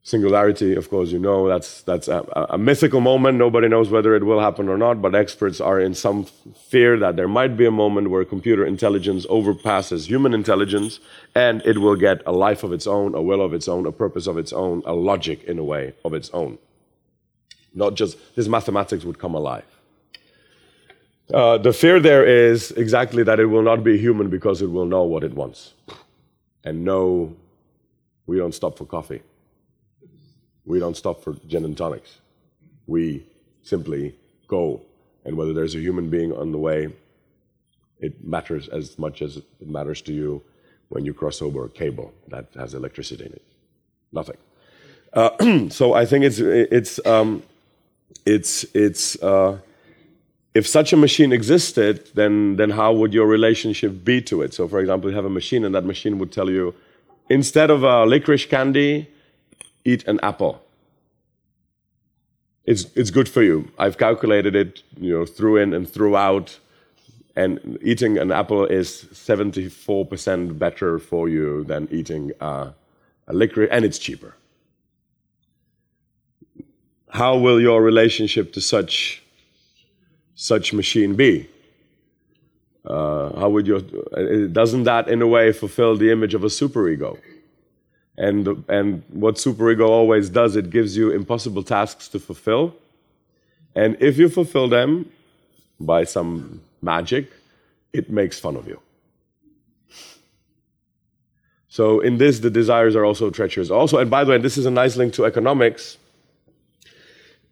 Singularity, 0.02 0.74
of 0.74 0.88
course, 0.88 1.10
you 1.10 1.18
know, 1.18 1.48
that's, 1.48 1.82
that's 1.82 2.08
a, 2.08 2.24
a, 2.50 2.56
mythical 2.56 3.00
moment. 3.00 3.36
Nobody 3.36 3.68
knows 3.68 3.90
whether 3.90 4.14
it 4.14 4.24
will 4.24 4.40
happen 4.40 4.68
or 4.68 4.78
not, 4.78 5.02
but 5.02 5.14
experts 5.14 5.60
are 5.60 5.78
in 5.78 5.94
some 5.94 6.24
fear 6.24 6.98
that 6.98 7.16
there 7.16 7.28
might 7.28 7.58
be 7.58 7.66
a 7.66 7.70
moment 7.70 8.08
where 8.08 8.24
computer 8.24 8.64
intelligence 8.64 9.26
overpasses 9.26 10.06
human 10.06 10.32
intelligence 10.32 10.98
and 11.34 11.60
it 11.66 11.78
will 11.78 11.96
get 11.96 12.22
a 12.24 12.32
life 12.32 12.62
of 12.62 12.72
its 12.72 12.86
own, 12.86 13.14
a 13.14 13.20
will 13.20 13.42
of 13.42 13.52
its 13.52 13.68
own, 13.68 13.84
a 13.84 13.92
purpose 13.92 14.26
of 14.26 14.38
its 14.38 14.52
own, 14.52 14.82
a 14.86 14.94
logic, 14.94 15.44
in 15.44 15.58
a 15.58 15.64
way, 15.64 15.92
of 16.04 16.14
its 16.14 16.30
own. 16.32 16.56
Not 17.74 17.94
just 17.94 18.16
this 18.34 18.48
mathematics 18.48 19.04
would 19.04 19.18
come 19.18 19.34
alive. 19.34 19.66
Uh, 21.32 21.58
the 21.58 21.72
fear 21.72 22.00
there 22.00 22.24
is 22.24 22.70
exactly 22.72 23.22
that 23.22 23.38
it 23.38 23.46
will 23.46 23.62
not 23.62 23.84
be 23.84 23.98
human 23.98 24.30
because 24.30 24.62
it 24.62 24.70
will 24.70 24.86
know 24.86 25.02
what 25.02 25.22
it 25.22 25.34
wants. 25.34 25.74
And 26.64 26.84
no, 26.84 27.36
we 28.26 28.38
don't 28.38 28.54
stop 28.54 28.78
for 28.78 28.86
coffee. 28.86 29.20
We 30.68 30.78
don't 30.78 30.96
stop 30.96 31.24
for 31.24 31.32
gin 31.46 31.64
and 31.64 31.76
tonics. 31.76 32.18
We 32.86 33.24
simply 33.62 34.14
go. 34.46 34.82
And 35.24 35.34
whether 35.38 35.54
there's 35.54 35.74
a 35.74 35.78
human 35.78 36.10
being 36.10 36.30
on 36.32 36.52
the 36.52 36.58
way, 36.58 36.92
it 38.00 38.22
matters 38.22 38.68
as 38.68 38.98
much 38.98 39.22
as 39.22 39.38
it 39.38 39.68
matters 39.68 40.02
to 40.02 40.12
you 40.12 40.42
when 40.90 41.06
you 41.06 41.14
cross 41.14 41.40
over 41.40 41.64
a 41.64 41.70
cable 41.70 42.12
that 42.28 42.48
has 42.54 42.74
electricity 42.74 43.24
in 43.24 43.32
it. 43.32 43.42
Nothing. 44.12 44.36
Uh, 45.14 45.68
so 45.70 45.94
I 45.94 46.04
think 46.04 46.26
it's 46.26 46.38
it's 46.38 47.04
um, 47.06 47.42
it's 48.26 48.64
it's 48.74 49.20
uh, 49.22 49.58
if 50.54 50.66
such 50.66 50.92
a 50.92 50.98
machine 50.98 51.32
existed, 51.32 52.10
then 52.14 52.56
then 52.56 52.70
how 52.70 52.92
would 52.92 53.14
your 53.14 53.26
relationship 53.26 54.04
be 54.04 54.20
to 54.22 54.42
it? 54.42 54.52
So, 54.52 54.68
for 54.68 54.80
example, 54.80 55.08
you 55.08 55.16
have 55.16 55.24
a 55.24 55.36
machine, 55.40 55.64
and 55.64 55.74
that 55.74 55.86
machine 55.86 56.18
would 56.18 56.30
tell 56.30 56.50
you, 56.50 56.74
instead 57.30 57.70
of 57.70 57.84
a 57.84 58.04
licorice 58.04 58.44
candy, 58.44 59.08
eat 59.92 60.06
an 60.06 60.18
apple. 60.22 60.62
It's, 62.64 62.84
it's 62.94 63.10
good 63.10 63.28
for 63.28 63.42
you. 63.42 63.70
I've 63.78 63.96
calculated 63.96 64.54
it, 64.54 64.82
you 65.00 65.12
know, 65.14 65.24
through 65.24 65.56
in 65.56 65.72
and 65.72 65.88
throughout, 65.88 66.58
and 67.34 67.78
eating 67.82 68.18
an 68.18 68.30
apple 68.30 68.66
is 68.66 69.06
74% 69.12 70.58
better 70.58 70.98
for 70.98 71.28
you 71.28 71.64
than 71.64 71.88
eating 71.90 72.32
uh, 72.40 72.72
a 73.26 73.32
licorice, 73.32 73.70
and 73.70 73.84
it's 73.84 73.98
cheaper. 73.98 74.34
How 77.10 77.38
will 77.38 77.60
your 77.60 77.82
relationship 77.82 78.52
to 78.52 78.60
such 78.60 79.22
such 80.34 80.72
machine 80.72 81.14
be? 81.14 81.48
Uh, 82.84 83.38
how 83.40 83.48
would 83.48 83.66
your, 83.66 83.80
Doesn't 84.60 84.84
that, 84.84 85.08
in 85.08 85.20
a 85.20 85.26
way, 85.26 85.52
fulfill 85.52 85.96
the 85.96 86.10
image 86.10 86.34
of 86.34 86.44
a 86.44 86.46
superego? 86.46 87.18
And, 88.18 88.64
and 88.68 89.04
what 89.10 89.36
superego 89.36 89.88
always 89.88 90.28
does, 90.28 90.56
it 90.56 90.70
gives 90.70 90.96
you 90.96 91.12
impossible 91.12 91.62
tasks 91.62 92.08
to 92.08 92.18
fulfill. 92.18 92.74
And 93.76 93.96
if 94.00 94.18
you 94.18 94.28
fulfill 94.28 94.68
them 94.68 95.10
by 95.78 96.02
some 96.02 96.60
magic, 96.82 97.30
it 97.92 98.10
makes 98.10 98.40
fun 98.40 98.56
of 98.56 98.66
you. 98.66 98.80
So, 101.68 102.00
in 102.00 102.18
this, 102.18 102.40
the 102.40 102.50
desires 102.50 102.96
are 102.96 103.04
also 103.04 103.30
treacherous. 103.30 103.70
Also, 103.70 103.98
and 103.98 104.10
by 104.10 104.24
the 104.24 104.32
way, 104.32 104.38
this 104.38 104.58
is 104.58 104.66
a 104.66 104.70
nice 104.70 104.96
link 104.96 105.14
to 105.14 105.24
economics, 105.24 105.96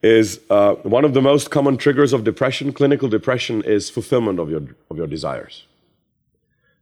is 0.03 0.41
uh, 0.51 0.75
one 0.83 1.05
of 1.05 1.15
the 1.15 1.23
most 1.23 1.51
common 1.51 1.77
triggers 1.77 2.13
of 2.13 2.25
depression, 2.25 2.73
clinical 2.73 3.09
depression, 3.09 3.63
is 3.63 3.89
fulfillment 3.89 4.41
of 4.41 4.51
your, 4.51 4.63
of 4.91 4.97
your 4.97 5.07
desires. 5.07 5.65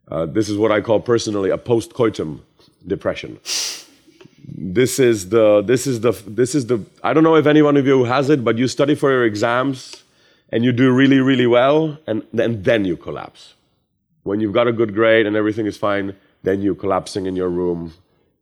Uh, 0.08 0.24
this 0.24 0.48
is 0.48 0.56
what 0.56 0.72
I 0.72 0.80
call 0.80 1.00
personally 1.00 1.50
a 1.50 1.58
post-coitum 1.58 2.40
depression. 2.86 3.38
This 4.56 5.00
is 5.00 5.30
the 5.30 5.62
this 5.62 5.86
is 5.86 6.00
the 6.00 6.12
this 6.26 6.54
is 6.54 6.66
the 6.66 6.80
I 7.02 7.12
don't 7.12 7.24
know 7.24 7.34
if 7.34 7.46
any 7.46 7.60
one 7.60 7.76
of 7.76 7.86
you 7.86 8.04
has 8.04 8.30
it, 8.30 8.44
but 8.44 8.56
you 8.56 8.68
study 8.68 8.94
for 8.94 9.10
your 9.10 9.24
exams 9.24 10.04
and 10.50 10.64
you 10.64 10.70
do 10.70 10.92
really 10.92 11.18
really 11.18 11.46
well, 11.46 11.98
and 12.06 12.22
then 12.32 12.62
then 12.62 12.84
you 12.84 12.96
collapse. 12.96 13.54
When 14.22 14.40
you've 14.40 14.52
got 14.52 14.68
a 14.68 14.72
good 14.72 14.94
grade 14.94 15.26
and 15.26 15.34
everything 15.36 15.66
is 15.66 15.76
fine, 15.76 16.14
then 16.44 16.62
you're 16.62 16.76
collapsing 16.76 17.26
in 17.26 17.34
your 17.34 17.48
room, 17.48 17.94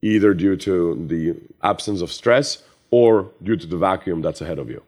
either 0.02 0.34
due 0.34 0.56
to 0.56 1.06
the 1.06 1.34
absence 1.62 2.02
of 2.02 2.12
stress 2.12 2.62
or 2.90 3.30
due 3.42 3.56
to 3.56 3.66
the 3.66 3.78
vacuum 3.78 4.20
that's 4.20 4.42
ahead 4.42 4.58
of 4.58 4.68
you. 4.68 4.82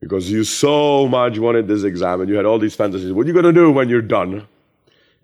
Because 0.00 0.30
you 0.30 0.44
so 0.44 1.08
much 1.08 1.38
wanted 1.38 1.66
this 1.66 1.82
exam 1.82 2.20
and 2.20 2.28
you 2.28 2.36
had 2.36 2.44
all 2.44 2.58
these 2.58 2.74
fantasies. 2.76 3.10
What 3.10 3.24
are 3.24 3.28
you 3.28 3.32
going 3.32 3.46
to 3.46 3.52
do 3.52 3.72
when 3.72 3.88
you're 3.88 4.02
done? 4.02 4.46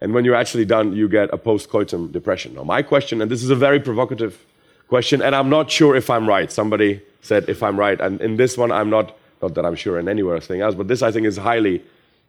And 0.00 0.14
when 0.14 0.24
you're 0.24 0.34
actually 0.34 0.64
done, 0.64 0.94
you 0.94 1.06
get 1.06 1.28
a 1.34 1.36
post-coitum 1.36 2.12
depression. 2.12 2.54
Now, 2.54 2.64
my 2.64 2.80
question, 2.80 3.20
and 3.20 3.30
this 3.30 3.42
is 3.42 3.50
a 3.50 3.54
very 3.54 3.78
provocative 3.78 4.42
question, 4.90 5.22
and 5.22 5.34
I'm 5.34 5.48
not 5.48 5.70
sure 5.70 5.96
if 5.96 6.10
I'm 6.10 6.28
right. 6.28 6.52
Somebody 6.52 7.00
said 7.22 7.48
if 7.48 7.62
I'm 7.62 7.78
right, 7.78 7.98
and 7.98 8.20
in 8.20 8.36
this 8.36 8.58
one, 8.58 8.70
I'm 8.70 8.90
not, 8.90 9.16
not 9.40 9.54
that 9.54 9.64
I'm 9.64 9.76
sure 9.76 9.98
in 9.98 10.08
anywhere 10.08 10.40
thing 10.40 10.60
else, 10.60 10.74
but 10.74 10.88
this 10.88 11.00
I 11.00 11.10
think 11.12 11.26
is 11.26 11.38
highly 11.38 11.82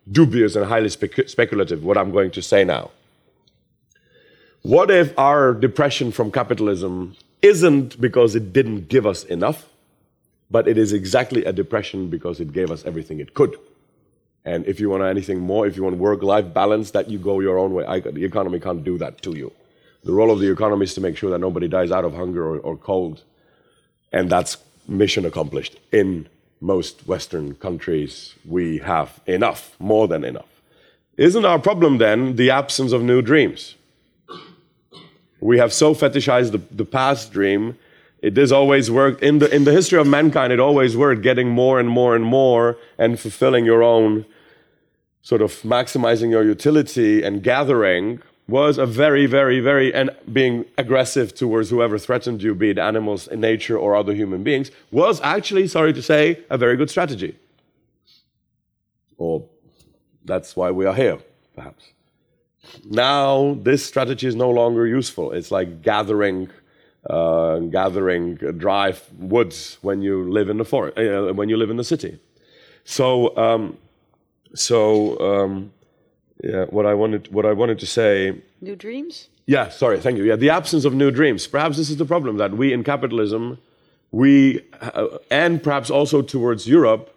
dubious 0.09 0.55
and 0.55 0.65
highly 0.65 0.89
spec- 0.89 1.27
speculative, 1.27 1.83
what 1.83 1.97
I'm 1.97 2.11
going 2.11 2.31
to 2.31 2.41
say 2.41 2.63
now. 2.63 2.91
What 4.61 4.91
if 4.91 5.17
our 5.17 5.53
depression 5.53 6.11
from 6.11 6.31
capitalism 6.31 7.15
isn't 7.41 7.99
because 7.99 8.35
it 8.35 8.53
didn't 8.53 8.87
give 8.87 9.05
us 9.07 9.23
enough, 9.23 9.67
but 10.51 10.67
it 10.67 10.77
is 10.77 10.93
exactly 10.93 11.43
a 11.45 11.53
depression 11.53 12.09
because 12.09 12.39
it 12.39 12.53
gave 12.53 12.69
us 12.69 12.85
everything 12.85 13.19
it 13.19 13.33
could. 13.33 13.57
And 14.45 14.65
if 14.65 14.79
you 14.79 14.89
want 14.89 15.03
anything 15.03 15.39
more, 15.39 15.65
if 15.65 15.75
you 15.77 15.83
want 15.83 15.97
work-life 15.97 16.53
balance, 16.53 16.91
that 16.91 17.09
you 17.09 17.17
go 17.17 17.39
your 17.39 17.57
own 17.57 17.73
way. 17.73 17.85
I, 17.85 17.99
the 17.99 18.25
economy 18.25 18.59
can't 18.59 18.83
do 18.83 18.97
that 18.99 19.21
to 19.23 19.35
you. 19.35 19.51
The 20.03 20.11
role 20.11 20.31
of 20.31 20.39
the 20.39 20.51
economy 20.51 20.85
is 20.85 20.93
to 20.95 21.01
make 21.01 21.15
sure 21.15 21.29
that 21.29 21.39
nobody 21.39 21.67
dies 21.67 21.91
out 21.91 22.05
of 22.05 22.13
hunger 22.13 22.43
or, 22.43 22.59
or 22.59 22.77
cold, 22.77 23.23
and 24.11 24.29
that's 24.29 24.57
mission 24.87 25.25
accomplished. 25.25 25.79
In 25.91 26.27
most 26.59 27.07
Western 27.07 27.55
countries, 27.55 28.35
we 28.45 28.79
have 28.79 29.19
enough, 29.25 29.75
more 29.79 30.07
than 30.07 30.23
enough. 30.23 30.61
Isn't 31.17 31.45
our 31.45 31.59
problem 31.59 31.97
then 31.97 32.35
the 32.35 32.49
absence 32.49 32.91
of 32.93 33.03
new 33.03 33.21
dreams? 33.21 33.75
We 35.39 35.57
have 35.57 35.73
so 35.73 35.93
fetishized 35.93 36.51
the, 36.51 36.61
the 36.71 36.85
past 36.85 37.31
dream. 37.31 37.77
It 38.21 38.37
has 38.37 38.51
always 38.51 38.89
worked. 38.91 39.23
In 39.23 39.39
the, 39.39 39.53
in 39.53 39.63
the 39.63 39.71
history 39.71 39.99
of 39.99 40.07
mankind, 40.07 40.53
it 40.53 40.59
always 40.59 40.95
worked, 40.95 41.21
getting 41.21 41.49
more 41.49 41.79
and 41.79 41.89
more 41.89 42.15
and 42.15 42.23
more 42.23 42.77
and 42.97 43.19
fulfilling 43.19 43.65
your 43.65 43.81
own, 43.81 44.25
sort 45.21 45.41
of 45.41 45.51
maximizing 45.61 46.29
your 46.29 46.43
utility 46.43 47.23
and 47.23 47.43
gathering 47.43 48.21
was 48.47 48.77
a 48.77 48.85
very, 48.85 49.25
very, 49.25 49.59
very, 49.59 49.93
and 49.93 50.09
being 50.31 50.65
aggressive 50.77 51.33
towards 51.33 51.69
whoever 51.69 51.97
threatened 51.97 52.43
you, 52.43 52.53
be 52.53 52.71
it 52.71 52.77
animals 52.77 53.27
in 53.27 53.39
nature 53.39 53.77
or 53.77 53.95
other 53.95 54.13
human 54.13 54.43
beings, 54.43 54.71
was 54.91 55.21
actually, 55.21 55.67
sorry 55.67 55.93
to 55.93 56.01
say, 56.01 56.39
a 56.49 56.57
very 56.57 56.75
good 56.75 56.89
strategy. 56.89 57.37
Or 59.17 59.45
that's 60.25 60.55
why 60.55 60.71
we 60.71 60.85
are 60.85 60.95
here, 60.95 61.19
perhaps. 61.55 61.91
Now, 62.85 63.57
this 63.61 63.85
strategy 63.85 64.27
is 64.27 64.35
no 64.35 64.49
longer 64.49 64.85
useful. 64.85 65.31
It's 65.31 65.51
like 65.51 65.81
gathering, 65.81 66.49
uh, 67.09 67.59
gathering 67.59 68.35
dry 68.35 68.93
woods 69.17 69.77
when 69.81 70.01
you 70.01 70.29
live 70.29 70.49
in 70.49 70.57
the 70.57 70.65
forest, 70.65 70.97
uh, 70.97 71.33
when 71.33 71.49
you 71.49 71.57
live 71.57 71.69
in 71.69 71.77
the 71.77 71.83
city. 71.83 72.19
So, 72.83 73.35
um, 73.37 73.77
so 74.53 75.19
um, 75.19 75.73
yeah, 76.43 76.65
what 76.65 76.85
I 76.85 76.93
wanted 76.93 77.31
what 77.31 77.45
I 77.45 77.53
wanted 77.53 77.79
to 77.79 77.85
say 77.85 78.35
New 78.61 78.75
dreams? 78.75 79.29
yeah, 79.45 79.69
sorry, 79.69 79.99
thank 79.99 80.17
you. 80.17 80.23
Yeah, 80.23 80.35
the 80.35 80.49
absence 80.49 80.85
of 80.85 80.93
new 80.93 81.11
dreams. 81.11 81.47
Perhaps 81.47 81.77
this 81.77 81.89
is 81.89 81.97
the 81.97 82.05
problem 82.05 82.37
that 82.37 82.51
we 82.53 82.73
in 82.73 82.83
capitalism, 82.83 83.57
we, 84.11 84.61
uh, 84.81 85.17
and 85.29 85.61
perhaps 85.63 85.89
also 85.89 86.21
towards 86.21 86.67
Europe, 86.67 87.15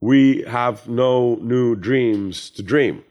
we 0.00 0.42
have 0.42 0.88
no 0.88 1.36
new 1.36 1.76
dreams 1.76 2.50
to 2.50 2.62
dream. 2.62 3.04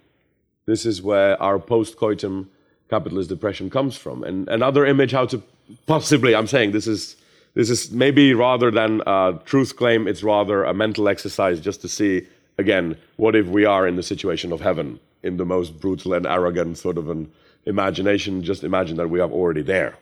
This 0.65 0.85
is 0.85 1.01
where 1.01 1.41
our 1.41 1.59
post 1.59 1.97
coitum 1.97 2.47
capitalist 2.89 3.29
depression 3.29 3.69
comes 3.69 3.95
from. 3.95 4.23
And 4.23 4.47
another 4.49 4.85
image 4.85 5.11
how 5.11 5.25
to 5.27 5.41
possibly, 5.85 6.35
I'm 6.35 6.47
saying 6.47 6.71
this 6.71 6.87
is, 6.87 7.15
this 7.53 7.69
is 7.69 7.91
maybe 7.91 8.33
rather 8.33 8.71
than 8.71 9.01
a 9.05 9.39
truth 9.45 9.75
claim, 9.75 10.07
it's 10.07 10.23
rather 10.23 10.63
a 10.63 10.73
mental 10.73 11.07
exercise 11.07 11.59
just 11.59 11.81
to 11.81 11.89
see, 11.89 12.27
again, 12.59 12.97
what 13.15 13.35
if 13.35 13.47
we 13.47 13.65
are 13.65 13.87
in 13.87 13.95
the 13.95 14.03
situation 14.03 14.51
of 14.51 14.61
heaven 14.61 14.99
in 15.23 15.37
the 15.37 15.45
most 15.45 15.79
brutal 15.79 16.13
and 16.13 16.25
arrogant 16.25 16.77
sort 16.77 16.97
of 16.97 17.09
an 17.09 17.31
imagination, 17.65 18.43
just 18.43 18.63
imagine 18.63 18.97
that 18.97 19.09
we 19.09 19.19
are 19.19 19.29
already 19.29 19.61
there. 19.61 19.95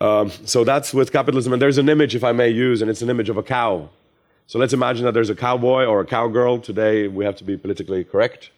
Um, 0.00 0.30
so 0.44 0.64
that's 0.64 0.94
with 0.94 1.12
capitalism. 1.12 1.52
And 1.52 1.60
there's 1.60 1.78
an 1.78 1.88
image, 1.88 2.14
if 2.14 2.22
I 2.22 2.32
may 2.32 2.48
use, 2.48 2.82
and 2.82 2.90
it's 2.90 3.02
an 3.02 3.10
image 3.10 3.28
of 3.28 3.36
a 3.36 3.42
cow. 3.42 3.88
So 4.46 4.58
let's 4.58 4.72
imagine 4.72 5.04
that 5.04 5.12
there's 5.12 5.30
a 5.30 5.34
cowboy 5.34 5.84
or 5.84 6.00
a 6.00 6.06
cowgirl. 6.06 6.60
Today 6.60 7.08
we 7.08 7.24
have 7.24 7.36
to 7.36 7.44
be 7.44 7.56
politically 7.56 8.04
correct. 8.04 8.50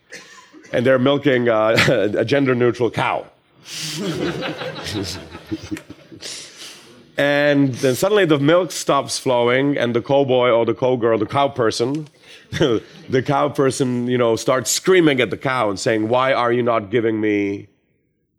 And 0.73 0.87
they're 0.87 0.99
milking 0.99 1.49
uh, 1.49 1.77
a 2.17 2.25
gender 2.25 2.55
neutral 2.55 2.91
cow. 2.91 3.27
and 7.21 7.75
then 7.75 7.95
suddenly 7.97 8.25
the 8.25 8.39
milk 8.39 8.73
stops 8.73 9.19
flowing, 9.19 9.77
and 9.77 9.95
the 9.95 10.01
cowboy 10.01 10.49
or 10.49 10.65
the 10.65 10.73
cowgirl, 10.73 11.19
the 11.19 11.27
cow 11.27 11.49
person, 11.49 12.09
the 12.51 13.23
cow 13.23 13.51
person, 13.51 14.07
you 14.07 14.17
know, 14.17 14.37
starts 14.37 14.71
screaming 14.71 15.21
at 15.21 15.29
the 15.29 15.37
cow 15.37 15.69
and 15.69 15.79
saying, 15.79 16.09
Why 16.09 16.33
are 16.33 16.51
you 16.51 16.63
not 16.63 16.91
giving 16.91 17.21
me 17.21 17.69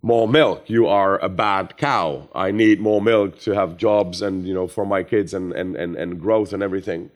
more 0.02 0.28
milk? 0.28 0.68
You 0.68 0.88
are 0.88 1.20
a 1.20 1.30
bad 1.30 1.78
cow. 1.78 2.28
I 2.34 2.50
need 2.50 2.80
more 2.80 3.04
milk 3.04 3.40
to 3.42 3.52
have 3.52 3.78
jobs 3.78 4.20
and, 4.20 4.48
you 4.48 4.54
know, 4.56 4.68
for 4.68 4.84
my 4.84 5.04
kids 5.04 5.36
and, 5.36 5.54
and, 5.54 5.76
and, 5.76 5.96
and 5.96 6.20
growth 6.20 6.52
and 6.52 6.64
everything. 6.64 7.12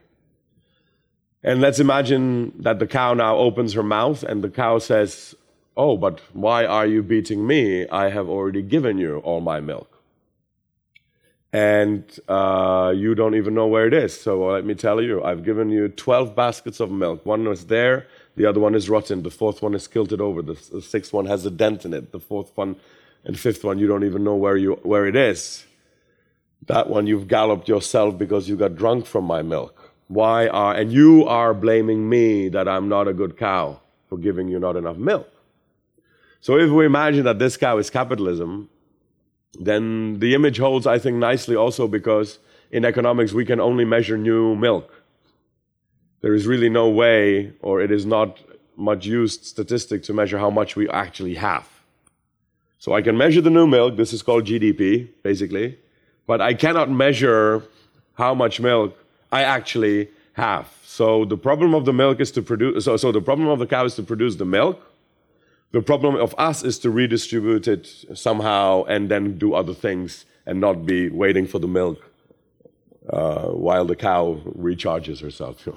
And 1.41 1.61
let's 1.61 1.79
imagine 1.79 2.53
that 2.59 2.77
the 2.77 2.85
cow 2.85 3.15
now 3.15 3.37
opens 3.37 3.73
her 3.73 3.81
mouth 3.81 4.21
and 4.21 4.43
the 4.43 4.51
cow 4.51 4.77
says, 4.77 5.33
Oh, 5.75 5.97
but 5.97 6.21
why 6.31 6.63
are 6.63 6.85
you 6.85 7.01
beating 7.01 7.47
me? 7.47 7.87
I 7.89 8.09
have 8.09 8.29
already 8.29 8.61
given 8.61 8.99
you 8.99 9.17
all 9.17 9.41
my 9.41 9.59
milk 9.59 9.94
and 11.55 12.19
uh, 12.27 12.91
you 12.93 13.15
don't 13.15 13.35
even 13.35 13.53
know 13.53 13.65
where 13.65 13.87
it 13.87 13.93
is. 13.93 14.19
So 14.19 14.47
let 14.47 14.65
me 14.65 14.75
tell 14.75 15.01
you, 15.01 15.23
I've 15.23 15.45
given 15.45 15.69
you 15.69 15.87
12 15.87 16.35
baskets 16.35 16.81
of 16.81 16.91
milk. 16.91 17.25
One 17.25 17.47
is 17.47 17.67
there, 17.67 18.07
the 18.35 18.45
other 18.45 18.59
one 18.59 18.75
is 18.75 18.89
rotten, 18.89 19.23
the 19.23 19.31
fourth 19.31 19.61
one 19.61 19.73
is 19.73 19.87
kilted 19.87 20.19
over, 20.19 20.41
the, 20.41 20.55
the 20.73 20.81
sixth 20.81 21.13
one 21.13 21.27
has 21.27 21.45
a 21.45 21.49
dent 21.51 21.85
in 21.85 21.93
it, 21.93 22.11
the 22.11 22.19
fourth 22.19 22.51
one 22.55 22.75
and 23.23 23.39
fifth 23.39 23.63
one, 23.63 23.79
you 23.79 23.87
don't 23.87 24.03
even 24.03 24.21
know 24.21 24.35
where, 24.35 24.57
you, 24.57 24.73
where 24.83 25.07
it 25.07 25.15
is. 25.15 25.65
That 26.67 26.89
one 26.89 27.07
you've 27.07 27.29
galloped 27.29 27.69
yourself 27.69 28.17
because 28.17 28.49
you 28.49 28.57
got 28.57 28.75
drunk 28.75 29.05
from 29.05 29.23
my 29.23 29.41
milk. 29.41 29.93
Why 30.09 30.49
are, 30.49 30.73
and 30.75 30.91
you 30.91 31.25
are 31.25 31.53
blaming 31.53 32.09
me 32.09 32.49
that 32.49 32.67
I'm 32.67 32.89
not 32.89 33.07
a 33.07 33.13
good 33.13 33.37
cow 33.37 33.79
for 34.09 34.17
giving 34.17 34.49
you 34.49 34.59
not 34.59 34.75
enough 34.75 34.97
milk. 34.97 35.31
So 36.41 36.57
if 36.57 36.69
we 36.69 36.85
imagine 36.85 37.23
that 37.23 37.39
this 37.39 37.55
cow 37.55 37.77
is 37.77 37.89
capitalism, 37.89 38.69
then 39.59 40.19
the 40.19 40.33
image 40.33 40.57
holds, 40.57 40.87
I 40.87 40.99
think, 40.99 41.17
nicely 41.17 41.55
also 41.55 41.87
because 41.87 42.39
in 42.71 42.85
economics 42.85 43.33
we 43.33 43.45
can 43.45 43.59
only 43.59 43.85
measure 43.85 44.17
new 44.17 44.55
milk. 44.55 45.03
There 46.21 46.33
is 46.33 46.47
really 46.47 46.69
no 46.69 46.89
way, 46.89 47.53
or 47.61 47.81
it 47.81 47.91
is 47.91 48.05
not 48.05 48.39
much 48.75 49.05
used 49.05 49.45
statistic 49.45 50.03
to 50.03 50.13
measure 50.13 50.37
how 50.37 50.49
much 50.49 50.75
we 50.75 50.89
actually 50.89 51.35
have. 51.35 51.69
So 52.79 52.93
I 52.93 53.01
can 53.01 53.17
measure 53.17 53.41
the 53.41 53.49
new 53.49 53.67
milk, 53.67 53.95
this 53.95 54.13
is 54.13 54.21
called 54.21 54.45
GDP, 54.45 55.07
basically, 55.23 55.79
but 56.27 56.41
I 56.41 56.53
cannot 56.53 56.89
measure 56.89 57.63
how 58.15 58.33
much 58.33 58.59
milk 58.59 58.97
I 59.31 59.43
actually 59.43 60.09
have. 60.33 60.67
So 60.83 61.25
the 61.25 61.37
problem 61.37 61.73
of 61.73 61.85
the 61.85 61.93
milk 61.93 62.19
is 62.19 62.31
to 62.31 62.41
produce, 62.41 62.85
so, 62.85 62.97
so 62.97 63.11
the 63.11 63.21
problem 63.21 63.47
of 63.47 63.59
the 63.59 63.67
cow 63.67 63.85
is 63.85 63.95
to 63.95 64.03
produce 64.03 64.35
the 64.35 64.45
milk, 64.45 64.81
the 65.75 65.81
problem 65.81 66.15
of 66.15 66.33
us 66.37 66.63
is 66.63 66.79
to 66.79 66.89
redistribute 66.89 67.67
it 67.67 67.85
somehow 68.13 68.85
and 68.85 69.11
then 69.11 69.37
do 69.37 69.53
other 69.53 69.73
things 69.73 70.25
and 70.45 70.61
not 70.61 70.85
be 70.85 71.09
waiting 71.09 71.45
for 71.45 71.59
the 71.59 71.67
milk 71.67 71.99
uh, 73.09 73.47
while 73.49 73.83
the 73.83 73.95
cow 74.09 74.39
recharges 74.57 75.19
herself. 75.19 75.67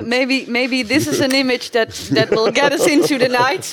maybe 0.00 0.46
maybe 0.46 0.84
this 0.84 1.08
is 1.08 1.18
an 1.20 1.32
image 1.32 1.72
that 1.72 1.90
that 2.12 2.30
will 2.30 2.52
get 2.52 2.72
us 2.72 2.86
into 2.86 3.18
the 3.18 3.28
night. 3.28 3.64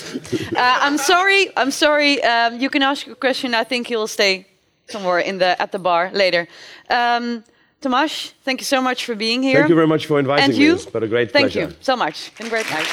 Uh, 0.57 0.85
I'm 0.85 0.97
sorry. 0.97 1.41
I'm 1.55 1.71
sorry. 1.71 2.13
Um, 2.23 2.59
you 2.59 2.69
can 2.71 2.81
ask 2.81 3.05
your 3.05 3.15
question. 3.15 3.53
I 3.53 3.63
think 3.63 3.91
you'll 3.91 4.13
stay 4.19 4.47
somewhere 4.88 5.19
in 5.19 5.38
the 5.38 5.51
at 5.61 5.71
the 5.71 5.79
bar 5.79 6.09
later. 6.13 6.47
Um, 6.89 7.43
Tomas, 7.79 8.33
thank 8.43 8.59
you 8.59 8.65
so 8.65 8.81
much 8.81 9.05
for 9.05 9.15
being 9.15 9.43
here. 9.43 9.59
Thank 9.59 9.69
you 9.69 9.81
very 9.83 9.91
much 9.95 10.07
for 10.07 10.19
inviting 10.19 10.45
and 10.45 10.55
you. 10.55 10.73
It's 10.73 10.85
been 10.88 11.03
a 11.03 11.07
great 11.07 11.31
thank 11.31 11.51
pleasure. 11.51 11.69
you 11.69 11.75
so 11.81 11.95
much. 11.95 12.31
Been 12.38 12.47
a 12.47 12.49
great 12.49 12.69
night. 12.71 12.89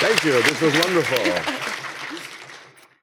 Thank 0.00 0.22
you. 0.24 0.40
This 0.42 0.60
was 0.60 0.72
wonderful. 0.78 1.57